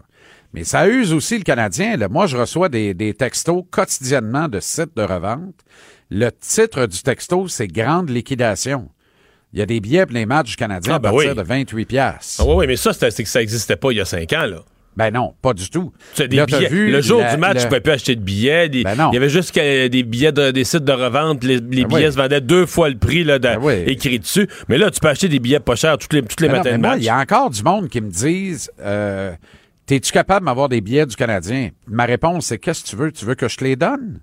Mais 0.53 0.63
ça 0.63 0.87
use 0.87 1.11
aussi 1.13 1.37
le 1.37 1.43
Canadien. 1.43 1.97
Là. 1.97 2.07
Moi, 2.07 2.27
je 2.27 2.37
reçois 2.37 2.69
des, 2.69 2.93
des 2.93 3.13
textos 3.13 3.63
quotidiennement 3.69 4.47
de 4.47 4.59
sites 4.61 4.95
de 4.95 5.01
revente. 5.03 5.55
Le 6.09 6.29
titre 6.31 6.85
du 6.85 7.01
texto, 7.01 7.47
c'est 7.49 7.67
Grande 7.67 8.09
liquidation. 8.09 8.89
Il 9.51 9.59
y 9.59 9.61
a 9.61 9.65
des 9.65 9.79
billets 9.81 10.05
pour 10.05 10.15
les 10.15 10.25
matchs 10.25 10.51
du 10.51 10.55
Canadien 10.55 10.93
Ah, 10.93 10.95
à 10.95 10.99
ben 10.99 11.11
partir 11.11 11.29
oui. 11.31 11.35
de 11.35 11.41
28 11.41 11.85
piastres. 11.85 12.41
Ah 12.41 12.45
oui, 12.47 12.55
oui, 12.57 12.67
mais 12.67 12.77
ça, 12.77 12.93
c'est 12.93 13.11
que 13.23 13.29
ça 13.29 13.39
n'existait 13.39 13.75
pas 13.75 13.91
il 13.91 13.97
y 13.97 14.01
a 14.01 14.05
5 14.05 14.31
ans, 14.33 14.45
là. 14.45 14.63
Ben 14.97 15.11
non, 15.11 15.33
pas 15.41 15.53
du 15.53 15.69
tout. 15.69 15.91
Des 16.17 16.27
Là, 16.37 16.45
billets. 16.45 16.69
vu 16.69 16.89
le 16.89 17.01
jour 17.01 17.19
la- 17.19 17.35
du 17.35 17.39
match, 17.41 17.55
le- 17.55 17.61
tu 17.61 17.67
pouvais 17.67 17.81
plus 17.81 17.91
acheter 17.91 18.15
de 18.15 18.21
billets. 18.21 18.69
des- 18.69 18.83
Ben 18.83 18.95
non. 18.95 19.09
Il 19.11 19.15
y 19.15 19.17
avait 19.17 19.29
juste 19.29 19.53
des 19.53 20.03
billets 20.03 20.31
de- 20.31 20.51
des 20.51 20.63
sites 20.63 20.85
de 20.85 20.91
revente. 20.93 21.43
Les, 21.43 21.55
les 21.55 21.59
Ben 21.59 21.87
billets 21.87 22.05
oui. 22.07 22.11
se 22.13 22.17
vendaient 22.17 22.39
deux 22.41 22.65
fois 22.65 22.89
le 22.89 22.97
prix 22.97 23.23
là, 23.25 23.37
de- 23.37 23.43
Ben 23.47 23.59
oui. 23.61 23.73
écrit 23.87 24.19
dessus. 24.19 24.47
Mais 24.69 24.77
là, 24.77 24.89
tu 24.91 24.99
peux 25.01 25.09
acheter 25.09 25.27
des 25.27 25.39
billets 25.39 25.59
pas 25.59 25.75
chers 25.75 25.97
tous 25.97 26.07
les, 26.15 26.21
tous 26.21 26.41
les 26.41 26.47
Ben 26.47 26.53
non, 26.53 26.59
matins 26.63 26.75
de 26.77 26.81
moi, 26.81 26.89
match. 26.91 26.99
Il 27.01 27.05
y 27.05 27.09
a 27.09 27.17
encore 27.17 27.49
du 27.49 27.61
monde 27.61 27.89
qui 27.89 27.99
me 28.01 28.09
disent 28.09 28.71
euh, 28.81 29.33
T'es-tu 29.85 30.11
capable 30.11 30.45
d'avoir 30.47 30.67
des 30.69 30.81
billets 30.81 31.05
du 31.05 31.15
Canadien? 31.15 31.69
Ma 31.87 32.05
réponse, 32.05 32.47
c'est 32.47 32.57
qu'est-ce 32.57 32.83
que 32.83 32.89
tu 32.89 32.95
veux? 32.95 33.11
Tu 33.11 33.23
veux 33.25 33.35
que 33.35 33.47
je 33.47 33.57
te 33.57 33.63
les 33.63 33.75
donne? 33.75 34.21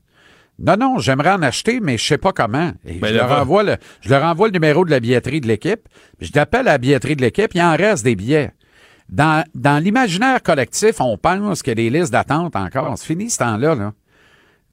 Non, 0.59 0.77
non, 0.77 0.99
j'aimerais 0.99 1.31
en 1.33 1.43
acheter, 1.43 1.81
mais 1.81 1.97
je 1.99 2.05
sais 2.05 2.19
pas 2.19 2.33
comment. 2.33 2.73
Et 2.87 2.95
Ben 2.95 3.09
je, 3.09 3.15
leur 3.15 3.31
envoie 3.31 3.63
le, 3.63 3.77
je 4.01 4.09
leur 4.11 4.23
envoie 4.25 4.49
le 4.49 4.53
numéro 4.53 4.85
de 4.85 4.91
la 4.91 5.01
billetterie 5.01 5.41
de 5.41 5.47
l'équipe. 5.49 5.81
puis 6.19 6.29
Je 6.29 6.33
l'appelle 6.39 6.67
à 6.67 6.73
la 6.73 6.79
billetterie 6.79 7.15
de 7.17 7.23
l'équipe. 7.23 7.51
Il 7.55 7.63
en 7.63 7.77
reste 7.77 8.05
des 8.05 8.17
billets. 8.17 8.53
Dans, 9.13 9.45
l'imaginaire 9.83 10.43
collectif, 10.43 10.99
on 11.01 11.19
pense 11.19 11.63
a 11.69 11.75
des 11.75 11.91
listes 11.91 12.13
d'attente 12.13 12.57
encore. 12.57 12.97
C'est 12.97 13.07
fini 13.07 13.29
ce 13.29 13.39
temps-là. 13.39 13.75
Là. 13.75 13.93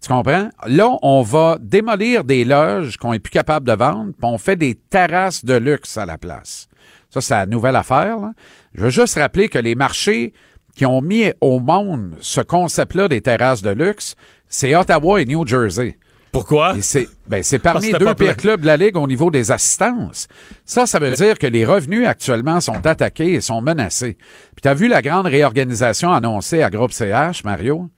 Tu 0.02 0.08
comprends? 0.08 0.50
Là, 0.66 0.98
on 1.02 1.22
va 1.22 1.58
démolir 1.60 2.24
des 2.24 2.46
loges 2.46 2.96
qu'on 2.96 3.12
est 3.12 3.20
plus 3.20 3.32
capable 3.32 3.68
de 3.68 3.74
vendre, 3.74 4.14
puis 4.14 4.24
on 4.24 4.38
fait 4.38 4.56
des 4.56 4.76
terrasses 4.76 5.44
de 5.44 5.56
luxe 5.56 5.98
à 5.98 6.06
la 6.06 6.18
place. 6.18 6.70
Ça, 7.10 7.20
c'est 7.20 7.34
la 7.34 7.46
nouvelle 7.48 7.76
affaire. 7.76 8.18
là. 8.18 8.32
Je 8.74 8.84
veux 8.84 8.90
juste 8.90 9.20
rappeler 9.20 9.50
que 9.50 9.60
les 9.60 9.76
marchés 9.76 10.34
qui 10.74 10.86
ont 10.86 11.02
mis 11.02 11.34
au 11.42 11.60
monde 11.60 12.16
ce 12.22 12.40
concept-là 12.40 13.10
des 13.10 13.20
terrasses 13.20 13.62
de 13.62 13.72
luxe, 13.72 14.16
c'est 14.48 14.74
Ottawa 14.74 15.22
et 15.22 15.26
New 15.26 15.46
Jersey. 15.46 15.98
Pourquoi? 16.32 16.76
C'est 16.82 17.08
ben, 17.28 17.44
parmi 17.62 17.92
les 17.92 17.98
deux 17.98 18.14
pires 18.14 18.38
clubs 18.38 18.62
de 18.62 18.66
la 18.66 18.78
Ligue 18.78 18.98
au 18.98 19.08
niveau 19.08 19.32
des 19.32 19.52
assistances. 19.52 20.28
Ça, 20.66 20.86
ça 20.86 21.00
veut 21.00 21.12
dire 21.12 21.40
que 21.40 21.48
les 21.48 21.66
revenus 21.66 22.08
actuellement 22.08 22.62
sont 22.62 22.86
attaqués 22.86 23.34
et 23.34 23.42
sont 23.42 23.62
menacés. 23.62 24.18
Puis 24.56 24.62
tu 24.62 24.68
as 24.68 24.74
vu 24.74 24.88
la 24.88 25.02
grande 25.02 25.26
réorganisation 25.26 26.12
annoncée 26.14 26.62
à 26.62 26.70
Groupe 26.70 26.92
CH, 26.92 27.44
Mario? 27.44 27.90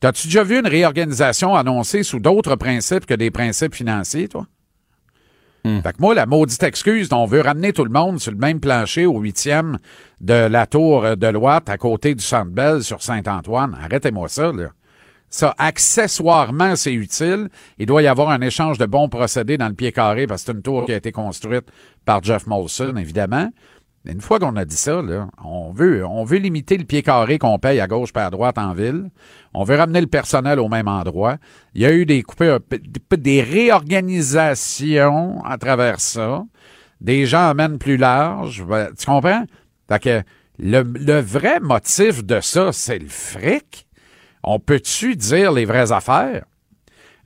T'as-tu 0.00 0.28
déjà 0.28 0.42
vu 0.42 0.58
une 0.58 0.66
réorganisation 0.66 1.54
annoncée 1.54 2.02
sous 2.02 2.20
d'autres 2.20 2.56
principes 2.56 3.06
que 3.06 3.14
des 3.14 3.30
principes 3.30 3.74
financiers, 3.74 4.28
toi? 4.28 4.46
Fait 5.82 5.92
que 5.94 6.00
moi, 6.00 6.14
la 6.14 6.26
maudite 6.26 6.62
excuse 6.62 7.08
dont 7.08 7.24
on 7.24 7.26
veut 7.26 7.40
ramener 7.40 7.72
tout 7.72 7.84
le 7.84 7.90
monde 7.90 8.20
sur 8.20 8.30
le 8.30 8.38
même 8.38 8.60
plancher 8.60 9.04
au 9.04 9.18
huitième 9.18 9.78
de 10.20 10.46
la 10.46 10.64
tour 10.66 11.16
de 11.16 11.26
l'Ouate 11.26 11.68
à 11.68 11.76
côté 11.76 12.14
du 12.14 12.22
Centre 12.22 12.52
Bell 12.52 12.84
sur 12.84 13.02
Saint-Antoine, 13.02 13.76
arrêtez-moi 13.82 14.28
ça, 14.28 14.52
là. 14.52 14.68
Ça, 15.28 15.54
accessoirement, 15.58 16.76
c'est 16.76 16.94
utile. 16.94 17.48
Il 17.78 17.86
doit 17.86 18.02
y 18.02 18.06
avoir 18.06 18.30
un 18.30 18.40
échange 18.40 18.78
de 18.78 18.86
bons 18.86 19.08
procédés 19.08 19.58
dans 19.58 19.68
le 19.68 19.74
pied 19.74 19.92
carré 19.92 20.26
parce 20.26 20.42
que 20.42 20.46
c'est 20.46 20.52
une 20.52 20.62
tour 20.62 20.86
qui 20.86 20.92
a 20.92 20.96
été 20.96 21.12
construite 21.12 21.66
par 22.04 22.22
Jeff 22.22 22.46
Molson, 22.46 22.96
évidemment. 22.96 23.50
Une 24.06 24.20
fois 24.20 24.38
qu'on 24.38 24.54
a 24.54 24.64
dit 24.64 24.76
ça, 24.76 25.02
on 25.44 25.72
veut, 25.72 26.06
on 26.06 26.22
veut 26.22 26.38
limiter 26.38 26.78
le 26.78 26.84
pied 26.84 27.02
carré 27.02 27.38
qu'on 27.38 27.58
paye 27.58 27.80
à 27.80 27.88
gauche 27.88 28.10
et 28.14 28.20
à 28.20 28.30
droite 28.30 28.56
en 28.56 28.72
ville. 28.72 29.10
On 29.52 29.64
veut 29.64 29.74
ramener 29.74 30.00
le 30.00 30.06
personnel 30.06 30.60
au 30.60 30.68
même 30.68 30.86
endroit. 30.86 31.38
Il 31.74 31.82
y 31.82 31.86
a 31.86 31.92
eu 31.92 32.06
des 32.06 32.22
coupures, 32.22 32.60
des 33.18 33.42
réorganisations 33.42 35.42
à 35.44 35.58
travers 35.58 36.00
ça. 36.00 36.44
Des 37.00 37.26
gens 37.26 37.48
amènent 37.48 37.78
plus 37.78 37.96
large. 37.96 38.64
Ben, 38.64 38.90
Tu 38.96 39.06
comprends? 39.06 39.44
Fait 39.88 40.02
que 40.02 40.22
le, 40.58 40.82
le 40.82 41.20
vrai 41.20 41.60
motif 41.60 42.24
de 42.24 42.40
ça, 42.40 42.72
c'est 42.72 42.98
le 42.98 43.08
fric. 43.08 43.85
On 44.46 44.58
peut-tu 44.60 45.16
dire 45.16 45.52
les 45.52 45.64
vraies 45.64 45.92
affaires? 45.92 46.44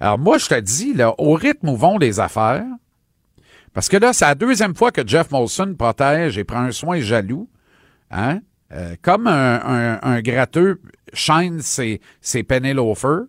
Alors 0.00 0.18
moi, 0.18 0.38
je 0.38 0.46
te 0.46 0.58
dis, 0.58 0.94
là, 0.94 1.14
au 1.18 1.34
rythme 1.34 1.68
où 1.68 1.76
vont 1.76 1.98
les 1.98 2.18
affaires, 2.18 2.64
parce 3.74 3.88
que 3.88 3.98
là, 3.98 4.12
c'est 4.12 4.24
la 4.24 4.34
deuxième 4.34 4.74
fois 4.74 4.90
que 4.90 5.06
Jeff 5.06 5.30
Molson 5.30 5.74
protège 5.78 6.38
et 6.38 6.44
prend 6.44 6.62
un 6.62 6.72
soin 6.72 6.98
jaloux, 6.98 7.48
hein? 8.10 8.40
Euh, 8.72 8.94
comme 9.02 9.26
un, 9.26 9.60
un, 9.64 9.98
un 10.00 10.20
gratteux 10.22 10.80
chaîne 11.12 11.60
ses, 11.60 12.00
ses 12.20 12.42
penny 12.42 12.72
loafers, 12.72 13.24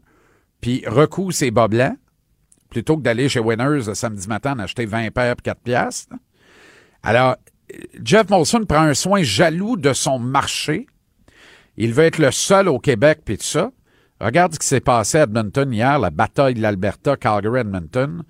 puis 0.62 0.84
recoue 0.88 1.32
ses 1.32 1.52
bas 1.52 1.68
plutôt 2.70 2.96
que 2.96 3.02
d'aller 3.02 3.28
chez 3.28 3.40
Winners 3.40 3.88
le 3.88 3.96
samedi 3.96 4.28
matin 4.28 4.54
en 4.54 4.60
acheter 4.60 4.86
20 4.86 5.12
paires 5.12 5.36
pour 5.36 5.44
4 5.44 5.62
piastres. 5.62 6.16
Alors, 7.04 7.36
Jeff 8.04 8.30
Molson 8.30 8.66
prend 8.66 8.82
un 8.82 8.94
soin 8.94 9.24
jaloux 9.24 9.78
de 9.78 9.94
son 9.94 10.20
marché. 10.20 10.88
Il 11.76 11.94
veut 11.94 12.04
être 12.04 12.20
le 12.20 12.32
seul 12.32 12.68
au 12.68 12.80
Québec, 12.80 13.22
puis 13.26 13.38
tout 13.38 13.44
ça. 13.44 13.72
Regarde 14.22 14.54
ce 14.54 14.60
qui 14.60 14.68
s'est 14.68 14.82
passé 14.82 15.18
à 15.18 15.24
Edmonton 15.24 15.74
hier, 15.74 15.98
la 15.98 16.12
bataille 16.12 16.54
de 16.54 16.62
l'Alberta, 16.62 17.18
Calgary-Edmonton. 17.18 18.22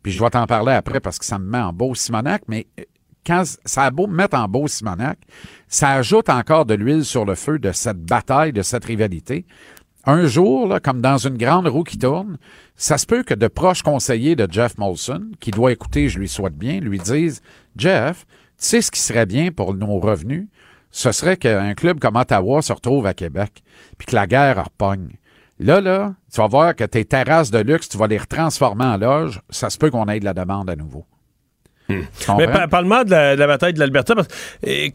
Puis 0.00 0.12
je 0.12 0.22
vais 0.22 0.30
t'en 0.30 0.46
parler 0.46 0.72
après 0.72 1.00
parce 1.00 1.18
que 1.18 1.24
ça 1.24 1.40
me 1.40 1.50
met 1.50 1.58
en 1.58 1.72
beau 1.72 1.92
Simonac, 1.96 2.42
mais 2.46 2.68
euh, 2.78 2.84
quand 3.26 3.42
ça 3.64 3.82
a 3.82 3.90
beau 3.90 4.06
me 4.06 4.14
mettre 4.14 4.36
en 4.36 4.46
beau 4.46 4.68
Simonac, 4.68 5.18
ça 5.66 5.90
ajoute 5.90 6.28
encore 6.28 6.66
de 6.66 6.74
l'huile 6.74 7.04
sur 7.04 7.24
le 7.24 7.34
feu 7.34 7.58
de 7.58 7.72
cette 7.72 8.00
bataille, 8.00 8.52
de 8.52 8.62
cette 8.62 8.84
rivalité. 8.84 9.44
Un 10.04 10.26
jour, 10.26 10.78
comme 10.84 11.00
dans 11.00 11.18
une 11.18 11.36
grande 11.36 11.66
roue 11.66 11.82
qui 11.82 11.98
tourne, 11.98 12.38
ça 12.76 12.96
se 12.96 13.04
peut 13.04 13.24
que 13.24 13.34
de 13.34 13.48
proches 13.48 13.82
conseillers 13.82 14.36
de 14.36 14.46
Jeff 14.50 14.78
Molson, 14.78 15.32
qui 15.40 15.50
doit 15.50 15.72
écouter, 15.72 16.08
je 16.08 16.20
lui 16.20 16.28
souhaite 16.28 16.56
bien, 16.56 16.78
lui 16.78 16.98
disent 16.98 17.42
Jeff, 17.76 18.24
tu 18.24 18.66
sais 18.66 18.82
ce 18.82 18.90
qui 18.92 19.00
serait 19.00 19.26
bien 19.26 19.50
pour 19.50 19.74
nos 19.74 19.98
revenus? 19.98 20.46
Ce 20.92 21.12
serait 21.12 21.36
qu'un 21.36 21.74
club 21.74 21.98
comme 21.98 22.16
Ottawa 22.16 22.62
se 22.62 22.72
retrouve 22.72 23.06
à 23.06 23.14
Québec, 23.14 23.62
puis 23.98 24.06
que 24.06 24.14
la 24.14 24.26
guerre 24.26 24.64
repogne. 24.64 25.10
Là, 25.62 25.80
là, 25.80 26.14
tu 26.32 26.40
vas 26.40 26.46
voir 26.46 26.74
que 26.74 26.84
tes 26.84 27.04
terrasses 27.04 27.50
de 27.50 27.58
luxe, 27.58 27.88
tu 27.88 27.98
vas 27.98 28.06
les 28.06 28.18
retransformer 28.18 28.84
en 28.84 28.96
loge. 28.96 29.40
Ça 29.50 29.68
se 29.70 29.76
peut 29.78 29.90
qu'on 29.90 30.06
ait 30.08 30.18
de 30.18 30.24
la 30.24 30.32
demande 30.34 30.70
à 30.70 30.74
nouveau. 30.76 31.04
Tu 31.88 31.96
Mais 32.38 32.46
par- 32.46 32.68
parle-moi 32.68 33.04
de 33.04 33.10
la, 33.10 33.34
de 33.34 33.40
la 33.40 33.46
bataille 33.46 33.74
de 33.74 33.78
l'Alberta. 33.80 34.14
parce- 34.14 34.28
et 34.62 34.94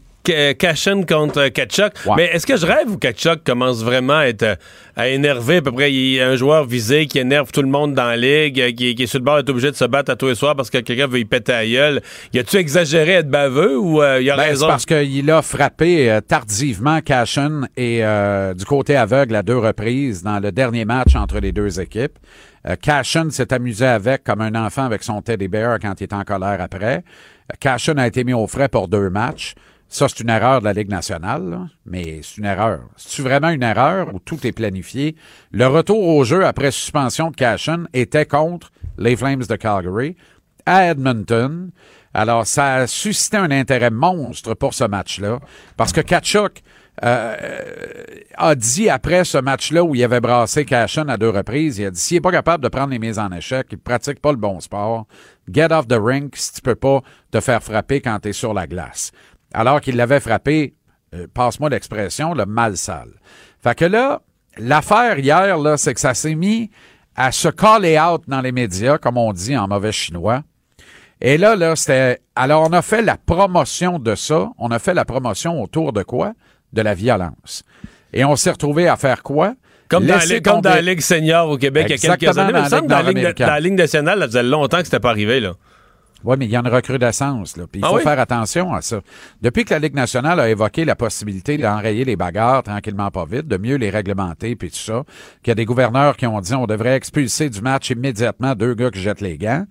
Cashin 0.58 1.02
contre 1.04 1.38
euh, 1.40 1.48
Kachuk. 1.50 1.92
Mais 2.16 2.24
est-ce 2.32 2.46
que 2.46 2.56
je 2.56 2.66
rêve 2.66 2.90
ou 2.90 2.96
Kachuk 2.98 3.44
commence 3.44 3.82
vraiment 3.82 4.18
à 4.18 4.26
être 4.26 4.42
euh, 4.42 4.54
à 4.96 5.08
énerver? 5.08 5.56
À 5.56 5.62
peu 5.62 5.72
près? 5.72 5.92
Il 5.92 6.14
y 6.14 6.20
a 6.20 6.28
un 6.28 6.36
joueur 6.36 6.64
visé 6.64 7.06
qui 7.06 7.18
énerve 7.18 7.52
tout 7.52 7.62
le 7.62 7.68
monde 7.68 7.94
dans 7.94 8.04
la 8.04 8.16
ligue, 8.16 8.60
euh, 8.60 8.72
qui, 8.72 8.94
qui 8.94 9.02
est 9.02 9.06
sur 9.06 9.18
le 9.18 9.24
bord 9.24 9.36
d'être 9.36 9.50
obligé 9.50 9.70
de 9.70 9.76
se 9.76 9.84
battre 9.84 10.10
à 10.12 10.16
tous 10.16 10.28
les 10.28 10.34
soirs 10.34 10.56
parce 10.56 10.70
que 10.70 10.78
quelqu'un 10.78 11.06
veut 11.06 11.18
y 11.20 11.24
péter 11.24 11.52
à 11.52 11.66
gueule. 11.66 12.00
Y 12.32 12.38
a-tu 12.40 12.56
exagéré 12.56 13.16
à 13.16 13.18
être 13.20 13.30
baveux 13.30 13.78
ou 13.78 14.02
euh, 14.02 14.20
il 14.20 14.30
a 14.30 14.36
Ben, 14.36 14.42
raison? 14.42 14.66
c'est 14.66 14.70
parce 14.70 14.86
qu'il 14.86 15.30
a 15.30 15.42
frappé 15.42 16.18
tardivement 16.26 17.00
Cashin 17.00 17.62
et 17.76 18.04
euh, 18.04 18.54
du 18.54 18.64
côté 18.64 18.96
aveugle 18.96 19.34
à 19.34 19.42
deux 19.42 19.58
reprises 19.58 20.22
dans 20.22 20.40
le 20.40 20.52
dernier 20.52 20.84
match 20.84 21.14
entre 21.14 21.38
les 21.40 21.52
deux 21.52 21.80
équipes. 21.80 22.18
Cashin 22.82 23.30
s'est 23.30 23.52
amusé 23.52 23.86
avec 23.86 24.24
comme 24.24 24.40
un 24.40 24.54
enfant 24.56 24.84
avec 24.84 25.04
son 25.04 25.22
teddy 25.22 25.46
bear 25.46 25.78
quand 25.80 26.00
il 26.00 26.04
est 26.04 26.12
en 26.12 26.24
colère 26.24 26.60
après. 26.60 27.04
Cashin 27.60 27.96
a 27.96 28.08
été 28.08 28.24
mis 28.24 28.32
au 28.32 28.48
frais 28.48 28.68
pour 28.68 28.88
deux 28.88 29.08
matchs. 29.08 29.54
Ça, 29.88 30.08
c'est 30.08 30.20
une 30.20 30.30
erreur 30.30 30.60
de 30.60 30.64
la 30.64 30.72
Ligue 30.72 30.90
nationale, 30.90 31.68
mais 31.84 32.20
c'est 32.22 32.38
une 32.38 32.44
erreur. 32.44 32.80
C'est 32.96 33.22
vraiment 33.22 33.50
une 33.50 33.62
erreur 33.62 34.12
où 34.14 34.18
tout 34.18 34.44
est 34.46 34.52
planifié? 34.52 35.14
Le 35.52 35.66
retour 35.66 36.06
au 36.08 36.24
jeu 36.24 36.44
après 36.44 36.70
suspension 36.70 37.30
de 37.30 37.36
Cashin 37.36 37.84
était 37.92 38.26
contre 38.26 38.72
les 38.98 39.16
Flames 39.16 39.44
de 39.44 39.56
Calgary 39.56 40.16
à 40.66 40.86
Edmonton. 40.86 41.70
Alors, 42.12 42.46
ça 42.46 42.74
a 42.74 42.86
suscité 42.86 43.36
un 43.36 43.50
intérêt 43.50 43.90
monstre 43.90 44.54
pour 44.54 44.74
ce 44.74 44.84
match-là, 44.84 45.38
parce 45.76 45.92
que 45.92 46.00
Kachuk 46.00 46.62
euh, 47.04 47.36
a 48.38 48.54
dit 48.54 48.88
après 48.88 49.24
ce 49.24 49.36
match-là 49.36 49.84
où 49.84 49.94
il 49.94 50.02
avait 50.02 50.20
brassé 50.20 50.64
Cashin 50.64 51.08
à 51.08 51.18
deux 51.18 51.28
reprises, 51.28 51.78
il 51.78 51.84
a 51.84 51.90
dit 51.90 52.00
s'il 52.00 52.16
n'est 52.16 52.22
pas 52.22 52.32
capable 52.32 52.64
de 52.64 52.68
prendre 52.68 52.88
les 52.88 52.98
mises 52.98 53.18
en 53.18 53.30
échec, 53.32 53.66
il 53.70 53.78
pratique 53.78 54.20
pas 54.20 54.30
le 54.30 54.38
bon 54.38 54.60
sport, 54.60 55.06
get 55.52 55.70
off 55.72 55.86
the 55.86 55.98
rink 56.00 56.34
si 56.36 56.54
tu 56.54 56.62
peux 56.62 56.74
pas 56.74 57.02
te 57.30 57.40
faire 57.40 57.62
frapper 57.62 58.00
quand 58.00 58.18
tu 58.20 58.30
es 58.30 58.32
sur 58.32 58.54
la 58.54 58.66
glace. 58.66 59.12
Alors 59.56 59.80
qu'il 59.80 59.96
l'avait 59.96 60.20
frappé, 60.20 60.74
euh, 61.14 61.26
passe-moi 61.32 61.70
l'expression, 61.70 62.34
le 62.34 62.44
mal 62.44 62.76
sale. 62.76 63.08
Fait 63.62 63.74
que 63.74 63.86
là, 63.86 64.20
l'affaire 64.58 65.18
hier, 65.18 65.56
là, 65.56 65.78
c'est 65.78 65.94
que 65.94 66.00
ça 66.00 66.12
s'est 66.12 66.34
mis 66.34 66.70
à 67.16 67.32
se 67.32 67.48
caller 67.48 67.98
out 67.98 68.22
dans 68.28 68.42
les 68.42 68.52
médias, 68.52 68.98
comme 68.98 69.16
on 69.16 69.32
dit 69.32 69.56
en 69.56 69.66
mauvais 69.66 69.92
chinois. 69.92 70.42
Et 71.22 71.38
là, 71.38 71.56
là, 71.56 71.74
c'était. 71.74 72.20
Alors, 72.34 72.68
on 72.68 72.72
a 72.74 72.82
fait 72.82 73.00
la 73.00 73.16
promotion 73.16 73.98
de 73.98 74.14
ça. 74.14 74.50
On 74.58 74.70
a 74.70 74.78
fait 74.78 74.92
la 74.92 75.06
promotion 75.06 75.62
autour 75.62 75.94
de 75.94 76.02
quoi? 76.02 76.34
De 76.74 76.82
la 76.82 76.92
violence. 76.92 77.64
Et 78.12 78.26
on 78.26 78.36
s'est 78.36 78.50
retrouvé 78.50 78.88
à 78.88 78.96
faire 78.96 79.22
quoi? 79.22 79.54
Comme, 79.88 80.04
dans, 80.04 80.16
la, 80.16 80.40
comme 80.40 80.60
dans 80.60 80.68
la 80.68 80.82
Ligue 80.82 81.00
senior 81.00 81.48
au 81.48 81.56
Québec 81.56 81.86
il 81.88 81.92
y 81.92 81.94
a 81.94 81.96
quelques 81.96 82.24
Exactement, 82.24 82.42
années. 82.42 82.52
Mais 82.52 82.58
il 82.58 82.64
me 82.64 82.68
dans 82.68 82.76
la 82.76 82.76
semble 82.76 82.82
que 82.82 82.88
dans 82.88 83.02
la 83.02 83.28
Ligue 83.30 83.38
dans 83.38 83.46
la 83.46 83.60
Ligue 83.60 83.72
nationale, 83.74 84.18
ça 84.20 84.26
faisait 84.26 84.42
longtemps 84.42 84.78
que 84.78 84.84
c'était 84.84 85.00
pas 85.00 85.10
arrivé. 85.10 85.40
là. 85.40 85.54
Oui, 86.26 86.36
mais 86.38 86.46
il 86.46 86.50
y 86.50 86.56
a 86.56 86.60
une 86.60 86.68
recrudescence. 86.68 87.56
Là, 87.56 87.66
puis 87.70 87.80
il 87.80 87.84
Ah 87.84 87.88
faut 87.88 87.96
oui? 87.96 88.02
faire 88.02 88.18
attention 88.18 88.74
à 88.74 88.82
ça. 88.82 89.00
Depuis 89.40 89.64
que 89.64 89.72
la 89.72 89.78
Ligue 89.78 89.94
nationale 89.94 90.40
a 90.40 90.48
évoqué 90.48 90.84
la 90.84 90.96
possibilité 90.96 91.56
d'enrayer 91.56 92.04
les 92.04 92.16
bagarres 92.16 92.62
tranquillement 92.64 93.10
pas 93.10 93.24
vite, 93.24 93.46
de 93.46 93.56
mieux 93.56 93.76
les 93.76 93.90
réglementer, 93.90 94.56
puis 94.56 94.70
tout 94.70 94.76
ça, 94.76 95.04
qu'il 95.42 95.50
y 95.50 95.52
a 95.52 95.54
des 95.54 95.64
gouverneurs 95.64 96.16
qui 96.16 96.26
ont 96.26 96.40
dit 96.40 96.54
on 96.54 96.66
devrait 96.66 96.96
expulser 96.96 97.48
du 97.48 97.60
match 97.62 97.90
immédiatement 97.90 98.54
deux 98.54 98.74
gars 98.74 98.90
qui 98.90 99.00
jettent 99.00 99.20
les 99.20 99.38
gants. 99.38 99.64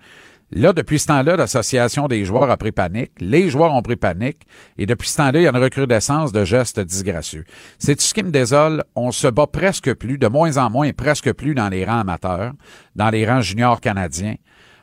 Là, 0.52 0.72
depuis 0.72 1.00
ce 1.00 1.08
temps-là, 1.08 1.34
l'association 1.36 2.06
des 2.06 2.24
joueurs 2.24 2.48
a 2.50 2.56
pris 2.56 2.70
panique. 2.70 3.10
Les 3.18 3.50
joueurs 3.50 3.74
ont 3.74 3.82
pris 3.82 3.96
panique. 3.96 4.46
Et 4.78 4.86
depuis 4.86 5.08
ce 5.08 5.16
temps-là, 5.16 5.40
il 5.40 5.42
y 5.42 5.46
a 5.48 5.50
une 5.50 5.56
recrudescence 5.60 6.30
de 6.30 6.44
gestes 6.44 6.78
disgracieux. 6.78 7.44
C'est 7.80 8.00
ce 8.00 8.14
qui 8.14 8.22
me 8.22 8.30
désole. 8.30 8.84
On 8.94 9.10
se 9.10 9.26
bat 9.26 9.48
presque 9.48 9.92
plus, 9.94 10.18
de 10.18 10.28
moins 10.28 10.56
en 10.56 10.70
moins, 10.70 10.92
presque 10.92 11.32
plus 11.32 11.56
dans 11.56 11.68
les 11.68 11.84
rangs 11.84 11.98
amateurs, 11.98 12.52
dans 12.94 13.10
les 13.10 13.26
rangs 13.26 13.40
juniors 13.40 13.80
canadiens. 13.80 14.36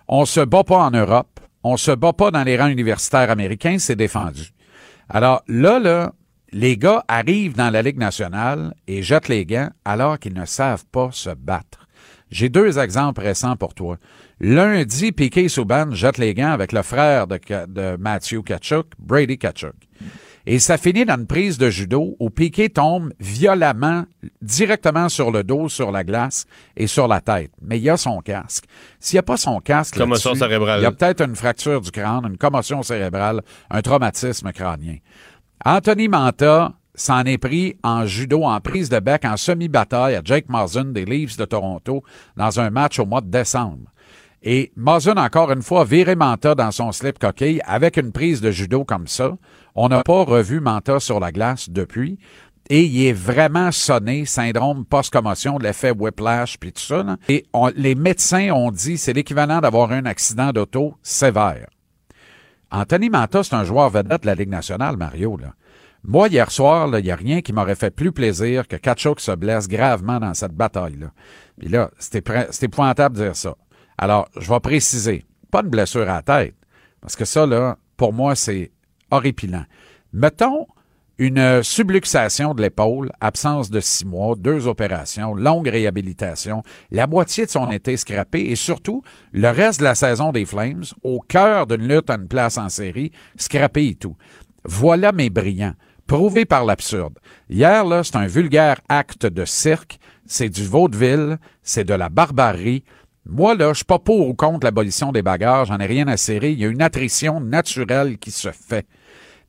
On 0.10 0.26
se 0.26 0.42
bat 0.42 0.66
pas 0.66 0.80
en 0.80 0.92
Europe. 0.92 1.40
On 1.64 1.78
se 1.78 1.92
bat 1.92 2.14
pas 2.14 2.32
dans 2.32 2.44
les 2.44 2.58
rangs 2.58 2.68
universitaires 2.68 3.32
américains. 3.32 3.78
C'est 3.80 3.96
défendu. 3.96 4.50
Alors 5.10 5.44
là, 5.48 5.80
là, 5.80 6.14
les 6.52 6.78
gars 6.78 7.04
arrivent 7.08 7.56
dans 7.56 7.70
la 7.70 7.82
Ligue 7.82 7.98
nationale 7.98 8.74
et 8.88 9.02
jettent 9.02 9.30
les 9.30 9.46
gants 9.46 9.70
alors 9.86 10.20
qu'ils 10.20 10.34
ne 10.34 10.46
savent 10.46 10.86
pas 10.92 11.10
se 11.12 11.32
battre. 11.32 11.88
J'ai 12.30 12.50
deux 12.50 12.80
exemples 12.80 13.22
récents 13.22 13.56
pour 13.56 13.74
toi. 13.74 13.98
Lundi, 14.40 15.12
Piquet 15.12 15.48
Souban 15.48 15.92
jette 15.92 16.18
les 16.18 16.34
gants 16.34 16.52
avec 16.52 16.72
le 16.72 16.82
frère 16.82 17.28
de, 17.28 17.40
de 17.68 17.96
Matthew 17.98 18.44
Kachuk, 18.44 18.88
Brady 18.98 19.38
Kachuk. 19.38 19.76
Et 20.46 20.60
ça 20.60 20.78
finit 20.78 21.06
dans 21.06 21.16
une 21.16 21.26
prise 21.26 21.58
de 21.58 21.70
judo 21.70 22.18
où 22.20 22.30
Piquet 22.30 22.70
tombe 22.70 23.14
violemment, 23.20 24.04
directement 24.42 25.08
sur 25.08 25.32
le 25.32 25.44
dos, 25.44 25.70
sur 25.70 25.92
la 25.92 26.04
glace 26.04 26.46
et 26.76 26.88
sur 26.88 27.08
la 27.08 27.22
tête. 27.22 27.52
Mais 27.62 27.78
il 27.78 27.84
y 27.84 27.90
a 27.90 27.96
son 27.96 28.20
casque. 28.20 28.66
S'il 29.00 29.16
n'y 29.16 29.20
a 29.20 29.24
pas 29.24 29.38
son 29.38 29.60
casque, 29.60 29.98
Commotion 29.98 30.32
là-dessus, 30.32 30.40
cérébrale. 30.44 30.80
il 30.82 30.84
y 30.84 30.86
a 30.86 30.92
peut-être 30.92 31.22
une 31.22 31.36
fracture 31.36 31.80
du 31.80 31.92
crâne, 31.92 32.26
une 32.28 32.38
commotion 32.38 32.84
cérébrale, 32.84 33.42
un 33.70 33.82
traumatisme 33.82 34.52
crânien. 34.52 34.98
Anthony 35.64 36.10
Manta 36.10 36.74
s'en 36.96 37.24
est 37.24 37.38
pris 37.38 37.78
en 37.84 38.06
judo, 38.06 38.44
en 38.44 38.60
prise 38.60 38.90
de 38.90 39.00
bec, 39.00 39.24
en 39.26 39.38
semi-bataille 39.38 40.16
à 40.16 40.22
Jake 40.24 40.50
Marsden 40.50 40.92
des 40.92 41.06
Leafs 41.06 41.38
de 41.38 41.46
Toronto 41.46 42.04
dans 42.36 42.60
un 42.60 42.70
match 42.70 43.00
au 43.00 43.06
mois 43.06 43.22
de 43.22 43.32
décembre. 43.32 43.93
Et 44.46 44.74
Marsden, 44.76 45.18
encore 45.18 45.52
une 45.52 45.62
fois, 45.62 45.86
viré 45.86 46.16
Manta 46.16 46.54
dans 46.54 46.72
son 46.72 46.92
slip 46.92 47.18
coquille 47.18 47.62
avec 47.66 47.96
une 47.96 48.12
prise 48.12 48.42
de 48.42 48.52
judo 48.52 48.84
comme 48.84 49.08
ça. 49.08 49.38
On 49.74 49.88
n'a 49.88 50.04
pas 50.04 50.24
revu 50.24 50.60
Manta 50.60 51.00
sur 51.00 51.22
la 51.22 51.32
glace 51.32 51.70
depuis. 51.70 52.20
Et 52.70 52.84
il 52.84 53.08
est 53.08 53.14
vraiment 53.14 53.72
sonné, 53.72 54.26
syndrome 54.26 54.86
post-commotion, 54.86 55.58
l'effet 55.58 55.92
whiplash, 55.92 56.58
puis 56.60 56.74
tout 56.74 56.82
ça. 56.82 57.18
Et 57.30 57.46
les 57.76 57.96
médecins 57.96 58.52
ont 58.52 58.72
dit 58.72 58.98
c'est 58.98 59.14
l'équivalent 59.14 59.62
d'avoir 59.62 59.92
un 59.92 60.06
accident 60.06 60.52
d'auto 60.52 60.96
sévère. 61.02 61.68
Anthony 62.70 63.10
Manta, 63.10 63.44
c'est 63.44 63.56
un 63.56 63.64
joueur 63.64 63.90
vedette 63.90 64.24
de 64.24 64.28
la 64.28 64.36
Ligue 64.36 64.50
nationale, 64.50 64.98
Mario. 64.98 65.38
Là. 65.38 65.54
Moi, 66.06 66.28
hier 66.28 66.52
soir, 66.52 66.90
il 66.98 67.04
n'y 67.04 67.12
a 67.12 67.16
rien 67.16 67.42
qui 67.42 67.54
m'aurait 67.54 67.76
fait 67.76 67.92
plus 67.92 68.12
plaisir 68.12 68.68
que 68.68 68.76
Kachuk 68.76 69.22
se 69.22 69.32
blesse 69.32 69.70
gravement 69.70 70.20
dans 70.20 70.34
cette 70.34 70.54
bataille-là. 70.54 71.12
Puis 71.58 71.70
là, 71.70 71.92
c'est 72.00 72.64
épouvantable 72.64 73.18
de 73.18 73.24
dire 73.24 73.36
ça. 73.36 73.56
Alors, 73.98 74.28
je 74.40 74.50
vais 74.52 74.60
préciser. 74.60 75.26
Pas 75.52 75.62
une 75.62 75.70
blessure 75.70 76.04
à 76.04 76.16
la 76.16 76.22
tête. 76.22 76.56
Parce 77.02 77.16
que 77.16 77.26
ça, 77.26 77.46
là, 77.46 77.78
pour 77.98 78.14
moi, 78.14 78.36
c'est 78.36 78.72
horripilant. 79.12 79.66
Mettons 80.14 80.68
une 81.20 81.62
subluxation 81.62 82.54
de 82.56 82.62
l'épaule, 82.62 83.12
absence 83.22 83.70
de 83.70 83.80
six 83.80 84.06
mois, 84.06 84.36
deux 84.36 84.68
opérations, 84.68 85.36
longue 85.36 85.68
réhabilitation, 85.68 86.64
la 86.92 87.06
moitié 87.06 87.46
de 87.46 87.52
son 87.52 87.70
été 87.70 87.98
scrappé 87.98 88.42
et 88.50 88.56
surtout 88.56 89.04
le 89.32 89.50
reste 89.50 89.80
de 89.80 89.86
la 89.86 89.96
saison 89.96 90.32
des 90.32 90.46
Flames, 90.46 90.84
au 91.04 91.20
cœur 91.20 91.68
d'une 91.68 91.88
lutte 91.88 92.10
à 92.10 92.16
une 92.16 92.28
place 92.28 92.58
en 92.58 92.70
série, 92.70 93.12
scrappé 93.38 93.90
et 93.90 93.96
tout. 93.96 94.18
Voilà 94.66 95.12
mes 95.12 95.30
brillants, 95.30 95.76
prouvé 96.08 96.46
par 96.46 96.66
l'absurde. 96.66 97.20
Hier, 97.50 97.86
là, 97.86 98.04
c'est 98.04 98.16
un 98.16 98.28
vulgaire 98.28 98.82
acte 98.90 99.26
de 99.28 99.46
cirque, 99.46 100.00
c'est 100.26 100.50
du 100.50 100.66
vaudeville, 100.66 101.38
c'est 101.62 101.84
de 101.84 101.94
la 101.94 102.10
barbarie. 102.10 102.84
Moi, 103.26 103.56
là, 103.56 103.70
je 103.70 103.78
suis 103.78 103.86
pas 103.86 104.00
pour 104.00 104.28
ou 104.28 104.34
contre 104.34 104.66
l'abolition 104.66 105.12
des 105.12 105.22
bagarres, 105.22 105.66
j'en 105.66 105.80
ai 105.80 105.86
rien 105.86 106.08
à 106.08 106.18
serrer. 106.18 106.52
Il 106.52 106.60
y 106.60 106.66
a 106.66 106.70
une 106.70 106.82
attrition 106.82 107.40
naturelle 107.40 108.18
qui 108.18 108.32
se 108.32 108.52
fait. 108.52 108.86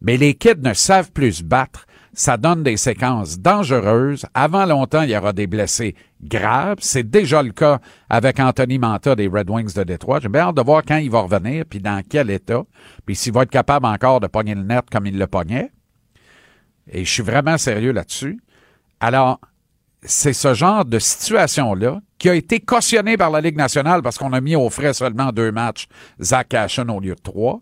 Mais 0.01 0.17
les 0.17 0.35
kids 0.35 0.61
ne 0.63 0.75
savent 0.75 1.11
plus 1.11 1.33
se 1.33 1.43
battre. 1.43 1.87
Ça 2.13 2.37
donne 2.37 2.63
des 2.63 2.77
séquences 2.77 3.41
dangereuses. 3.41 4.27
Avant 4.35 4.67
longtemps, 4.67 5.03
il 5.03 5.11
y 5.11 5.17
aura 5.17 5.33
des 5.33 5.49
blessés 5.49 5.97
graves. 6.23 6.77
C'est 6.81 7.11
déjà 7.11 7.43
le 7.43 7.51
cas 7.51 7.81
avec 8.09 8.39
Anthony 8.39 8.79
Manta 8.79 9.17
des 9.17 9.27
Red 9.27 9.51
Wings 9.51 9.75
de 9.75 9.83
Détroit. 9.83 10.21
J'ai 10.21 10.29
bien 10.29 10.43
hâte 10.43 10.57
de 10.57 10.63
voir 10.63 10.85
quand 10.87 10.99
il 10.99 11.11
va 11.11 11.23
revenir, 11.23 11.65
puis 11.69 11.81
dans 11.81 12.03
quel 12.09 12.31
état, 12.31 12.63
puis 13.05 13.17
s'il 13.17 13.33
va 13.33 13.43
être 13.43 13.51
capable 13.51 13.87
encore 13.87 14.21
de 14.21 14.29
pogner 14.29 14.55
le 14.55 14.63
net 14.63 14.85
comme 14.93 15.07
il 15.07 15.19
le 15.19 15.27
pognait. 15.27 15.73
Et 16.89 17.05
je 17.05 17.11
suis 17.11 17.23
vraiment 17.25 17.59
sérieux 17.59 17.93
là-dessus. 17.93 18.41
Alors, 19.01 19.41
c'est 20.03 20.35
ce 20.35 20.55
genre 20.55 20.85
de 20.85 21.01
situation-là 21.01 22.01
qui 22.25 22.31
a 22.31 22.35
été 22.35 22.59
cautionné 22.59 23.19
par 23.19 23.31
la 23.31 23.43
Ligue 23.43 23.59
nationale 23.59 24.01
parce 24.01 24.17
qu'on 24.17 24.33
a 24.33 24.41
mis 24.41 24.57
au 24.57 24.71
frais 24.71 24.95
seulement 24.95 25.31
deux 25.31 25.53
matchs 25.53 25.89
Zach 26.23 26.49
Cashin 26.49 26.89
au 26.89 26.99
lieu 26.99 27.15
de 27.15 27.21
trois, 27.21 27.61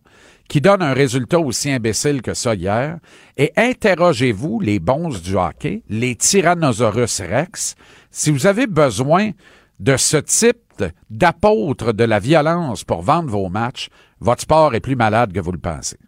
qui 0.49 0.61
donne 0.61 0.83
un 0.83 0.93
résultat 0.93 1.41
aussi 1.41 1.69
imbécile 1.69 2.23
que 2.23 2.33
ça 2.33 2.55
hier. 2.55 2.99
Et 3.37 3.51
interrogez-vous, 3.57 4.61
les 4.61 4.79
bons 4.79 5.21
du 5.21 5.35
hockey, 5.35 5.83
les 5.89 6.15
Tyrannosaurus 6.15 7.23
rex, 7.23 7.75
si 8.13 8.31
vous 8.31 8.47
avez 8.47 8.69
besoin 8.69 9.33
de 9.81 9.97
ce 9.97 10.19
type 10.19 10.85
d'apôtre 11.11 11.93
de 11.93 12.05
la 12.05 12.21
violence 12.21 12.85
pour 12.85 13.03
vendre 13.03 13.31
vos 13.31 13.49
matchs, 13.49 13.89
votre 14.21 14.43
sport 14.43 14.77
est 14.77 14.81
plus 14.81 14.95
malade 14.95 15.33
que 15.33 15.41
vous 15.41 15.51
le 15.51 15.59
pensez. 15.59 15.99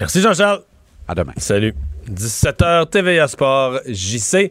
Merci 0.00 0.20
Jean-Charles. 0.20 0.64
À 1.06 1.14
demain. 1.14 1.34
Salut. 1.36 1.76
17h 2.08 2.90
TVA 2.90 3.28
Sport, 3.28 3.78
JC. 3.86 4.50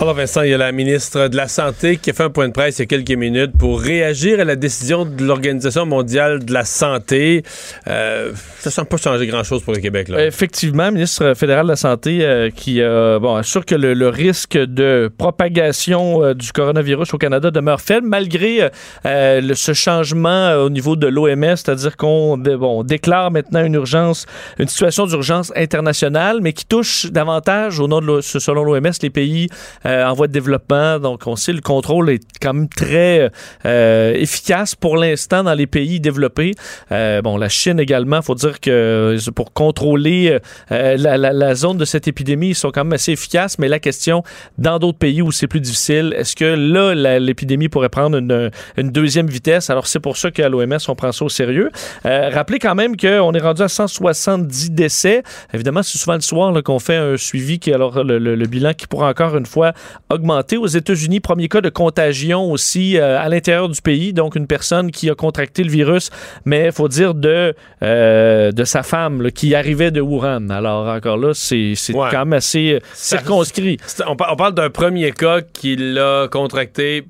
Alors 0.00 0.14
Vincent, 0.14 0.42
il 0.42 0.50
y 0.50 0.54
a 0.54 0.58
la 0.58 0.70
ministre 0.70 1.26
de 1.26 1.36
la 1.36 1.48
Santé 1.48 1.96
qui 1.96 2.10
a 2.10 2.12
fait 2.12 2.22
un 2.22 2.30
point 2.30 2.46
de 2.46 2.52
presse 2.52 2.78
il 2.78 2.82
y 2.82 2.84
a 2.84 2.86
quelques 2.86 3.10
minutes 3.18 3.50
pour 3.58 3.80
réagir 3.80 4.38
à 4.38 4.44
la 4.44 4.54
décision 4.54 5.04
de 5.04 5.24
l'Organisation 5.24 5.86
mondiale 5.86 6.44
de 6.44 6.52
la 6.52 6.64
santé. 6.64 7.42
Euh, 7.88 8.30
ça 8.60 8.70
ne 8.70 8.72
semble 8.72 8.86
pas 8.86 8.96
changer 8.96 9.26
grand-chose 9.26 9.64
pour 9.64 9.74
le 9.74 9.80
Québec. 9.80 10.08
Là. 10.08 10.24
Effectivement, 10.24 10.92
ministre 10.92 11.34
fédéral 11.34 11.64
de 11.66 11.70
la 11.72 11.76
Santé 11.76 12.20
euh, 12.22 12.48
qui 12.54 12.80
euh, 12.80 13.18
bon, 13.18 13.34
assure 13.34 13.66
que 13.66 13.74
le, 13.74 14.08
risque 14.08 14.56
de 14.56 15.10
propagation 15.18 16.22
euh, 16.22 16.32
du 16.32 16.52
coronavirus 16.52 17.14
au 17.14 17.18
Canada 17.18 17.50
demeure 17.50 17.80
faible 17.80 18.06
malgré 18.06 18.70
euh, 19.04 19.54
ce 19.54 19.72
changement 19.72 20.54
au 20.54 20.70
niveau 20.70 20.94
de 20.94 21.08
l'OMS, 21.08 21.56
c'est-à-dire 21.56 21.96
qu'on 21.96 22.38
bon, 22.38 22.78
on 22.80 22.84
déclare 22.84 23.32
maintenant 23.32 23.64
une 23.64 23.74
urgence, 23.74 24.26
une 24.60 24.68
situation 24.68 25.06
d'urgence 25.06 25.52
internationale, 25.56 26.38
mais 26.40 26.52
qui 26.52 26.66
touche 26.66 27.06
davantage, 27.06 27.80
au 27.80 27.88
nom 27.88 28.00
de 28.00 28.06
l'O- 28.06 28.22
selon 28.22 28.62
l'OMS, 28.62 28.92
les 29.02 29.10
pays 29.10 29.48
en 29.88 30.12
voie 30.14 30.26
de 30.26 30.32
développement. 30.32 30.98
Donc, 30.98 31.26
on 31.26 31.36
sait 31.36 31.52
le 31.52 31.60
contrôle 31.60 32.10
est 32.10 32.20
quand 32.40 32.52
même 32.54 32.68
très 32.68 33.30
euh, 33.66 34.12
efficace 34.14 34.74
pour 34.74 34.96
l'instant 34.96 35.42
dans 35.44 35.54
les 35.54 35.66
pays 35.66 36.00
développés. 36.00 36.54
Euh, 36.92 37.22
bon, 37.22 37.36
la 37.36 37.48
Chine 37.48 37.80
également, 37.80 38.22
faut 38.22 38.34
dire 38.34 38.60
que 38.60 38.70
euh, 38.70 39.18
pour 39.34 39.52
contrôler 39.52 40.38
euh, 40.72 40.96
la, 40.96 41.16
la- 41.16 41.32
la 41.32 41.54
zone 41.54 41.78
de 41.78 41.84
cette 41.84 42.08
épidémie, 42.08 42.48
ils 42.50 42.54
sont 42.54 42.70
quand 42.70 42.84
même 42.84 42.92
assez 42.92 43.12
efficaces. 43.12 43.58
Mais 43.58 43.68
la 43.68 43.78
question, 43.78 44.22
dans 44.58 44.78
d'autres 44.78 44.98
pays 44.98 45.22
où 45.22 45.32
c'est 45.32 45.46
plus 45.46 45.60
difficile, 45.60 46.14
est-ce 46.16 46.34
que 46.36 46.44
là, 46.44 47.18
l'épidémie 47.18 47.68
pourrait 47.68 47.88
prendre 47.88 48.18
une, 48.18 48.50
une 48.76 48.90
deuxième 48.90 49.26
vitesse? 49.28 49.70
Alors, 49.70 49.86
c'est 49.86 50.00
pour 50.00 50.16
ça 50.16 50.30
qu'à 50.30 50.48
l'OMS, 50.48 50.78
on 50.88 50.94
prend 50.94 51.12
ça 51.12 51.24
au 51.24 51.28
sérieux. 51.28 51.70
Euh, 52.06 52.30
rappelez 52.32 52.58
quand 52.58 52.74
même 52.74 52.96
qu'on 52.96 53.32
est 53.32 53.40
rendu 53.40 53.62
à 53.62 53.68
170 53.68 54.70
décès. 54.72 55.22
Évidemment, 55.54 55.82
c'est 55.82 55.98
souvent 55.98 56.14
le 56.14 56.20
soir 56.20 56.62
qu'on 56.62 56.78
fait 56.78 56.96
un 56.96 57.16
suivi, 57.16 57.58
qui, 57.58 57.72
alors 57.72 58.02
le, 58.04 58.18
le- 58.18 58.34
le 58.34 58.46
bilan 58.46 58.72
qui 58.74 58.86
pourra 58.86 59.08
encore 59.10 59.36
une 59.36 59.46
fois 59.46 59.72
augmenter. 60.10 60.56
Aux 60.56 60.66
États-Unis, 60.66 61.20
premier 61.20 61.48
cas 61.48 61.60
de 61.60 61.68
contagion 61.68 62.50
aussi 62.50 62.96
euh, 62.98 63.18
à 63.18 63.28
l'intérieur 63.28 63.68
du 63.68 63.80
pays. 63.82 64.12
Donc, 64.12 64.36
une 64.36 64.46
personne 64.46 64.90
qui 64.90 65.10
a 65.10 65.14
contracté 65.14 65.62
le 65.64 65.70
virus, 65.70 66.10
mais 66.44 66.66
il 66.66 66.72
faut 66.72 66.88
dire 66.88 67.14
de, 67.14 67.54
euh, 67.82 68.52
de 68.52 68.64
sa 68.64 68.82
femme 68.82 69.22
là, 69.22 69.30
qui 69.30 69.54
arrivait 69.54 69.90
de 69.90 70.00
Wuhan. 70.00 70.48
Alors, 70.50 70.86
encore 70.88 71.16
là, 71.18 71.32
c'est 71.34 71.74
Ouais. 71.94 72.08
quand 72.10 72.18
même 72.20 72.32
assez 72.34 72.72
euh, 72.74 72.80
circonscrit. 72.94 73.78
On, 74.06 74.16
par- 74.16 74.32
on 74.32 74.36
parle 74.36 74.54
d'un 74.54 74.70
premier 74.70 75.10
cas 75.12 75.40
qui 75.40 75.76
l'a 75.76 76.28
contracté 76.30 77.04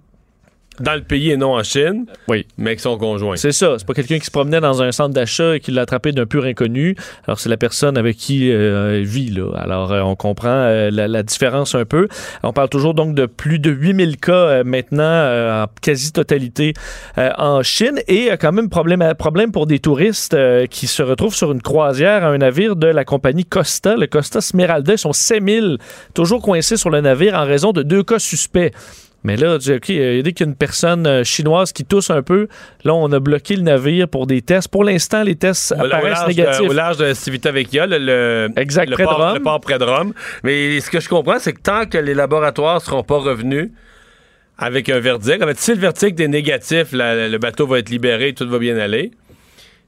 dans 0.81 0.95
le 0.95 1.03
pays 1.03 1.31
et 1.31 1.37
non 1.37 1.55
en 1.55 1.62
Chine, 1.62 2.07
oui. 2.29 2.47
mais 2.57 2.70
avec 2.70 2.81
son 2.81 2.97
conjoint. 2.99 3.37
C'est 3.37 3.53
ça. 3.53 3.74
C'est 3.79 3.87
pas 3.87 3.95
quelqu'un 3.95 4.18
qui 4.18 4.26
se 4.26 4.31
promenait 4.31 4.61
dans 4.61 4.83
un 4.83 4.93
centre 4.93 5.14
d'achat 5.14 5.57
et 5.57 5.61
qui 5.61 5.70
l'a 5.70 5.83
attrapé 5.83 6.12
d'un 6.12 6.26
pur 6.26 6.45
inconnu. 6.45 6.97
Alors, 7.26 7.41
c'est 7.41 7.49
la 7.49 7.57
personne 7.57 7.97
avec 7.97 8.16
qui 8.16 8.51
euh, 8.51 8.97
elle 8.97 9.05
vit, 9.05 9.31
là. 9.31 9.53
Alors, 9.57 9.93
euh, 9.93 10.01
on 10.03 10.16
comprend 10.16 10.49
euh, 10.49 10.91
la, 10.91 11.09
la 11.09 11.22
différence 11.22 11.74
un 11.74 11.85
peu. 11.85 12.09
On 12.43 12.53
parle 12.53 12.68
toujours 12.68 12.95
donc 12.95 13.14
de 13.14 13.26
plus 13.26 13.59
de 13.59 13.70
8000 13.70 14.16
cas 14.18 14.64
maintenant 14.64 15.64
en 15.64 15.66
quasi-totalité 15.81 16.74
en 17.16 17.62
Chine 17.62 18.01
et 18.07 18.31
quand 18.41 18.53
même 18.53 18.68
problème, 18.68 19.14
problème 19.18 19.53
pour 19.53 19.66
des 19.66 19.79
touristes 19.79 20.37
qui 20.70 20.87
se 20.87 21.03
retrouvent 21.03 21.35
sur 21.35 21.53
une 21.53 21.62
croisière 21.62 22.24
à 22.24 22.29
un 22.29 22.39
navire 22.39 22.76
de 22.76 22.87
la 22.87 23.05
compagnie 23.05 23.45
Costa, 23.45 23.97
le 23.97 24.07
Costa 24.07 24.41
Smeralda. 24.41 24.95
Ils 24.95 24.99
sont 24.99 25.12
7000 25.12 25.79
toujours 26.14 26.43
coincés 26.43 26.76
sur 26.76 26.91
le 26.91 27.01
navire 27.01 27.35
en 27.35 27.45
raison 27.45 27.72
de 27.72 27.83
deux 27.83 28.03
cas 28.03 28.18
suspects. 28.18 28.72
Mais 29.25 29.37
là, 29.37 29.57
OK, 29.57 29.91
euh, 29.91 30.23
dès 30.23 30.33
qu'il 30.33 30.47
y 30.47 30.49
a 30.49 30.51
une 30.51 30.55
personne 30.57 31.07
euh, 31.07 31.25
chinoise 31.25 31.73
qui 31.73 31.85
tousse 31.85 32.09
un 32.11 32.23
peu, 32.23 32.47
là, 32.85 32.95
on 32.95 33.11
a 33.11 33.19
bloqué 33.19 33.57
le 33.57 33.62
navire 33.62 34.09
pour 34.09 34.27
des 34.29 34.43
tests. 34.43 34.69
Pour 34.69 34.85
l'instant, 34.85 35.25
les 35.25 35.35
tests 35.35 35.73
Au- 35.77 35.81
au 35.83 35.87
apparaissent 35.87 36.12
large 36.21 36.35
de- 36.37 36.41
négatifs. 36.41 36.71
au 36.71 36.73
large 36.73 36.97
de 36.99 37.12
Civita 37.14 37.51
Vecchia, 37.51 37.87
le, 37.87 37.99
le, 37.99 38.49
Exact, 38.57 38.89
le 38.89 38.95
près 38.95 39.03
de 39.03 39.09
port, 39.09 39.19
Rome. 39.19 39.35
le 39.37 39.43
port 39.43 39.61
près 39.61 39.79
de 39.79 39.85
Rome. 39.85 40.12
Mais 40.45 40.79
ce 40.81 40.89
que 40.91 41.01
je 41.01 41.09
comprends, 41.09 41.39
c'est 41.41 41.53
que 41.53 41.61
tant 41.61 41.85
que 41.87 41.99
les 41.99 42.14
laboratoires 42.14 42.81
seront 42.81 43.03
pas 43.03 43.19
revenus 43.19 43.71
avec 44.57 44.89
un 44.89 45.01
verdict, 45.01 45.43
en 45.43 45.47
fait, 45.47 45.59
si 45.59 45.73
le 45.73 45.79
verdict 45.79 46.19
est 46.21 46.29
négatif, 46.29 46.93
la- 46.93 47.29
le 47.29 47.39
bateau 47.39 47.66
va 47.66 47.81
être 47.81 47.91
libéré, 47.91 48.33
tout 48.35 48.49
va 48.49 48.59
bien 48.61 48.77
aller. 48.79 49.11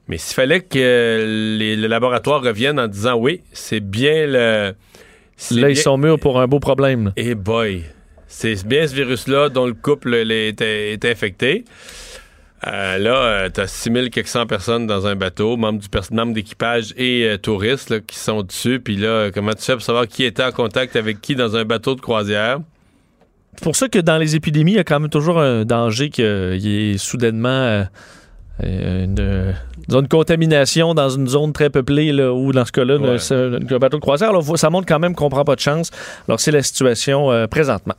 Mais 0.09 0.17
s'il 0.17 0.35
fallait 0.35 0.59
que 0.61 1.55
les, 1.57 1.75
le 1.77 1.87
laboratoire 1.87 2.41
revienne 2.43 2.79
en 2.79 2.87
disant 2.87 3.15
oui, 3.15 3.41
c'est 3.53 3.79
bien 3.79 4.25
le. 4.27 4.73
Là, 5.51 5.69
ils 5.69 5.77
sont 5.77 5.97
mûrs 5.97 6.19
pour 6.19 6.39
un 6.41 6.47
beau 6.47 6.59
problème. 6.59 7.05
là. 7.05 7.11
Eh 7.15 7.33
boy, 7.33 7.83
c'est 8.31 8.65
bien 8.65 8.87
ce 8.87 8.95
virus-là 8.95 9.49
dont 9.49 9.67
le 9.67 9.73
couple 9.73 10.15
était 10.15 10.99
infecté. 11.03 11.65
Euh, 12.67 12.99
là, 12.99 13.49
euh, 13.55 13.65
6000 13.65 14.11
quelques 14.11 14.27
cent 14.27 14.45
personnes 14.45 14.85
dans 14.85 15.07
un 15.07 15.15
bateau, 15.15 15.57
membres 15.57 15.79
du 15.79 16.33
d'équipage 16.33 16.93
et 16.95 17.25
euh, 17.25 17.37
touristes 17.37 18.05
qui 18.05 18.17
sont 18.17 18.43
dessus. 18.43 18.79
Puis 18.79 18.97
là, 18.97 19.07
euh, 19.07 19.31
comment 19.33 19.53
tu 19.53 19.63
fais 19.63 19.73
pour 19.73 19.81
savoir 19.81 20.07
qui 20.07 20.23
était 20.23 20.43
en 20.43 20.51
contact 20.51 20.95
avec 20.95 21.21
qui 21.21 21.35
dans 21.35 21.55
un 21.55 21.65
bateau 21.65 21.95
de 21.95 22.01
croisière? 22.01 22.59
C'est 23.55 23.63
pour 23.63 23.75
ça 23.75 23.89
que 23.89 23.99
dans 23.99 24.17
les 24.17 24.35
épidémies, 24.35 24.73
il 24.73 24.75
y 24.75 24.79
a 24.79 24.83
quand 24.83 24.99
même 24.99 25.09
toujours 25.09 25.39
un 25.39 25.65
danger 25.65 26.09
qu'il 26.09 26.57
y 26.57 26.91
ait 26.91 26.97
soudainement 26.97 27.49
euh, 27.49 27.83
euh, 27.83 27.85
une, 28.63 29.15
euh, 29.19 29.51
disons 29.87 30.01
une 30.01 30.07
contamination 30.07 30.93
dans 30.93 31.09
une 31.09 31.27
zone 31.27 31.53
très 31.53 31.69
peuplée, 31.69 32.11
là, 32.11 32.31
ou 32.33 32.51
dans 32.51 32.65
ce 32.65 32.71
cas-là, 32.71 32.97
Ouais. 32.97 33.17
un 33.73 33.77
bateau 33.79 33.97
de 33.97 34.01
croisière. 34.01 34.29
Alors, 34.29 34.43
ça 34.57 34.69
montre 34.69 34.85
quand 34.87 34.99
même 34.99 35.15
qu'on 35.15 35.29
prend 35.29 35.43
pas 35.43 35.55
de 35.55 35.59
chance. 35.61 35.91
Alors, 36.27 36.39
c'est 36.39 36.51
la 36.51 36.61
situation 36.63 37.31
euh, 37.31 37.47
présentement. 37.47 37.95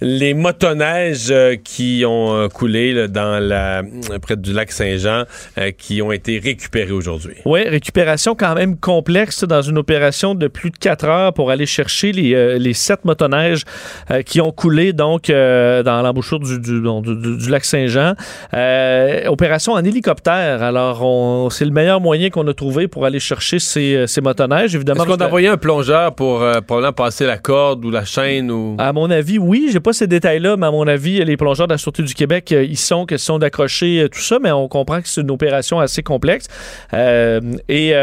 Les 0.00 0.34
motoneiges 0.34 1.28
euh, 1.30 1.56
qui 1.62 2.04
ont 2.06 2.34
euh, 2.34 2.48
coulé 2.48 2.92
là, 2.92 3.08
dans 3.08 3.38
la, 3.42 3.82
près 4.22 4.36
du 4.36 4.52
lac 4.52 4.70
Saint-Jean, 4.72 5.24
euh, 5.58 5.70
qui 5.76 6.02
ont 6.02 6.12
été 6.12 6.38
récupérés 6.38 6.92
aujourd'hui. 6.92 7.34
Oui, 7.44 7.62
récupération 7.68 8.34
quand 8.34 8.54
même 8.54 8.76
complexe 8.76 9.44
dans 9.44 9.62
une 9.62 9.78
opération 9.78 10.34
de 10.34 10.46
plus 10.48 10.70
de 10.70 10.78
4 10.78 11.04
heures 11.06 11.32
pour 11.32 11.50
aller 11.50 11.66
chercher 11.66 12.12
les, 12.12 12.34
euh, 12.34 12.58
les 12.58 12.74
sept 12.74 13.04
motoneiges 13.04 13.62
euh, 14.10 14.22
qui 14.22 14.40
ont 14.40 14.52
coulé 14.52 14.92
donc 14.92 15.30
euh, 15.30 15.82
dans 15.82 16.00
l'embouchure 16.02 16.38
du, 16.40 16.58
du, 16.60 17.50
lac 17.50 17.64
Saint-Jean. 17.64 18.14
Euh, 18.54 19.26
opération 19.26 19.72
en 19.72 19.84
hélicoptère. 19.84 20.62
Alors, 20.62 21.02
on- 21.04 21.50
c'est 21.50 21.64
le 21.64 21.70
meilleur 21.70 22.00
moyen 22.00 22.30
qu'on 22.30 22.46
a 22.46 22.54
trouvé 22.54 22.88
pour 22.88 23.04
aller 23.04 23.20
chercher 23.20 23.58
ces, 23.58 23.94
euh, 23.94 24.06
ces 24.06 24.20
motoneiges. 24.20 24.74
Évidemment, 24.74 25.04
Est-ce 25.04 25.12
qu'on 25.16 25.22
a 25.22 25.26
envoyé 25.26 25.48
un 25.48 25.56
plongeur 25.56 26.14
pour 26.14 26.42
euh, 26.42 26.60
probablement 26.60 26.92
passer 26.92 27.26
la 27.26 27.38
corde 27.38 27.84
ou 27.84 27.90
la 27.90 28.04
chaîne 28.04 28.50
ou... 28.50 28.76
À 28.78 28.92
mon 28.92 29.10
avis, 29.10 29.38
oui. 29.38 29.70
J'ai 29.72 29.80
ces 29.92 30.06
détails-là, 30.06 30.56
mais 30.56 30.66
à 30.66 30.70
mon 30.70 30.86
avis, 30.86 31.24
les 31.24 31.36
plongeurs 31.36 31.66
de 31.66 31.72
la 31.72 31.78
Sûreté 31.78 32.02
du 32.02 32.14
Québec, 32.14 32.52
euh, 32.52 32.64
ils 32.64 32.76
sont 32.76 33.06
question 33.06 33.38
d'accrocher 33.38 34.02
euh, 34.02 34.08
tout 34.08 34.20
ça, 34.20 34.38
mais 34.40 34.52
on 34.52 34.68
comprend 34.68 35.00
que 35.00 35.08
c'est 35.08 35.20
une 35.20 35.30
opération 35.30 35.80
assez 35.80 36.02
complexe 36.02 36.46
euh, 36.94 37.40
et 37.68 37.94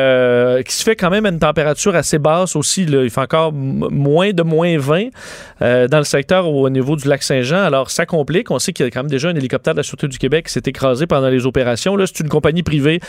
qui 0.63 0.73
se 0.73 0.83
fait 0.83 0.95
quand 0.95 1.09
même 1.09 1.25
à 1.25 1.29
une 1.29 1.39
température 1.39 1.95
assez 1.95 2.19
basse 2.19 2.55
aussi. 2.55 2.83
Il 2.83 3.09
fait 3.09 3.21
encore 3.21 3.53
moins 3.53 4.31
de 4.31 4.43
moins 4.43 4.77
20 4.77 5.07
euh, 5.61 5.88
dans 5.88 5.99
le 5.99 6.03
secteur 6.03 6.49
au 6.49 6.69
niveau 6.69 6.95
du 6.95 7.07
lac 7.07 7.23
Saint-Jean. 7.23 7.63
Alors, 7.63 7.91
ça 7.91 8.05
complique. 8.05 8.51
On 8.51 8.59
sait 8.59 8.73
qu'il 8.73 8.86
y 8.86 8.88
a 8.88 8.91
quand 8.91 9.03
même 9.03 9.09
déjà 9.09 9.29
un 9.29 9.36
hélicoptère 9.36 9.73
de 9.73 9.79
la 9.79 9.83
Sûreté 9.83 10.07
du 10.07 10.17
Québec 10.17 10.47
qui 10.47 10.53
s'est 10.53 10.63
écrasé 10.65 11.07
pendant 11.07 11.29
les 11.29 11.45
opérations. 11.45 11.95
Là, 11.95 12.05
c'est 12.07 12.21
une 12.21 12.29
compagnie 12.29 12.63
privée 12.63 12.99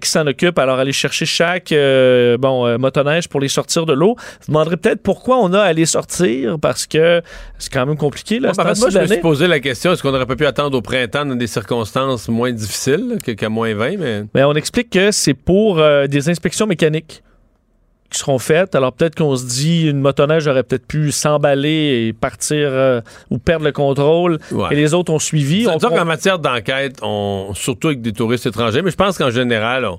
qui 0.00 0.08
s'en 0.08 0.26
occupe. 0.26 0.58
Alors, 0.58 0.78
aller 0.78 0.92
chercher 0.92 1.26
chaque 1.26 1.72
bon 2.38 2.78
motoneige 2.78 3.28
pour 3.28 3.40
les 3.40 3.48
sortir 3.48 3.86
de 3.86 3.92
l'eau. 3.92 4.16
Vous 4.40 4.52
demanderez 4.52 4.76
peut-être 4.76 5.02
pourquoi 5.02 5.38
on 5.38 5.52
a 5.52 5.60
à 5.60 5.72
les 5.72 5.86
sortir 5.86 6.58
parce 6.60 6.86
que 6.86 7.22
c'est 7.58 7.72
quand 7.72 7.86
même 7.86 7.96
compliqué. 7.96 8.25
Là, 8.30 8.50
en 8.50 8.54
fait, 8.54 8.62
temps-ci 8.62 8.80
moi, 8.80 8.90
je 8.90 8.98
me 8.98 9.06
suis 9.06 9.20
posé 9.20 9.46
la 9.46 9.60
question, 9.60 9.92
est-ce 9.92 10.02
qu'on 10.02 10.14
aurait 10.14 10.26
pas 10.26 10.36
pu 10.36 10.46
attendre 10.46 10.76
au 10.76 10.82
printemps 10.82 11.24
dans 11.24 11.34
des 11.36 11.46
circonstances 11.46 12.28
moins 12.28 12.52
difficiles 12.52 13.18
là, 13.26 13.34
qu'à 13.34 13.48
moins 13.48 13.74
20, 13.74 13.96
mais... 13.98 14.24
Mais 14.34 14.44
on 14.44 14.54
explique 14.54 14.90
que 14.90 15.10
c'est 15.12 15.34
pour 15.34 15.78
euh, 15.78 16.06
des 16.06 16.28
inspections 16.28 16.66
mécaniques 16.66 17.22
qui 18.10 18.18
seront 18.18 18.38
faites. 18.38 18.74
Alors 18.74 18.92
peut-être 18.92 19.14
qu'on 19.16 19.34
se 19.36 19.46
dit 19.46 19.88
une 19.88 20.00
motoneige 20.00 20.46
aurait 20.46 20.62
peut-être 20.62 20.86
pu 20.86 21.10
s'emballer 21.12 22.06
et 22.08 22.12
partir 22.12 22.68
euh, 22.70 23.00
ou 23.30 23.38
perdre 23.38 23.64
le 23.64 23.72
contrôle. 23.72 24.38
Ouais. 24.52 24.68
Et 24.72 24.76
les 24.76 24.94
autres 24.94 25.12
ont 25.12 25.18
suivi. 25.18 25.66
On- 25.66 25.76
disons 25.76 25.90
qu'en 25.90 26.04
matière 26.04 26.38
d'enquête, 26.38 26.98
on, 27.02 27.52
surtout 27.54 27.88
avec 27.88 28.02
des 28.02 28.12
touristes 28.12 28.46
étrangers, 28.46 28.82
mais 28.82 28.90
je 28.90 28.96
pense 28.96 29.18
qu'en 29.18 29.30
général, 29.30 29.84
on, 29.86 29.98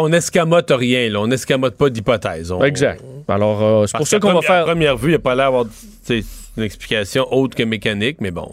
on 0.00 0.08
n'escamote 0.08 0.70
rien, 0.70 1.08
là, 1.10 1.20
on 1.20 1.26
n'escamote 1.26 1.76
pas 1.76 1.90
d'hypothèse. 1.90 2.50
On- 2.52 2.62
Exact. 2.62 3.02
Alors 3.28 3.62
euh, 3.62 3.86
c'est 3.86 3.96
pour 3.96 4.06
ça 4.06 4.18
qu'on 4.18 4.28
va 4.28 4.34
première- 4.34 4.50
À 4.50 4.54
faire. 4.54 4.64
première 4.64 4.96
vue, 4.96 5.08
il 5.08 5.10
n'y 5.10 5.16
a 5.16 5.18
pas 5.20 5.34
l'air 5.34 5.50
d'avoir 5.52 5.66
une 6.56 6.62
explication 6.62 7.26
autre 7.32 7.56
que 7.56 7.62
mécanique, 7.62 8.16
mais 8.20 8.30
bon. 8.30 8.50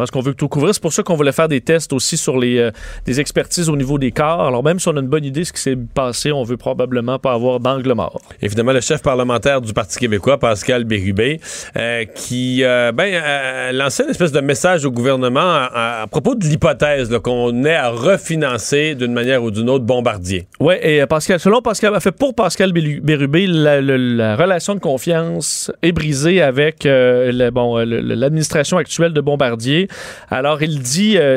Parce 0.00 0.10
qu'on 0.10 0.20
veut 0.20 0.32
tout 0.32 0.48
couvrir. 0.48 0.72
C'est 0.72 0.80
pour 0.80 0.94
ça 0.94 1.02
qu'on 1.02 1.14
voulait 1.14 1.30
faire 1.30 1.46
des 1.46 1.60
tests 1.60 1.92
aussi 1.92 2.16
sur 2.16 2.38
les 2.38 2.56
euh, 2.56 2.70
des 3.04 3.20
expertises 3.20 3.68
au 3.68 3.76
niveau 3.76 3.98
des 3.98 4.12
corps. 4.12 4.40
Alors 4.46 4.64
même 4.64 4.78
si 4.80 4.88
on 4.88 4.96
a 4.96 5.00
une 5.00 5.08
bonne 5.08 5.26
idée 5.26 5.40
de 5.40 5.44
ce 5.44 5.52
qui 5.52 5.60
s'est 5.60 5.76
passé, 5.76 6.32
on 6.32 6.42
veut 6.42 6.56
probablement 6.56 7.18
pas 7.18 7.34
avoir 7.34 7.60
d'angle 7.60 7.92
mort. 7.92 8.18
Évidemment, 8.40 8.72
le 8.72 8.80
chef 8.80 9.02
parlementaire 9.02 9.60
du 9.60 9.74
Parti 9.74 9.98
québécois, 9.98 10.38
Pascal 10.38 10.84
Bérubé, 10.84 11.38
euh, 11.76 12.06
qui 12.14 12.64
euh, 12.64 12.92
ben, 12.92 13.12
euh, 13.12 13.72
lançait 13.72 14.04
une 14.04 14.08
espèce 14.08 14.32
de 14.32 14.40
message 14.40 14.86
au 14.86 14.90
gouvernement 14.90 15.40
à, 15.42 16.06
propos 16.10 16.34
de 16.34 16.44
l'hypothèse 16.44 17.14
qu'on 17.22 17.62
ait 17.64 17.74
à 17.74 17.90
refinancer 17.90 18.94
d'une 18.94 19.12
manière 19.12 19.42
ou 19.42 19.50
d'une 19.50 19.68
autre 19.68 19.84
Bombardier. 19.84 20.46
Oui, 20.60 20.76
et 20.80 21.04
Pascal, 21.04 21.38
selon 21.40 21.60
Pascal, 21.60 21.94
fait, 22.00 22.12
pour 22.12 22.34
Pascal 22.34 22.72
Bérubé, 22.72 23.46
la, 23.46 24.36
relation 24.36 24.74
de 24.74 24.80
confiance 24.80 25.70
est 25.82 25.92
brisée 25.92 26.40
avec 26.40 26.84
le- 26.84 27.50
bon, 27.50 27.76
le- 27.78 28.00
le- 28.00 28.14
l'administration 28.14 28.78
actuelle 28.78 29.12
de 29.12 29.20
Bombardier. 29.20 29.88
Alors, 30.30 30.62
il 30.62 30.80
dit 30.80 31.16
euh, 31.18 31.36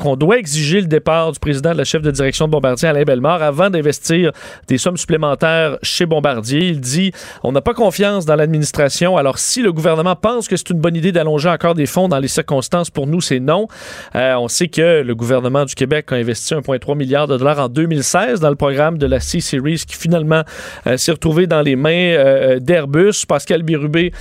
qu'on 0.00 0.16
doit 0.16 0.38
exiger 0.38 0.80
le 0.80 0.86
départ 0.86 1.32
du 1.32 1.38
président 1.38 1.72
de 1.72 1.78
la 1.78 1.84
chef 1.84 2.02
de 2.02 2.10
direction 2.10 2.46
de 2.46 2.52
Bombardier, 2.52 2.88
Alain 2.88 3.02
Bellemare, 3.02 3.42
avant 3.42 3.70
d'investir 3.70 4.32
des 4.68 4.78
sommes 4.78 4.96
supplémentaires 4.96 5.78
chez 5.82 6.06
Bombardier. 6.06 6.68
Il 6.68 6.80
dit 6.80 7.12
on 7.42 7.52
n'a 7.52 7.60
pas 7.60 7.74
confiance 7.74 8.26
dans 8.26 8.36
l'administration. 8.36 9.16
Alors, 9.16 9.38
si 9.38 9.62
le 9.62 9.72
gouvernement 9.72 10.16
pense 10.16 10.48
que 10.48 10.56
c'est 10.56 10.70
une 10.70 10.78
bonne 10.78 10.96
idée 10.96 11.12
d'allonger 11.12 11.48
encore 11.48 11.74
des 11.74 11.86
fonds 11.86 12.08
dans 12.08 12.18
les 12.18 12.28
circonstances, 12.28 12.90
pour 12.90 13.06
nous, 13.06 13.20
c'est 13.20 13.40
non. 13.40 13.66
Euh, 14.14 14.34
on 14.34 14.48
sait 14.48 14.68
que 14.68 15.02
le 15.02 15.14
gouvernement 15.14 15.64
du 15.64 15.74
Québec 15.74 16.12
a 16.12 16.16
investi 16.16 16.54
1,3 16.54 16.96
milliard 16.96 17.26
de 17.26 17.36
dollars 17.36 17.58
en 17.58 17.68
2016 17.68 18.40
dans 18.40 18.50
le 18.50 18.56
programme 18.56 18.98
de 18.98 19.06
la 19.06 19.20
C-Series 19.20 19.82
qui 19.86 19.96
finalement 19.96 20.42
euh, 20.86 20.96
s'est 20.96 21.12
retrouvé 21.12 21.46
dans 21.46 21.62
les 21.62 21.76
mains 21.76 22.58
d'Airbus. 22.60 23.24
Pascal 23.26 23.62
Birubé 23.62 24.12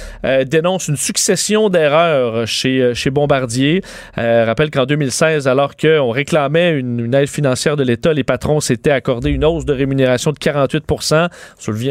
dénonce 0.46 0.88
une 0.88 0.96
succession 0.96 1.70
d'erreurs 1.70 2.48
chez 2.48 3.10
Bombardier. 3.12 3.67
Euh, 4.18 4.46
rappelle 4.46 4.72
qu'en 4.72 4.86
2016, 4.86 5.48
alors 5.48 5.76
qu'on 5.76 6.10
réclamait 6.10 6.72
une, 6.72 7.00
une 7.00 7.14
aide 7.14 7.28
financière 7.28 7.76
de 7.76 7.84
l'État, 7.84 8.14
les 8.14 8.24
patrons 8.24 8.60
s'étaient 8.60 8.92
accordé 8.92 9.30
une 9.32 9.46
hausse 9.46 9.66
de 9.66 9.74
rémunération 9.74 10.32
de 10.32 10.38
48 10.40 10.84
On 10.92 10.98
se 11.00 11.28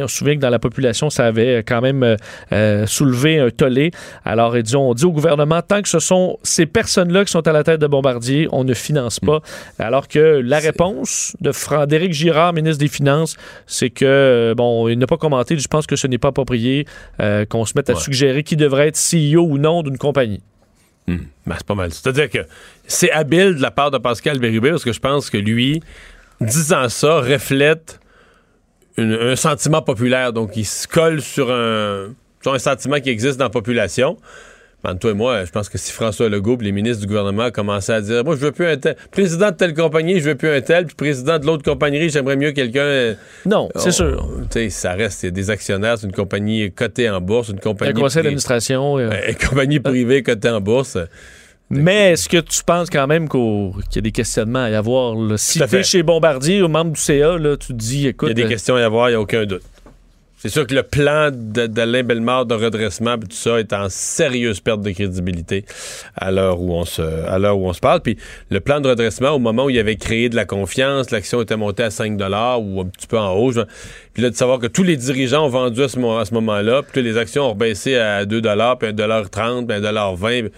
souvient, 0.09 0.35
que 0.37 0.41
dans 0.41 0.51
la 0.51 0.59
population, 0.59 1.11
ça 1.11 1.27
avait 1.27 1.59
quand 1.67 1.81
même 1.81 2.03
euh, 2.03 2.17
euh, 2.53 2.87
soulevé 2.87 3.39
un 3.39 3.51
tollé. 3.51 3.91
Alors, 4.25 4.55
disons, 4.63 4.91
on 4.91 4.95
dit 4.95 5.05
au 5.05 5.13
gouvernement, 5.13 5.63
tant 5.63 5.83
que 5.83 5.89
ce 5.89 5.99
sont 5.99 6.39
ces 6.43 6.67
personnes-là 6.67 7.25
qui 7.25 7.33
sont 7.33 7.47
à 7.47 7.53
la 7.53 7.63
tête 7.65 7.81
de 7.81 7.87
Bombardier, 7.87 8.49
on 8.53 8.65
ne 8.65 8.75
finance 8.75 9.21
pas. 9.21 9.41
Alors 9.79 10.09
que 10.09 10.41
la 10.43 10.59
réponse 10.59 11.37
de 11.41 11.53
Fran- 11.53 11.87
d'Éric 11.87 12.13
Girard, 12.13 12.53
ministre 12.53 12.79
des 12.81 12.89
Finances, 12.89 13.37
c'est 13.67 13.91
que, 13.91 14.05
euh, 14.05 14.55
bon, 14.55 14.89
il 14.89 14.99
n'a 14.99 15.07
pas 15.07 15.17
commenté, 15.17 15.57
je 15.59 15.69
pense 15.69 15.87
que 15.87 15.97
ce 15.97 16.07
n'est 16.07 16.19
pas 16.19 16.29
approprié 16.29 16.87
euh, 17.21 17.45
qu'on 17.45 17.65
se 17.65 17.73
mette 17.77 17.91
à 17.91 17.95
Ouais. 17.95 18.01
suggérer 18.01 18.43
qui 18.43 18.57
devrait 18.57 18.89
être 18.89 18.97
CEO 18.99 19.43
ou 19.43 19.59
non 19.59 19.83
d'une 19.83 19.99
compagnie. 19.99 20.41
Ben, 21.07 21.55
c'est 21.57 21.67
pas 21.67 21.75
mal. 21.75 21.93
C'est-à-dire 21.93 22.29
que 22.29 22.39
c'est 22.87 23.11
habile 23.13 23.55
de 23.55 23.63
la 23.63 23.71
part 23.71 23.91
de 23.91 23.99
Pascal 23.99 24.39
Bérubé 24.39 24.71
parce 24.71 24.85
que 24.85 24.93
je 24.93 25.01
pense 25.01 25.31
que 25.31 25.37
lui, 25.39 25.83
disant 26.41 26.89
ça, 26.89 27.21
reflète 27.21 28.01
un 28.99 29.37
sentiment 29.37 29.83
populaire. 29.83 30.33
Donc, 30.33 30.57
il 30.57 30.65
se 30.65 30.89
colle 30.89 31.21
sur 31.21 31.51
un, 31.53 32.15
sur 32.43 32.55
un 32.55 32.59
sentiment 32.59 33.01
qui 33.01 33.11
existe 33.11 33.39
dans 33.39 33.45
la 33.45 33.51
population. 33.51 34.17
Ben, 34.85 34.95
toi 34.95 35.11
et 35.11 35.15
moi, 35.15 35.45
je 35.45 35.51
pense 35.51 35.69
que 35.69 35.79
si 35.79 35.91
François 35.91 36.29
Legault 36.29 36.59
et 36.61 36.65
les 36.65 36.71
ministres 36.71 37.01
du 37.01 37.07
gouvernement 37.09 37.51
commençaient 37.51 37.95
à 37.95 38.01
dire 38.01 38.23
Moi, 38.25 38.37
je 38.37 38.41
veux 38.41 38.53
plus 38.53 38.67
un 38.67 38.77
tel. 38.77 38.95
Président 39.11 39.51
de 39.51 39.57
telle 39.57 39.75
compagnie, 39.75 40.21
je 40.21 40.29
veux 40.29 40.35
plus 40.37 40.49
un 40.51 40.61
tel. 40.61 40.87
Puis 40.87 40.95
président 40.95 41.39
de 41.39 41.47
l'autre 41.47 41.65
compagnie, 41.65 42.09
j'aimerais 42.09 42.37
mieux 42.37 42.53
quelqu'un. 42.53 42.81
euh, 42.81 43.15
Non, 43.47 43.69
c'est 43.77 43.91
sûr. 43.91 44.29
Tu 44.51 44.59
sais, 44.61 44.71
ça 44.71 44.93
reste. 44.93 45.23
Il 45.25 45.27
y 45.27 45.29
a 45.29 45.33
des 45.33 45.51
actionnaires, 45.51 45.99
c'est 45.99 46.07
une 46.07 46.13
compagnie 46.13 46.71
cotée 46.71 47.11
en 47.11 47.21
bourse, 47.21 47.49
une 47.49 47.57
Un 47.57 47.61
compagnie. 47.61 47.95
conseil 47.95 48.21
pri- 48.21 48.25
d'administration. 48.25 48.99
euh, 48.99 49.11
euh, 49.11 49.31
une 49.31 49.49
compagnie 49.49 49.81
privée 49.81 50.23
cotée 50.23 50.51
en 50.51 50.61
bourse. 50.61 50.99
Mais 51.69 52.13
est-ce 52.13 52.29
que 52.29 52.37
tu 52.37 52.63
penses 52.63 52.89
quand 52.91 53.09
même 53.09 53.29
qu'il 53.29 53.73
y 53.97 53.99
a 53.99 54.03
des 54.03 54.13
questionnements 54.13 54.63
à 54.65 54.71
y 54.71 54.75
avoir? 54.77 55.17
Là? 55.17 55.37
Si 55.37 55.59
tu 55.59 55.83
chez 55.83 56.03
Bombardier 56.05 56.63
ou 56.63 56.69
membre 56.69 56.93
du 56.93 57.01
CA, 57.01 57.37
là, 57.39 57.57
tu 57.57 57.69
te 57.69 57.73
dis, 57.73 58.07
écoute. 58.07 58.29
Il 58.29 58.39
y 58.39 58.41
a 58.41 58.45
des 58.45 58.45
euh, 58.45 58.49
questions 58.49 58.77
à 58.77 58.81
y 58.81 58.85
avoir, 58.85 59.09
il 59.09 59.13
n'y 59.13 59.17
a 59.17 59.21
aucun 59.21 59.45
doute. 59.47 59.63
C'est 60.39 60.51
sûr 60.51 60.67
que 60.67 60.75
le 60.75 60.83
plan 60.83 61.31
d'Alain 61.33 62.03
Bellemare 62.03 62.45
de 62.45 62.55
redressement 62.55 63.19
puis 63.19 63.29
tout 63.29 63.37
ça 63.37 63.59
est 63.59 63.73
en 63.73 63.89
sérieuse 63.89 64.61
perte 64.61 64.83
de 64.83 64.91
crédibilité 64.91 65.65
à 66.15 66.31
l'heure 66.31 66.61
où 66.61 66.75
on 66.75 66.85
se 66.85 67.01
à 67.03 67.39
l'heure 67.39 67.59
où 67.59 67.67
on 67.67 67.73
se 67.73 67.81
parle. 67.81 68.01
Puis 68.01 68.19
le 68.51 68.61
plan 68.61 68.81
de 68.81 68.89
redressement, 68.89 69.31
au 69.31 69.39
moment 69.39 69.65
où 69.65 69.71
il 69.71 69.79
avait 69.79 69.97
créé 69.97 70.29
de 70.29 70.37
la 70.37 70.45
confiance, 70.45 71.11
l'action 71.11 71.41
était 71.41 71.57
montée 71.57 71.85
à 71.85 71.91
5 71.91 72.21
ou 72.61 72.81
un 72.83 72.87
petit 72.87 73.07
peu 73.07 73.19
en 73.19 73.33
haut. 73.35 73.51
Puis 74.13 74.23
là, 74.23 74.31
de 74.31 74.37
savoir 74.37 74.59
que 74.59 74.67
tous 74.67 74.83
les 74.83 74.97
dirigeants 74.97 75.47
ont 75.47 75.51
vendu 75.51 75.83
à 75.83 75.89
ce, 75.89 75.99
moment-là, 75.99 76.83
puis 76.83 76.93
que 76.93 77.01
les 77.01 77.17
actions 77.17 77.45
ont 77.45 77.51
rebaissé 77.51 77.97
à 77.97 78.27
2 78.27 78.41
puis 78.41 78.51
1,30 78.51 79.67
puis 79.67 79.77
1,20 79.77 80.51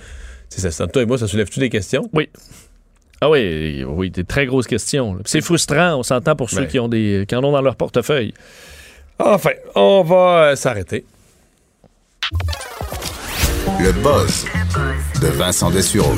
C'est 0.49 0.61
ça, 0.61 0.71
c'est- 0.71 0.89
toi 0.93 1.03
et 1.03 1.07
moi, 1.07 1.19
ça 1.19 1.29
soulève-tu 1.29 1.61
des 1.61 1.71
questions? 1.71 2.09
Oui. 2.13 2.29
Ah 3.21 3.31
oui, 3.31 3.85
oui, 3.85 4.11
des 4.11 4.25
très 4.25 4.47
grosses 4.47 4.67
questions. 4.67 5.19
C'est 5.25 5.41
frustrant, 5.41 5.97
on 5.97 6.03
s'entend 6.03 6.37
pour 6.37 6.51
ceux 6.51 6.63
Ben. 6.63 6.67
qui, 6.69 6.79
ont 6.79 6.89
des, 6.89 7.25
qui 7.29 7.35
en 7.35 7.43
ont 7.43 7.53
dans 7.53 7.63
leur 7.63 7.75
portefeuille. 7.77 8.33
Enfin, 9.19 9.51
on 9.75 10.03
va 10.05 10.51
euh, 10.51 10.57
s'arrêter. 10.57 11.05
Le 13.81 13.93
buzz 13.93 14.45
de 15.21 15.27
Vincent 15.29 15.71
Dessureau. 15.71 16.15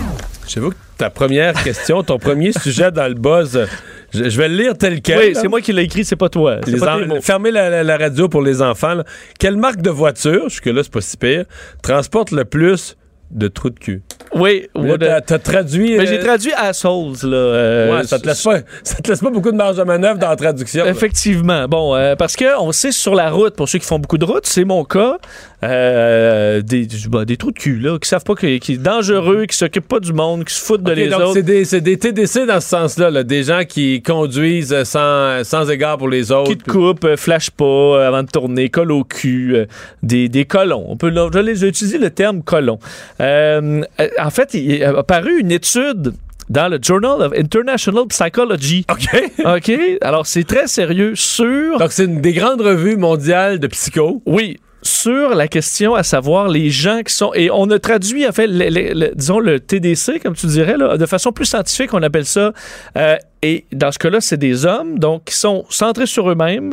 J'avoue 0.47 0.71
que 0.71 0.77
ta 0.99 1.11
première 1.11 1.55
question, 1.63 2.03
ton 2.03 2.19
premier 2.19 2.53
sujet 2.61 2.91
dans 2.91 3.07
le 3.09 3.15
buzz, 3.15 3.67
je, 4.13 4.29
je 4.29 4.37
vais 4.37 4.49
le 4.49 4.57
lire 4.57 4.77
tel 4.77 5.01
quel. 5.01 5.19
Oui, 5.19 5.33
c'est 5.35 5.49
moi 5.49 5.61
qui 5.61 5.73
l'ai 5.73 5.83
écrit, 5.83 6.05
c'est 6.05 6.17
pas 6.17 6.29
toi. 6.29 6.57
Les 6.67 6.79
pas 6.79 6.97
en-. 6.99 7.21
Fermez 7.21 7.51
la, 7.51 7.71
la- 7.71 7.85
la 7.85 7.97
radio 7.97 8.29
pour 8.29 8.43
les 8.43 8.61
enfants. 8.61 8.95
là. 8.95 9.05
Quelle 9.39 9.57
marque 9.57 9.81
de 9.81 9.91
voiture, 9.91 10.49
jusque-là, 10.49 10.83
c'est 10.83 10.93
pas 10.93 11.01
si 11.01 11.17
pire, 11.17 11.45
transporte 11.83 12.33
le 12.33 12.45
plus 12.45 12.97
de 13.31 13.49
trous 13.49 13.71
de 13.71 13.79
cul? 13.79 14.03
Oui, 14.35 14.69
ouais, 14.77 14.93
de- 14.97 15.07
t'as- 15.07 15.21
t'as 15.23 15.39
traduit. 15.39 15.97
Mais 15.97 16.05
euh, 16.05 16.07
j'ai 16.07 16.19
traduit 16.21 16.53
assholes, 16.53 17.15
là. 17.25 17.37
euh, 17.37 17.97
ouais, 17.99 18.05
ça, 18.07 18.19
te 18.19 18.27
laisse 18.27 18.43
pas, 18.43 18.59
ça 18.85 18.97
te 18.97 19.09
laisse 19.11 19.21
pas 19.21 19.31
beaucoup 19.31 19.51
de 19.51 19.57
marge 19.57 19.77
de 19.77 19.83
manœuvre 19.83 20.19
dans 20.19 20.29
la 20.29 20.37
traduction. 20.37 20.85
là. 20.85 20.91
Effectivement. 20.91 21.67
Bon, 21.67 21.97
euh, 21.97 22.15
parce 22.17 22.37
que 22.37 22.59
on 22.61 22.71
sait 22.71 22.93
sur 22.93 23.15
la 23.17 23.31
route, 23.31 23.57
pour 23.57 23.69
ceux 23.69 23.79
qui 23.81 23.87
font 23.87 23.99
beaucoup 23.99 24.19
de 24.19 24.25
route, 24.25 24.47
c'est 24.47 24.65
mon 24.65 24.85
cas, 24.85 25.19
euh, 25.63 26.63
des, 26.63 26.89
bah, 27.09 27.25
des 27.25 27.37
trous 27.37 27.53
de 27.53 27.59
cul, 27.59 27.79
là, 27.79 27.99
qui 27.99 28.09
savent 28.09 28.25
pas 28.25 28.35
qui 28.35 28.47
est 28.47 28.79
dangereux, 28.83 29.47
qui 29.47 29.57
s'occupent 29.57 29.89
pas 29.89 30.01
du 30.01 30.13
monde, 30.13 30.45
qui 30.45 30.55
se 30.55 30.61
foutent 30.65 30.83
de 30.83 30.93
les 30.93 31.09
donc 31.09 31.21
autres. 31.21 31.33
c'est 31.35 31.43
des, 31.43 31.65
c'est 31.65 31.81
des 31.81 31.99
TDC 31.99 32.47
dans 32.47 32.61
ce 32.61 32.69
sens-là, 32.69 33.11
là, 33.11 33.23
des 33.25 33.43
gens 33.43 33.63
qui 33.69 34.03
conduisent 34.03 34.73
euh, 34.73 34.85
sans, 34.85 35.45
sans 35.45 35.71
égard 35.71 35.99
pour 35.99 36.09
les 36.09 36.33
autres. 36.33 36.51
Qui 36.51 36.57
te 36.59 36.71
coupent, 36.71 37.05
euh, 37.05 37.17
flash 37.17 37.51
pas 37.51 37.65
euh, 37.65 38.09
avant 38.09 38.23
de 38.23 38.29
tourner, 38.29 38.71
colle 38.71 38.93
au 38.93 39.05
cul, 39.05 39.55
euh, 39.57 39.67
des, 40.03 40.29
des 40.29 40.45
colons. 40.45 40.85
On 40.89 40.97
peut, 40.97 41.13
je 41.13 41.55
j'ai 41.55 41.69
utilisé 41.69 41.99
le 41.99 42.11
terme 42.11 42.43
colon. 42.43 42.79
En 43.19 44.31
fait, 44.31 44.55
il 44.55 44.73
est 44.73 44.85
apparu 44.85 45.41
une 45.41 45.53
étude 45.53 46.15
dans 46.49 46.69
le 46.69 46.79
Journal 46.83 47.23
of 47.23 47.33
International 47.37 48.05
Psychology. 48.09 48.85
OK. 48.91 49.23
OK? 49.57 49.73
Alors, 50.03 50.27
c'est 50.27 50.45
très 50.45 50.67
sérieux 50.67 51.15
sur. 51.15 51.79
Donc, 51.79 51.93
c'est 51.93 52.05
une 52.05 52.21
des 52.21 52.33
grandes 52.33 52.61
revues 52.61 52.97
mondiales 52.97 53.59
de 53.59 53.67
psycho. 53.69 54.23
Oui. 54.27 54.59
Sur 54.83 55.35
la 55.35 55.47
question 55.47 55.95
à 55.95 56.03
savoir 56.03 56.49
les 56.49 56.71
gens 56.71 57.03
qui 57.03 57.15
sont. 57.15 57.33
Et 57.35 57.51
on 57.51 57.69
a 57.71 57.79
traduit, 57.79 58.27
en 58.27 58.33
fait, 58.33 58.47
le- 58.47 58.69
le- 58.71 58.95
le- 58.95 59.13
disons 59.15 59.39
le 59.39 59.61
TDC, 59.61 60.21
comme 60.21 60.35
tu 60.35 60.47
dirais, 60.47 60.77
là, 60.79 60.97
de 60.97 61.07
façon 61.07 61.33
plus 61.33 61.45
scientifique, 61.45 61.93
on 61.93 62.03
appelle 62.03 62.25
ça. 62.27 62.53
euh, 62.97 63.17
et 63.43 63.67
dans 63.73 63.93
ce 63.93 63.99
cas-là, 63.99 64.21
c'est 64.21 64.37
des 64.39 64.65
hommes, 64.65 64.99
donc, 64.99 65.25
qui 65.27 65.35
sont 65.37 65.65
centrés 65.71 66.07
sur 66.07 66.31
eux-mêmes, 66.31 66.73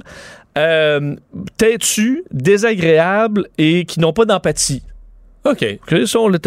euh, 0.58 1.16
têtus, 1.58 2.24
désagréables 2.32 3.48
et 3.58 3.86
qui 3.86 4.00
n'ont 4.00 4.14
pas 4.14 4.26
d'empathie. 4.26 4.84
OK. 5.50 5.66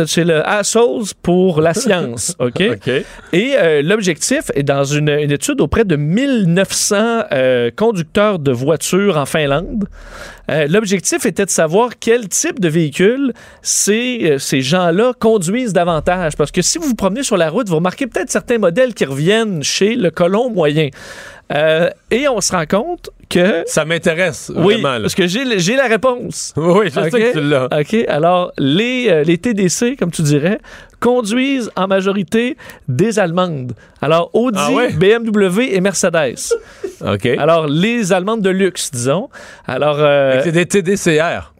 C'est 0.07 0.25
le 0.25 0.47
assholes 0.47 1.05
pour 1.23 1.61
la 1.61 1.75
science. 1.75 2.37
OK? 2.39 2.63
OK. 2.73 2.91
Et 3.33 3.55
euh, 3.57 3.83
l'objectif 3.83 4.51
est 4.55 4.63
dans 4.63 4.85
une, 4.85 5.09
une 5.09 5.31
étude 5.31 5.61
auprès 5.61 5.85
de 5.85 5.97
1900 5.97 6.97
euh, 7.33 7.71
conducteurs 7.75 8.39
de 8.39 8.53
voitures 8.53 9.17
en 9.17 9.27
Finlande. 9.27 9.87
Euh, 10.51 10.67
L'objectif 10.67 11.27
était 11.27 11.45
de 11.45 11.51
savoir 11.51 11.91
quel 11.99 12.29
type 12.29 12.59
de 12.61 12.69
véhicule 12.69 13.33
ces, 13.63 14.33
euh, 14.33 14.39
ces 14.39 14.63
gens-là 14.63 15.13
conduisent 15.19 15.73
davantage. 15.73 16.37
Parce 16.37 16.51
que 16.51 16.63
si 16.63 16.79
vous 16.79 16.89
vous 16.89 16.95
promenez 16.95 17.23
sur 17.23 17.37
la 17.37 17.51
route, 17.51 17.69
vous 17.69 17.77
remarquez 17.77 18.07
peut-être 18.07 18.31
certains 18.31 18.59
modèles 18.59 18.95
qui 18.95 19.05
reviennent 19.05 19.63
chez 19.63 19.95
le 19.95 20.11
colon 20.11 20.51
moyen. 20.51 20.89
Euh, 21.53 21.91
et 22.11 22.29
on 22.29 22.41
se 22.41 22.53
rend 22.53 22.65
compte 22.67 23.11
que... 23.29 23.65
Ça 23.67 23.85
m'intéresse, 23.85 24.53
Oui, 24.55 24.75
vraiment. 24.75 24.95
là. 24.95 25.01
parce 25.03 25.15
que 25.15 25.27
j'ai 25.27 25.77
la 25.77 25.87
réponse. 25.87 26.53
Oui, 26.57 26.87
je 26.87 26.91
sais 26.95 27.01
OK? 27.07 27.11
que 27.11 27.33
tu 27.33 27.41
l'as. 27.41 27.65
OK. 27.67 27.97
Alors, 28.09 28.53
les, 28.59 29.09
euh, 29.09 29.23
les 29.25 29.37
TDC, 29.39 29.97
comme 29.99 30.11
tu 30.13 30.23
dirais, 30.23 30.59
conduisent 31.01 31.71
en 31.77 31.87
majorité 31.89 32.57
des 32.89 33.19
Allemandes. 33.19 33.73
Alors, 34.01 34.31
Audi, 34.35 34.59
Ah 34.61 34.73
ouais? 34.73 34.93
BMW 34.93 35.73
et 35.75 35.81
Mercedes. 35.81 36.39
OK. 37.01 37.27
Alors, 37.39 37.67
les 37.67 38.13
Allemandes 38.13 38.43
de 38.43 38.51
luxe, 38.51 38.91
disons. 38.93 39.29
Alors, 39.67 39.97
euh, 39.99 40.41
C'est 40.45 40.53
des 40.53 40.67
TDCR. 40.67 41.53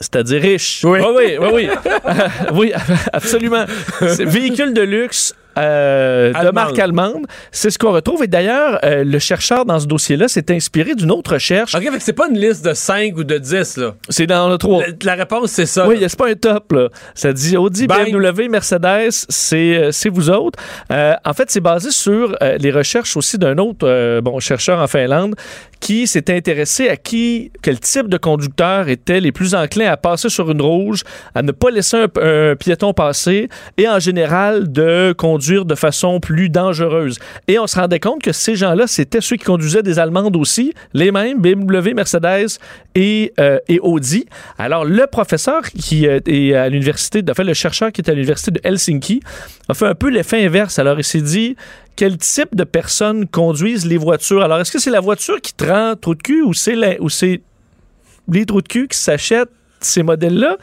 c'est-à-dire 0.00 0.40
riches. 0.42 0.82
Oui. 0.84 0.98
oui, 1.00 1.36
oui. 1.40 1.48
Oui, 1.52 1.68
Euh, 1.68 2.12
oui 2.54 2.72
absolument. 3.12 3.64
C'est 4.00 4.24
véhicule 4.24 4.72
de 4.72 4.82
luxe. 4.82 5.34
Euh, 5.58 6.32
de 6.32 6.50
marque 6.50 6.78
allemande. 6.78 7.26
C'est 7.52 7.70
ce 7.70 7.78
qu'on 7.78 7.92
retrouve. 7.92 8.22
Et 8.24 8.26
d'ailleurs, 8.26 8.78
euh, 8.84 9.04
le 9.04 9.18
chercheur 9.18 9.64
dans 9.64 9.78
ce 9.78 9.86
dossier-là 9.86 10.28
s'est 10.28 10.50
inspiré 10.50 10.94
d'une 10.94 11.10
autre 11.10 11.34
recherche. 11.34 11.74
OK, 11.74 11.88
c'est 12.00 12.12
pas 12.12 12.28
une 12.28 12.38
liste 12.38 12.64
de 12.64 12.74
5 12.74 13.16
ou 13.16 13.24
de 13.24 13.38
10, 13.38 13.76
là. 13.78 13.94
C'est 14.08 14.26
dans 14.26 14.48
le 14.48 14.58
3. 14.58 14.80
La, 14.80 14.86
la 15.02 15.14
réponse, 15.14 15.50
c'est 15.50 15.66
ça. 15.66 15.86
Oui, 15.86 15.98
c'est 16.00 16.18
pas 16.18 16.28
un 16.28 16.34
top, 16.34 16.72
là. 16.72 16.88
Ça 17.14 17.32
dit 17.32 17.56
Audi, 17.56 17.86
Bang. 17.86 18.10
BMW, 18.10 18.48
Mercedes, 18.48 19.10
c'est 19.28 19.76
euh, 19.76 19.90
c'est 19.92 20.08
vous 20.08 20.30
autres. 20.30 20.58
Euh, 20.90 21.14
en 21.24 21.32
fait, 21.32 21.50
c'est 21.50 21.60
basé 21.60 21.90
sur 21.90 22.36
les 22.58 22.70
recherches 22.70 23.16
aussi 23.16 23.38
d'un 23.38 23.58
autre 23.58 24.20
bon, 24.20 24.38
chercheur 24.40 24.80
en 24.80 24.86
Finlande 24.86 25.34
qui 25.80 26.06
s'est 26.06 26.34
intéressé 26.34 26.88
à 26.88 26.96
qui, 26.96 27.52
quel 27.62 27.78
type 27.78 28.08
de 28.08 28.16
conducteurs 28.16 28.88
étaient 28.88 29.20
les 29.20 29.32
plus 29.32 29.54
enclins 29.54 29.90
à 29.90 29.96
passer 29.96 30.30
sur 30.30 30.50
une 30.50 30.62
rouge, 30.62 31.02
à 31.34 31.42
ne 31.42 31.52
pas 31.52 31.70
laisser 31.70 31.98
un, 31.98 32.22
un 32.22 32.56
piéton 32.56 32.94
passer 32.94 33.48
et 33.76 33.86
en 33.86 33.98
général 33.98 34.72
de 34.72 35.14
conduire 35.16 35.43
de 35.52 35.74
façon 35.74 36.20
plus 36.20 36.48
dangereuse. 36.48 37.18
Et 37.48 37.58
on 37.58 37.66
se 37.66 37.78
rendait 37.78 38.00
compte 38.00 38.22
que 38.22 38.32
ces 38.32 38.56
gens-là, 38.56 38.86
c'était 38.86 39.20
ceux 39.20 39.36
qui 39.36 39.44
conduisaient 39.44 39.82
des 39.82 39.98
Allemandes 39.98 40.36
aussi, 40.36 40.72
les 40.94 41.10
mêmes, 41.12 41.40
BMW, 41.40 41.94
Mercedes 41.94 42.58
et, 42.94 43.32
euh, 43.38 43.58
et 43.68 43.78
Audi. 43.80 44.26
Alors, 44.58 44.84
le 44.84 45.06
professeur 45.06 45.62
qui 45.70 46.06
euh, 46.06 46.20
est 46.26 46.54
à 46.54 46.68
l'université, 46.68 47.22
en 47.28 47.34
fait, 47.34 47.44
le 47.44 47.54
chercheur 47.54 47.92
qui 47.92 48.00
est 48.00 48.08
à 48.10 48.14
l'université 48.14 48.50
de 48.50 48.60
Helsinki, 48.64 49.20
a 49.68 49.74
fait 49.74 49.86
un 49.86 49.94
peu 49.94 50.08
l'effet 50.08 50.44
inverse. 50.44 50.78
Alors, 50.78 50.98
il 50.98 51.04
s'est 51.04 51.20
dit, 51.20 51.56
quel 51.96 52.16
type 52.18 52.54
de 52.56 52.64
personnes 52.64 53.26
conduisent 53.26 53.86
les 53.86 53.96
voitures? 53.98 54.42
Alors, 54.42 54.58
est-ce 54.60 54.72
que 54.72 54.78
c'est 54.78 54.90
la 54.90 55.00
voiture 55.00 55.40
qui 55.40 55.52
te 55.54 55.64
rend 55.64 55.94
trop 56.00 56.14
de 56.14 56.22
cul 56.22 56.42
ou 56.42 56.52
c'est 56.54 56.74
les 56.76 58.46
trous 58.46 58.62
de 58.62 58.68
cul 58.68 58.88
qui 58.88 58.98
s'achètent 58.98 59.50
ces 59.80 60.02
modèles-là? 60.02 60.56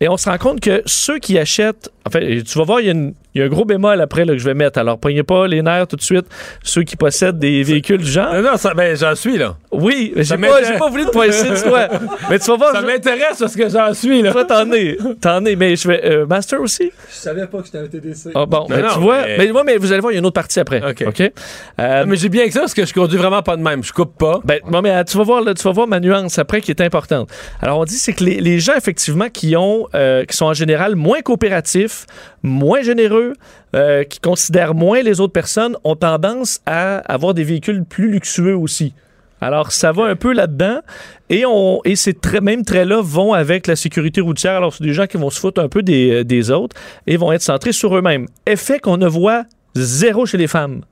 Et 0.00 0.08
on 0.08 0.16
se 0.16 0.28
rend 0.28 0.38
compte 0.38 0.60
que 0.60 0.82
ceux 0.86 1.18
qui 1.18 1.38
achètent, 1.38 1.90
en 2.06 2.10
fait, 2.10 2.42
tu 2.42 2.58
vas 2.58 2.64
voir, 2.64 2.80
il 2.80 2.86
y 2.86 2.88
a, 2.88 2.92
une- 2.92 3.14
il 3.36 3.40
y 3.40 3.42
a 3.42 3.44
un 3.44 3.48
gros 3.48 3.66
bémol 3.66 4.00
après 4.00 4.24
là, 4.24 4.32
que 4.32 4.38
je 4.38 4.44
vais 4.46 4.54
mettre. 4.54 4.78
Alors, 4.78 4.98
prenez 4.98 5.22
pas 5.22 5.46
les 5.46 5.60
nerfs 5.60 5.86
tout 5.88 5.96
de 5.96 6.02
suite, 6.02 6.24
ceux 6.62 6.82
qui 6.84 6.96
possèdent 6.96 7.38
des 7.38 7.62
véhicules 7.62 7.98
du 7.98 8.10
genre. 8.10 8.32
Non, 8.32 8.40
non, 8.42 8.56
ça, 8.56 8.72
ben, 8.72 8.96
j'en 8.96 9.14
suis, 9.14 9.36
là. 9.36 9.56
Oui, 9.70 10.12
j'ai 10.16 10.24
Ça 10.24 10.38
pas, 10.38 10.62
j'ai 10.64 10.78
pas 10.78 10.88
voulu 10.88 11.04
te 11.04 11.10
pointer 11.10 11.50
de 11.50 11.62
toi. 11.68 11.86
Mais 12.30 12.38
tu 12.38 12.50
vas 12.50 12.56
voir. 12.56 12.72
Ça 12.72 12.80
je- 12.80 12.86
m'intéresse 12.86 13.36
parce 13.38 13.54
que 13.54 13.68
j'en 13.68 13.92
suis, 13.92 14.22
là. 14.22 14.32
toi, 14.32 14.44
t'en 14.46 14.72
es. 14.72 14.96
T'en 15.20 15.44
es. 15.44 15.54
Mais 15.54 15.76
je 15.76 15.86
vais. 15.86 16.00
euh, 16.04 16.26
Master 16.26 16.60
aussi? 16.62 16.90
Je 17.10 17.14
savais 17.14 17.46
pas 17.46 17.58
que 17.58 17.66
c'était 17.66 17.78
un 17.78 17.86
TDC. 17.86 18.30
Ah, 18.34 18.46
bon, 18.46 18.60
Non, 18.60 18.66
ben, 18.70 18.80
non, 18.82 18.88
tu 18.94 19.00
vois. 19.00 19.22
mais- 19.26 19.36
Mais... 19.38 19.50
ouais, 19.50 19.62
mais 19.66 19.76
vous 19.76 19.92
allez 19.92 20.00
voir, 20.00 20.12
il 20.12 20.14
y 20.14 20.18
a 20.18 20.20
une 20.20 20.26
autre 20.26 20.32
partie 20.34 20.58
après. 20.60 20.80
OK. 21.06 21.30
Euh, 21.78 22.04
Mais 22.06 22.16
j'ai 22.16 22.28
bien 22.30 22.46
que 22.46 22.52
ça 22.52 22.60
parce 22.60 22.72
que 22.74 22.86
je 22.86 22.94
conduis 22.94 23.18
vraiment 23.18 23.42
pas 23.42 23.56
de 23.56 23.62
même. 23.62 23.84
Je 23.84 23.92
coupe 23.92 24.16
pas. 24.16 24.40
Ben, 24.44 24.60
bon, 24.66 24.80
mais 24.80 24.90
euh, 24.92 25.04
tu 25.04 25.18
vas 25.18 25.24
voir, 25.24 25.42
là, 25.42 25.52
tu 25.52 25.62
vas 25.62 25.72
voir 25.72 25.86
ma 25.86 26.00
nuance 26.00 26.38
après 26.38 26.60
qui 26.62 26.70
est 26.70 26.80
importante. 26.80 27.28
Alors, 27.60 27.78
on 27.80 27.84
dit 27.84 27.96
c'est 27.98 28.14
que 28.14 28.24
les, 28.24 28.40
les 28.40 28.58
gens 28.60 28.74
effectivement 28.76 29.28
qui 29.28 29.56
ont, 29.56 29.86
euh, 29.94 30.24
qui 30.24 30.34
sont 30.36 30.46
en 30.46 30.54
général 30.54 30.96
moins 30.96 31.20
coopératifs, 31.20 32.06
moins 32.42 32.80
généreux, 32.82 33.25
euh, 33.74 34.04
qui 34.04 34.20
considèrent 34.20 34.74
moins 34.74 35.02
les 35.02 35.20
autres 35.20 35.32
personnes, 35.32 35.76
ont 35.84 35.96
tendance 35.96 36.60
à 36.66 36.98
avoir 36.98 37.34
des 37.34 37.44
véhicules 37.44 37.84
plus 37.84 38.10
luxueux 38.10 38.56
aussi. 38.56 38.94
Alors, 39.40 39.70
ça 39.70 39.92
va 39.92 40.04
un 40.04 40.16
peu 40.16 40.32
là-dedans. 40.32 40.80
Et, 41.28 41.44
on, 41.46 41.80
et 41.84 41.94
ces 41.94 42.16
mêmes 42.40 42.64
traits-là 42.64 43.00
vont 43.02 43.34
avec 43.34 43.66
la 43.66 43.76
sécurité 43.76 44.20
routière. 44.22 44.52
Alors, 44.56 44.72
c'est 44.72 44.82
des 44.84 44.94
gens 44.94 45.06
qui 45.06 45.18
vont 45.18 45.28
se 45.30 45.38
foutre 45.38 45.60
un 45.60 45.68
peu 45.68 45.82
des, 45.82 46.24
des 46.24 46.50
autres 46.50 46.74
et 47.06 47.16
vont 47.18 47.32
être 47.32 47.42
centrés 47.42 47.72
sur 47.72 47.94
eux-mêmes. 47.96 48.26
Effet 48.46 48.78
qu'on 48.78 48.96
ne 48.96 49.06
voit 49.06 49.44
zéro 49.74 50.24
chez 50.24 50.38
les 50.38 50.46
femmes. 50.46 50.82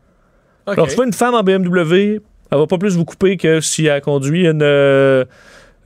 OK. 0.66 0.74
Alors, 0.74 0.88
tu 0.88 0.94
vois 0.94 1.06
une 1.06 1.12
femme 1.14 1.34
en 1.34 1.42
BMW, 1.42 2.20
elle 2.50 2.58
va 2.58 2.66
pas 2.66 2.76
plus 2.78 2.96
vous 2.96 3.06
couper 3.06 3.38
que 3.38 3.60
si 3.62 3.86
elle 3.86 4.02
conduit 4.02 4.46
une, 4.46 4.60
euh, 4.62 5.24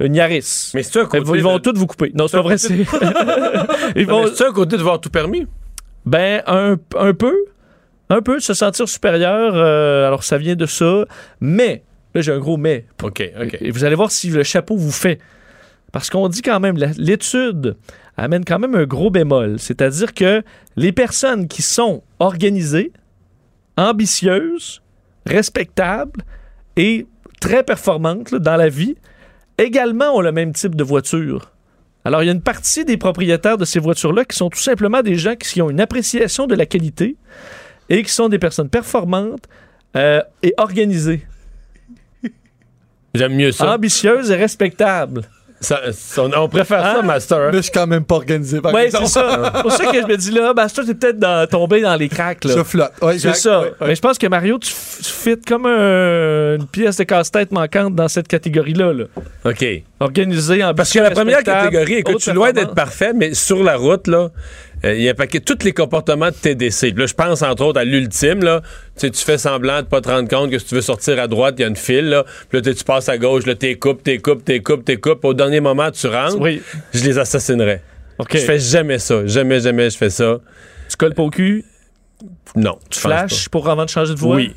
une 0.00 0.16
Yaris. 0.16 0.72
Mais 0.74 0.82
c'est 0.82 0.98
un 0.98 1.04
côté. 1.04 1.20
vont, 1.22 1.34
ils 1.36 1.42
vont 1.42 1.56
de- 1.58 1.62
toutes 1.62 1.78
vous 1.78 1.86
couper. 1.86 2.10
Non, 2.14 2.26
c'est 2.26 2.36
pas 2.38 2.42
vrai. 2.42 2.58
c'est- 2.58 2.74
ils 3.96 4.06
vont, 4.06 4.24
mais 4.24 4.30
C'est 4.34 4.46
un 4.46 4.52
côté 4.52 4.76
de 4.76 4.82
voir 4.82 5.00
tout 5.00 5.10
permis. 5.10 5.46
Ben, 6.06 6.42
un, 6.46 6.76
un 6.96 7.14
peu. 7.14 7.36
Un 8.10 8.22
peu, 8.22 8.40
se 8.40 8.54
sentir 8.54 8.88
supérieur. 8.88 9.54
euh, 9.54 10.06
alors, 10.06 10.24
ça 10.24 10.38
vient 10.38 10.56
de 10.56 10.66
ça. 10.66 11.04
Mais, 11.40 11.82
là, 12.14 12.22
j'ai 12.22 12.32
un 12.32 12.38
gros 12.38 12.56
mais. 12.56 12.86
OK, 13.02 13.22
OK. 13.40 13.58
Et 13.60 13.70
vous 13.70 13.84
allez 13.84 13.94
voir 13.94 14.10
si 14.10 14.30
le 14.30 14.42
chapeau 14.42 14.76
vous 14.76 14.92
fait. 14.92 15.18
Parce 15.92 16.10
qu'on 16.10 16.28
dit 16.28 16.42
quand 16.42 16.60
même, 16.60 16.76
l'étude 16.96 17.76
amène 18.16 18.44
quand 18.44 18.58
même 18.58 18.74
un 18.74 18.84
gros 18.84 19.10
bémol. 19.10 19.58
C'est-à-dire 19.58 20.14
que 20.14 20.42
les 20.76 20.92
personnes 20.92 21.48
qui 21.48 21.62
sont 21.62 22.02
organisées, 22.18 22.92
ambitieuses, 23.76 24.82
respectables 25.26 26.22
et 26.76 27.06
très 27.40 27.62
performantes 27.62 28.30
là, 28.32 28.38
dans 28.38 28.56
la 28.56 28.68
vie, 28.68 28.96
également 29.56 30.16
ont 30.16 30.20
le 30.20 30.32
même 30.32 30.52
type 30.52 30.74
de 30.74 30.84
voiture. 30.84 31.52
Alors, 32.08 32.22
il 32.22 32.26
y 32.26 32.30
a 32.30 32.32
une 32.32 32.40
partie 32.40 32.86
des 32.86 32.96
propriétaires 32.96 33.58
de 33.58 33.66
ces 33.66 33.78
voitures-là 33.78 34.24
qui 34.24 34.34
sont 34.34 34.48
tout 34.48 34.58
simplement 34.58 35.02
des 35.02 35.16
gens 35.16 35.36
qui 35.36 35.60
ont 35.60 35.68
une 35.68 35.78
appréciation 35.78 36.46
de 36.46 36.54
la 36.54 36.64
qualité 36.64 37.16
et 37.90 38.02
qui 38.02 38.10
sont 38.10 38.30
des 38.30 38.38
personnes 38.38 38.70
performantes 38.70 39.44
euh, 39.94 40.22
et 40.42 40.54
organisées, 40.56 41.26
J'aime 43.14 43.34
mieux 43.34 43.52
ça. 43.52 43.74
ambitieuses 43.74 44.30
et 44.30 44.36
respectables. 44.36 45.28
Ça- 45.60 45.80
ça- 45.92 46.22
on, 46.22 46.30
on 46.36 46.48
préfère 46.48 46.80
ça, 46.82 46.98
Hein? 46.98 47.02
Master. 47.02 47.50
Mais 47.50 47.56
je 47.58 47.62
suis 47.62 47.72
quand 47.72 47.86
même 47.86 48.04
pas 48.04 48.14
organisé. 48.16 48.60
par 48.60 48.72
Oui, 48.72 48.82
exemple. 48.82 49.06
c'est 49.06 49.12
ça. 49.14 49.52
C'est 49.56 49.62
pour 49.62 49.72
ça 49.72 49.86
que 49.86 50.00
je 50.00 50.06
me 50.06 50.16
dis 50.16 50.30
là, 50.30 50.52
toi, 50.54 50.84
t'es 50.84 50.94
peut-être 50.94 51.18
dans- 51.18 51.46
tombé 51.48 51.80
dans 51.80 51.96
les 51.96 52.08
cracks. 52.08 52.44
Là. 52.44 52.54
Je 52.58 52.62
flotte. 52.62 52.92
Ouais, 53.02 53.18
C'est 53.18 53.34
ça. 53.34 53.60
Ouais, 53.60 53.66
ouais. 53.80 53.88
Mais 53.88 53.94
je 53.96 54.00
pense 54.00 54.18
que 54.18 54.26
Mario, 54.28 54.58
tu, 54.58 54.70
tu 54.70 55.10
fites 55.10 55.44
comme 55.46 55.66
un- 55.66 56.54
une 56.56 56.66
pièce 56.66 56.96
de 56.96 57.04
casse-tête 57.04 57.50
manquante 57.50 57.94
dans 57.94 58.08
cette 58.08 58.28
catégorie-là. 58.28 58.92
Là. 58.92 59.04
OK. 59.44 59.64
Organisé, 60.00 60.62
ambitieux, 60.62 60.74
Parce 60.76 60.92
que 60.92 60.98
la 61.00 61.10
première 61.10 61.42
catégorie, 61.42 61.94
écoute, 61.94 62.18
je 62.18 62.24
suis 62.24 62.32
loin 62.32 62.52
d'être 62.52 62.74
parfait, 62.74 63.12
mais 63.12 63.34
sur 63.34 63.64
la 63.64 63.76
route, 63.76 64.06
là, 64.06 64.28
euh, 64.84 64.94
il 64.94 65.02
y 65.02 65.08
a 65.08 65.12
un 65.12 65.14
paquet 65.14 65.40
tous 65.40 65.64
les 65.64 65.72
comportements 65.72 66.28
de 66.30 66.34
TDC. 66.34 66.92
Puis 66.92 67.00
Là, 67.00 67.06
je 67.06 67.14
pense 67.14 67.42
entre 67.42 67.64
autres 67.64 67.80
à 67.80 67.84
l'ultime, 67.84 68.42
là. 68.44 68.62
Tu 68.94 69.06
sais, 69.06 69.10
tu 69.10 69.24
fais 69.24 69.38
semblant 69.38 69.82
de 69.82 69.86
pas 69.86 70.00
te 70.00 70.08
rendre 70.08 70.28
compte 70.28 70.50
que 70.50 70.58
si 70.58 70.66
tu 70.66 70.74
veux 70.74 70.80
sortir 70.80 71.18
à 71.20 71.26
droite, 71.26 71.54
il 71.58 71.62
y 71.62 71.64
a 71.64 71.68
une 71.68 71.76
file, 71.76 72.08
là. 72.08 72.24
Puis 72.48 72.60
là, 72.60 72.74
tu- 72.74 72.84
passes 72.84 73.08
à 73.08 73.18
gauche, 73.18 73.44
là, 73.46 73.54
t'es 73.54 73.74
coupes, 73.76 74.02
t'es 74.02 74.18
coupes, 74.18 74.44
t'es 74.44 74.60
coupes, 74.60 74.84
t'es 74.84 74.96
coupes. 74.98 75.24
Au 75.24 75.34
dernier 75.34 75.60
moment, 75.60 75.90
tu 75.90 76.06
rentres. 76.06 76.38
Oui. 76.40 76.62
Je 76.94 77.04
les 77.04 77.18
assassinerais. 77.18 77.82
OK. 78.18 78.30
Je 78.34 78.38
fais 78.38 78.58
jamais 78.58 78.98
ça. 78.98 79.26
Jamais, 79.26 79.60
jamais 79.60 79.90
je 79.90 79.96
fais 79.96 80.10
ça. 80.10 80.38
Tu 80.88 80.96
colles 80.96 81.14
pas 81.14 81.22
au 81.22 81.30
cul, 81.30 81.64
Non. 82.56 82.78
tu 82.90 82.98
flashes 82.98 83.48
pour 83.48 83.68
avant 83.68 83.84
de 83.84 83.90
changer 83.90 84.14
de 84.14 84.18
voie. 84.18 84.36
Oui. 84.36 84.54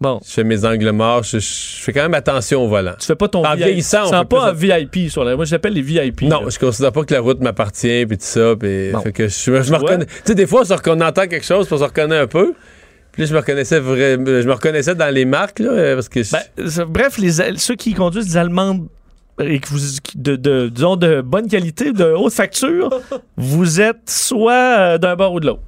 Bon. 0.00 0.20
Je 0.26 0.32
fais 0.32 0.44
mes 0.44 0.64
angles 0.64 0.90
morts. 0.90 1.22
Je, 1.22 1.38
je 1.38 1.82
fais 1.82 1.92
quand 1.92 2.02
même 2.02 2.14
attention 2.14 2.62
au 2.64 2.68
volant. 2.68 2.94
Tu 2.98 3.06
fais 3.06 3.14
pas 3.14 3.28
ton 3.28 3.44
En 3.44 3.54
VIP. 3.54 3.64
vieillissant, 3.66 4.02
on 4.12 4.20
Tu 4.22 4.26
pas 4.26 4.48
un 4.50 4.52
VIP 4.52 5.08
sur 5.10 5.24
la. 5.24 5.36
Moi, 5.36 5.44
j'appelle 5.44 5.72
les 5.72 5.82
VIP. 5.82 6.22
Non, 6.22 6.42
là. 6.42 6.48
je 6.50 6.58
considère 6.58 6.92
pas 6.92 7.04
que 7.04 7.14
la 7.14 7.20
route 7.20 7.40
m'appartient 7.40 8.04
puis 8.06 8.18
tout 8.18 8.24
ça. 8.24 8.54
Puis 8.58 8.90
Bon. 8.92 9.00
fait 9.00 9.12
que 9.12 9.28
je, 9.28 9.62
je 9.62 9.70
me 9.72 9.76
reconnais. 9.76 10.06
Tu 10.06 10.12
sais, 10.26 10.34
des 10.34 10.46
fois, 10.46 10.62
on, 10.86 11.00
entend 11.00 11.26
quelque 11.26 11.44
chose, 11.44 11.66
puis 11.66 11.74
on 11.74 11.78
se 11.78 11.84
reconnaît 11.84 12.18
un 12.18 12.26
peu. 12.26 12.54
Puis 13.12 13.22
là, 13.22 13.28
je 13.28 13.32
me 13.34 13.38
reconnaissais 13.38 13.78
vrai, 13.78 14.14
je 14.14 14.46
me 14.46 14.52
reconnaissais 14.52 14.96
dans 14.96 15.14
les 15.14 15.24
marques 15.24 15.60
là, 15.60 15.70
euh, 15.70 15.94
parce 15.94 16.08
que 16.08 16.22
je- 16.24 16.32
Ben, 16.32 16.84
bref, 16.88 17.16
les, 17.18 17.30
ceux 17.58 17.76
qui 17.76 17.94
conduisent 17.94 18.26
des 18.26 18.36
Allemandes 18.36 18.88
et 19.40 19.60
que 19.60 19.68
vous, 19.68 19.78
de, 20.16 20.34
de- 20.34 20.68
disons, 20.68 20.96
de 20.96 21.20
bonne 21.20 21.48
qualité, 21.48 21.92
de 21.92 22.04
haute 22.12 22.32
facture, 22.32 22.90
vous 23.36 23.80
êtes 23.80 24.10
soit 24.10 24.52
euh, 24.78 24.98
d'un 24.98 25.14
bord 25.14 25.32
ou 25.34 25.38
de 25.40 25.46
l'autre. 25.46 25.62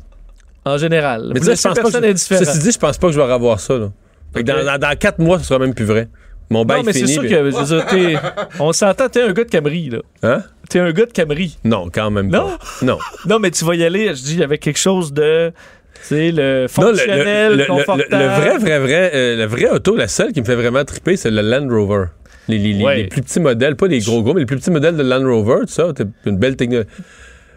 En 0.64 0.76
général. 0.76 1.30
Mais 1.32 1.38
vous 1.38 1.46
laissez 1.48 1.68
je 1.68 1.74
pense 1.74 1.92
pas 1.92 2.00
que- 2.00 2.04
indifférent. 2.04 2.44
Ceci 2.44 2.58
dit, 2.58 2.72
je 2.72 2.78
pense 2.78 2.98
pas 2.98 3.06
que 3.06 3.12
je 3.12 3.20
vais 3.20 3.32
revoir 3.32 3.60
ça. 3.60 3.78
Là. 3.78 3.90
Fait 4.36 4.44
que 4.44 4.46
dans, 4.50 4.64
dans, 4.64 4.78
dans 4.78 4.96
quatre 4.96 5.18
mois, 5.18 5.38
ce 5.38 5.44
sera 5.46 5.58
même 5.58 5.74
plus 5.74 5.84
vrai. 5.84 6.08
Mon 6.48 6.64
bail 6.64 6.78
non, 6.78 6.84
mais 6.86 6.92
c'est 6.92 7.00
fini, 7.00 7.12
sûr 7.12 7.22
puis- 7.22 7.30
que, 7.30 7.36
je 7.36 7.56
veux 7.56 7.64
dire, 7.64 7.86
t'es- 7.86 8.16
on 8.60 8.72
s'entend, 8.72 9.08
t'es 9.08 9.22
un 9.22 9.32
gars 9.32 9.42
de 9.44 9.50
Camery, 9.50 9.90
là. 9.90 9.98
Hein? 10.22 10.42
T'es 10.68 10.78
un 10.78 10.92
gars 10.92 11.06
de 11.06 11.10
Camery. 11.12 11.58
Non, 11.64 11.88
quand 11.92 12.10
même 12.10 12.28
Non? 12.28 12.50
pas. 12.50 12.58
Non? 12.86 12.98
Non, 13.26 13.38
mais 13.40 13.50
tu 13.50 13.64
vas 13.64 13.74
y 13.74 13.82
aller, 13.84 14.08
je 14.14 14.22
dis, 14.22 14.42
avec 14.44 14.60
quelque 14.60 14.78
chose 14.78 15.12
de, 15.12 15.50
tu 15.94 16.00
sais, 16.02 16.30
le 16.30 16.36
Non, 16.36 16.42
le- 16.42 16.62
le- 16.62 16.68
fonctionnel, 16.68 17.50
le, 17.52 17.56
le- 17.58 17.64
confortable. 17.66 18.06
le- 18.12 18.18
le 18.18 18.26
vrai, 18.26 18.58
vrai, 18.58 18.78
vrai, 18.78 19.10
euh, 19.12 19.36
le 19.38 19.44
vrai 19.46 19.68
auto, 19.70 19.96
la 19.96 20.06
seule 20.06 20.32
qui 20.32 20.40
me 20.40 20.46
fait 20.46 20.54
vraiment 20.54 20.84
triper, 20.84 21.16
c'est 21.16 21.32
le 21.32 21.42
Land 21.42 21.66
Rover. 21.68 22.04
Les, 22.48 22.58
les- 22.58 22.74
les- 22.74 22.84
Ouais. 22.84 22.96
les 22.98 23.04
plus 23.08 23.22
petits 23.22 23.40
modèles, 23.40 23.74
pas 23.74 23.88
les 23.88 23.98
gros 23.98 24.22
gros, 24.22 24.32
mais 24.32 24.40
les 24.40 24.46
plus 24.46 24.56
petits 24.58 24.70
modèles 24.70 24.96
de 24.96 25.02
Land 25.02 25.24
Rover, 25.28 25.62
tout 25.66 25.72
ça, 25.72 25.88
t'as 25.92 26.04
une 26.26 26.36
belle 26.38 26.54
technologie. 26.54 26.88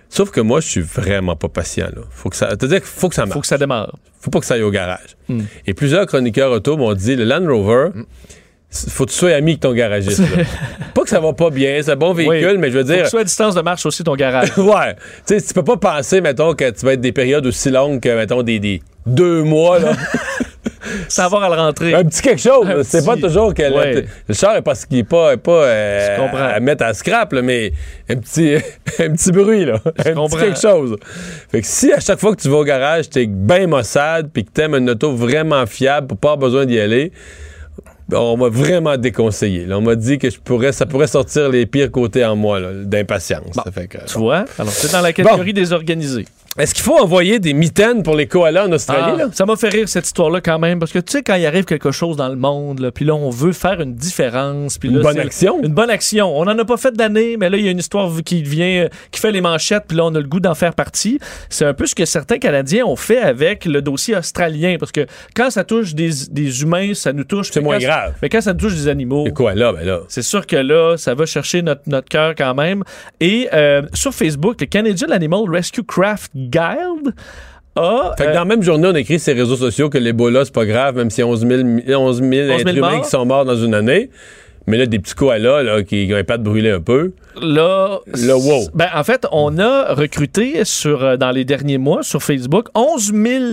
Sauf 0.09 0.31
que 0.31 0.41
moi, 0.41 0.59
je 0.59 0.67
suis 0.67 0.81
vraiment 0.81 1.35
pas 1.35 1.49
patient. 1.49 1.87
Là. 1.95 2.01
Faut 2.09 2.29
que 2.29 2.35
ça, 2.35 2.49
faut 2.83 3.09
que 3.09 3.15
ça 3.15 3.25
marche. 3.25 3.33
Faut 3.33 3.41
que 3.41 3.47
ça 3.47 3.57
démarre. 3.57 3.95
Faut 4.21 4.31
pas 4.31 4.39
que 4.39 4.45
ça 4.45 4.55
aille 4.55 4.63
au 4.63 4.71
garage. 4.71 5.15
Hmm. 5.29 5.43
Et 5.67 5.73
plusieurs 5.73 6.05
chroniqueurs 6.07 6.51
auto 6.51 6.75
m'ont 6.77 6.93
dit, 6.93 7.15
le 7.15 7.23
Land 7.25 7.45
Rover, 7.47 7.89
c- 7.95 8.03
faut 8.71 9.05
que 9.05 9.11
tu 9.11 9.17
sois 9.17 9.31
ami 9.33 9.51
avec 9.51 9.61
ton 9.61 9.73
garagiste. 9.73 10.19
là. 10.19 10.43
pas 10.93 11.01
que 11.01 11.09
ça 11.09 11.19
va 11.19 11.33
pas 11.33 11.49
bien, 11.49 11.79
c'est 11.81 11.91
un 11.91 11.95
bon 11.95 12.13
véhicule, 12.13 12.51
Oui. 12.51 12.57
mais 12.59 12.69
je 12.71 12.77
veux 12.77 12.85
Faut 12.85 12.91
dire... 12.93 13.03
que 13.03 13.09
soit 13.09 13.21
à 13.21 13.23
distance 13.23 13.55
de 13.55 13.61
marche 13.61 13.85
aussi 13.85 14.03
ton 14.03 14.15
garage. 14.15 14.49
ouais. 14.57 14.95
Tu 15.25 15.39
sais, 15.39 15.41
tu 15.41 15.53
peux 15.53 15.63
pas 15.63 15.77
penser, 15.77 16.21
mettons, 16.21 16.53
que 16.53 16.69
tu 16.69 16.85
vas 16.85 16.93
être 16.93 17.01
des 17.01 17.11
périodes 17.11 17.45
aussi 17.47 17.69
longues 17.71 17.99
que, 17.99 18.15
mettons, 18.15 18.43
des, 18.43 18.59
des 18.59 18.81
deux 19.05 19.41
mois, 19.43 19.79
là. 19.79 19.93
Sans 21.07 21.23
avoir 21.25 21.43
à 21.43 21.49
le 21.49 21.55
rentrer. 21.55 21.93
Un 21.93 22.03
petit 22.05 22.21
quelque 22.21 22.41
chose. 22.41 22.65
C'est 22.83 22.99
petit- 22.99 23.05
pas 23.07 23.17
toujours 23.17 23.53
que 23.53 23.61
le- 23.61 24.33
char 24.33 24.55
est 24.55 24.61
parce 24.61 24.85
qu'il 24.85 24.99
est 24.99 25.03
pas, 25.03 25.33
est 25.33 25.37
pas 25.37 25.51
euh, 25.51 26.15
Je 26.15 26.21
comprends. 26.21 26.37
à 26.45 26.59
mettre 26.59 26.83
à 26.83 26.93
scrap, 26.93 27.33
là, 27.33 27.41
mais 27.41 27.71
un 28.09 28.15
petit, 28.15 28.55
un 28.99 29.09
petit 29.11 29.31
bruit, 29.31 29.65
là. 29.65 29.75
un 29.85 29.91
petit 29.91 30.13
comprends. 30.13 30.37
quelque 30.39 30.59
chose. 30.59 30.95
Fait 31.51 31.61
que 31.61 31.67
si 31.67 31.91
à 31.91 31.99
chaque 31.99 32.19
fois 32.19 32.35
que 32.35 32.41
tu 32.41 32.49
vas 32.49 32.57
au 32.57 32.63
garage, 32.63 33.09
t'es 33.09 33.25
bien 33.27 33.67
maussade 33.67 34.29
puis 34.33 34.45
que 34.45 34.51
t'aimes 34.51 34.75
une 34.75 34.89
auto 34.91 35.11
vraiment 35.13 35.65
fiable 35.65 36.07
pour 36.07 36.17
pas 36.17 36.29
avoir 36.33 36.49
besoin 36.49 36.65
d'y 36.65 36.79
aller, 36.79 37.11
on 38.11 38.37
m'a 38.37 38.49
vraiment 38.49 38.97
déconseillé. 38.97 39.65
là. 39.65 39.77
On 39.77 39.81
m'a 39.81 39.95
dit 39.95 40.17
que 40.17 40.29
je 40.29 40.39
pourrais, 40.39 40.71
ça 40.71 40.85
pourrait 40.85 41.07
sortir 41.07 41.49
les 41.49 41.65
pires 41.65 41.91
côtés 41.91 42.23
en 42.25 42.35
moi, 42.35 42.59
là, 42.59 42.69
d'impatience. 42.73 43.55
Ça 43.55 43.71
fait 43.71 43.87
que- 43.87 44.05
Tu 44.05 44.17
vois? 44.17 44.45
Alors, 44.57 44.71
c'est 44.71 44.91
dans 44.91 45.01
la 45.01 45.13
catégorie 45.13 45.53
désorganisée. 45.53 46.25
Est-ce 46.57 46.73
qu'il 46.73 46.83
faut 46.83 46.97
envoyer 46.97 47.39
des 47.39 47.53
mitaines 47.53 48.01
pour 48.03 48.15
les 48.15 48.27
koalas 48.27 48.65
en 48.67 48.71
Australie? 48.71 49.11
Ah, 49.13 49.17
là? 49.17 49.29
ça 49.31 49.45
m'a 49.45 49.55
fait 49.55 49.69
rire 49.69 49.87
cette 49.87 50.07
histoire-là 50.07 50.41
quand 50.41 50.57
même, 50.57 50.79
parce 50.79 50.91
que 50.91 50.99
tu 50.99 51.11
sais, 51.11 51.21
quand 51.21 51.35
il 51.35 51.45
arrive 51.45 51.65
quelque 51.65 51.91
chose 51.91 52.17
dans 52.17 52.27
le 52.27 52.35
monde, 52.35 52.79
là, 52.79 52.91
puis 52.91 53.05
là, 53.05 53.13
on 53.13 53.29
veut 53.29 53.53
faire 53.53 53.79
une 53.81 53.93
différence. 53.93 54.77
puis 54.77 54.89
Une 54.89 54.97
là, 54.97 55.03
bonne 55.03 55.19
action. 55.19 55.61
Une 55.63 55.73
bonne 55.73 55.89
action. 55.89 56.37
On 56.37 56.45
n'en 56.45 56.57
a 56.57 56.65
pas 56.65 56.77
fait 56.77 56.91
d'année, 56.91 57.37
mais 57.37 57.49
là, 57.49 57.57
il 57.57 57.65
y 57.65 57.67
a 57.67 57.71
une 57.71 57.79
histoire 57.79 58.11
qui 58.25 58.41
vient, 58.41 58.85
euh, 58.85 58.89
qui 59.11 59.19
fait 59.19 59.31
les 59.31 59.41
manchettes, 59.41 59.85
puis 59.87 59.95
là, 59.97 60.05
on 60.05 60.15
a 60.15 60.19
le 60.19 60.27
goût 60.27 60.39
d'en 60.39 60.55
faire 60.55 60.73
partie. 60.73 61.19
C'est 61.49 61.65
un 61.65 61.73
peu 61.73 61.85
ce 61.85 61.93
que 61.95 62.05
certains 62.05 62.39
Canadiens 62.39 62.85
ont 62.85 62.95
fait 62.95 63.19
avec 63.19 63.65
le 63.65 63.81
dossier 63.81 64.15
australien, 64.15 64.77
parce 64.79 64.91
que 64.91 65.05
quand 65.35 65.51
ça 65.51 65.63
touche 65.63 65.93
des, 65.93 66.09
des 66.31 66.61
humains, 66.63 66.93
ça 66.93 67.13
nous 67.13 67.25
touche. 67.25 67.49
C'est 67.51 67.61
moins 67.61 67.77
grave. 67.77 68.15
Mais 68.21 68.29
quand 68.29 68.41
ça 68.41 68.53
touche 68.53 68.73
des 68.73 68.87
animaux. 68.87 69.25
Les 69.25 69.33
koalas, 69.33 69.73
ben 69.73 69.85
là. 69.85 69.99
C'est 70.07 70.23
sûr 70.23 70.45
que 70.47 70.55
là, 70.55 70.97
ça 70.97 71.13
va 71.13 71.25
chercher 71.25 71.61
notre, 71.61 71.81
notre 71.85 72.09
cœur 72.09 72.33
quand 72.35 72.55
même. 72.55 72.83
Et 73.19 73.47
euh, 73.53 73.83
sur 73.93 74.13
Facebook, 74.13 74.59
le 74.59 74.65
Canadian 74.65 75.09
Animal 75.09 75.41
Rescue 75.47 75.83
Craft 75.83 76.31
Guide 76.39 77.13
a. 77.75 78.13
Fait 78.17 78.25
que 78.25 78.29
euh, 78.29 78.33
dans 78.33 78.39
la 78.39 78.45
même 78.45 78.63
journée, 78.63 78.87
on 78.87 78.95
écrit 78.95 79.19
sur 79.19 79.33
les 79.33 79.41
réseaux 79.41 79.55
sociaux 79.55 79.89
que 79.89 79.97
l'Ebola, 79.97 80.45
c'est 80.45 80.53
pas 80.53 80.65
grave, 80.65 80.95
même 80.95 81.09
s'il 81.09 81.23
y 81.23 81.27
a 81.27 81.29
11 81.29 81.47
000, 81.47 81.61
11 81.87 82.17
000 82.17 82.33
êtres 82.49 82.71
000 82.71 82.77
humains 82.77 83.01
qui 83.01 83.09
sont 83.09 83.25
morts 83.25 83.45
dans 83.45 83.55
une 83.55 83.73
année. 83.73 84.09
Mais 84.67 84.77
là, 84.77 84.85
des 84.85 84.99
petits 84.99 85.15
koalas 85.15 85.63
là, 85.63 85.83
qui, 85.83 86.07
ont 86.11 86.15
les 86.15 86.23
pattes 86.23 86.43
brûlées 86.43 86.71
un 86.71 86.81
peu. 86.81 87.13
Là, 87.41 87.99
Là, 88.05 88.37
wow. 88.37 88.67
Ben, 88.75 88.87
en 88.93 89.03
fait, 89.03 89.25
on 89.31 89.57
a 89.57 89.93
recruté 89.93 90.63
sur, 90.63 91.03
euh, 91.03 91.17
dans 91.17 91.31
les 91.31 91.43
derniers 91.43 91.79
mois 91.79 92.03
sur 92.03 92.21
Facebook 92.21 92.67
11 92.75 93.13
000 93.13 93.43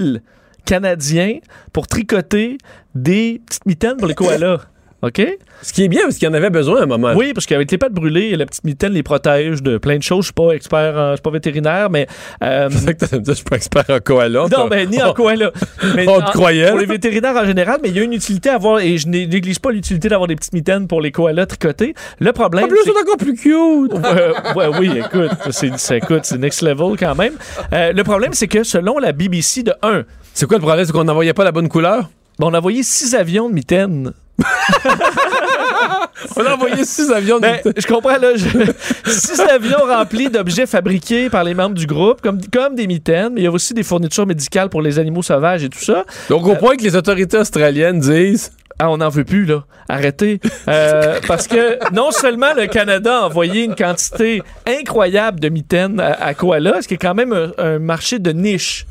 Canadiens 0.66 1.38
pour 1.72 1.86
tricoter 1.86 2.58
des 2.94 3.40
petites 3.46 3.64
mitaines 3.66 3.96
pour 3.96 4.08
les 4.08 4.14
koalas. 4.14 4.60
OK? 5.02 5.22
Ce 5.62 5.72
qui 5.72 5.84
est 5.84 5.88
bien, 5.88 6.02
parce 6.02 6.16
qu'il 6.16 6.26
y 6.26 6.30
en 6.30 6.34
avait 6.34 6.48
besoin 6.50 6.80
à 6.80 6.82
un 6.84 6.86
moment. 6.86 7.12
Oui, 7.14 7.32
parce 7.34 7.44
qu'avec 7.46 7.70
les 7.70 7.76
pattes 7.78 7.92
brûlées, 7.92 8.34
la 8.34 8.46
petite 8.46 8.64
mitaine 8.64 8.92
les 8.92 9.02
protège 9.02 9.62
de 9.62 9.76
plein 9.78 9.98
de 9.98 10.02
choses. 10.02 10.20
Je 10.20 10.26
suis 10.26 10.32
pas 10.32 10.52
expert, 10.52 10.94
je 11.10 11.14
suis 11.16 11.22
pas 11.22 11.30
vétérinaire, 11.30 11.90
mais. 11.90 12.06
euh, 12.42 12.68
C'est 12.70 12.94
que 12.98 13.04
t'as 13.04 13.18
dit, 13.18 13.24
je 13.30 13.34
suis 13.34 13.44
pas 13.44 13.56
expert 13.56 13.84
en 13.90 13.98
koala. 14.00 14.46
non, 14.50 14.68
ben, 14.68 14.88
ni 14.88 15.00
en 15.02 15.12
koala. 15.12 15.52
Mais 15.94 16.08
On 16.08 16.16
en- 16.16 16.22
te 16.22 16.32
croyait. 16.32 16.70
Pour 16.70 16.78
les 16.78 16.86
vétérinaires 16.86 17.36
en 17.36 17.44
général, 17.44 17.78
mais 17.82 17.90
il 17.90 17.96
y 17.96 18.00
a 18.00 18.02
une 18.04 18.14
utilité 18.14 18.48
à 18.48 18.54
avoir, 18.54 18.80
et 18.80 18.96
je 18.96 19.06
né- 19.06 19.26
néglige 19.26 19.58
pas 19.58 19.70
l'utilité 19.70 20.08
d'avoir 20.08 20.28
des 20.28 20.36
petites 20.36 20.54
mitaines 20.54 20.88
pour 20.88 21.00
les 21.02 21.12
koalas 21.12 21.46
tricotés. 21.46 21.94
Le 22.18 22.32
problème. 22.32 22.64
En 22.64 22.68
plus, 22.68 22.78
c'est- 22.84 22.90
encore 22.90 23.16
plus 23.18 23.34
cute. 23.34 23.92
Ouais, 23.92 24.68
ouais, 24.68 24.78
oui, 24.78 24.90
écoute, 25.04 25.30
c'est, 25.50 25.76
c'est- 25.78 25.98
écoute, 25.98 26.20
c'est 26.24 26.38
next 26.38 26.62
level 26.62 26.96
quand 26.98 27.14
même. 27.14 27.34
Euh, 27.72 27.92
le 27.92 28.02
problème, 28.02 28.32
c'est 28.32 28.48
que 28.48 28.62
selon 28.64 28.98
la 28.98 29.12
BBC 29.12 29.62
de 29.62 29.74
1, 29.82 30.04
C'est 30.32 30.46
quoi 30.46 30.56
le 30.56 30.62
problème? 30.62 30.84
C'est 30.86 30.92
qu'on 30.92 31.04
n'envoyait 31.04 31.32
pas 31.34 31.44
la 31.44 31.52
bonne 31.52 31.68
couleur? 31.68 32.08
On 32.40 32.52
a 32.54 32.58
envoyé 32.58 32.82
six 32.82 33.14
avions 33.14 33.48
de 33.48 33.54
mitaines. 33.54 34.12
On 36.36 36.44
a 36.44 36.54
envoyé 36.54 36.84
six 36.84 37.10
avions 37.10 37.36
de 37.36 37.42
Ben, 37.42 37.58
je 37.76 37.86
comprends, 37.86 38.18
là. 38.18 38.34
je- 38.36 38.46
six 39.10 39.40
avions 39.40 39.78
remplis 39.86 40.28
d'objets 40.28 40.66
fabriqués 40.66 41.30
par 41.30 41.44
les 41.44 41.54
membres 41.54 41.74
du 41.74 41.86
groupe, 41.86 42.20
comme, 42.20 42.40
comme 42.52 42.74
des 42.74 42.86
mitaines, 42.86 43.32
mais 43.34 43.42
il 43.42 43.44
y 43.44 43.46
a 43.46 43.50
aussi 43.50 43.74
des 43.74 43.82
fournitures 43.82 44.26
médicales 44.26 44.68
pour 44.68 44.82
les 44.82 44.98
animaux 44.98 45.22
sauvages 45.22 45.64
et 45.64 45.68
tout 45.68 45.82
ça. 45.82 46.04
Donc, 46.28 46.46
au 46.46 46.54
point 46.56 46.76
que 46.76 46.82
les 46.82 46.96
autorités 46.96 47.38
australiennes 47.38 48.00
disent. 48.00 48.52
Ah, 48.78 48.90
on 48.90 48.98
n'en 48.98 49.08
veut 49.08 49.24
plus, 49.24 49.46
là. 49.46 49.64
Arrêtez. 49.88 50.38
Euh, 50.68 51.18
parce 51.26 51.48
que 51.48 51.78
non 51.94 52.10
seulement 52.10 52.52
le 52.54 52.66
Canada 52.66 53.20
a 53.20 53.26
envoyé 53.26 53.64
une 53.64 53.74
quantité 53.74 54.42
incroyable 54.66 55.40
de 55.40 55.48
mitaines 55.48 55.98
à, 55.98 56.12
à 56.12 56.34
koala, 56.34 56.82
ce 56.82 56.88
qui 56.88 56.94
est 56.94 56.98
quand 56.98 57.14
même 57.14 57.32
un, 57.32 57.52
un 57.56 57.78
marché 57.78 58.18
de 58.18 58.32
niche. 58.32 58.86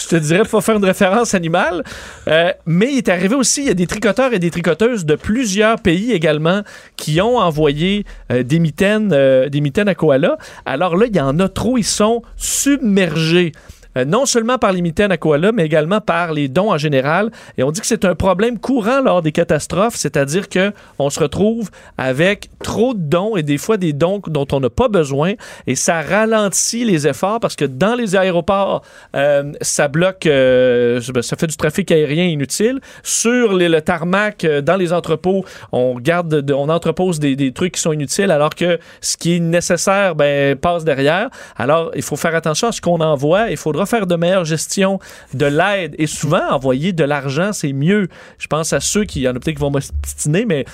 Je 0.00 0.08
te 0.08 0.16
dirais, 0.16 0.44
pour 0.44 0.62
faire 0.62 0.76
une 0.76 0.84
référence 0.84 1.34
animale. 1.34 1.82
Euh, 2.28 2.52
mais 2.66 2.92
il 2.92 2.98
est 2.98 3.08
arrivé 3.08 3.34
aussi, 3.34 3.62
il 3.62 3.66
y 3.66 3.70
a 3.70 3.74
des 3.74 3.86
tricoteurs 3.86 4.32
et 4.34 4.38
des 4.38 4.50
tricoteuses 4.50 5.04
de 5.04 5.16
plusieurs 5.16 5.80
pays 5.80 6.12
également 6.12 6.62
qui 6.96 7.20
ont 7.20 7.38
envoyé 7.38 8.04
euh, 8.30 8.42
des, 8.42 8.60
mitaines, 8.60 9.08
des 9.08 9.60
mitaines 9.60 9.88
à 9.88 9.94
koala. 9.94 10.38
Alors 10.64 10.96
là, 10.96 11.06
il 11.08 11.16
y 11.16 11.20
en 11.20 11.40
a 11.40 11.48
trop, 11.48 11.76
ils 11.76 11.84
sont 11.84 12.22
submergés. 12.36 13.52
Euh, 13.96 14.04
non 14.04 14.26
seulement 14.26 14.58
par 14.58 14.72
les 14.72 14.82
mitaines 14.82 15.12
à 15.12 15.16
koala, 15.16 15.52
mais 15.52 15.64
également 15.64 16.00
par 16.00 16.32
les 16.32 16.48
dons 16.48 16.72
en 16.72 16.78
général. 16.78 17.30
Et 17.58 17.62
on 17.62 17.70
dit 17.70 17.80
que 17.80 17.86
c'est 17.86 18.04
un 18.04 18.14
problème 18.14 18.58
courant 18.58 19.00
lors 19.00 19.22
des 19.22 19.32
catastrophes, 19.32 19.94
c'est-à-dire 19.96 20.48
que 20.48 20.72
on 20.98 21.10
se 21.10 21.20
retrouve 21.20 21.70
avec 21.98 22.48
trop 22.62 22.94
de 22.94 23.00
dons 23.00 23.36
et 23.36 23.42
des 23.42 23.58
fois 23.58 23.76
des 23.76 23.92
dons 23.92 24.20
dont 24.26 24.46
on 24.52 24.60
n'a 24.60 24.70
pas 24.70 24.88
besoin 24.88 25.32
et 25.66 25.74
ça 25.74 26.00
ralentit 26.02 26.84
les 26.84 27.06
efforts 27.06 27.40
parce 27.40 27.56
que 27.56 27.64
dans 27.64 27.94
les 27.94 28.16
aéroports, 28.16 28.82
euh, 29.14 29.52
ça 29.60 29.88
bloque, 29.88 30.26
euh, 30.26 31.00
ça 31.20 31.36
fait 31.36 31.46
du 31.46 31.56
trafic 31.56 31.90
aérien 31.90 32.24
inutile. 32.24 32.80
Sur 33.02 33.52
le 33.54 33.80
tarmac, 33.80 34.44
dans 34.44 34.76
les 34.76 34.92
entrepôts, 34.92 35.44
on 35.72 35.94
garde, 36.00 36.40
de- 36.42 36.54
on 36.54 36.68
entrepose 36.68 37.20
des, 37.20 37.36
des 37.36 37.52
trucs 37.52 37.74
qui 37.74 37.80
sont 37.80 37.92
inutiles 37.92 38.30
alors 38.30 38.50
que 38.54 38.78
ce 39.00 39.16
qui 39.16 39.36
est 39.36 39.40
nécessaire 39.40 40.14
ben, 40.14 40.56
passe 40.56 40.84
derrière. 40.84 41.28
Alors, 41.56 41.90
il 41.94 42.02
faut 42.02 42.16
faire 42.16 42.34
attention 42.34 42.68
à 42.68 42.72
ce 42.72 42.80
qu'on 42.80 43.00
envoie. 43.00 43.50
Il 43.50 43.56
faudra 43.56 43.83
faire 43.86 44.06
de 44.06 44.14
meilleure 44.16 44.44
gestion 44.44 44.98
de 45.32 45.46
l'aide. 45.46 45.94
Et 45.98 46.06
souvent, 46.06 46.42
envoyer 46.50 46.92
de 46.92 47.04
l'argent, 47.04 47.52
c'est 47.52 47.72
mieux. 47.72 48.08
Je 48.38 48.46
pense 48.46 48.72
à 48.72 48.80
ceux 48.80 49.04
qui, 49.04 49.20
il 49.20 49.22
y 49.22 49.28
en 49.28 49.32
a 49.32 49.34
peut-être 49.34 49.56
qui 49.56 49.60
vont 49.62 49.70
m'ostiner, 49.70 50.44
mais 50.44 50.64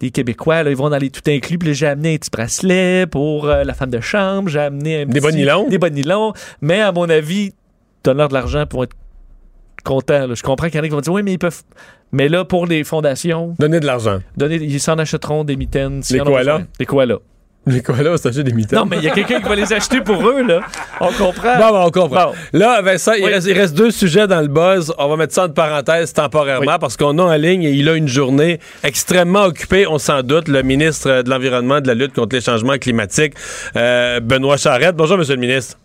des 0.00 0.10
Québécois, 0.10 0.62
là, 0.62 0.70
ils 0.70 0.76
vont 0.76 0.90
dans 0.90 0.98
les 0.98 1.10
tout 1.10 1.22
inclus. 1.28 1.58
Puis 1.58 1.74
j'ai 1.74 1.86
amené 1.86 2.14
un 2.14 2.16
petit 2.18 2.30
bracelet 2.30 3.06
pour 3.06 3.46
euh, 3.48 3.64
la 3.64 3.74
femme 3.74 3.90
de 3.90 4.00
chambre. 4.00 4.48
J'ai 4.48 4.60
amené 4.60 5.02
un 5.02 5.06
Des 5.06 5.20
petit- 5.20 5.26
bas 5.26 5.32
nylons? 5.32 5.68
Des 5.68 5.90
nylons. 5.90 6.32
Mais 6.60 6.80
à 6.80 6.92
mon 6.92 7.08
avis, 7.08 7.52
donne-leur 8.04 8.28
de 8.28 8.34
l'argent 8.34 8.66
pour 8.66 8.84
être 8.84 8.94
contents. 9.84 10.26
là. 10.26 10.34
Je 10.34 10.42
comprends 10.42 10.66
qu'il 10.68 10.76
y 10.76 10.80
en 10.80 10.82
a 10.84 10.86
qui 10.88 10.94
vont 10.94 11.00
dire, 11.00 11.12
oui, 11.12 11.22
mais 11.22 11.32
ils 11.32 11.38
peuvent... 11.38 11.62
Mais 12.12 12.28
là, 12.28 12.44
pour 12.44 12.66
les 12.66 12.82
fondations, 12.82 13.54
Donner 13.58 13.78
de 13.78 13.86
l'argent. 13.86 14.18
donner, 14.36 14.56
ils 14.56 14.80
s'en 14.80 14.98
achèteront 14.98 15.44
des 15.44 15.54
mitaines. 15.56 16.02
s'ils 16.02 16.16
Les 16.16 16.22
koalas? 16.24 16.62
Des 16.78 16.84
koalas. 16.86 17.18
Les 17.66 17.82
koalas, 17.82 18.16
c'est 18.16 18.28
acheter 18.28 18.42
des 18.42 18.52
mitaines. 18.54 18.78
Non, 18.78 18.86
mais 18.86 18.96
il 18.96 19.04
y 19.04 19.08
a 19.08 19.12
quelqu'un 19.12 19.38
qui 19.40 19.48
va 19.48 19.54
les 19.54 19.70
acheter 19.72 20.00
pour 20.00 20.26
eux, 20.26 20.42
là. 20.42 20.60
On 20.98 21.12
comprend. 21.12 21.58
Bon, 21.58 21.84
on 21.86 21.90
comprend. 21.90 22.26
Bon. 22.28 22.32
Là, 22.54 22.80
Vincent, 22.80 23.12
il, 23.12 23.24
Oui. 23.24 23.32
reste, 23.32 23.46
il 23.46 23.52
reste 23.58 23.74
deux 23.76 23.90
sujets 23.90 24.26
dans 24.26 24.40
le 24.40 24.48
buzz. 24.48 24.92
On 24.98 25.08
va 25.08 25.16
mettre 25.16 25.34
ça 25.34 25.44
en 25.44 25.50
parenthèse 25.50 26.12
temporairement 26.14 26.78
parce 26.78 26.96
qu'on 26.96 27.18
a 27.18 27.22
en 27.22 27.34
ligne 27.36 27.62
et 27.64 27.70
il 27.72 27.88
a 27.90 27.94
une 27.96 28.08
journée 28.08 28.60
extrêmement 28.82 29.44
occupée, 29.44 29.86
on 29.86 29.98
s'en 29.98 30.22
doute, 30.22 30.48
le 30.48 30.62
ministre 30.62 31.20
de 31.22 31.28
l'Environnement 31.28 31.76
et 31.76 31.80
de 31.82 31.88
la 31.88 31.94
lutte 31.94 32.14
contre 32.14 32.34
les 32.34 32.40
changements 32.40 32.78
climatiques, 32.78 33.34
euh, 33.76 34.20
Benoît 34.20 34.56
Charette. 34.56 34.96
Bonjour, 34.96 35.18
Monsieur 35.18 35.34
le 35.34 35.40
ministre. 35.40 35.76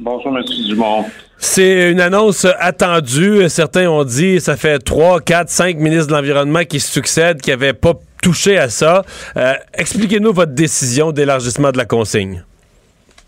Bonjour, 0.00 0.34
M. 0.38 0.44
Dumont. 0.68 1.04
C'est 1.38 1.90
une 1.90 2.00
annonce 2.00 2.46
attendue. 2.60 3.48
Certains 3.48 3.88
ont 3.90 4.04
dit 4.04 4.40
ça 4.40 4.56
fait 4.56 4.78
trois, 4.78 5.20
quatre, 5.20 5.50
cinq 5.50 5.76
ministres 5.78 6.06
de 6.06 6.12
l'Environnement 6.12 6.62
qui 6.64 6.78
se 6.78 6.92
succèdent, 6.92 7.40
qui 7.40 7.50
n'avaient 7.50 7.72
pas 7.72 7.94
touché 8.28 8.58
à 8.58 8.68
ça. 8.68 9.02
Euh, 9.38 9.54
Expliquez-nous 9.72 10.34
votre 10.34 10.52
décision 10.52 11.12
d'élargissement 11.12 11.70
de 11.72 11.78
la 11.78 11.86
consigne. 11.86 12.44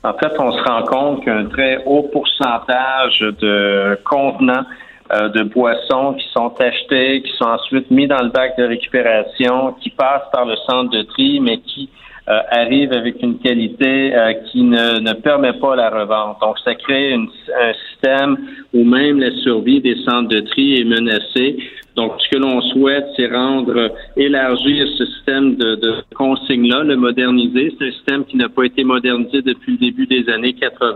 En 0.05 0.13
fait, 0.13 0.33
on 0.39 0.53
se 0.53 0.63
rend 0.63 0.83
compte 0.83 1.25
qu'un 1.25 1.47
très 1.47 1.83
haut 1.87 2.03
pourcentage 2.13 3.21
de 3.21 3.99
contenants 4.05 4.67
euh, 5.13 5.29
de 5.31 5.43
boissons 5.45 6.15
qui 6.19 6.27
sont 6.35 6.53
achetés, 6.61 7.23
qui 7.23 7.33
sont 7.39 7.47
ensuite 7.47 7.91
mis 7.91 8.07
dans 8.07 8.23
le 8.23 8.29
bac 8.29 8.59
de 8.59 8.65
récupération, 8.65 9.75
qui 9.81 9.89
passent 9.89 10.31
par 10.33 10.45
le 10.45 10.57
centre 10.69 10.91
de 10.91 11.03
tri, 11.03 11.41
mais 11.41 11.59
qui 11.61 11.89
euh, 12.31 12.41
arrive 12.63 12.93
avec 12.93 13.17
une 13.23 13.39
qualité 13.39 14.15
euh, 14.15 14.33
qui 14.47 14.63
ne, 14.63 15.01
ne 15.01 15.13
permet 15.15 15.53
pas 15.55 15.75
la 15.77 15.91
revente. 15.91 16.37
Donc, 16.41 16.57
ça 16.65 16.75
crée 16.75 17.11
une- 17.11 17.29
un 17.61 17.73
système 17.89 18.37
où 18.73 18.85
même 18.85 19.19
la 19.19 19.33
survie 19.43 19.81
des 19.81 19.97
centres 20.07 20.29
de 20.29 20.41
tri 20.41 20.81
est 20.81 20.85
menacée. 20.85 21.57
Donc, 21.97 22.13
ce 22.23 22.29
que 22.31 22.39
l'on 22.41 22.61
souhaite, 22.73 23.07
c'est 23.17 23.27
rendre, 23.27 23.91
élargir 24.17 24.87
ce 24.97 25.05
système 25.07 25.57
de, 25.57 25.75
de 25.75 25.95
consigne-là, 26.15 26.85
le 26.85 26.97
moderniser. 26.97 27.75
C'est 27.79 27.89
un 27.89 27.93
système 27.93 28.25
qui 28.25 28.37
n'a 28.37 28.49
pas 28.49 28.65
été 28.65 28.85
modernisé 28.85 29.43
depuis 29.43 29.73
le 29.73 29.79
début 29.79 30.07
des 30.07 30.29
années 30.33 30.53
80 30.53 30.95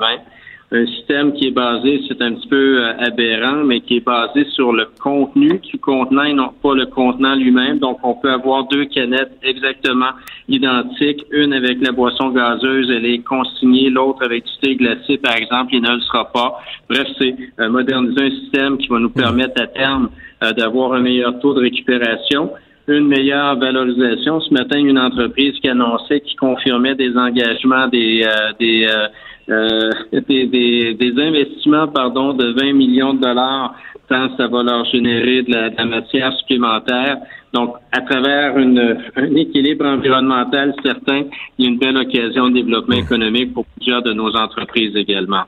un 0.74 0.86
système 0.86 1.32
qui 1.34 1.46
est 1.46 1.50
basé, 1.52 2.02
c'est 2.08 2.20
un 2.20 2.34
petit 2.34 2.48
peu 2.48 2.82
euh, 2.82 2.92
aberrant, 2.98 3.64
mais 3.64 3.80
qui 3.80 3.98
est 3.98 4.04
basé 4.04 4.44
sur 4.50 4.72
le 4.72 4.86
contenu 5.00 5.60
du 5.60 5.78
contenant 5.78 6.24
et 6.24 6.32
non 6.32 6.50
pas 6.62 6.74
le 6.74 6.86
contenant 6.86 7.36
lui-même. 7.36 7.78
Donc, 7.78 7.98
on 8.02 8.14
peut 8.14 8.30
avoir 8.30 8.66
deux 8.66 8.86
canettes 8.86 9.32
exactement 9.42 10.10
identiques, 10.48 11.24
une 11.30 11.52
avec 11.52 11.78
la 11.80 11.92
boisson 11.92 12.30
gazeuse, 12.30 12.90
elle 12.90 13.06
est 13.06 13.24
consignée, 13.24 13.88
l'autre 13.88 14.24
avec 14.24 14.44
du 14.44 14.52
thé 14.60 14.76
glacé, 14.76 15.16
par 15.18 15.36
exemple, 15.36 15.74
il 15.74 15.82
ne 15.82 15.94
le 15.94 16.00
sera 16.00 16.30
pas. 16.32 16.58
Bref, 16.88 17.06
c'est 17.18 17.34
euh, 17.60 17.68
moderniser 17.68 18.22
un 18.22 18.30
système 18.30 18.78
qui 18.78 18.88
va 18.88 18.98
nous 18.98 19.10
permettre 19.10 19.62
à 19.62 19.68
terme 19.68 20.10
euh, 20.42 20.52
d'avoir 20.52 20.94
un 20.94 21.00
meilleur 21.00 21.38
taux 21.38 21.54
de 21.54 21.60
récupération 21.60 22.50
une 22.88 23.08
meilleure 23.08 23.56
valorisation. 23.58 24.40
Ce 24.40 24.52
matin, 24.52 24.78
une 24.78 24.98
entreprise 24.98 25.58
qui 25.60 25.68
annonçait, 25.68 26.20
qui 26.20 26.36
confirmait 26.36 26.94
des 26.94 27.16
engagements, 27.16 27.88
des 27.88 28.24
euh, 28.24 28.52
des, 28.58 28.86
euh, 28.86 29.08
euh, 29.48 29.90
des, 30.28 30.46
des, 30.46 30.94
des 30.94 31.22
investissements 31.22 31.88
pardon, 31.88 32.34
de 32.34 32.52
20 32.52 32.72
millions 32.72 33.14
de 33.14 33.20
dollars, 33.20 33.74
tant 34.08 34.34
ça 34.36 34.46
va 34.48 34.62
leur 34.62 34.84
générer 34.86 35.42
de 35.42 35.52
la, 35.52 35.70
de 35.70 35.76
la 35.76 35.84
matière 35.86 36.32
supplémentaire. 36.38 37.18
Donc, 37.52 37.76
à 37.92 38.00
travers 38.00 38.58
une, 38.58 38.98
un 39.16 39.34
équilibre 39.36 39.86
environnemental 39.86 40.74
certain, 40.84 41.22
il 41.56 41.64
y 41.64 41.68
a 41.68 41.70
une 41.70 41.78
belle 41.78 41.96
occasion 41.96 42.48
de 42.48 42.54
développement 42.54 42.96
économique 42.96 43.54
pour 43.54 43.64
plusieurs 43.76 44.02
de 44.02 44.12
nos 44.12 44.34
entreprises 44.34 44.96
également. 44.96 45.44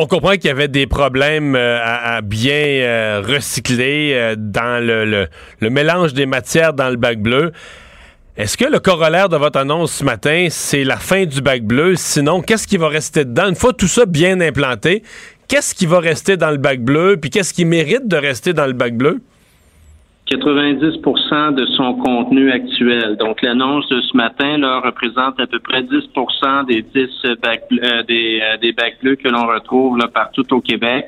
On 0.00 0.06
comprend 0.06 0.34
qu'il 0.34 0.44
y 0.44 0.50
avait 0.50 0.68
des 0.68 0.86
problèmes 0.86 1.56
euh, 1.56 1.80
à, 1.82 2.20
bien 2.20 2.52
euh, 2.54 3.20
recycler 3.26 4.12
euh, 4.14 4.36
dans 4.38 4.80
le, 4.80 5.04
le- 5.04 5.26
le 5.58 5.70
mélange 5.70 6.14
des 6.14 6.24
matières 6.24 6.72
dans 6.72 6.88
le 6.88 6.94
bac 6.94 7.18
bleu. 7.18 7.50
Est-ce 8.36 8.56
que 8.56 8.64
le 8.64 8.78
corollaire 8.78 9.28
de 9.28 9.36
votre 9.36 9.58
annonce 9.58 9.90
ce 9.94 10.04
matin, 10.04 10.46
c'est 10.50 10.84
la 10.84 10.98
fin 10.98 11.24
du 11.26 11.40
bac 11.42 11.62
bleu? 11.64 11.96
Sinon, 11.96 12.42
qu'est-ce 12.42 12.68
qui 12.68 12.76
va 12.76 12.86
rester 12.86 13.24
dedans? 13.24 13.48
Une 13.48 13.56
fois 13.56 13.72
tout 13.72 13.88
ça 13.88 14.06
bien 14.06 14.40
implanté, 14.40 15.02
qu'est-ce 15.48 15.74
qui 15.74 15.86
va 15.86 15.98
rester 15.98 16.36
dans 16.36 16.52
le 16.52 16.58
bac 16.58 16.80
bleu? 16.80 17.16
Puis 17.20 17.30
qu'est-ce 17.30 17.52
qui 17.52 17.64
mérite 17.64 18.06
de 18.06 18.16
rester 18.16 18.52
dans 18.52 18.66
le 18.66 18.74
bac 18.74 18.94
bleu? 18.96 19.20
90% 20.30 21.54
de 21.54 21.66
son 21.76 21.94
contenu 21.94 22.50
actuel. 22.50 23.16
Donc, 23.16 23.40
l'annonce 23.42 23.88
de 23.88 24.00
ce 24.00 24.16
matin 24.16 24.58
là, 24.58 24.80
représente 24.80 25.40
à 25.40 25.46
peu 25.46 25.58
près 25.58 25.82
10% 25.82 26.66
des 26.66 26.82
10 26.82 27.08
bacs, 27.42 27.62
euh, 27.72 28.02
des, 28.02 28.40
euh, 28.42 28.56
des 28.58 28.72
bacs 28.72 28.98
bleus 29.02 29.16
que 29.16 29.28
l'on 29.28 29.46
retrouve 29.46 29.96
là, 29.96 30.08
partout 30.08 30.44
au 30.52 30.60
Québec. 30.60 31.06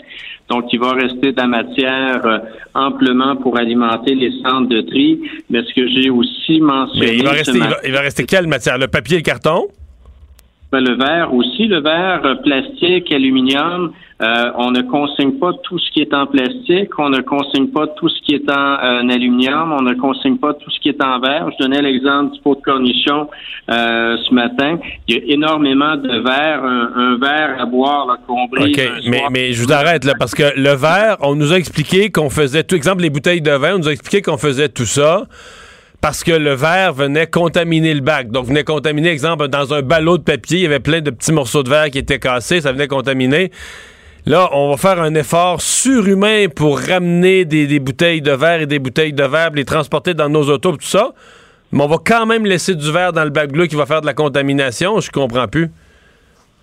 Donc, 0.48 0.72
il 0.72 0.80
va 0.80 0.92
rester 0.92 1.32
de 1.32 1.36
la 1.36 1.46
matière 1.46 2.24
euh, 2.24 2.38
amplement 2.74 3.36
pour 3.36 3.58
alimenter 3.58 4.14
les 4.14 4.32
centres 4.42 4.68
de 4.68 4.80
tri. 4.80 5.20
Mais 5.50 5.62
ce 5.62 5.74
que 5.74 5.86
j'ai 5.88 6.10
aussi 6.10 6.60
mentionné... 6.60 7.06
Mais 7.06 7.16
il 7.16 7.24
va, 7.24 7.30
rester, 7.30 7.52
il, 7.52 7.60
va, 7.60 7.76
il 7.84 7.92
va 7.92 8.00
rester 8.00 8.24
quelle 8.24 8.46
matière? 8.46 8.78
Le 8.78 8.88
papier 8.88 9.16
et 9.16 9.20
le 9.20 9.24
carton? 9.24 9.68
Ben, 10.72 10.80
le 10.80 10.96
verre 10.96 11.34
aussi, 11.34 11.66
le 11.66 11.80
verre 11.80 12.20
euh, 12.24 12.36
plastique, 12.36 13.12
aluminium, 13.12 13.92
euh, 14.22 14.50
on 14.56 14.70
ne 14.70 14.82
consigne 14.82 15.32
pas 15.32 15.52
tout 15.62 15.78
ce 15.78 15.90
qui 15.92 16.02
est 16.02 16.12
en 16.12 16.26
plastique, 16.26 16.90
on 16.98 17.08
ne 17.08 17.20
consigne 17.22 17.68
pas 17.68 17.86
tout 17.86 18.10
ce 18.10 18.20
qui 18.20 18.34
est 18.34 18.50
en, 18.50 18.74
euh, 18.74 19.00
en 19.00 19.08
aluminium, 19.08 19.72
on 19.72 19.82
ne 19.82 19.94
consigne 19.94 20.36
pas 20.36 20.52
tout 20.52 20.70
ce 20.70 20.78
qui 20.78 20.90
est 20.90 21.02
en 21.02 21.18
verre. 21.20 21.48
Je 21.52 21.64
donnais 21.64 21.80
l'exemple 21.80 22.34
du 22.34 22.40
pot 22.40 22.54
de 22.54 22.60
cornichon 22.60 23.28
euh, 23.70 24.18
ce 24.18 24.34
matin. 24.34 24.78
Il 25.08 25.16
y 25.16 25.18
a 25.18 25.34
énormément 25.34 25.96
de 25.96 26.08
verre, 26.20 26.62
un, 26.62 26.90
un 26.96 27.16
verre 27.16 27.56
à 27.60 27.64
boire 27.64 28.06
là, 28.06 28.18
qu'on 28.26 28.46
brise 28.46 28.76
OK, 28.76 28.90
mais, 29.06 29.18
soir. 29.18 29.30
mais 29.32 29.52
je 29.54 29.62
vous 29.64 29.72
arrête 29.72 30.04
là, 30.04 30.12
parce 30.18 30.34
que 30.34 30.52
le 30.54 30.74
verre, 30.74 31.16
on 31.20 31.34
nous 31.34 31.54
a 31.54 31.56
expliqué 31.56 32.10
qu'on 32.10 32.28
faisait, 32.28 32.62
tout 32.62 32.74
exemple, 32.74 33.00
les 33.00 33.10
bouteilles 33.10 33.40
de 33.40 33.52
vin, 33.52 33.76
on 33.76 33.78
nous 33.78 33.88
a 33.88 33.92
expliqué 33.92 34.20
qu'on 34.20 34.38
faisait 34.38 34.68
tout 34.68 34.84
ça 34.84 35.24
parce 36.00 36.24
que 36.24 36.32
le 36.32 36.54
verre 36.54 36.92
venait 36.92 37.26
contaminer 37.26 37.94
le 37.94 38.00
bac. 38.00 38.30
Donc, 38.30 38.46
venait 38.46 38.64
contaminer, 38.64 39.10
exemple, 39.10 39.48
dans 39.48 39.74
un 39.74 39.82
ballot 39.82 40.18
de 40.18 40.22
papier, 40.22 40.58
il 40.58 40.62
y 40.62 40.66
avait 40.66 40.80
plein 40.80 41.00
de 41.00 41.10
petits 41.10 41.32
morceaux 41.32 41.62
de 41.62 41.68
verre 41.68 41.90
qui 41.90 41.98
étaient 41.98 42.18
cassés, 42.18 42.62
ça 42.62 42.72
venait 42.72 42.88
contaminer. 42.88 43.50
Là, 44.26 44.50
on 44.52 44.70
va 44.70 44.76
faire 44.76 45.00
un 45.00 45.14
effort 45.14 45.60
surhumain 45.60 46.46
pour 46.54 46.78
ramener 46.78 47.44
des, 47.44 47.78
bouteilles 47.80 48.20
de 48.20 48.32
verre 48.32 48.62
et 48.62 48.66
des 48.66 48.78
bouteilles 48.78 49.12
de 49.12 49.24
verre, 49.24 49.50
les 49.54 49.64
transporter 49.64 50.14
dans 50.14 50.28
nos 50.28 50.44
autos, 50.50 50.72
tout 50.72 50.78
ça. 50.80 51.12
Mais 51.72 51.82
on 51.82 51.86
va 51.86 51.98
quand 52.04 52.26
même 52.26 52.44
laisser 52.44 52.74
du 52.74 52.90
verre 52.90 53.12
dans 53.12 53.24
le 53.24 53.30
bac 53.30 53.50
bleu 53.50 53.66
qui 53.66 53.76
va 53.76 53.86
faire 53.86 54.00
de 54.00 54.06
la 54.06 54.14
contamination. 54.14 55.00
Je 55.00 55.10
comprends 55.10 55.48
plus. 55.48 55.70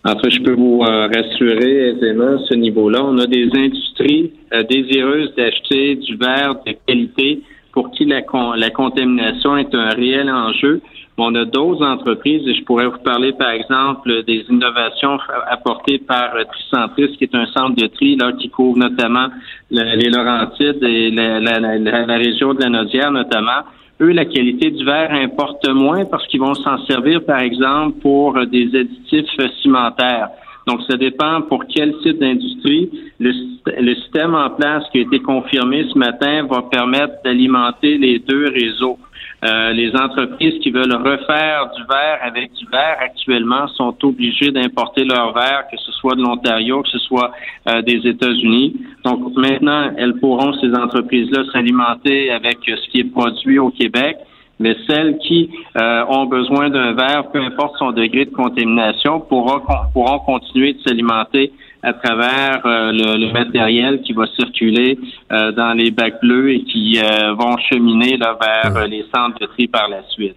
Enfin, 0.04 0.30
je 0.30 0.40
peux 0.40 0.54
vous 0.54 0.84
euh, 0.84 1.08
rassurer 1.08 1.90
aisément 1.90 2.36
à 2.36 2.40
ce 2.48 2.54
niveau-là. 2.54 3.04
On 3.04 3.18
a 3.18 3.26
des 3.26 3.50
industries 3.54 4.32
euh, 4.54 4.64
désireuses 4.64 5.34
d'acheter 5.36 5.96
du 5.96 6.16
verre 6.16 6.56
de 6.66 6.74
qualité 6.86 7.42
pour 7.78 7.92
qui 7.92 8.06
la, 8.06 8.22
la 8.56 8.70
contamination 8.72 9.56
est 9.56 9.74
un 9.76 9.90
réel 9.90 10.32
enjeu. 10.32 10.82
On 11.20 11.36
a 11.36 11.46
d'autres 11.46 11.86
entreprises, 11.86 12.42
et 12.48 12.56
je 12.56 12.64
pourrais 12.64 12.88
vous 12.88 12.98
parler, 13.12 13.34
par 13.34 13.52
exemple, 13.52 14.24
des 14.26 14.44
innovations 14.50 15.20
apportées 15.48 16.00
par 16.00 16.34
euh, 16.36 16.44
Tricentris, 16.52 17.16
qui 17.18 17.26
est 17.26 17.36
un 17.36 17.46
centre 17.56 17.76
de 17.76 17.86
tri 17.86 18.16
là, 18.16 18.32
qui 18.40 18.50
couvre 18.50 18.80
notamment 18.80 19.28
le- 19.70 19.96
les 20.02 20.10
Laurentides 20.10 20.82
et 20.84 21.12
la, 21.12 21.40
la- 21.40 21.60
la- 21.60 21.78
la- 21.78 22.06
la 22.08 22.18
région 22.18 22.56
de 22.56 22.62
la 22.64 22.70
Nodière 22.70 23.12
notamment. 23.12 23.62
Eux, 24.02 24.12
la 24.12 24.26
qualité 24.26 24.72
du 24.72 24.84
verre 24.84 25.12
importe 25.12 25.68
moins 25.70 26.04
parce 26.06 26.26
qu'ils 26.28 26.40
vont 26.40 26.56
s'en 26.56 26.78
servir, 26.86 27.24
par 27.26 27.42
exemple, 27.42 28.00
pour 28.02 28.38
euh, 28.38 28.46
des 28.46 28.66
additifs 28.82 29.36
euh, 29.40 29.48
cimentaires. 29.62 30.30
Donc, 30.68 30.82
ça 30.90 30.98
dépend 30.98 31.42
pour 31.44 31.64
quel 31.74 31.98
type 32.04 32.20
d'industrie. 32.20 32.90
Le, 33.20 33.32
syst- 33.32 33.82
le 33.90 33.96
système 33.96 34.36
en 34.36 34.50
place 34.50 34.84
qui 34.92 35.00
a 35.00 35.02
été 35.02 35.20
confirmé 35.20 35.88
ce 35.92 35.98
matin 35.98 36.46
va 36.54 36.62
permettre 36.64 37.14
d'alimenter 37.24 37.98
les 37.98 38.20
deux 38.20 38.50
réseaux. 38.50 39.00
Euh, 39.46 39.72
les 39.72 39.96
entreprises 39.96 40.58
qui 40.64 40.72
veulent 40.72 40.96
refaire 40.96 41.70
du 41.76 41.84
verre 41.84 42.20
avec 42.24 42.52
du 42.54 42.66
verre 42.72 42.98
actuellement 43.00 43.68
sont 43.68 43.96
obligées 44.04 44.52
d'importer 44.52 45.04
leur 45.06 45.32
verre, 45.34 45.64
que 45.72 45.78
ce 45.78 45.92
soit 45.92 46.16
de 46.16 46.22
l'Ontario, 46.22 46.82
que 46.82 46.90
ce 46.90 46.98
soit 47.00 47.32
euh, 47.70 47.84
des 47.84 48.00
États-Unis. 48.14 48.76
Donc 49.06 49.20
maintenant, 49.36 49.92
elles 49.96 50.16
pourront, 50.16 50.54
ces 50.54 50.74
entreprises-là, 50.74 51.44
s'alimenter 51.54 52.32
avec 52.32 52.58
euh, 52.68 52.76
ce 52.82 52.90
qui 52.90 53.00
est 53.02 53.12
produit 53.12 53.60
au 53.60 53.70
Québec. 53.70 54.18
Mais 54.60 54.76
celles 54.88 55.18
qui 55.20 55.52
euh, 55.80 56.04
ont 56.10 56.26
besoin 56.26 56.70
d'un 56.70 56.94
verre, 56.94 57.30
peu 57.32 57.40
importe 57.40 57.78
son 57.78 57.92
degré 57.92 58.26
de 58.26 58.32
contamination, 58.32 59.20
pourront, 59.20 59.62
pourront 59.94 60.20
continuer 60.20 60.74
de 60.74 60.80
s'alimenter 60.82 61.52
à 61.84 61.94
travers 61.94 62.62
euh, 62.66 62.92
le, 62.92 63.18
le 63.24 63.32
matériel 63.32 64.02
qui 64.02 64.14
va 64.14 64.26
circuler 64.36 64.98
euh, 65.32 65.52
dans 65.52 65.74
les 65.74 65.92
bacs 65.92 66.20
bleus 66.22 66.54
et 66.56 66.64
qui 66.64 67.00
euh, 67.00 67.34
vont 67.34 67.56
cheminer 67.70 68.18
là, 68.18 68.38
vers 68.42 68.76
euh, 68.76 68.88
les 68.88 69.06
centres 69.14 69.40
de 69.40 69.46
tri 69.46 69.68
par 69.68 69.88
la 69.90 70.02
suite. 70.10 70.36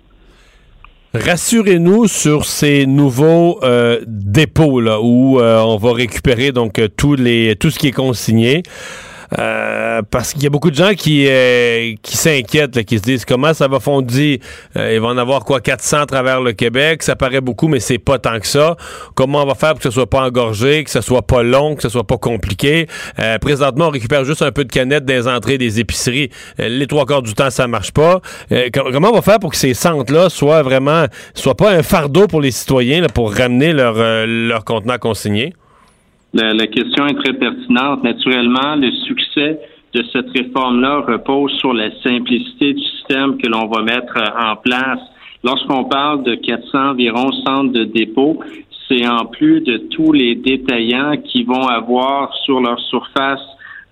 Rassurez-nous 1.12 2.06
sur 2.06 2.44
ces 2.44 2.86
nouveaux 2.86 3.59
euh, 3.64 3.98
dépôts 4.06 4.80
là, 4.80 5.01
où 5.01 5.40
euh, 5.40 5.60
on 5.60 5.76
va 5.76 5.92
récupérer 5.92 6.52
donc 6.52 6.78
euh, 6.78 6.86
tous 6.86 7.16
les 7.16 7.56
tout 7.56 7.70
ce 7.70 7.80
qui 7.80 7.88
est 7.88 7.92
consigné. 7.92 8.62
Euh, 9.39 10.02
parce 10.11 10.32
qu'il 10.32 10.43
y 10.43 10.47
a 10.47 10.51
beaucoup 10.51 10.70
de 10.70 10.77
gens 10.77 10.93
qui, 10.94 11.27
euh, 11.28 11.94
qui 12.02 12.16
s'inquiètent, 12.16 12.82
qui 12.85 12.98
se 12.98 13.02
disent 13.02 13.24
comment 13.24 13.55
ça 13.55 13.69
va 13.69 13.78
fondir. 13.78 14.39
Euh, 14.77 14.94
il 14.94 15.01
va 15.01 15.09
en 15.09 15.19
avoir 15.19 15.44
quoi 15.44 15.61
400 15.61 16.01
à 16.01 16.07
travers 16.07 16.40
le 16.40 16.52
Québec. 16.52 17.02
Ça 17.02 17.15
paraît 17.16 17.40
beaucoup, 17.40 17.69
mais 17.69 17.81
c'est 17.81 17.98
pas 17.98 18.19
tant 18.19 18.40
que 18.40 18.47
ça. 18.47 18.77
Comment 19.15 19.43
on 19.43 19.47
va 19.47 19.55
faire 19.55 19.70
pour 19.70 19.78
que 19.78 19.85
ce 19.85 19.90
soit 19.90 20.09
pas 20.11 20.23
engorgé, 20.23 20.82
que 20.85 20.90
ce 20.90 21.01
soit 21.01 21.23
pas 21.23 21.43
long, 21.43 21.77
que 21.77 21.82
ce 21.82 21.89
soit 21.89 22.07
pas 22.07 22.19
compliqué? 22.19 22.86
Euh, 23.19 23.39
présentement, 23.39 23.86
on 23.86 23.90
récupère 23.90 24.24
juste 24.24 24.43
un 24.43 24.52
peu 24.52 24.65
de 24.65 24.73
canettes 24.73 25.05
des 25.05 25.28
entrées 25.28 25.59
des 25.59 25.81
épiceries. 25.81 26.31
Euh, 26.59 26.69
les 26.69 26.86
trois 26.86 27.07
quarts 27.07 27.23
du 27.23 27.35
temps, 27.35 27.51
ça 27.51 27.66
marche 27.69 27.93
pas. 27.93 28.20
Com- 28.51 28.90
comment 28.93 29.11
on 29.11 29.15
va 29.15 29.23
faire 29.23 29.39
pour 29.39 29.51
que 29.51 29.57
ces 29.57 29.74
centres-là 29.74 30.28
soient 30.28 30.62
vraiment, 30.62 31.07
soient 31.35 31.57
pas 31.57 31.70
un 31.70 31.82
fardeau 31.82 32.27
pour 32.27 32.40
les 32.40 32.51
citoyens 32.51 33.01
là, 33.01 33.09
pour 33.09 33.32
ramener 33.32 33.73
leur, 33.73 33.94
leur 34.27 34.65
contenant 34.65 34.98
consigné? 34.98 35.52
La, 36.32 36.52
la 36.52 36.66
question 36.66 37.07
est 37.07 37.15
très 37.23 37.35
pertinente. 37.35 38.05
Naturellement, 38.05 38.77
le 38.77 38.93
succès 39.07 39.59
de 39.94 40.05
cette 40.12 40.31
réforme-là 40.31 41.01
repose 41.01 41.52
sur 41.59 41.73
la 41.73 41.90
simplicité 42.02 42.74
du 42.74 42.82
système 42.82 43.39
que 43.39 43.48
l'on 43.48 43.66
va 43.66 43.82
mettre 43.82 44.16
euh, 44.16 44.51
en 44.52 44.57
place. 44.57 45.01
Lorsqu'on 45.43 45.85
parle 45.85 46.23
de 46.23 46.35
400 46.35 46.90
environ 46.90 47.32
centres 47.44 47.73
de 47.73 47.85
dépôt, 47.85 48.40
c'est 48.89 49.07
en 49.09 49.24
plus 49.27 49.61
de 49.61 49.78
tous 49.90 50.12
les 50.12 50.35
détaillants 50.35 51.16
qui 51.24 51.44
vont 51.44 51.66
avoir 51.66 52.35
sur 52.44 52.61
leur 52.61 52.78
surface 52.81 53.40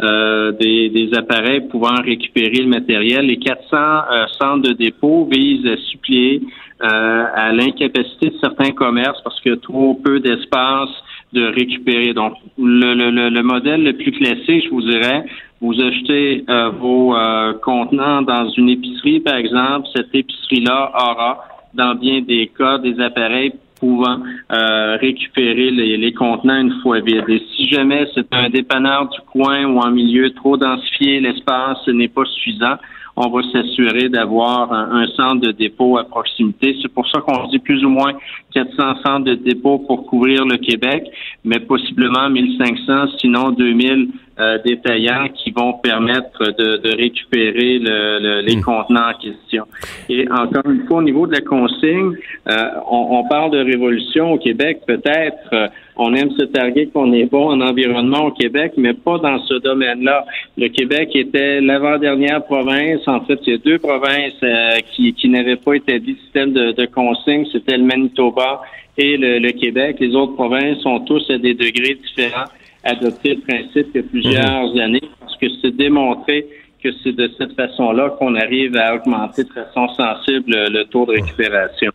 euh, 0.00 0.52
des, 0.52 0.90
des 0.90 1.10
appareils 1.16 1.62
pouvant 1.62 2.00
récupérer 2.04 2.62
le 2.62 2.68
matériel. 2.68 3.26
Les 3.26 3.38
400 3.38 3.56
euh, 3.72 4.26
centres 4.40 4.68
de 4.68 4.72
dépôt 4.72 5.28
visent 5.30 5.66
à 5.66 5.76
suppléer 5.90 6.42
euh, 6.82 7.24
à 7.34 7.52
l'incapacité 7.52 8.28
de 8.28 8.36
certains 8.40 8.70
commerces 8.70 9.20
parce 9.24 9.40
qu'il 9.40 9.52
y 9.52 9.54
a 9.56 9.58
trop 9.58 9.94
peu 9.94 10.20
d'espace 10.20 10.90
de 11.32 11.44
récupérer. 11.46 12.14
Donc, 12.14 12.34
le, 12.58 12.94
le, 12.94 13.10
le, 13.10 13.28
le 13.28 13.42
modèle 13.42 13.82
le 13.82 13.92
plus 13.92 14.12
classique, 14.12 14.64
je 14.64 14.70
vous 14.70 14.82
dirais, 14.82 15.24
vous 15.60 15.74
achetez 15.80 16.44
euh, 16.48 16.70
vos 16.70 17.16
euh, 17.16 17.52
contenants 17.62 18.22
dans 18.22 18.48
une 18.50 18.68
épicerie, 18.68 19.20
par 19.20 19.36
exemple, 19.36 19.88
cette 19.94 20.14
épicerie-là 20.14 20.92
aura 20.94 21.44
dans 21.74 21.94
bien 21.94 22.20
des 22.20 22.50
cas, 22.56 22.78
des 22.78 22.98
appareils 23.00 23.52
pouvant 23.78 24.18
euh, 24.52 24.96
récupérer 24.96 25.70
les, 25.70 25.96
les 25.96 26.12
contenants 26.12 26.60
une 26.60 26.80
fois 26.80 27.00
vides. 27.00 27.28
Et 27.28 27.42
si 27.54 27.68
jamais 27.68 28.08
c'est 28.14 28.26
un 28.32 28.48
dépanneur 28.50 29.08
du 29.08 29.20
coin 29.32 29.64
ou 29.66 29.78
en 29.78 29.90
milieu 29.90 30.30
trop 30.30 30.56
densifié, 30.56 31.20
l'espace 31.20 31.86
n'est 31.88 32.08
pas 32.08 32.24
suffisant, 32.24 32.76
on 33.20 33.28
va 33.30 33.40
s'assurer 33.52 34.08
d'avoir 34.08 34.72
un, 34.72 35.02
un 35.02 35.06
centre 35.08 35.40
de 35.46 35.52
dépôt 35.52 35.98
à 35.98 36.04
proximité. 36.04 36.76
C'est 36.80 36.92
pour 36.92 37.06
ça 37.10 37.20
qu'on 37.20 37.46
dit 37.48 37.58
plus 37.58 37.84
ou 37.84 37.88
moins 37.90 38.12
400 38.54 38.94
centres 39.04 39.24
de 39.24 39.34
dépôt 39.34 39.78
pour 39.80 40.06
couvrir 40.06 40.44
le 40.44 40.56
Québec, 40.56 41.04
mais 41.44 41.58
possiblement 41.58 42.30
1500, 42.30 43.18
sinon 43.20 43.50
2000 43.50 44.08
euh, 44.40 44.58
détaillants 44.64 45.28
qui 45.34 45.50
vont 45.50 45.72
permettre 45.74 46.38
de, 46.60 46.76
de 46.76 46.96
récupérer 46.96 47.80
le, 47.80 48.18
le- 48.20 48.40
les 48.46 48.60
contenants 48.60 49.10
en 49.10 49.18
question. 49.20 49.64
Et 50.08 50.28
encore 50.30 50.70
une 50.70 50.86
fois, 50.86 50.98
au 50.98 51.02
niveau 51.02 51.26
de 51.26 51.32
la 51.32 51.40
consigne, 51.40 52.12
euh, 52.48 52.54
on, 52.88 53.18
on 53.18 53.28
parle 53.28 53.50
de 53.50 53.58
révolution 53.58 54.32
au 54.34 54.38
Québec, 54.38 54.80
peut-être. 54.86 55.70
On 55.98 56.14
aime 56.14 56.30
se 56.30 56.44
targuer 56.44 56.86
qu'on 56.86 57.12
est 57.12 57.24
bon 57.24 57.50
en 57.50 57.60
environnement 57.60 58.26
au 58.26 58.30
Québec, 58.30 58.72
mais 58.76 58.94
pas 58.94 59.18
dans 59.18 59.38
ce 59.44 59.54
domaine-là. 59.54 60.24
Le 60.56 60.68
Québec 60.68 61.10
était 61.14 61.60
l'avant-dernière 61.60 62.44
province. 62.44 63.06
En 63.06 63.20
fait, 63.22 63.38
il 63.46 63.52
y 63.52 63.56
a 63.56 63.58
deux 63.58 63.78
provinces 63.78 64.32
euh, 64.42 64.78
qui, 64.92 65.12
qui 65.12 65.28
n'avaient 65.28 65.56
pas 65.56 65.74
établi 65.74 66.14
de 66.14 66.18
système 66.20 66.52
de, 66.52 66.72
de 66.72 66.86
consigne. 66.86 67.46
C'était 67.52 67.76
le 67.76 67.84
Manitoba 67.84 68.62
et 68.96 69.16
le, 69.16 69.38
le 69.38 69.50
Québec. 69.50 69.96
Les 70.00 70.14
autres 70.14 70.34
provinces 70.34 70.84
ont 70.86 71.00
tous 71.00 71.28
à 71.30 71.38
des 71.38 71.54
degrés 71.54 71.94
différents 71.94 72.46
adopté 72.84 73.34
le 73.34 73.40
principe 73.40 73.88
il 73.94 73.96
y 73.96 73.98
a 73.98 74.08
plusieurs 74.08 74.78
années 74.78 75.02
parce 75.20 75.36
que 75.36 75.46
c'est 75.60 75.76
démontré 75.76 76.46
que 76.82 76.90
c'est 77.02 77.12
de 77.12 77.30
cette 77.36 77.54
façon-là 77.54 78.10
qu'on 78.18 78.34
arrive 78.36 78.76
à 78.76 78.94
augmenter 78.94 79.44
de 79.44 79.52
façon 79.52 79.88
sensible 79.88 80.44
le, 80.46 80.68
le 80.70 80.84
taux 80.84 81.06
de 81.06 81.12
récupération. 81.12 81.90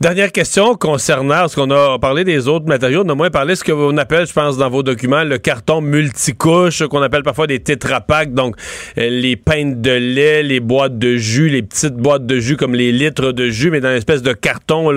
Dernière 0.00 0.32
question 0.32 0.74
concernant, 0.74 1.34
parce 1.34 1.54
qu'on 1.54 1.70
a 1.70 1.98
parlé 2.00 2.24
des 2.24 2.48
autres 2.48 2.66
matériaux, 2.66 3.04
on 3.06 3.08
a 3.08 3.14
moins 3.14 3.30
parlé 3.30 3.54
ce 3.54 3.62
qu'on 3.62 3.96
appelle, 3.96 4.26
je 4.26 4.32
pense, 4.32 4.56
dans 4.56 4.68
vos 4.68 4.82
documents, 4.82 5.22
le 5.22 5.38
carton 5.38 5.80
multicouche, 5.80 6.84
qu'on 6.88 7.00
appelle 7.00 7.22
parfois 7.22 7.46
des 7.46 7.60
tétrapacks, 7.60 8.34
donc 8.34 8.56
euh, 8.98 9.08
les 9.08 9.36
pintes 9.36 9.80
de 9.80 9.92
lait, 9.92 10.42
les 10.42 10.58
boîtes 10.58 10.98
de 10.98 11.16
jus, 11.16 11.48
les 11.48 11.62
petites 11.62 11.94
boîtes 11.94 12.26
de 12.26 12.40
jus 12.40 12.56
comme 12.56 12.74
les 12.74 12.90
litres 12.90 13.30
de 13.30 13.48
jus, 13.48 13.70
mais 13.70 13.80
dans 13.80 13.90
une 13.90 13.96
espèce 13.96 14.22
de 14.22 14.32
carton 14.32 14.92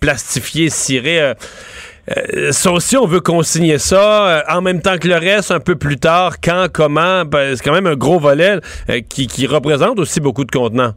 plastifié, 0.00 0.68
ciré. 0.68 1.22
euh, 1.22 1.34
euh, 2.16 2.52
ça 2.52 2.72
aussi, 2.72 2.98
on 2.98 3.06
veut 3.06 3.20
consigner 3.20 3.78
ça 3.78 4.44
en 4.50 4.60
même 4.60 4.82
temps 4.82 4.98
que 4.98 5.08
le 5.08 5.16
reste, 5.16 5.50
un 5.50 5.60
peu 5.60 5.76
plus 5.76 5.96
tard, 5.96 6.40
quand, 6.42 6.66
comment. 6.70 7.24
Ben, 7.24 7.56
c'est 7.56 7.64
quand 7.64 7.72
même 7.72 7.86
un 7.86 7.96
gros 7.96 8.18
volet 8.18 8.58
qui, 9.08 9.28
qui 9.28 9.46
représente 9.46 9.98
aussi 9.98 10.20
beaucoup 10.20 10.44
de 10.44 10.50
contenants. 10.50 10.92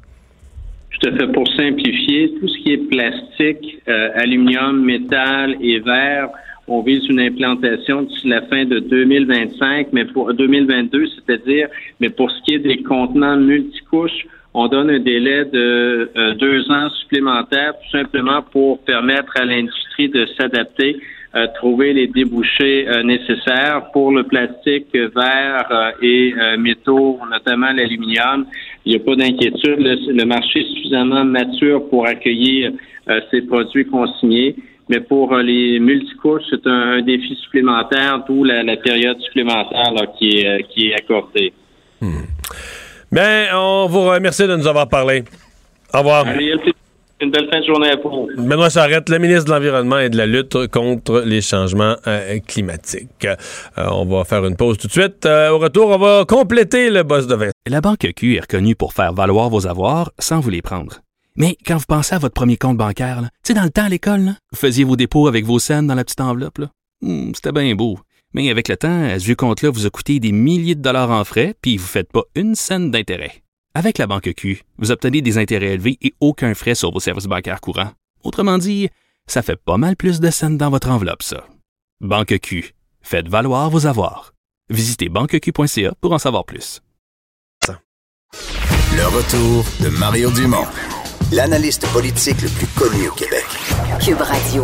Tout 0.99 1.09
à 1.09 1.11
fait. 1.17 1.27
Pour 1.33 1.47
simplifier, 1.53 2.33
tout 2.39 2.47
ce 2.47 2.57
qui 2.59 2.73
est 2.73 2.89
plastique, 2.89 3.79
euh, 3.87 4.09
aluminium, 4.15 4.83
métal 4.83 5.57
et 5.61 5.79
verre, 5.79 6.29
on 6.67 6.81
vise 6.81 7.05
une 7.09 7.19
implantation 7.19 8.03
d'ici 8.03 8.27
la 8.27 8.41
fin 8.43 8.65
de 8.65 8.79
2025, 8.79 9.87
mais 9.91 10.05
pour 10.05 10.33
2022, 10.33 11.07
c'est-à-dire, 11.07 11.67
mais 11.99 12.09
pour 12.09 12.31
ce 12.31 12.41
qui 12.43 12.55
est 12.55 12.59
des 12.59 12.81
contenants 12.81 13.37
multicouches, 13.37 14.25
on 14.53 14.67
donne 14.67 14.89
un 14.89 14.99
délai 14.99 15.45
de 15.45 16.09
euh, 16.15 16.33
deux 16.35 16.71
ans 16.71 16.89
supplémentaires, 17.01 17.73
tout 17.73 17.97
simplement 17.97 18.41
pour 18.41 18.79
permettre 18.85 19.33
à 19.35 19.45
l'industrie 19.45 20.09
de 20.09 20.25
s'adapter, 20.37 20.97
euh, 21.35 21.47
trouver 21.55 21.93
les 21.93 22.07
débouchés 22.07 22.87
euh, 22.87 23.03
nécessaires 23.03 23.91
pour 23.91 24.11
le 24.11 24.23
plastique, 24.23 24.87
euh, 24.95 25.09
verre 25.15 25.67
euh, 25.71 25.91
et 26.01 26.33
métaux, 26.57 27.19
notamment 27.29 27.71
l'aluminium. 27.71 28.45
Il 28.85 28.91
n'y 28.93 28.97
a 28.97 29.03
pas 29.03 29.15
d'inquiétude. 29.15 29.79
Le, 29.79 30.13
le 30.13 30.25
marché 30.25 30.59
est 30.61 30.73
suffisamment 30.75 31.25
mature 31.25 31.89
pour 31.89 32.07
accueillir 32.07 32.71
ces 33.31 33.41
produits 33.41 33.85
consignés. 33.85 34.55
Mais 34.89 34.99
pour 34.99 35.35
les 35.37 35.79
multicouches, 35.79 36.43
c'est 36.49 36.65
un, 36.67 36.97
un 36.97 37.01
défi 37.01 37.35
supplémentaire, 37.43 38.23
d'où 38.27 38.43
la, 38.43 38.61
la 38.63 38.77
période 38.77 39.19
supplémentaire 39.21 39.91
là, 39.93 40.05
qui, 40.17 40.39
est, 40.39 40.63
qui 40.69 40.89
est 40.89 40.93
accordée. 40.93 41.53
Ben, 43.11 43.47
on 43.53 43.87
vous 43.87 44.03
remercie 44.03 44.47
de 44.47 44.55
nous 44.55 44.67
avoir 44.67 44.87
parlé. 44.87 45.23
Au 45.93 45.99
revoir. 45.99 46.27
Allez, 46.27 46.53
une 47.21 47.31
belle 47.31 47.47
fin 47.49 47.59
de 47.61 47.65
journée 47.65 47.89
à 47.89 47.95
vous. 47.95 48.27
Benoît 48.37 48.69
Charette, 48.69 49.09
le 49.09 49.19
ministre 49.19 49.45
de 49.45 49.51
l'Environnement 49.51 49.99
et 49.99 50.09
de 50.09 50.17
la 50.17 50.25
lutte 50.25 50.67
contre 50.67 51.21
les 51.25 51.41
changements 51.41 51.95
euh, 52.07 52.39
climatiques. 52.45 53.25
Euh, 53.25 53.35
on 53.91 54.05
va 54.05 54.23
faire 54.25 54.45
une 54.45 54.55
pause 54.55 54.77
tout 54.77 54.87
de 54.87 54.91
suite. 54.91 55.25
Euh, 55.25 55.49
au 55.51 55.59
retour, 55.59 55.89
on 55.89 55.97
va 55.97 56.25
compléter 56.25 56.89
le 56.89 57.03
boss 57.03 57.27
de 57.27 57.35
Vincent. 57.35 57.51
La 57.67 57.81
Banque 57.81 58.11
Q 58.15 58.35
est 58.35 58.41
reconnue 58.41 58.75
pour 58.75 58.93
faire 58.93 59.13
valoir 59.13 59.49
vos 59.49 59.65
avoirs 59.67 60.11
sans 60.19 60.39
vous 60.39 60.49
les 60.49 60.61
prendre. 60.61 60.99
Mais 61.37 61.57
quand 61.65 61.77
vous 61.77 61.85
pensez 61.87 62.15
à 62.15 62.19
votre 62.19 62.33
premier 62.33 62.57
compte 62.57 62.77
bancaire, 62.77 63.21
tu 63.21 63.29
sais, 63.43 63.53
dans 63.53 63.63
le 63.63 63.69
temps 63.69 63.85
à 63.85 63.89
l'école, 63.89 64.21
là, 64.21 64.31
vous 64.51 64.57
faisiez 64.57 64.83
vos 64.83 64.95
dépôts 64.95 65.27
avec 65.27 65.45
vos 65.45 65.59
scènes 65.59 65.87
dans 65.87 65.95
la 65.95 66.03
petite 66.03 66.21
enveloppe. 66.21 66.59
Hmm, 67.01 67.31
C'était 67.33 67.51
bien 67.51 67.75
beau. 67.75 67.97
Mais 68.33 68.49
avec 68.49 68.67
le 68.67 68.75
temps, 68.75 69.03
à 69.05 69.17
ce 69.19 69.25
vieux 69.25 69.35
compte-là 69.35 69.69
vous 69.69 69.85
a 69.85 69.89
coûté 69.89 70.19
des 70.19 70.33
milliers 70.33 70.75
de 70.75 70.81
dollars 70.81 71.11
en 71.11 71.23
frais, 71.23 71.55
puis 71.61 71.77
vous 71.77 71.83
ne 71.83 71.87
faites 71.89 72.11
pas 72.11 72.23
une 72.35 72.55
scène 72.55 72.91
d'intérêt. 72.91 73.31
Avec 73.77 73.97
la 73.97 74.07
Banque 74.07 74.31
Q, 74.37 74.63
vous 74.77 74.91
obtenez 74.93 75.21
des 75.21 75.37
intérêts 75.37 75.73
élevés 75.73 75.97
et 76.01 76.13
aucun 76.21 76.53
frais 76.53 76.75
sur 76.75 76.93
vos 76.93 77.01
services 77.01 77.25
bancaires 77.25 77.59
courants. 77.59 77.91
Autrement 78.23 78.57
dit, 78.57 78.87
ça 79.27 79.41
fait 79.41 79.57
pas 79.57 79.75
mal 79.75 79.97
plus 79.97 80.21
de 80.21 80.29
scènes 80.31 80.57
dans 80.57 80.69
votre 80.69 80.89
enveloppe, 80.89 81.21
ça. 81.21 81.45
Banque 81.99 82.39
Q. 82.39 82.73
Faites 83.01 83.27
valoir 83.27 83.69
vos 83.69 83.85
avoirs. 83.85 84.33
Visitez 84.69 85.09
banqueq.ca 85.09 85.93
pour 85.99 86.13
en 86.13 86.19
savoir 86.19 86.45
plus. 86.45 86.81
Le 88.93 89.07
retour 89.07 89.65
de 89.81 89.89
Mario 89.99 90.31
Dumont, 90.31 90.67
l'analyste 91.33 91.85
politique 91.91 92.41
le 92.43 92.47
plus 92.47 92.67
connu 92.67 93.09
au 93.09 93.11
Québec. 93.11 93.45
Cube 93.99 94.21
Radio. 94.21 94.63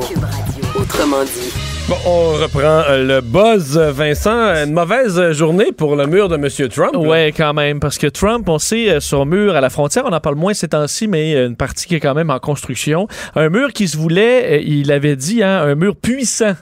Autrement 0.79 1.25
dit. 1.25 1.60
Bon, 1.91 1.97
on 2.05 2.31
reprend 2.41 2.83
euh, 2.89 3.03
le 3.03 3.19
buzz. 3.19 3.77
Vincent, 3.77 4.31
une 4.31 4.71
mauvaise 4.71 5.33
journée 5.33 5.73
pour 5.73 5.97
le 5.97 6.07
mur 6.07 6.29
de 6.29 6.35
M. 6.35 6.69
Trump. 6.69 6.95
Ouais, 6.95 7.33
quand 7.35 7.53
même, 7.53 7.81
parce 7.81 7.97
que 7.97 8.07
Trump, 8.07 8.47
on 8.47 8.59
sait, 8.59 8.89
euh, 8.89 8.99
son 9.01 9.25
mur 9.25 9.57
à 9.57 9.59
la 9.59 9.69
frontière, 9.69 10.05
on 10.05 10.13
en 10.13 10.21
parle 10.21 10.35
moins 10.35 10.53
ces 10.53 10.69
temps-ci, 10.69 11.09
mais 11.09 11.35
euh, 11.35 11.47
une 11.47 11.57
partie 11.57 11.87
qui 11.87 11.95
est 11.95 11.99
quand 11.99 12.13
même 12.13 12.29
en 12.29 12.39
construction. 12.39 13.09
Un 13.35 13.49
mur 13.49 13.73
qui 13.73 13.89
se 13.89 13.97
voulait, 13.97 14.63
il 14.63 14.89
avait 14.89 15.17
dit, 15.17 15.43
hein, 15.43 15.63
un 15.63 15.75
mur 15.75 15.97
puissant. 15.97 16.53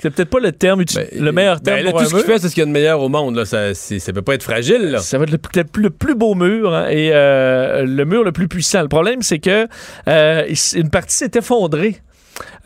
C'est 0.00 0.08
peut-être 0.10 0.30
pas 0.30 0.40
le 0.40 0.52
terme, 0.52 0.80
uti- 0.80 0.98
le 1.20 1.30
meilleur 1.32 1.60
terme 1.60 1.76
Ben, 1.80 1.84
là, 1.84 1.90
pour 1.90 2.00
tout 2.00 2.06
un 2.06 2.08
ce 2.08 2.14
qu'il 2.16 2.24
fait, 2.24 2.38
c'est 2.38 2.48
ce 2.48 2.54
qu'il 2.54 2.62
y 2.62 2.64
a 2.64 2.66
de 2.66 2.70
meilleur 2.70 3.02
au 3.02 3.10
monde. 3.10 3.36
Là. 3.36 3.44
Ça, 3.44 3.74
ça 3.74 4.12
peut 4.14 4.22
pas 4.22 4.34
être 4.34 4.42
fragile. 4.44 4.90
Là. 4.92 5.00
Ça 5.00 5.18
va 5.18 5.24
être 5.24 5.32
le- 5.32 5.38
peut-être 5.38 5.76
le 5.76 5.90
plus 5.90 6.14
beau 6.14 6.34
mur 6.34 6.72
hein, 6.72 6.86
et 6.88 7.10
euh, 7.12 7.84
le 7.84 8.04
mur 8.06 8.24
le 8.24 8.32
plus 8.32 8.48
puissant. 8.48 8.80
Le 8.80 8.88
problème, 8.88 9.20
c'est 9.20 9.40
que 9.40 9.66
euh, 10.08 10.44
une 10.74 10.88
partie 10.88 11.14
s'est 11.16 11.32
effondrée. 11.34 11.96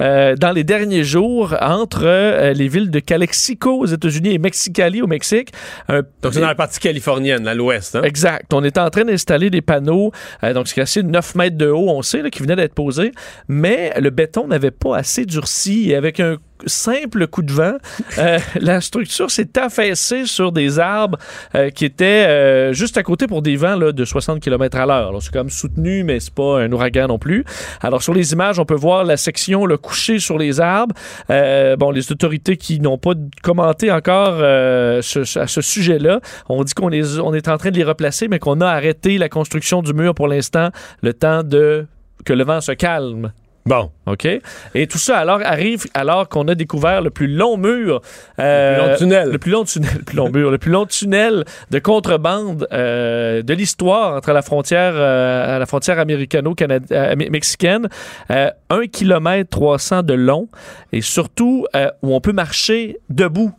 Euh, 0.02 0.34
dans 0.36 0.52
les 0.52 0.64
derniers 0.64 1.04
jours, 1.04 1.54
entre 1.60 2.02
euh, 2.04 2.52
les 2.52 2.68
villes 2.68 2.90
de 2.90 2.98
Calexico 2.98 3.78
aux 3.78 3.86
États-Unis 3.86 4.34
et 4.34 4.38
Mexicali 4.38 5.00
au 5.00 5.06
Mexique. 5.06 5.52
Un- 5.88 6.02
Donc, 6.22 6.34
c'est 6.34 6.40
dans 6.40 6.46
la 6.48 6.54
partie 6.54 6.80
californienne, 6.80 7.46
à 7.46 7.54
l'ouest. 7.54 7.96
Hein? 7.96 8.02
Exact. 8.02 8.52
On 8.52 8.64
était 8.64 8.80
en 8.80 8.90
train 8.90 9.04
d'installer 9.04 9.48
des 9.50 9.62
panneaux, 9.62 10.10
euh, 10.44 10.52
donc 10.52 10.68
c'est 10.68 10.80
assez 10.80 11.02
9 11.02 11.34
mètres 11.36 11.56
de 11.56 11.68
haut, 11.68 11.88
on 11.88 12.02
sait, 12.02 12.22
là, 12.22 12.30
qui 12.30 12.42
venaient 12.42 12.56
d'être 12.56 12.74
posés, 12.74 13.12
mais 13.48 13.92
le 14.00 14.10
béton 14.10 14.48
n'avait 14.48 14.70
pas 14.72 14.96
assez 14.96 15.24
durci 15.24 15.90
et 15.90 15.96
avec 15.96 16.20
un 16.20 16.36
simple 16.66 17.26
coup 17.26 17.42
de 17.42 17.52
vent, 17.52 17.72
euh, 18.18 18.38
la 18.60 18.80
structure 18.80 19.30
s'est 19.32 19.58
affaissée 19.58 20.26
sur 20.26 20.52
des 20.52 20.78
arbres 20.78 21.18
euh, 21.56 21.70
qui 21.70 21.84
étaient 21.84 22.24
euh, 22.28 22.72
juste 22.72 22.96
à 22.96 23.02
côté 23.02 23.26
pour 23.26 23.42
des 23.42 23.56
vents 23.56 23.74
là, 23.76 23.90
de 23.90 24.04
60 24.04 24.38
km 24.40 24.76
à 24.78 24.86
l'heure. 24.86 25.08
Alors, 25.08 25.20
C'est 25.22 25.32
quand 25.32 25.40
même 25.40 25.50
soutenu, 25.50 26.04
mais 26.04 26.20
c'est 26.20 26.32
pas 26.32 26.60
un 26.60 26.70
ouragan 26.70 27.08
non 27.08 27.18
plus. 27.18 27.44
Alors 27.80 28.00
sur 28.02 28.14
les 28.14 28.32
images, 28.32 28.60
on 28.60 28.64
peut 28.64 28.76
voir 28.76 29.02
la 29.04 29.16
section 29.16 29.66
le 29.66 29.76
sur 29.92 30.38
les 30.38 30.60
arbres. 30.60 30.94
Euh, 31.30 31.76
bon, 31.76 31.90
les 31.90 32.12
autorités 32.12 32.56
qui 32.56 32.80
n'ont 32.80 32.98
pas 32.98 33.12
commenté 33.42 33.90
encore 33.90 34.36
euh, 34.40 34.98
à 34.98 35.46
ce 35.46 35.60
sujet-là, 35.60 36.20
on 36.48 36.64
dit 36.64 36.74
qu'on 36.74 36.90
est, 36.90 37.18
on 37.18 37.34
est 37.34 37.48
en 37.48 37.56
train 37.58 37.70
de 37.70 37.76
les 37.76 37.84
replacer, 37.84 38.28
mais 38.28 38.38
qu'on 38.38 38.60
a 38.60 38.68
arrêté 38.68 39.18
la 39.18 39.28
construction 39.28 39.82
du 39.82 39.92
mur 39.92 40.14
pour 40.14 40.28
l'instant, 40.28 40.70
le 41.02 41.14
temps 41.14 41.42
de 41.42 41.86
que 42.24 42.32
le 42.32 42.44
vent 42.44 42.60
se 42.60 42.72
calme. 42.72 43.32
Bon. 43.64 43.90
OK. 44.06 44.26
Et 44.74 44.86
tout 44.88 44.98
ça 44.98 45.18
alors 45.18 45.40
arrive 45.44 45.84
alors 45.94 46.28
qu'on 46.28 46.48
a 46.48 46.54
découvert 46.56 47.00
le 47.00 47.10
plus 47.10 47.28
long 47.28 47.56
mur. 47.56 48.00
euh, 48.40 48.74
Le 48.76 48.82
plus 48.82 48.88
long 48.90 48.96
tunnel. 48.96 49.30
Le 49.30 49.38
plus 49.38 49.50
long 49.52 49.64
tunnel. 49.64 49.90
Le 49.98 50.02
plus 50.04 50.16
long 50.16 50.30
mur. 50.30 50.50
Le 50.50 50.58
plus 50.58 50.70
long 50.72 50.84
tunnel 50.86 51.44
de 51.70 51.78
contrebande 51.78 52.66
euh, 52.72 53.42
de 53.42 53.54
l'histoire 53.54 54.16
entre 54.16 54.32
la 54.32 54.42
frontière, 54.42 54.94
euh, 54.96 55.56
à 55.56 55.58
la 55.60 55.66
frontière 55.66 55.98
américano-mexicaine. 56.00 57.88
Euh, 58.30 58.50
1 58.70 58.86
km 58.88 59.48
300 59.50 60.02
de 60.02 60.14
long 60.14 60.48
et 60.92 61.00
surtout 61.00 61.66
euh, 61.76 61.88
où 62.02 62.14
on 62.14 62.20
peut 62.20 62.32
marcher 62.32 62.98
debout. 63.10 63.52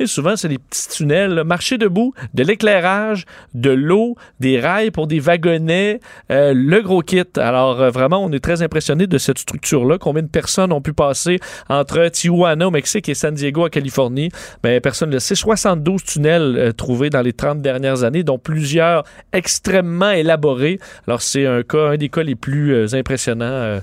Et 0.00 0.06
souvent, 0.06 0.36
c'est 0.36 0.48
des 0.48 0.58
petits 0.58 0.88
tunnels, 0.88 1.32
là, 1.32 1.44
marcher 1.44 1.78
debout, 1.78 2.14
de 2.34 2.42
l'éclairage, 2.42 3.24
de 3.54 3.70
l'eau, 3.70 4.16
des 4.40 4.60
rails 4.60 4.90
pour 4.90 5.06
des 5.06 5.20
wagonnets, 5.20 6.00
euh, 6.30 6.52
le 6.54 6.80
gros 6.82 7.02
kit. 7.02 7.22
Alors, 7.36 7.80
euh, 7.80 7.90
vraiment, 7.90 8.24
on 8.24 8.30
est 8.32 8.38
très 8.40 8.62
impressionné 8.62 9.06
de 9.06 9.18
cette 9.18 9.38
structure-là. 9.38 9.98
Combien 9.98 10.22
de 10.22 10.28
personnes 10.28 10.72
ont 10.72 10.80
pu 10.80 10.92
passer 10.92 11.38
entre 11.68 12.08
Tijuana 12.08 12.68
au 12.68 12.70
Mexique 12.70 13.08
et 13.08 13.14
San 13.14 13.34
Diego 13.34 13.66
en 13.66 13.68
Californie? 13.68 14.30
Ben, 14.62 14.80
personne 14.80 15.08
ne 15.10 15.14
le 15.14 15.20
sait. 15.20 15.34
72 15.34 16.02
tunnels 16.04 16.56
euh, 16.58 16.72
trouvés 16.72 17.10
dans 17.10 17.22
les 17.22 17.32
30 17.32 17.60
dernières 17.60 18.04
années, 18.04 18.22
dont 18.22 18.38
plusieurs 18.38 19.04
extrêmement 19.32 20.10
élaborés. 20.10 20.78
Alors, 21.06 21.22
c'est 21.22 21.46
un 21.46 21.62
cas, 21.62 21.88
un 21.90 21.96
des 21.96 22.08
cas 22.08 22.22
les 22.22 22.34
plus 22.34 22.72
euh, 22.74 22.86
impressionnants. 22.94 23.44
euh. 23.46 23.80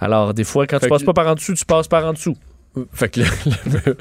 alors, 0.00 0.34
des 0.34 0.44
fois, 0.44 0.66
quand 0.66 0.78
tu 0.78 0.88
passes 0.88 1.00
que- 1.02 1.06
pas 1.06 1.12
par 1.14 1.28
en 1.28 1.34
dessous, 1.34 1.54
tu 1.54 1.64
passes 1.64 1.88
par 1.88 2.04
en 2.06 2.12
dessous. 2.12 2.36
Fait 2.92 3.08
que 3.08 3.20
le, 3.20 3.26
le 3.66 3.70
mur, 3.72 3.96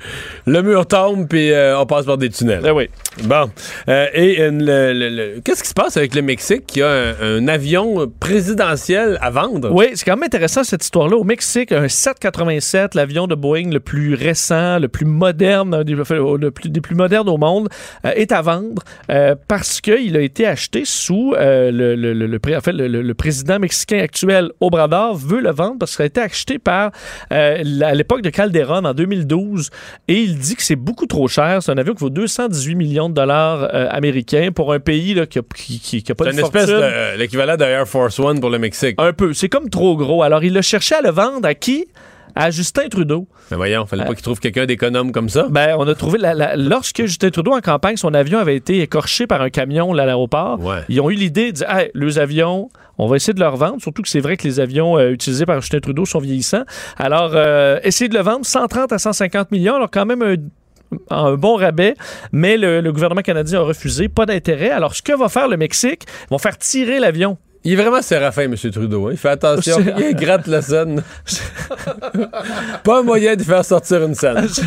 le 0.45 0.61
mur 0.61 0.87
tombe, 0.87 1.27
puis 1.27 1.51
euh, 1.51 1.79
on 1.79 1.87
passe 1.87 2.05
par 2.05 2.19
des 2.19 2.29
tunnels. 2.29 2.61
Ben 2.61 2.71
oui. 2.71 2.87
Bon. 3.23 3.49
Euh, 3.87 4.05
et 4.13 4.37
euh, 4.39 5.39
qu'est-ce 5.43 5.63
qui 5.63 5.69
se 5.69 5.73
passe 5.73 5.97
avec 5.97 6.13
le 6.13 6.21
Mexique? 6.21 6.67
Qui 6.67 6.83
a 6.83 6.89
un, 6.89 7.15
un 7.19 7.47
avion 7.47 8.11
présidentiel 8.19 9.17
à 9.21 9.31
vendre? 9.31 9.71
Oui, 9.73 9.87
c'est 9.95 10.05
quand 10.05 10.15
même 10.15 10.23
intéressant 10.23 10.63
cette 10.63 10.83
histoire-là. 10.83 11.17
Au 11.17 11.23
Mexique, 11.23 11.71
un 11.71 11.87
787, 11.87 12.93
l'avion 12.93 13.25
de 13.25 13.33
Boeing 13.33 13.71
le 13.71 13.79
plus 13.79 14.13
récent, 14.13 14.77
le 14.77 14.87
plus 14.87 15.05
moderne, 15.05 15.83
des, 15.83 15.93
le 15.95 16.51
plus, 16.51 16.69
des 16.69 16.81
plus 16.81 16.95
modernes 16.95 17.29
au 17.29 17.37
monde, 17.37 17.69
euh, 18.05 18.11
est 18.15 18.31
à 18.31 18.41
vendre 18.43 18.83
parce 19.47 19.81
qu'il 19.81 20.15
a 20.15 20.21
été 20.21 20.45
acheté 20.45 20.83
sous 20.85 21.33
le, 21.37 21.95
le, 21.95 22.13
le, 22.13 22.39
en 22.55 22.61
fait, 22.61 23.13
président 23.13 23.59
mexicain 23.59 23.99
actuel, 23.99 24.51
Obrador, 24.59 25.15
veut 25.15 25.41
le 25.41 25.51
vendre 25.51 25.77
parce 25.79 25.95
qu'il 25.95 26.03
a 26.03 26.05
été 26.05 26.21
acheté 26.21 26.59
par 26.59 26.91
à 27.29 27.93
l'époque 27.93 28.21
de 28.21 28.29
Calderon 28.59 28.85
en 28.85 28.93
2012 28.93 29.69
et 30.07 30.13
il 30.15 30.37
dit 30.37 30.55
que 30.55 30.63
c'est 30.63 30.75
beaucoup 30.75 31.05
trop 31.05 31.27
cher. 31.27 31.61
C'est 31.63 31.71
un 31.71 31.77
avion 31.77 31.93
qui 31.93 32.01
vaut 32.01 32.09
218 32.09 32.75
millions 32.75 33.09
de 33.09 33.13
dollars 33.13 33.69
euh, 33.73 33.87
américains 33.89 34.49
pour 34.53 34.73
un 34.73 34.79
pays 34.79 35.13
là, 35.13 35.25
qui 35.25 35.39
n'a 35.39 35.43
qui, 35.55 35.79
qui- 35.79 36.03
qui 36.03 36.11
a 36.11 36.15
pas 36.15 36.25
C'est 36.25 36.31
de 36.31 36.39
une 36.39 36.45
espèce 36.45 36.67
de 36.67 36.73
euh, 36.73 37.15
l'équivalent 37.17 37.55
de 37.57 37.63
Air 37.63 37.87
Force 37.87 38.19
One 38.19 38.39
pour 38.39 38.49
le 38.49 38.59
Mexique. 38.59 38.95
Un 38.97 39.13
peu. 39.13 39.33
C'est 39.33 39.49
comme 39.49 39.69
trop 39.69 39.95
gros. 39.97 40.23
Alors, 40.23 40.43
il 40.43 40.57
a 40.57 40.61
cherché 40.61 40.95
à 40.95 41.01
le 41.01 41.09
vendre 41.11 41.47
à 41.47 41.53
qui? 41.53 41.85
À 42.35 42.51
Justin 42.51 42.87
Trudeau. 42.89 43.27
Mais 43.51 43.57
voyons, 43.57 43.85
fallait 43.85 44.05
pas 44.05 44.13
qu'il 44.13 44.23
trouve 44.23 44.39
quelqu'un 44.39 44.65
d'économe 44.65 45.11
comme 45.11 45.29
ça. 45.29 45.47
Ben, 45.49 45.75
on 45.77 45.87
a 45.87 45.95
trouvé 45.95 46.17
la- 46.19 46.33
la- 46.33 46.55
lorsque 46.55 47.01
Justin 47.05 47.29
Trudeau 47.31 47.53
en 47.53 47.59
campagne, 47.61 47.97
son 47.97 48.13
avion 48.13 48.39
avait 48.39 48.55
été 48.55 48.81
écorché 48.81 49.27
par 49.27 49.41
un 49.41 49.49
camion 49.49 49.93
là, 49.93 50.03
à 50.03 50.05
l'aéroport. 50.05 50.59
Ouais. 50.63 50.79
Ils 50.89 51.01
ont 51.01 51.09
eu 51.09 51.15
l'idée 51.15 51.51
de 51.51 51.57
dire, 51.57 51.69
hey, 51.69 51.91
les 51.95 52.19
avions, 52.19 52.69
on 52.97 53.07
va 53.07 53.15
essayer 53.15 53.33
de 53.33 53.39
leur 53.39 53.55
vendre. 53.57 53.81
Surtout 53.81 54.01
que 54.01 54.09
c'est 54.09 54.19
vrai 54.19 54.37
que 54.37 54.43
les 54.47 54.59
avions 54.59 54.97
euh, 54.97 55.11
utilisés 55.11 55.45
par 55.45 55.59
Justin 55.61 55.79
Trudeau 55.79 56.05
sont 56.05 56.19
vieillissants. 56.19 56.63
Alors, 56.97 57.31
euh, 57.33 57.79
essayer 57.83 58.09
de 58.09 58.15
le 58.15 58.21
vendre 58.21 58.45
130 58.45 58.91
à 58.93 58.97
150 58.99 59.51
millions. 59.51 59.75
Alors, 59.75 59.89
quand 59.91 60.05
même 60.05 60.21
un 60.21 60.35
un 61.11 61.35
bon 61.35 61.55
rabais, 61.55 61.93
mais 62.31 62.57
le, 62.57 62.81
le 62.81 62.91
gouvernement 62.91 63.21
canadien 63.21 63.59
a 63.59 63.61
refusé, 63.63 64.09
pas 64.09 64.25
d'intérêt. 64.25 64.71
Alors, 64.71 64.95
ce 64.95 65.03
que 65.03 65.15
va 65.15 65.29
faire 65.29 65.47
le 65.47 65.55
Mexique, 65.55 66.01
ils 66.23 66.29
vont 66.31 66.39
faire 66.39 66.57
tirer 66.57 66.97
l'avion. 66.99 67.37
Il 67.69 67.73
est 67.73 67.83
vraiment 67.83 68.01
séraphin, 68.01 68.45
M. 68.45 68.55
Trudeau. 68.55 69.07
hein. 69.07 69.11
Il 69.11 69.17
fait 69.17 69.29
attention. 69.29 69.77
Il 69.99 70.15
gratte 70.15 70.47
la 70.47 70.59
scène. 70.63 71.03
pas 72.83 72.99
un 72.99 73.03
moyen 73.03 73.35
de 73.35 73.43
faire 73.43 73.63
sortir 73.63 74.03
une 74.03 74.15
scène. 74.15 74.47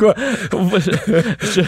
Quoi? 0.00 0.14
je, 0.50 1.60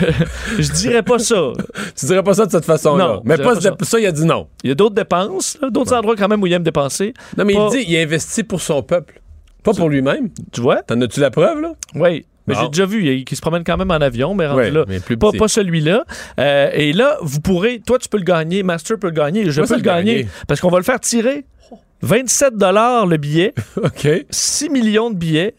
je 0.58 0.72
dirais 0.72 1.04
pas 1.04 1.20
ça. 1.20 1.52
Tu 1.96 2.06
dirais 2.06 2.24
pas 2.24 2.34
ça 2.34 2.46
de 2.46 2.50
cette 2.50 2.64
façon-là. 2.64 3.06
Non, 3.06 3.22
Mais 3.24 3.36
pas 3.36 3.54
pas 3.54 3.84
ça, 3.84 4.00
il 4.00 4.06
a 4.06 4.10
dit 4.12 4.24
non. 4.24 4.48
Il 4.64 4.70
y 4.70 4.72
a 4.72 4.74
d'autres 4.74 4.96
dépenses, 4.96 5.56
d'autres 5.70 5.94
endroits 5.94 6.16
quand 6.16 6.26
même 6.26 6.42
où 6.42 6.46
il 6.48 6.52
aime 6.52 6.64
dépenser. 6.64 7.14
Non, 7.38 7.44
mais 7.44 7.54
Pas- 7.54 7.68
il 7.74 7.78
dit 7.78 7.84
il 7.92 7.96
investit 7.98 8.42
pour 8.42 8.60
son 8.60 8.82
peuple. 8.82 9.20
Pas 9.62 9.72
pour 9.72 9.88
lui-même. 9.88 10.30
Tu 10.50 10.62
vois? 10.62 10.82
T'en 10.82 11.00
as-tu 11.00 11.20
la 11.20 11.30
preuve, 11.30 11.60
là? 11.60 11.74
Oui. 11.94 12.26
Mais 12.46 12.54
j'ai 12.60 12.68
déjà 12.68 12.86
vu 12.86 13.04
il- 13.06 13.24
qu'il 13.24 13.36
se 13.36 13.40
promène 13.42 13.62
quand 13.64 13.76
même 13.76 13.90
en 13.90 13.94
avion, 14.00 14.34
mais 14.34 14.46
rendu 14.46 14.58
Ouais, 14.60 14.70
là. 14.70 14.84
mais 14.88 14.98
plus 15.00 15.16
pas, 15.16 15.30
pas 15.32 15.48
celui-là. 15.48 16.04
Euh, 16.40 16.70
et 16.72 16.92
là, 16.92 17.16
vous 17.22 17.40
pourrez, 17.40 17.80
toi, 17.86 17.98
tu 17.98 18.08
peux 18.08 18.18
le 18.18 18.24
gagner, 18.24 18.62
Master 18.62 18.98
peut 18.98 19.08
le 19.08 19.12
gagner, 19.14 19.48
je 19.50 19.60
Moi, 19.60 19.68
peux 19.68 19.76
le 19.76 19.80
gagner. 19.80 20.14
gagner. 20.16 20.28
Parce 20.48 20.60
qu'on 20.60 20.70
va 20.70 20.78
le 20.78 20.84
faire 20.84 20.98
tirer. 21.00 21.44
27 22.02 22.54
le 22.54 23.16
billet. 23.16 23.54
OK. 23.76 24.08
6 24.30 24.68
millions 24.70 25.10
de 25.10 25.16
billets. 25.16 25.54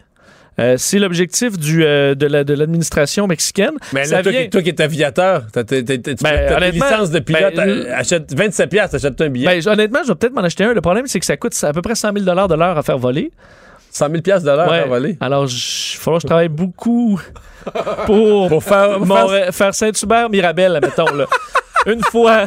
Euh, 0.60 0.76
c'est 0.78 1.00
l'objectif 1.00 1.58
du, 1.58 1.84
euh, 1.84 2.14
de, 2.14 2.28
la- 2.28 2.44
de 2.44 2.54
l'administration 2.54 3.26
mexicaine. 3.26 3.72
Mais 3.92 4.06
là, 4.06 4.22
toi, 4.22 4.32
vient- 4.32 4.44
qui- 4.44 4.50
toi 4.52 4.62
qui 4.62 4.70
es 4.70 4.82
aviateur, 4.82 5.46
Ben, 5.56 5.64
t'as 5.64 5.64
tes 5.64 6.54
honnêtement, 6.54 6.86
licences 6.90 7.10
de 7.10 7.20
pilote, 7.20 7.56
ben, 7.56 7.88
achète 7.92 8.38
27 8.38 8.70
piastres, 8.70 8.92
t'achètes 9.00 9.20
un 9.22 9.30
billet. 9.30 9.48
Ben, 9.48 9.68
honnêtement, 9.68 10.00
je 10.04 10.10
vais 10.10 10.16
peut-être 10.16 10.34
m'en 10.36 10.42
acheter 10.44 10.66
un. 10.66 10.74
Le 10.74 10.82
problème, 10.82 11.08
c'est 11.08 11.20
que 11.20 11.26
ça 11.26 11.38
coûte 11.38 11.56
à 11.64 11.74
peu 11.74 11.82
près 11.82 11.96
100 11.96 12.12
000 12.14 12.24
de 12.48 12.56
l'heure 12.56 12.78
à 12.78 12.84
faire 12.84 13.00
voler. 13.00 13.32
100 13.94 14.10
000 14.10 14.22
piastres 14.22 14.46
de 14.50 14.56
l'heure 14.56 14.70
Ouais. 14.70 14.80
à 14.80 14.86
voler. 14.86 15.18
Alors, 15.22 15.46
il 15.46 15.98
falloir 16.00 16.20
que 16.20 16.24
je 16.24 16.28
travaille 16.28 16.50
beaucoup 16.50 17.22
pour, 18.06 18.48
Pour 18.50 18.64
faire... 18.64 18.98
pour 18.98 19.06
Mon- 19.06 19.28
faire- 19.30 19.54
faire 19.54 19.74
Saint-Hubert, 19.76 20.30
Mirabel, 20.30 20.80
mettons, 20.82 21.14
là. 21.14 21.26
Une 21.86 22.02
fois, 22.02 22.46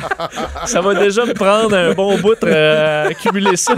ça 0.65 0.81
va 0.81 0.95
déjà 0.95 1.27
me 1.27 1.35
prendre 1.35 1.77
un 1.77 1.93
bon 1.93 2.17
bout 2.19 2.43
euh, 2.43 3.05
à 3.05 3.09
accumuler 3.09 3.55
ça. 3.57 3.75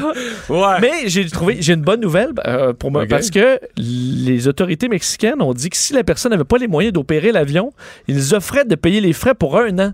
Ouais. 0.48 0.80
Mais 0.80 0.92
j'ai 1.08 1.28
trouvé, 1.28 1.56
j'ai 1.60 1.72
une 1.72 1.82
bonne 1.82 2.00
nouvelle 2.00 2.30
euh, 2.46 2.72
pour 2.72 2.92
moi 2.92 3.04
parce 3.10 3.28
que 3.28 3.58
les 3.76 4.46
autorités 4.46 4.86
mexicaines 4.88 5.42
ont 5.42 5.52
dit 5.52 5.68
que 5.68 5.76
si 5.76 5.94
la 5.94 6.04
personne 6.04 6.30
n'avait 6.30 6.44
pas 6.44 6.58
les 6.58 6.68
moyens 6.68 6.92
d'opérer 6.92 7.32
l'avion, 7.32 7.72
ils 8.06 8.36
offraient 8.36 8.64
de 8.66 8.76
payer 8.76 9.00
les 9.00 9.12
frais 9.12 9.34
pour 9.34 9.58
un 9.58 9.76
an. 9.80 9.92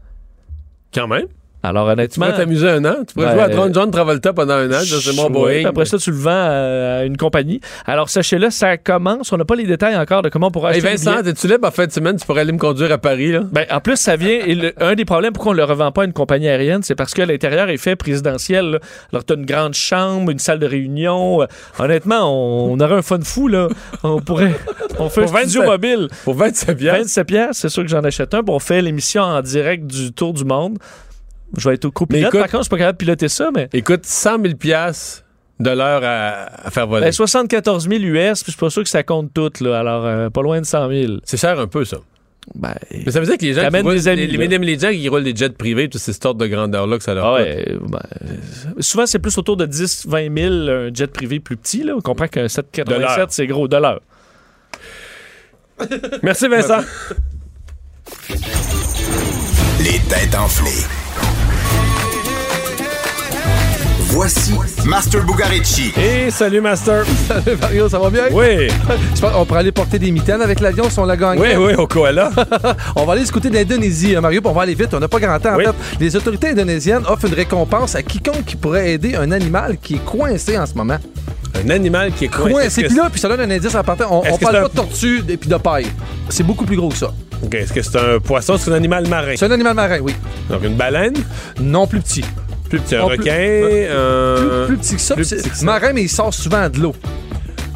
Quand 0.93 1.09
même. 1.09 1.29
Alors 1.65 1.87
Tu 1.87 1.93
honnêtement, 1.93 2.27
pourrais 2.27 2.39
t'amuser 2.39 2.69
un 2.69 2.85
an. 2.85 2.95
Tu 3.07 3.15
pourrais 3.15 3.27
Ben, 3.27 3.33
jouer 3.33 3.43
à 3.43 3.51
John, 3.57 3.75
John 3.75 3.91
Travolta 3.91 4.33
pendant 4.33 4.55
un 4.55 4.71
an. 4.71 4.81
C'est 4.85 5.17
mon 5.17 5.31
Boeing. 5.31 5.65
Après 5.65 5.85
ça, 5.87 5.99
tu 5.99 6.11
le 6.11 6.17
vends 6.17 6.31
à, 6.31 7.05
une 7.05 7.17
compagnie. 7.17 7.61
Alors 7.87 8.09
sachez-le, 8.11 8.51
ça 8.51 8.77
commence. 8.77 9.33
On 9.33 9.37
n'a 9.37 9.45
pas 9.45 9.57
les 9.57 9.65
détails 9.65 9.97
encore 9.97 10.23
de 10.23 10.29
comment 10.29 10.49
on 10.49 10.51
pourra 10.51 10.73
Hey 10.73 10.79
acheter. 10.85 10.91
Vincent, 11.05 11.23
t'es-tu 11.23 11.47
libre 11.49 11.67
en 11.67 11.71
fin 11.71 11.87
de 11.87 11.93
semaine? 11.93 12.17
Tu 12.17 12.27
pourrais 12.27 12.43
aller 12.43 12.53
me 12.53 12.59
conduire 12.59 12.93
à 12.93 12.99
Paris, 12.99 13.33
là? 13.33 13.41
Ben, 13.51 13.65
en 13.71 13.81
plus, 13.81 13.97
ça 13.97 14.17
vient. 14.17 14.39
Et 14.47 14.55
le- 14.55 14.73
un 14.79 14.95
des 14.95 15.05
problèmes 15.05 15.33
pourquoi 15.33 15.53
on 15.53 15.55
ne 15.55 15.61
le 15.61 15.65
revend 15.65 15.91
pas 15.91 16.03
à 16.03 16.05
une 16.05 16.13
compagnie 16.13 16.49
aérienne, 16.49 16.83
c'est 16.83 16.95
parce 16.95 17.15
que 17.15 17.23
l'intérieur 17.23 17.69
est 17.71 17.79
fait 17.79 17.97
présidentiel. 17.97 18.67
là. 18.73 18.79
Alors, 19.13 19.25
tu 19.25 19.33
as 19.33 19.37
une 19.37 19.47
grande 19.47 19.75
chambre, 19.75 20.31
une 20.31 20.39
salle 20.39 20.59
de 20.59 20.67
réunion. 20.67 21.43
Euh, 21.43 21.47
honnêtement, 21.79 22.21
on, 22.25 22.73
on 22.75 22.81
aurait 22.81 22.97
un 22.97 23.03
fun 23.03 23.21
fou. 23.23 23.49
là. 23.49 23.69
On 24.03 24.21
pourrait. 24.21 24.53
On 24.99 25.09
fait 25.09 25.23
Pour 25.23 25.37
un 25.37 25.41
studio 25.41 25.63
27 25.63 25.67
mobile. 25.71 26.09
Pour 26.25 26.35
27 26.35 26.77
piastres. 26.77 26.99
27 27.03 27.27
pièces, 27.27 27.49
c'est 27.59 27.69
sûr 27.71 27.83
que 27.83 27.89
j'en 27.89 28.05
achète 28.05 28.35
un. 28.35 28.43
Puis 28.43 28.55
on 28.55 28.59
fait 28.59 28.83
l'émission 28.83 29.23
en 29.23 29.41
direct 29.41 29.87
du 29.87 30.13
Tour 30.13 30.35
du 30.35 30.45
Monde. 30.45 30.79
Je 31.59 31.69
vais 31.69 31.75
être 31.77 31.85
au 31.85 31.89
Mais 31.89 31.93
copilote. 31.93 32.29
écoute- 32.29 32.41
Par 32.41 32.51
contre, 32.51 32.59
je 32.59 32.65
suis 32.65 32.71
pas 32.71 32.79
capable 32.79 32.99
de 32.99 33.05
piloter 33.05 33.29
ça, 33.29 33.51
mais. 33.55 33.69
Écoute, 33.73 34.05
100 34.07 34.43
000 34.43 34.55
piastres 34.57 35.23
de 35.61 35.71
l'heure 35.71 36.03
à, 36.05 36.67
à 36.67 36.71
faire 36.71 36.87
voler. 36.87 37.07
Ben, 37.07 37.13
74 37.13 37.89
000 37.89 38.03
US, 38.03 38.43
puis 38.43 38.47
je 38.47 38.51
suis 38.53 38.59
pas 38.61 38.71
sûr 38.71 38.83
que 38.83 38.89
ça 38.89 39.03
compte 39.03 39.33
tout, 39.33 39.51
là. 39.61 39.79
Alors, 39.79 40.05
euh, 40.05 40.31
pas 40.31 40.43
loin 40.43 40.61
de 40.61 40.67
100 40.67 40.89
000. 40.89 41.13
C'est 41.25 41.37
cher 41.37 41.59
un 41.61 41.67
peu, 41.69 41.85
ça. 41.85 41.99
Ben, 42.55 42.75
Mais 42.91 43.11
ça 43.11 43.21
veut 43.21 43.27
dire 43.27 43.39
que 43.39 43.45
les 43.47 43.55
gens 43.55 43.71
qui 43.71 43.81
roulent, 43.81 43.95
des 43.95 44.07
amis, 44.09 44.27
les, 44.27 44.37
les, 44.49 44.59
les 44.59 44.79
gens 44.79 44.91
qui 44.91 45.09
roulent 45.09 45.25
des 45.25 45.35
jets 45.35 45.49
privés, 45.49 45.89
tous 45.89 45.97
ces 45.97 46.13
sortes 46.13 46.37
de 46.37 46.47
grandeur-là 46.47 46.99
que 46.99 47.03
ça 47.05 47.15
leur 47.15 47.25
Ah 47.25 47.35
ouais, 47.37 47.75
ben, 47.81 48.01
euh, 48.23 48.27
souvent, 48.81 49.07
c'est 49.07 49.19
plus 49.19 49.39
autour 49.39 49.57
de 49.57 49.65
10-20 49.65 50.37
000 50.43 50.55
un 50.69 50.91
jet 50.93 51.07
privé 51.07 51.41
plus 51.41 51.57
petit. 51.57 51.85
Là. 51.85 51.95
On 51.97 52.03
comprend 52.03 52.27
qu'un 52.29 52.43
De 52.43 52.49
787, 52.49 53.17
l'heure. 53.17 53.27
c'est 53.31 53.47
gros 53.47 53.67
de 53.67 53.77
l'heure. 53.79 54.01
Merci, 56.23 56.47
Vincent. 56.49 56.81
Les 59.81 59.99
têtes 60.09 60.35
enflées. 60.35 60.85
Voici 64.15 64.53
Master 64.87 65.25
Bugarici. 65.27 65.93
Et 65.99 66.31
salut, 66.31 66.61
Master. 66.61 67.05
Salut 67.27 67.57
Mario, 67.61 67.89
ça 67.89 67.99
va 67.99 68.11
bien? 68.11 68.27
Oui. 68.31 68.69
Je 69.13 69.21
pense 69.21 69.33
qu'on 69.33 69.45
pourrait 69.45 69.59
aller 69.59 69.73
porter 69.73 69.99
des 69.99 70.13
mitaines 70.13 70.41
avec 70.41 70.61
l'avion 70.61 70.89
si 70.89 70.97
on 71.01 71.05
la 71.05 71.17
gagne. 71.17 71.41
Oui, 71.41 71.49
oui, 71.59 71.75
au 71.75 71.89
koala. 71.89 72.31
On 72.97 73.05
va 73.07 73.15
aller 73.15 73.25
du 73.25 73.33
côté 73.33 73.51
de 73.51 73.55
l'Indonésie, 73.57 74.15
hein, 74.15 74.21
Mario, 74.21 74.41
puis 74.41 74.49
on 74.49 74.55
va 74.55 74.63
aller 74.63 74.75
vite. 74.75 74.95
On 74.95 75.01
n'a 75.01 75.09
pas 75.09 75.19
grand 75.19 75.39
temps. 75.41 75.55
En 75.57 75.59
fait, 75.59 75.75
les 75.99 76.15
autorités 76.15 76.51
indonésiennes 76.51 77.03
offrent 77.09 77.25
une 77.27 77.35
récompense 77.35 77.97
à 77.97 78.03
quiconque 78.05 78.45
qui 78.47 78.55
pourrait 78.55 78.93
aider 78.93 79.17
un 79.17 79.33
animal 79.33 79.79
qui 79.83 79.95
est 79.97 80.05
coincé 80.05 80.57
en 80.57 80.67
ce 80.67 80.75
moment. 80.75 80.99
Un 81.65 81.71
animal 81.71 82.13
qui 82.13 82.27
est 82.27 82.29
coincé. 82.29 82.53
Coincé. 82.53 82.67
Est-ce 82.83 82.87
Puis 82.89 82.97
là, 82.97 83.09
puis 83.11 83.21
ça 83.21 83.29
donne 83.29 83.41
un 83.41 83.51
indice 83.51 83.75
en 83.75 83.83
partant. 83.83 84.07
On, 84.11 84.19
on 84.19 84.23
parle 84.23 84.39
c'est 84.39 84.45
pas 84.53 84.59
un- 84.61 84.63
de 84.63 84.69
tortue 84.69 85.25
et 85.29 85.37
puis 85.37 85.49
de 85.51 85.57
paille. 85.57 85.87
C'est 86.29 86.45
beaucoup 86.45 86.65
plus 86.65 86.77
gros 86.77 86.89
que 86.91 86.97
ça. 86.97 87.13
c'est- 87.41 87.47
OK, 87.47 87.55
Est-ce 87.55 87.73
que 87.73 87.83
c'est 87.83 87.99
un 87.99 88.21
poisson? 88.21 88.57
C'est 88.59 88.71
un 88.71 88.75
animal 88.75 89.09
marin. 89.09 89.35
C'est 89.37 89.47
un 89.47 89.51
animal 89.51 89.75
marin, 89.75 89.99
oui. 90.01 90.15
Donc, 90.49 90.63
une 90.65 90.77
baleine? 90.77 91.15
Non 91.61 91.87
plus 91.89 92.01
petit. 92.01 92.25
Plus 92.77 92.81
petit, 92.81 92.97
un 92.97 93.07
plus- 93.07 93.19
requin? 93.19 93.35
Plus, 93.69 93.87
un- 93.91 94.67
plus 94.67 94.77
petit 94.79 94.95
que 94.97 95.01
ça. 95.01 95.15
plus 95.15 95.29
petit 95.29 95.49
que 95.51 95.57
ça. 95.57 95.65
Marin, 95.65 95.93
mais 95.93 96.03
il 96.03 96.09
sort 96.09 96.33
souvent 96.35 96.69
de 96.69 96.81
l'eau. 96.81 96.95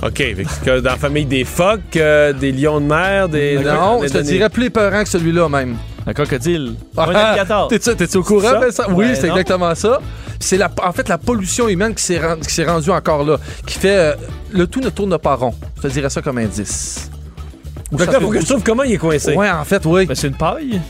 OK. 0.02 0.22
que 0.64 0.78
dans 0.80 0.90
la 0.90 0.96
famille 0.96 1.24
des 1.26 1.44
phoques, 1.44 1.96
euh, 1.96 2.32
des 2.32 2.52
lions 2.52 2.80
de 2.80 2.86
mer, 2.86 3.28
des... 3.28 3.58
Non, 3.58 4.00
je 4.02 4.08
te 4.08 4.18
dirais 4.18 4.48
plus 4.48 4.66
épeurant 4.66 5.02
que 5.02 5.08
celui-là 5.08 5.48
même. 5.48 5.76
Un 6.06 6.12
crocodile. 6.14 6.74
Ah, 6.96 7.06
un 7.08 7.14
alligator. 7.14 7.68
T'es-tu 7.70 7.94
t'es-tu 7.96 8.16
au 8.16 8.22
courant, 8.22 8.48
Ça? 8.48 8.58
Vincent? 8.60 8.84
Oui, 8.90 9.06
Ouais, 9.06 9.14
c'est 9.16 9.28
exactement 9.28 9.74
ça. 9.74 10.00
C'est 10.40 10.56
la, 10.56 10.70
en 10.84 10.92
fait 10.92 11.08
la 11.08 11.18
pollution 11.18 11.68
humaine 11.68 11.94
qui 11.96 12.02
s'est 12.04 12.18
rend- 12.20 12.36
qui 12.36 12.54
s'est 12.54 12.64
rendue 12.64 12.90
encore 12.90 13.24
là, 13.24 13.38
qui 13.66 13.76
fait 13.76 13.96
euh, 13.96 14.14
le 14.52 14.68
tout 14.68 14.80
ne 14.80 14.88
tourne 14.88 15.18
pas 15.18 15.34
rond. 15.34 15.52
Je 15.78 15.82
te 15.82 15.88
dirais 15.88 16.08
ça 16.10 16.22
comme 16.22 16.38
indice. 16.38 17.10
Ça 17.98 18.06
que 18.06 18.12
là, 18.12 18.20
faut 18.20 18.28
que 18.30 18.40
je 18.40 18.46
trouve 18.46 18.62
comment 18.62 18.84
il 18.84 18.92
est 18.92 18.98
coincé. 18.98 19.34
Ouais, 19.34 19.50
en 19.50 19.64
fait, 19.64 19.84
oui. 19.84 20.06
Ben, 20.06 20.14
c'est 20.14 20.28
une 20.28 20.36
paille. 20.36 20.80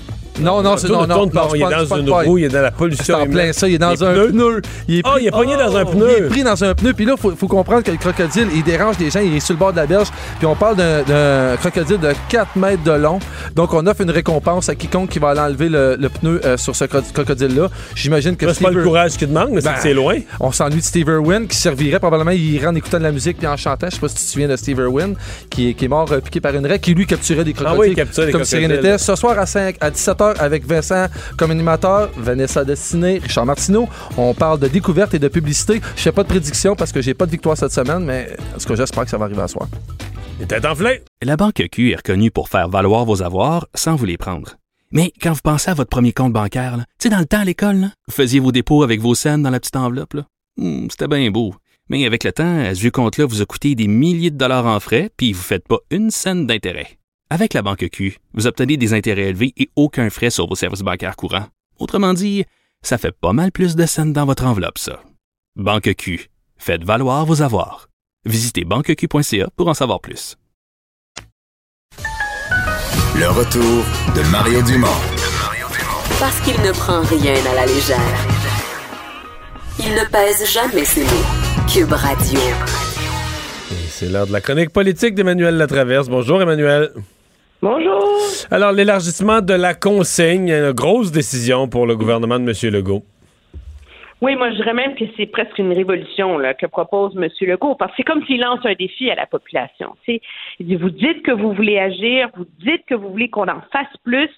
Non, 0.41 0.63
non, 0.63 0.77
c'est 0.77 0.89
non, 0.89 1.07
non, 1.07 1.27
non, 1.27 1.55
il 1.55 1.63
est 1.63 1.71
dans 1.71 1.97
une 1.97 2.11
roue, 2.11 2.39
il 2.39 2.45
est 2.45 2.49
dans 2.49 2.63
la 2.63 2.71
pollution 2.71 3.05
C'est 3.05 3.13
en 3.15 3.27
plein 3.27 3.53
ça, 3.53 3.69
il 3.69 3.75
est 3.75 3.79
dans 3.79 4.05
un 4.05 4.15
pneu. 4.29 4.63
Il 4.89 4.99
est 4.99 5.03
Ah, 5.05 5.17
il 5.21 5.27
est 5.27 5.31
pogné 5.31 5.57
dans 5.57 5.77
un 5.77 5.83
Oh, 5.85 5.91
pneu. 5.91 6.09
Il 6.19 6.25
est 6.25 6.29
pris 6.29 6.43
dans 6.43 6.63
un 6.65 6.75
pneu, 6.75 6.93
puis 6.93 7.05
là, 7.05 7.15
il 7.23 7.37
faut, 7.37 7.47
comprendre 7.49 7.83
que 7.83 7.91
le 7.91 7.97
crocodile, 7.97 8.49
il 8.55 8.63
dérange 8.63 8.97
les 8.99 9.11
gens, 9.11 9.21
il 9.21 9.35
est 9.37 9.41
sur 9.41 9.55
le 9.55 9.59
bord 9.59 9.73
de 9.73 9.77
la 9.79 9.87
berge, 9.87 10.09
puis 10.39 10.47
on 10.47 10.55
parle 10.55 10.77
d'un- 10.77 11.57
crocodile 11.57 11.99
de 11.99 12.13
4 12.29 12.57
mètres 12.57 12.83
de 12.83 12.93
long. 12.93 13.19
Donc, 13.55 13.73
on 13.75 13.87
offre 13.87 14.03
une 14.03 14.11
récompense 14.11 14.69
à 14.69 14.75
quiconque 14.75 15.11
qui 15.11 15.19
va 15.19 15.31
aller 15.31 15.41
enlever 15.41 15.69
le, 15.69 15.97
le 15.99 16.09
pneu 16.09 16.41
euh, 16.45 16.57
sur 16.57 16.75
ce 16.77 16.85
cro- 16.85 17.03
crocodile-là. 17.13 17.69
J'imagine 17.95 18.37
que 18.37 18.53
c'est 18.53 18.63
pas 18.65 18.71
le 18.71 18.83
courage 18.83 19.13
qu'il 19.17 19.29
demande, 19.29 19.51
mais 19.53 19.61
c'est 19.61 19.69
Ben, 19.69 19.75
c'est 19.81 19.95
loin. 19.95 20.17
On 20.41 20.53
s'ennuie 20.53 20.79
de 20.79 20.83
Steve 20.85 21.09
Irwin, 21.09 21.47
qui 21.47 21.57
servirait 21.57 21.99
probablement, 21.99 22.31
il 22.31 22.55
irait 22.55 22.67
en 22.69 22.75
écoutant 22.75 22.99
de 22.99 23.03
la 23.05 23.13
musique 23.13 23.39
puis 23.39 23.47
en 23.47 23.57
chantant. 23.57 23.87
Je 23.89 23.95
sais 23.95 24.01
pas 24.01 24.09
si 24.09 24.17
tu 24.17 24.23
te 24.25 24.31
souviens 24.31 24.49
de 24.49 24.57
Steve 24.57 24.79
Irwin, 24.79 25.15
qui, 25.51 25.71
est- 25.71 25.75
qui 25.75 25.85
est 25.87 25.89
mort 25.89 26.11
euh, 26.13 26.21
piqué 26.21 26.41
par 26.41 26.55
une 26.55 26.67
raie, 26.67 26.79
qui 26.79 26.95
lui 26.95 27.07
capturait 27.07 27.45
des 27.45 27.53
crocodiles. 27.53 27.79
Ah 27.79 27.81
oui, 27.81 27.89
il 27.91 27.95
capturait 27.97 28.27
des 28.27 28.33
comme 28.33 28.45
si 28.45 28.57
rien 28.57 28.69
crocodiles. 28.69 28.91
n'était. 28.93 28.99
Ce 29.03 29.15
soir 29.17 29.39
à, 29.39 29.47
5, 29.47 29.77
à 29.81 29.91
17h 29.91 30.28
avec 30.39 30.67
Vincent 30.67 31.07
comme 31.37 31.51
animateur, 31.51 32.11
Vanessa 32.17 32.65
Destiné, 32.65 33.19
Richard 33.19 33.47
Martineau. 33.47 33.89
On 34.17 34.35
parle 34.35 34.59
de 34.61 34.69
découverte 34.69 35.15
et 35.15 35.19
de 35.19 35.29
publicité. 35.29 35.81
Je 35.97 36.03
fais 36.03 36.13
pas 36.13 36.23
de 36.23 36.29
prédiction 36.29 36.77
parce 36.77 36.93
que 36.93 37.01
j'ai 37.03 37.15
pas 37.15 37.27
de 37.27 37.31
victoire 37.31 37.57
cette 37.57 37.73
semaine, 37.73 38.05
mais 38.05 38.29
en 38.55 38.59
tout 38.59 38.69
cas, 38.69 38.75
j'espère 38.77 39.05
que 39.05 39.11
ça 39.11 39.19
va 39.19 39.25
arriver 39.27 39.43
à 39.43 39.49
soir. 39.49 39.69
Les 40.41 40.47
têtes 40.47 40.65
enflées. 40.65 41.03
La 41.23 41.37
Banque 41.37 41.63
Q 41.73 41.93
est 41.93 41.97
reconnue 41.97 42.31
pour 42.31 42.49
faire 42.49 42.69
valoir 42.69 43.05
vos 43.05 43.23
avoirs 43.23 43.67
sans 43.75 43.97
vous 43.97 44.05
les 44.05 44.17
prendre. 44.17 44.57
Mais 44.93 45.13
quand 45.21 45.33
vous 45.33 45.41
pensez 45.43 45.71
à 45.71 45.75
votre 45.75 45.91
premier 45.91 46.13
compte 46.13 46.33
bancaire, 46.33 46.77
là, 46.77 46.85
tu 46.99 47.05
sais, 47.05 47.09
dans 47.11 47.19
le 47.19 47.27
temps 47.27 47.41
à 47.41 47.45
l'école, 47.45 47.77
là, 47.77 47.89
vous 48.07 48.15
faisiez 48.15 48.41
vos 48.41 48.53
dépôts 48.53 48.83
avec 48.83 49.01
vos 49.01 49.15
scènes 49.15 49.43
dans 49.43 49.51
la 49.51 49.61
petite 49.61 49.77
enveloppe. 49.77 50.15
là. 50.15 50.23
Hmm, 50.57 50.87
C'était 50.91 51.09
bien 51.09 51.31
beau. 51.31 51.55
Mais 51.91 52.05
avec 52.07 52.23
le 52.25 52.33
temps, 52.33 52.59
à 52.61 52.75
ce 52.75 52.81
vieux 52.81 52.91
compte-là 52.91 53.27
vous 53.27 53.43
a 53.43 53.47
coûté 53.47 53.75
des 53.75 53.89
milliers 53.89 54.31
de 54.31 54.37
dollars 54.37 54.67
en 54.67 54.79
frais, 54.79 55.11
puis 55.17 55.33
vous 55.33 55.41
ne 55.41 55.45
faites 55.45 55.67
pas 55.67 55.79
une 55.91 56.11
scène 56.11 56.47
d'intérêt. 56.47 56.98
Avec 57.31 57.53
la 57.53 57.61
Banque 57.61 57.89
Q, 57.93 58.17
vous 58.33 58.47
obtenez 58.47 58.79
des 58.79 58.95
intérêts 58.95 59.29
élevés 59.29 59.53
et 59.59 59.69
aucun 59.77 60.09
frais 60.09 60.31
sur 60.31 60.49
vos 60.49 60.55
services 60.55 60.81
bancaires 60.81 61.15
courants. 61.15 61.47
Autrement 61.79 62.15
dit, 62.15 62.47
ça 62.81 62.97
fait 62.97 63.13
pas 63.13 63.35
mal 63.35 63.53
plus 63.53 63.77
de 63.77 63.85
scènes 63.85 64.15
dans 64.15 64.25
votre 64.25 64.47
enveloppe, 64.47 64.79
ça. 64.79 65.03
Banque 65.55 65.95
Q. 65.95 66.31
Faites 66.57 66.85
valoir 66.85 67.27
vos 67.27 67.43
avoirs. 67.43 67.89
Visitez 68.25 68.65
banqueq.ca 68.65 69.51
pour 69.57 69.69
en 69.69 69.75
savoir 69.75 70.01
plus. 70.01 70.37
Le 73.15 73.29
retour 73.29 73.85
de 74.15 74.31
Mario 74.31 74.63
Dumont. 74.63 74.89
Parce 76.19 76.41
qu'il 76.41 76.59
ne 76.63 76.73
prend 76.73 77.03
rien 77.03 77.35
à 77.35 77.55
la 77.55 77.67
légère. 77.67 78.27
Il 79.81 79.91
ne 79.91 80.11
pèse 80.11 80.51
jamais 80.51 80.85
ses 80.87 81.05
mots. 81.05 81.69
Cube 81.71 81.93
Radio. 81.93 82.41
C'est 83.91 84.09
l'heure 84.09 84.27
de 84.27 84.33
la 84.33 84.41
chronique 84.41 84.71
politique 84.71 85.15
d'Emmanuel 85.15 85.57
Latraverse. 85.57 86.09
Bonjour, 86.09 86.41
Emmanuel. 86.41 86.91
Bonjour. 87.61 88.05
Alors, 88.53 88.71
l'élargissement 88.71 89.41
de 89.41 89.55
la 89.55 89.75
consigne, 89.75 90.49
une 90.49 90.71
grosse 90.71 91.11
décision 91.11 91.69
pour 91.69 91.87
le 91.87 91.97
gouvernement 91.97 92.39
de 92.39 92.45
M. 92.49 92.73
Legault. 92.73 93.03
Oui, 94.21 94.37
moi, 94.37 94.51
je 94.51 94.57
dirais 94.57 94.75
même 94.75 94.95
que 94.95 95.05
c'est 95.17 95.27
presque 95.27 95.59
une 95.59 95.73
révolution 95.73 96.39
là, 96.39 96.55
que 96.55 96.67
propose 96.67 97.17
M. 97.17 97.29
Legault, 97.41 97.75
parce 97.75 97.91
que 97.91 97.97
c'est 97.99 98.05
comme 98.05 98.25
s'il 98.27 98.41
lance 98.41 98.61
un 98.65 98.75
défi 98.75 99.11
à 99.11 99.17
la 99.17 99.27
population. 99.27 99.97
Il 100.07 100.21
dit, 100.61 100.77
vous 100.77 100.91
dites 100.91 101.23
que 101.25 101.33
vous 101.33 101.53
voulez 101.53 101.81
agir, 101.81 102.29
vous 102.37 102.47
dites 102.61 102.85
que 102.87 102.95
vous 102.95 103.11
voulez 103.11 103.29
qu'on 103.29 103.49
en 103.49 103.61
fasse 103.73 103.97
plus, 104.05 104.31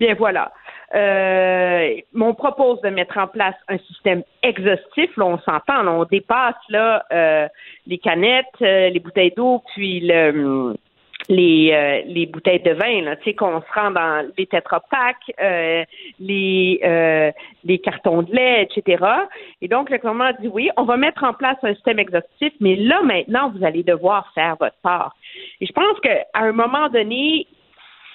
bien 0.00 0.14
voilà. 0.14 0.52
Euh, 0.96 1.96
on 2.20 2.34
propose 2.34 2.80
de 2.82 2.88
mettre 2.88 3.18
en 3.18 3.28
place 3.28 3.54
un 3.68 3.78
système 3.78 4.22
exhaustif. 4.42 5.16
Là, 5.16 5.26
on 5.26 5.38
s'entend, 5.38 5.82
là, 5.82 5.92
on 5.92 6.04
dépasse 6.04 6.54
là 6.68 7.04
euh, 7.12 7.48
les 7.86 7.98
canettes, 7.98 8.46
euh, 8.62 8.90
les 8.90 9.00
bouteilles 9.00 9.32
d'eau, 9.36 9.62
puis 9.74 10.00
le 10.00 10.74
les, 11.28 11.70
euh, 11.72 12.02
les 12.06 12.26
bouteilles 12.26 12.62
de 12.62 12.72
vin, 12.72 13.02
là, 13.02 13.16
tu 13.16 13.24
sais, 13.24 13.34
qu'on 13.34 13.60
se 13.60 13.72
rend 13.74 13.90
dans 13.90 14.26
les 14.36 14.46
tétrapacks, 14.46 15.32
euh, 15.40 15.84
les, 16.20 16.80
euh, 16.84 17.30
les 17.64 17.78
cartons 17.78 18.22
de 18.22 18.32
lait, 18.34 18.68
etc. 18.68 19.04
Et 19.62 19.68
donc, 19.68 19.90
le 19.90 19.96
gouvernement 19.96 20.24
a 20.24 20.32
dit 20.34 20.48
oui, 20.48 20.70
on 20.76 20.84
va 20.84 20.96
mettre 20.96 21.24
en 21.24 21.32
place 21.32 21.56
un 21.62 21.74
système 21.74 21.98
exhaustif, 21.98 22.52
mais 22.60 22.76
là, 22.76 23.00
maintenant, 23.02 23.50
vous 23.50 23.64
allez 23.64 23.82
devoir 23.82 24.30
faire 24.34 24.56
votre 24.60 24.76
part. 24.82 25.14
Et 25.60 25.66
je 25.66 25.72
pense 25.72 25.98
qu'à 26.00 26.24
un 26.34 26.52
moment 26.52 26.88
donné, 26.88 27.46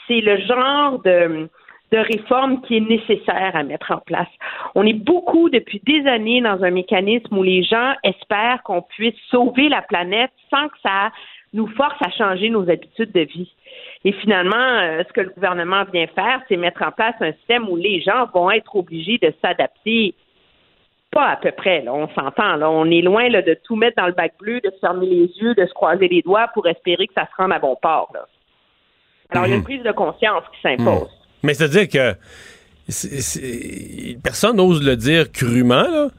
c'est 0.07 0.21
le 0.21 0.37
genre 0.41 0.99
de, 0.99 1.49
de 1.91 1.97
réforme 1.97 2.61
qui 2.61 2.77
est 2.77 2.81
nécessaire 2.81 3.55
à 3.55 3.63
mettre 3.63 3.91
en 3.91 3.99
place. 3.99 4.27
On 4.75 4.85
est 4.85 4.93
beaucoup 4.93 5.49
depuis 5.49 5.81
des 5.85 6.07
années 6.07 6.41
dans 6.41 6.63
un 6.63 6.71
mécanisme 6.71 7.37
où 7.37 7.43
les 7.43 7.63
gens 7.63 7.93
espèrent 8.03 8.61
qu'on 8.63 8.81
puisse 8.81 9.15
sauver 9.29 9.69
la 9.69 9.81
planète 9.81 10.31
sans 10.49 10.67
que 10.69 10.77
ça 10.83 11.11
nous 11.53 11.67
force 11.67 11.97
à 12.01 12.11
changer 12.11 12.49
nos 12.49 12.69
habitudes 12.69 13.11
de 13.11 13.21
vie. 13.21 13.51
Et 14.05 14.13
finalement, 14.13 14.55
euh, 14.55 15.03
ce 15.07 15.13
que 15.13 15.21
le 15.21 15.29
gouvernement 15.29 15.83
vient 15.91 16.07
faire, 16.07 16.41
c'est 16.47 16.57
mettre 16.57 16.83
en 16.83 16.91
place 16.91 17.15
un 17.19 17.33
système 17.33 17.67
où 17.67 17.75
les 17.75 18.01
gens 18.01 18.27
vont 18.33 18.49
être 18.51 18.75
obligés 18.75 19.17
de 19.21 19.33
s'adapter. 19.41 20.13
Pas 21.11 21.27
à 21.27 21.35
peu 21.37 21.51
près, 21.51 21.81
là, 21.81 21.93
on 21.93 22.07
s'entend. 22.09 22.55
Là, 22.55 22.69
on 22.69 22.85
est 22.85 23.01
loin 23.01 23.29
là, 23.29 23.41
de 23.41 23.57
tout 23.63 23.75
mettre 23.75 23.97
dans 23.97 24.07
le 24.07 24.13
bac 24.13 24.33
bleu, 24.39 24.61
de 24.61 24.69
se 24.69 24.79
fermer 24.79 25.07
les 25.07 25.31
yeux, 25.41 25.55
de 25.55 25.65
se 25.65 25.73
croiser 25.73 26.07
les 26.07 26.21
doigts 26.21 26.47
pour 26.53 26.67
espérer 26.67 27.07
que 27.07 27.13
ça 27.13 27.25
se 27.25 27.41
rende 27.41 27.51
à 27.51 27.59
bon 27.59 27.75
port. 27.81 28.11
Là. 28.13 28.27
Alors, 29.31 29.47
il 29.47 29.49
y 29.49 29.53
a 29.53 29.55
une 29.57 29.63
prise 29.63 29.83
de 29.83 29.91
conscience 29.91 30.43
qui 30.53 30.61
s'impose. 30.61 31.09
Mais 31.43 31.53
c'est-à-dire 31.53 31.87
que 31.87 32.15
personne 34.23 34.57
n'ose 34.57 34.83
le 34.85 34.95
dire 34.95 35.31
crûment, 35.31 35.87
là, 35.89 36.09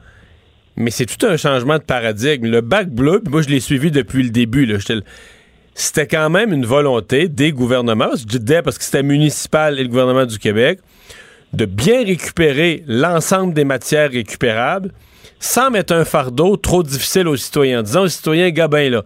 mais 0.75 0.91
c'est 0.91 1.05
tout 1.05 1.25
un 1.25 1.37
changement 1.37 1.77
de 1.77 1.83
paradigme. 1.83 2.47
Le 2.47 2.61
bac 2.61 2.89
bleu, 2.89 3.21
puis 3.23 3.31
moi 3.31 3.41
je 3.41 3.49
l'ai 3.49 3.59
suivi 3.59 3.91
depuis 3.91 4.23
le 4.23 4.29
début, 4.29 4.77
c'était 5.73 6.07
quand 6.07 6.29
même 6.29 6.51
une 6.53 6.65
volonté 6.65 7.27
des 7.27 7.51
gouvernements, 7.51 8.11
je 8.15 8.61
parce 8.61 8.77
que 8.77 8.83
c'était 8.83 9.03
municipal 9.03 9.79
et 9.79 9.83
le 9.83 9.89
gouvernement 9.89 10.25
du 10.25 10.37
Québec, 10.37 10.79
de 11.53 11.65
bien 11.65 12.03
récupérer 12.03 12.83
l'ensemble 12.87 13.53
des 13.53 13.65
matières 13.65 14.11
récupérables 14.11 14.91
sans 15.39 15.69
mettre 15.71 15.93
un 15.93 16.05
fardeau 16.05 16.55
trop 16.55 16.83
difficile 16.83 17.27
aux 17.27 17.35
citoyens. 17.35 17.83
Disons 17.83 18.01
aux 18.01 18.07
citoyens, 18.07 18.51
Gabin, 18.51 18.89
là, 18.89 19.03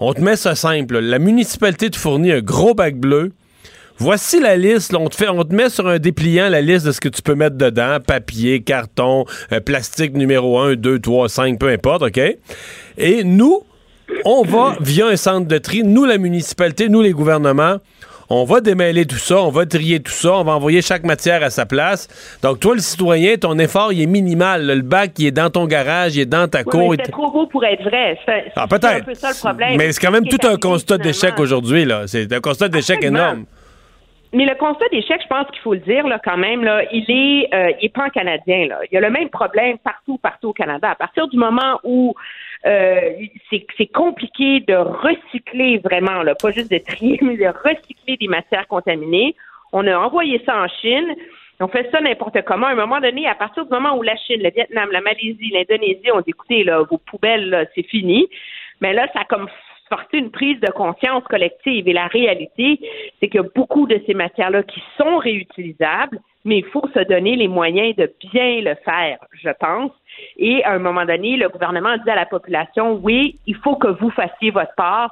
on 0.00 0.12
te 0.12 0.20
met 0.20 0.36
ça 0.36 0.54
simple. 0.54 0.98
La 0.98 1.18
municipalité 1.18 1.90
te 1.90 1.96
fournit 1.96 2.32
un 2.32 2.40
gros 2.40 2.74
bac 2.74 2.96
bleu. 2.96 3.32
Voici 3.98 4.40
la 4.40 4.56
liste. 4.56 4.92
là. 4.92 4.98
on, 5.00 5.08
te 5.08 5.16
fait, 5.16 5.28
on 5.28 5.42
te 5.44 5.54
met 5.54 5.68
sur 5.70 5.86
un 5.88 5.98
dépliant 5.98 6.48
la 6.48 6.60
liste 6.60 6.86
de 6.86 6.92
ce 6.92 7.00
que 7.00 7.08
tu 7.08 7.22
peux 7.22 7.34
mettre 7.34 7.56
dedans. 7.56 7.98
Papier, 8.06 8.60
carton, 8.60 9.24
euh, 9.52 9.60
plastique 9.60 10.14
numéro 10.14 10.58
1, 10.58 10.74
2, 10.74 10.98
3, 10.98 11.28
5, 11.28 11.58
peu 11.58 11.68
importe, 11.68 12.02
OK? 12.02 12.20
Et 12.98 13.24
nous, 13.24 13.62
on 14.24 14.42
va, 14.42 14.76
via 14.80 15.06
un 15.06 15.16
centre 15.16 15.46
de 15.48 15.58
tri, 15.58 15.82
nous, 15.82 16.04
la 16.04 16.18
municipalité, 16.18 16.88
nous, 16.88 17.02
les 17.02 17.12
gouvernements, 17.12 17.76
on 18.28 18.44
va 18.44 18.60
démêler 18.60 19.06
tout 19.06 19.16
ça, 19.18 19.40
on 19.40 19.50
va 19.50 19.66
trier 19.66 20.00
tout 20.00 20.10
ça, 20.12 20.32
on 20.34 20.42
va 20.44 20.52
envoyer 20.52 20.82
chaque 20.82 21.04
matière 21.04 21.42
à 21.44 21.50
sa 21.50 21.64
place. 21.64 22.08
Donc, 22.42 22.58
toi, 22.60 22.74
le 22.74 22.80
citoyen, 22.80 23.36
ton 23.36 23.56
effort, 23.58 23.92
il 23.92 24.02
est 24.02 24.06
minimal. 24.06 24.66
Le 24.66 24.82
bac, 24.82 25.12
il 25.18 25.26
est 25.26 25.30
dans 25.30 25.48
ton 25.48 25.66
garage, 25.66 26.16
il 26.16 26.22
est 26.22 26.26
dans 26.26 26.48
ta 26.48 26.58
Oui, 26.58 26.64
cour. 26.64 26.94
c'est 27.04 27.12
trop 27.12 27.30
beau 27.30 27.46
pour 27.46 27.64
être 27.64 27.82
vrai. 27.84 28.18
C'est 28.26 28.44
Ah, 28.56 28.66
peut-être. 28.66 28.84
un 28.86 29.00
peu 29.00 29.14
ça 29.14 29.30
le 29.30 29.38
problème. 29.38 29.76
Mais 29.78 29.92
c'est 29.92 30.00
quand 30.00 30.10
même 30.10 30.26
tout 30.26 30.44
un 30.46 30.56
constat 30.56 30.98
d'échec 30.98 31.38
aujourd'hui, 31.38 31.84
là. 31.84 32.02
C'est 32.06 32.32
un 32.32 32.40
constat 32.40 32.68
d'échec 32.68 33.02
énorme. 33.02 33.44
Mais 34.36 34.44
le 34.44 34.54
constat 34.54 34.84
d'échec, 34.92 35.18
je 35.22 35.28
pense 35.28 35.46
qu'il 35.50 35.60
faut 35.60 35.72
le 35.72 35.80
dire 35.80 36.06
là, 36.06 36.20
quand 36.22 36.36
même, 36.36 36.62
là, 36.62 36.82
il 36.92 37.06
est, 37.08 37.54
euh, 37.54 37.72
il 37.80 37.86
est 37.86 37.88
pan-canadien. 37.88 38.66
Là. 38.66 38.80
Il 38.84 38.94
y 38.94 38.98
a 38.98 39.00
le 39.00 39.08
même 39.08 39.30
problème 39.30 39.78
partout, 39.78 40.18
partout 40.18 40.48
au 40.48 40.52
Canada. 40.52 40.90
À 40.90 40.94
partir 40.94 41.26
du 41.28 41.38
moment 41.38 41.80
où 41.84 42.14
euh, 42.66 43.00
c'est 43.50 43.86
compliqué 43.86 44.60
de 44.60 44.74
recycler 44.74 45.78
vraiment, 45.78 46.22
là, 46.22 46.34
pas 46.34 46.50
juste 46.50 46.70
de 46.70 46.76
trier, 46.76 47.18
mais 47.22 47.38
de 47.38 47.46
recycler 47.46 48.18
des 48.18 48.28
matières 48.28 48.68
contaminées, 48.68 49.34
on 49.72 49.86
a 49.86 49.96
envoyé 49.96 50.42
ça 50.44 50.60
en 50.60 50.68
Chine. 50.68 51.14
On 51.58 51.68
fait 51.68 51.88
ça 51.90 52.02
n'importe 52.02 52.36
comment. 52.44 52.66
À 52.66 52.72
un 52.72 52.74
moment 52.74 53.00
donné, 53.00 53.26
à 53.26 53.36
partir 53.36 53.64
du 53.64 53.72
moment 53.72 53.96
où 53.96 54.02
la 54.02 54.16
Chine, 54.16 54.42
le 54.42 54.50
Vietnam, 54.50 54.90
la 54.92 55.00
Malaisie, 55.00 55.50
l'Indonésie 55.50 56.12
ont 56.12 56.20
dit 56.20 56.32
écoutez, 56.32 56.62
là, 56.62 56.82
vos 56.82 56.98
poubelles, 56.98 57.70
c'est 57.74 57.86
fini. 57.86 58.28
Mais 58.82 58.92
là, 58.92 59.08
ça 59.14 59.20
a 59.20 59.24
comme 59.24 59.48
forcé 59.88 60.18
une 60.18 60.30
prise 60.30 60.60
de 60.60 60.70
conscience 60.70 61.24
collective. 61.24 61.88
Et 61.88 61.92
la 61.92 62.06
réalité, 62.06 62.80
c'est 63.20 63.28
qu'il 63.28 63.40
y 63.40 63.44
a 63.44 63.48
beaucoup 63.54 63.86
de 63.86 64.00
ces 64.06 64.14
matières-là 64.14 64.62
qui 64.62 64.82
sont 64.96 65.18
réutilisables, 65.18 66.18
mais 66.44 66.58
il 66.58 66.64
faut 66.66 66.86
se 66.94 67.00
donner 67.04 67.36
les 67.36 67.48
moyens 67.48 67.96
de 67.96 68.12
bien 68.32 68.60
le 68.60 68.74
faire, 68.84 69.18
je 69.32 69.50
pense. 69.58 69.92
Et 70.36 70.64
à 70.64 70.72
un 70.72 70.78
moment 70.78 71.04
donné, 71.04 71.36
le 71.36 71.48
gouvernement 71.48 71.96
dit 71.96 72.10
à 72.10 72.14
la 72.14 72.26
population, 72.26 73.00
oui, 73.02 73.38
il 73.46 73.56
faut 73.56 73.76
que 73.76 73.88
vous 73.88 74.10
fassiez 74.10 74.50
votre 74.50 74.74
part. 74.76 75.10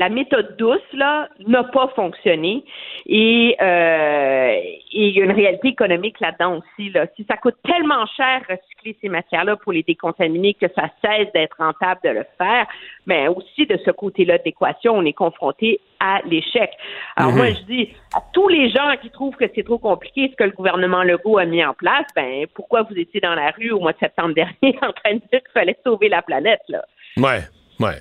La 0.00 0.08
méthode 0.08 0.56
douce 0.56 0.90
là 0.94 1.28
n'a 1.46 1.62
pas 1.62 1.88
fonctionné 1.94 2.64
et 3.06 3.54
euh, 3.60 4.52
et 4.92 5.08
il 5.08 5.14
y 5.16 5.20
a 5.20 5.24
une 5.24 5.32
réalité 5.32 5.68
économique 5.68 6.18
là-dedans 6.20 6.58
aussi 6.60 6.88
là. 6.90 7.06
Si 7.16 7.26
ça 7.30 7.36
coûte 7.36 7.56
tellement 7.62 8.06
cher 8.16 8.40
recycler 8.48 8.96
ces 9.02 9.10
matières-là 9.10 9.56
pour 9.56 9.72
les 9.72 9.82
décontaminer 9.82 10.54
que 10.54 10.66
ça 10.74 10.88
cesse 11.04 11.30
d'être 11.34 11.58
rentable 11.58 12.00
de 12.02 12.08
le 12.08 12.24
faire, 12.38 12.66
mais 13.04 13.28
aussi 13.28 13.66
de 13.66 13.78
ce 13.84 13.90
côté-là 13.90 14.38
de 14.38 14.44
l'équation, 14.46 14.94
on 14.96 15.04
est 15.04 15.12
confronté 15.12 15.80
à 16.00 16.22
l'échec. 16.24 16.70
Alors 17.16 17.32
Mhm. 17.32 17.36
moi 17.36 17.48
je 17.50 17.62
dis 17.72 17.90
à 18.16 18.22
tous 18.32 18.48
les 18.48 18.70
gens 18.70 18.94
qui 19.02 19.10
trouvent 19.10 19.36
que 19.36 19.50
c'est 19.54 19.64
trop 19.64 19.78
compliqué 19.78 20.30
ce 20.30 20.36
que 20.36 20.44
le 20.44 20.52
gouvernement 20.52 21.02
Legault 21.02 21.36
a 21.36 21.44
mis 21.44 21.62
en 21.62 21.74
place, 21.74 22.06
ben 22.16 22.46
pourquoi 22.54 22.82
vous 22.84 22.96
étiez 22.96 23.20
dans 23.20 23.34
la 23.34 23.50
rue 23.50 23.70
au 23.70 23.80
mois 23.80 23.92
de 23.92 23.98
septembre 23.98 24.34
dernier 24.42 24.78
en 24.80 24.92
train 24.92 25.14
de 25.16 25.22
dire 25.30 25.42
qu'il 25.42 25.52
fallait 25.52 25.76
sauver 25.84 26.08
la 26.08 26.22
planète 26.22 26.62
là? 26.68 26.82
Ouais, 27.18 27.42
ouais. 27.80 27.98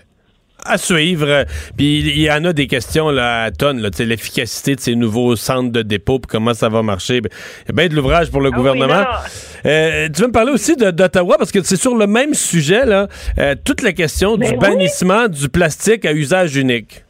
À 0.66 0.78
suivre. 0.78 1.46
Puis 1.78 2.00
il 2.00 2.22
y 2.22 2.32
en 2.32 2.44
a 2.46 2.54
des 2.54 2.68
questions 2.68 3.10
là, 3.10 3.44
à 3.44 3.52
tonnes, 3.52 3.82
l'efficacité 4.00 4.76
de 4.76 4.80
ces 4.80 4.96
nouveaux 4.96 5.36
centres 5.36 5.72
de 5.72 5.82
dépôt, 5.82 6.20
puis 6.20 6.28
comment 6.30 6.54
ça 6.54 6.70
va 6.70 6.82
marcher. 6.82 7.22
Ben, 7.22 7.30
Il 7.66 7.68
y 7.68 7.72
a 7.72 7.74
bien 7.74 7.88
de 7.90 7.96
l'ouvrage 7.96 8.32
pour 8.32 8.42
le 8.42 8.50
Ah 8.54 8.58
gouvernement. 8.58 9.04
Euh, 9.66 10.08
tu 10.14 10.22
veux 10.22 10.28
me 10.28 10.34
parler 10.34 10.52
aussi 10.52 10.76
d'Ottawa, 10.76 11.38
parce 11.38 11.52
que 11.52 11.62
c'est 11.64 11.76
sur 11.76 11.96
le 11.96 12.08
même 12.08 12.34
sujet, 12.34 12.86
là, 12.86 13.08
euh, 13.38 13.56
toute 13.66 13.82
la 13.82 13.94
question 13.94 14.36
du 14.38 14.44
Ben 14.44 14.52
oui. 14.54 14.58
bannissement 14.58 15.28
du 15.28 15.50
plastique 15.50 16.06
à 16.06 16.14
usage 16.14 16.56
unique. 16.56 17.04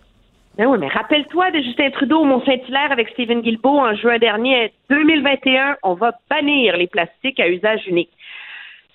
Ben 0.58 0.66
oui, 0.68 0.78
mais 0.80 0.90
rappelle-toi 0.90 1.52
de 1.52 1.60
Justin 1.62 1.90
Trudeau 1.92 2.20
au 2.20 2.26
Mont-Saint-Hilaire 2.26 2.92
avec 2.92 3.08
Stephen 3.14 3.42
Guilbeault 3.42 3.80
en 3.80 3.96
juin 3.96 4.18
dernier. 4.18 4.74
2021, 4.90 5.78
on 5.84 5.94
va 5.94 6.12
bannir 6.30 6.76
les 6.76 6.88
plastiques 6.88 7.40
à 7.40 7.48
usage 7.48 7.80
unique. 7.88 8.10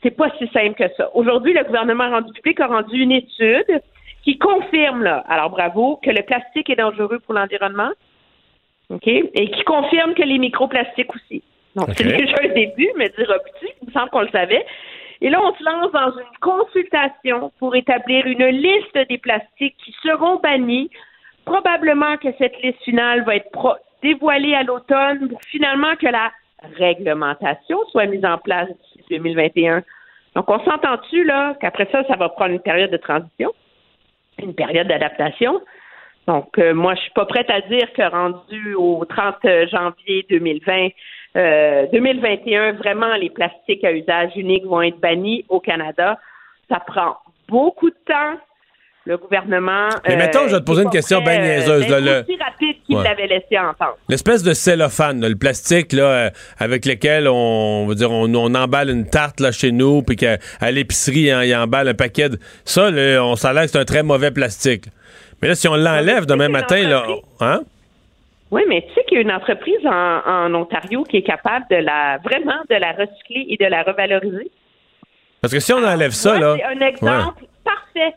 C'est 0.02 0.10
pas 0.10 0.28
si 0.38 0.46
simple 0.48 0.74
que 0.74 0.84
ça. 0.98 1.08
Aujourd'hui, 1.14 1.54
le 1.54 1.64
gouvernement 1.64 2.10
rendu 2.10 2.30
public 2.34 2.60
a 2.60 2.66
rendu 2.66 2.96
une 3.00 3.12
étude 3.12 3.80
qui 4.24 4.38
confirme, 4.38 5.02
là, 5.02 5.22
alors 5.28 5.50
bravo, 5.50 6.00
que 6.02 6.10
le 6.10 6.22
plastique 6.22 6.70
est 6.70 6.76
dangereux 6.76 7.20
pour 7.20 7.34
l'environnement, 7.34 7.90
OK, 8.90 9.06
et 9.06 9.50
qui 9.50 9.62
confirme 9.64 10.14
que 10.14 10.22
les 10.22 10.38
microplastiques 10.38 11.14
aussi. 11.14 11.42
Donc, 11.76 11.88
c'est 11.96 12.04
déjà 12.18 12.36
un 12.42 12.48
début, 12.48 12.88
mais 12.96 13.10
dire 13.10 13.26
petit, 13.26 13.72
il 13.82 13.88
me 13.88 13.92
semble 13.92 14.10
qu'on 14.10 14.22
le 14.22 14.28
savait. 14.28 14.64
Et 15.20 15.30
là, 15.30 15.40
on 15.42 15.54
se 15.54 15.64
lance 15.64 15.92
dans 15.92 16.18
une 16.18 16.38
consultation 16.40 17.52
pour 17.58 17.76
établir 17.76 18.26
une 18.26 18.46
liste 18.46 18.98
des 19.08 19.18
plastiques 19.18 19.76
qui 19.84 19.94
seront 20.02 20.36
bannis. 20.36 20.90
Probablement 21.44 22.16
que 22.16 22.28
cette 22.38 22.60
liste 22.62 22.82
finale 22.82 23.24
va 23.24 23.36
être 23.36 23.80
dévoilée 24.02 24.54
à 24.54 24.62
l'automne 24.62 25.28
pour 25.28 25.40
finalement 25.50 25.96
que 25.96 26.06
la 26.06 26.32
réglementation 26.78 27.78
soit 27.90 28.06
mise 28.06 28.24
en 28.24 28.38
place 28.38 28.68
d'ici 28.68 29.04
2021. 29.10 29.82
Donc, 30.34 30.50
on 30.50 30.58
s'entend-tu, 30.64 31.24
là, 31.24 31.54
qu'après 31.60 31.88
ça, 31.92 32.04
ça 32.04 32.16
va 32.16 32.28
prendre 32.28 32.52
une 32.52 32.60
période 32.60 32.90
de 32.90 32.96
transition, 32.96 33.52
une 34.42 34.54
période 34.54 34.88
d'adaptation. 34.88 35.60
Donc, 36.26 36.58
euh, 36.58 36.72
moi, 36.72 36.94
je 36.94 37.00
suis 37.02 37.12
pas 37.12 37.26
prête 37.26 37.50
à 37.50 37.60
dire 37.62 37.92
que 37.92 38.02
rendu 38.02 38.74
au 38.74 39.04
30 39.04 39.36
janvier 39.70 40.26
2020, 40.30 40.88
euh, 41.36 41.86
2021, 41.92 42.72
vraiment, 42.72 43.14
les 43.16 43.30
plastiques 43.30 43.84
à 43.84 43.92
usage 43.92 44.32
unique 44.36 44.64
vont 44.64 44.82
être 44.82 45.00
bannis 45.00 45.44
au 45.48 45.60
Canada. 45.60 46.18
Ça 46.70 46.80
prend 46.80 47.16
beaucoup 47.48 47.90
de 47.90 47.96
temps. 48.06 48.38
Le 49.06 49.18
gouvernement. 49.18 49.88
Mais 50.08 50.16
mettons, 50.16 50.48
je 50.48 50.54
vais 50.54 50.60
te 50.60 50.64
poser 50.64 50.82
une 50.84 50.88
question 50.90 51.20
bien 51.20 51.38
euh, 51.38 51.42
niaiseuse, 51.42 51.88
là, 51.88 52.00
le- 52.00 52.20
aussi 52.22 52.38
rapide 52.42 52.76
qu'il 52.86 52.96
Ouais. 52.96 53.04
l'avait 53.04 53.26
laissé 53.26 53.58
entendre. 53.58 53.98
L'espèce 54.08 54.42
de 54.42 54.54
cellophane, 54.54 55.20
là, 55.20 55.28
le 55.28 55.36
plastique 55.36 55.92
là, 55.92 56.02
euh, 56.04 56.30
avec 56.58 56.86
lequel 56.86 57.28
on, 57.28 57.86
va 57.86 57.94
dire 57.94 58.10
on, 58.10 58.32
on 58.34 58.54
emballe 58.54 58.88
une 58.88 59.06
tarte 59.06 59.40
là, 59.40 59.52
chez 59.52 59.72
nous, 59.72 60.02
puis 60.02 60.16
qu'à 60.16 60.38
à 60.58 60.70
l'épicerie, 60.70 61.30
hein, 61.30 61.44
il 61.44 61.54
emballe 61.54 61.88
un 61.88 61.94
paquet 61.94 62.30
de... 62.30 62.38
Ça, 62.64 62.90
là, 62.90 63.22
on 63.22 63.36
s'en 63.36 63.52
que 63.54 63.66
c'est 63.66 63.78
un 63.78 63.84
très 63.84 64.02
mauvais 64.02 64.30
plastique. 64.30 64.84
Mais 65.42 65.48
là, 65.48 65.54
si 65.54 65.68
on 65.68 65.74
l'enlève 65.76 66.24
demain 66.24 66.48
matin, 66.48 66.82
là, 66.88 67.04
hein? 67.40 67.60
Oui, 68.50 68.62
mais 68.68 68.82
tu 68.88 68.94
sais 68.94 69.04
qu'il 69.04 69.16
y 69.16 69.18
a 69.18 69.22
une 69.22 69.32
entreprise 69.32 69.84
en, 69.84 70.20
en 70.26 70.54
Ontario 70.54 71.02
qui 71.04 71.18
est 71.18 71.22
capable 71.22 71.66
de 71.70 71.76
la 71.76 72.18
vraiment 72.24 72.60
de 72.70 72.76
la 72.76 72.92
recycler 72.92 73.46
et 73.50 73.56
de 73.62 73.66
la 73.68 73.82
revaloriser. 73.82 74.50
Parce 75.42 75.52
que 75.52 75.60
si 75.60 75.74
on 75.74 75.84
enlève 75.84 76.12
ça, 76.12 76.38
Moi, 76.38 76.40
là... 76.40 76.56
C'est 76.56 76.64
un 76.64 76.86
exemple 76.86 77.44
parfait 77.64 78.14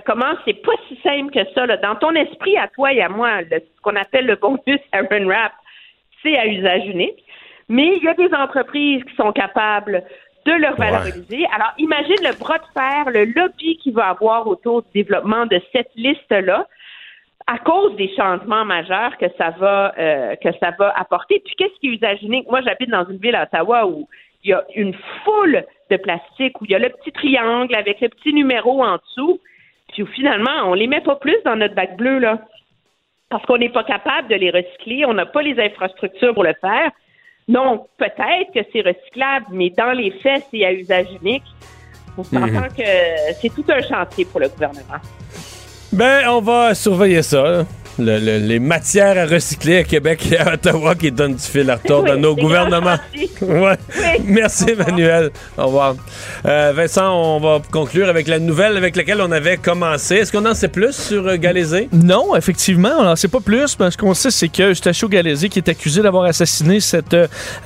comment 0.00 0.34
c'est 0.44 0.62
pas 0.62 0.72
si 0.88 0.96
simple 1.02 1.32
que 1.32 1.44
ça. 1.54 1.66
là. 1.66 1.76
Dans 1.78 1.94
ton 1.96 2.14
esprit, 2.14 2.56
à 2.56 2.68
toi 2.68 2.92
et 2.92 3.00
à 3.02 3.08
moi, 3.08 3.42
le- 3.42 3.60
ce 3.60 3.80
qu'on 3.82 3.96
appelle 3.96 4.26
le 4.26 4.36
bonus 4.36 4.80
Aaron 4.92 5.24
Wrap, 5.26 5.52
c'est 6.22 6.36
à 6.36 6.46
usage 6.46 6.86
unique. 6.86 7.22
Mais 7.68 7.96
il 7.96 8.02
y 8.04 8.08
a 8.08 8.14
des 8.14 8.32
entreprises 8.34 9.02
qui 9.04 9.14
sont 9.16 9.32
capables 9.32 10.02
de 10.44 10.52
le 10.52 10.68
revaloriser. 10.68 11.44
Alors, 11.54 11.72
imagine 11.78 12.16
le 12.22 12.38
bras 12.38 12.58
de 12.58 12.64
fer, 12.72 13.10
le 13.12 13.24
lobby 13.24 13.76
qu'il 13.78 13.92
va 13.94 14.08
avoir 14.10 14.46
autour 14.46 14.82
du 14.82 14.88
développement 15.02 15.46
de 15.46 15.60
cette 15.72 15.90
liste-là 15.96 16.68
à 17.48 17.58
cause 17.58 17.94
des 17.96 18.08
changements 18.16 18.64
majeurs 18.64 19.16
que 19.18 19.26
ça 19.38 19.50
va 19.58 19.92
euh, 19.98 20.34
que 20.36 20.48
ça 20.60 20.70
va 20.78 20.92
apporter. 20.96 21.40
Puis 21.44 21.54
qu'est-ce 21.56 21.74
qui 21.80 21.88
est 21.88 21.94
usage 21.96 22.22
unique? 22.22 22.48
Moi, 22.48 22.60
j'habite 22.62 22.90
dans 22.90 23.04
une 23.08 23.18
ville 23.18 23.34
à 23.36 23.44
Ottawa 23.44 23.86
où 23.86 24.08
il 24.44 24.50
y 24.50 24.52
a 24.52 24.64
une 24.76 24.94
foule 25.24 25.64
de 25.90 25.96
plastique, 25.96 26.60
où 26.60 26.64
il 26.64 26.70
y 26.70 26.74
a 26.74 26.78
le 26.78 26.88
petit 26.90 27.10
triangle 27.12 27.74
avec 27.74 28.00
le 28.00 28.08
petit 28.08 28.32
numéro 28.32 28.82
en 28.84 28.96
dessous. 28.96 29.40
Puis 29.96 30.06
finalement, 30.14 30.50
on 30.66 30.74
les 30.74 30.86
met 30.86 31.00
pas 31.00 31.16
plus 31.16 31.36
dans 31.44 31.56
notre 31.56 31.74
bac 31.74 31.96
bleu, 31.96 32.18
là. 32.18 32.38
Parce 33.30 33.44
qu'on 33.46 33.56
n'est 33.58 33.70
pas 33.70 33.82
capable 33.82 34.28
de 34.28 34.34
les 34.36 34.50
recycler, 34.50 35.04
on 35.06 35.14
n'a 35.14 35.26
pas 35.26 35.40
les 35.42 35.58
infrastructures 35.58 36.34
pour 36.34 36.44
le 36.44 36.54
faire. 36.60 36.90
Donc, 37.48 37.86
peut-être 37.96 38.52
que 38.54 38.60
c'est 38.72 38.82
recyclable, 38.82 39.46
mais 39.52 39.70
dans 39.70 39.92
les 39.92 40.10
faits, 40.22 40.44
c'est 40.50 40.64
à 40.64 40.72
usage 40.72 41.06
unique. 41.22 41.42
On 42.18 42.24
s'entend 42.24 42.46
Mhm. 42.46 42.68
que 42.76 42.82
c'est 43.40 43.48
tout 43.54 43.64
un 43.68 43.80
chantier 43.82 44.24
pour 44.26 44.40
le 44.40 44.48
gouvernement. 44.48 45.00
Ben, 45.92 46.28
on 46.28 46.40
va 46.40 46.74
surveiller 46.74 47.22
ça. 47.22 47.64
Là. 47.98 48.18
Le- 48.18 48.24
le- 48.38 48.38
les 48.46 48.58
matières 48.58 49.16
à 49.18 49.26
recycler 49.26 49.78
à 49.78 49.84
Québec 49.84 50.26
et 50.32 50.38
à 50.38 50.54
Ottawa 50.54 50.94
qui 50.94 51.10
donnent 51.12 51.34
du 51.34 51.42
fil 51.42 51.68
à 51.70 51.76
retordre 51.76 52.10
à 52.12 52.14
Oui, 52.16 52.20
nos 52.20 52.34
des 52.34 52.42
gouvernements. 52.42 52.96
Ouais. 53.42 53.76
Merci, 54.24 54.66
Emmanuel. 54.70 55.30
Au 55.58 55.66
revoir. 55.66 55.96
Euh, 56.46 56.72
Vincent, 56.74 57.12
on 57.14 57.40
va 57.40 57.60
conclure 57.70 58.08
avec 58.08 58.28
la 58.28 58.38
nouvelle 58.38 58.76
avec 58.76 58.96
laquelle 58.96 59.20
on 59.20 59.30
avait 59.32 59.56
commencé. 59.56 60.16
Est-ce 60.16 60.32
qu'on 60.32 60.46
en 60.46 60.54
sait 60.54 60.68
plus 60.68 60.92
sur 60.94 61.26
euh, 61.26 61.36
Galézé? 61.36 61.88
Non, 61.92 62.34
effectivement, 62.36 62.92
on 62.98 63.04
n'en 63.04 63.16
sait 63.16 63.28
pas 63.28 63.40
plus, 63.40 63.76
mais 63.78 63.90
ce 63.90 63.96
qu'on 63.98 64.14
sait, 64.14 64.30
c'est 64.30 64.48
que 64.48 64.70
Eustachio 64.72 65.08
Galézé, 65.08 65.48
qui 65.48 65.58
est 65.58 65.68
accusé 65.68 66.02
d'avoir 66.02 66.24
assassiné 66.24 66.80
cette 66.80 67.16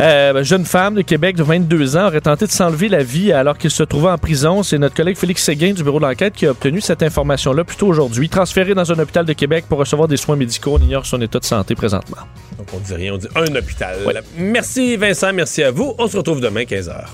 euh, 0.00 0.44
jeune 0.44 0.64
femme 0.64 0.94
de 0.94 1.02
Québec 1.02 1.36
de 1.36 1.42
22 1.42 1.96
ans, 1.96 2.06
aurait 2.06 2.20
tenté 2.20 2.46
de 2.46 2.50
s'enlever 2.52 2.88
la 2.88 3.02
vie 3.02 3.32
alors 3.32 3.56
qu'il 3.58 3.70
se 3.70 3.82
trouvait 3.82 4.10
en 4.10 4.18
prison. 4.18 4.62
C'est 4.62 4.78
notre 4.78 4.94
collègue 4.94 5.16
Félix 5.16 5.42
Séguin 5.42 5.72
du 5.72 5.82
bureau 5.82 6.00
d'enquête 6.00 6.34
qui 6.34 6.46
a 6.46 6.50
obtenu 6.50 6.80
cette 6.80 7.02
information-là 7.02 7.64
plus 7.64 7.76
tôt 7.76 7.86
aujourd'hui. 7.88 8.28
Transféré 8.28 8.74
dans 8.74 8.90
un 8.92 8.98
hôpital 8.98 9.24
de 9.24 9.32
Québec 9.32 9.64
pour 9.68 9.78
recevoir 9.78 10.08
des 10.08 10.16
soins 10.20 10.36
médicaux. 10.36 10.76
On 10.78 10.82
ignore 10.82 11.06
son 11.06 11.20
état 11.20 11.38
de 11.38 11.44
santé 11.44 11.74
présentement. 11.74 12.18
Donc, 12.58 12.68
on 12.72 12.78
dit 12.78 12.94
rien, 12.94 13.14
on 13.14 13.18
dit 13.18 13.28
un 13.34 13.54
hôpital. 13.54 13.96
Merci, 14.36 14.96
Vincent. 14.96 15.32
Merci 15.32 15.62
à 15.62 15.70
vous. 15.70 15.94
On 15.98 16.08
se 16.08 16.16
retrouve 16.16 16.40
demain, 16.40 16.62
15h. 16.62 17.04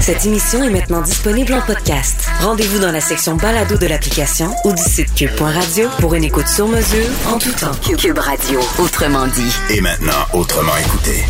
Cette 0.00 0.24
émission 0.24 0.64
est 0.64 0.70
maintenant 0.70 1.02
disponible 1.02 1.52
en 1.52 1.60
podcast. 1.60 2.26
Rendez-vous 2.40 2.78
dans 2.78 2.90
la 2.90 3.02
section 3.02 3.36
balado 3.36 3.76
de 3.76 3.86
l'application 3.86 4.50
ou 4.64 4.72
du 4.72 4.82
site 4.82 5.14
cube.radio 5.14 5.88
pour 6.00 6.14
une 6.14 6.24
écoute 6.24 6.48
sur 6.48 6.66
mesure 6.68 7.06
en 7.28 7.38
tout 7.38 7.52
temps. 7.52 7.96
Cube 7.98 8.18
Radio, 8.18 8.60
autrement 8.78 9.26
dit. 9.26 9.52
Et 9.68 9.80
maintenant, 9.82 10.24
autrement 10.32 10.76
écouté. 10.78 11.24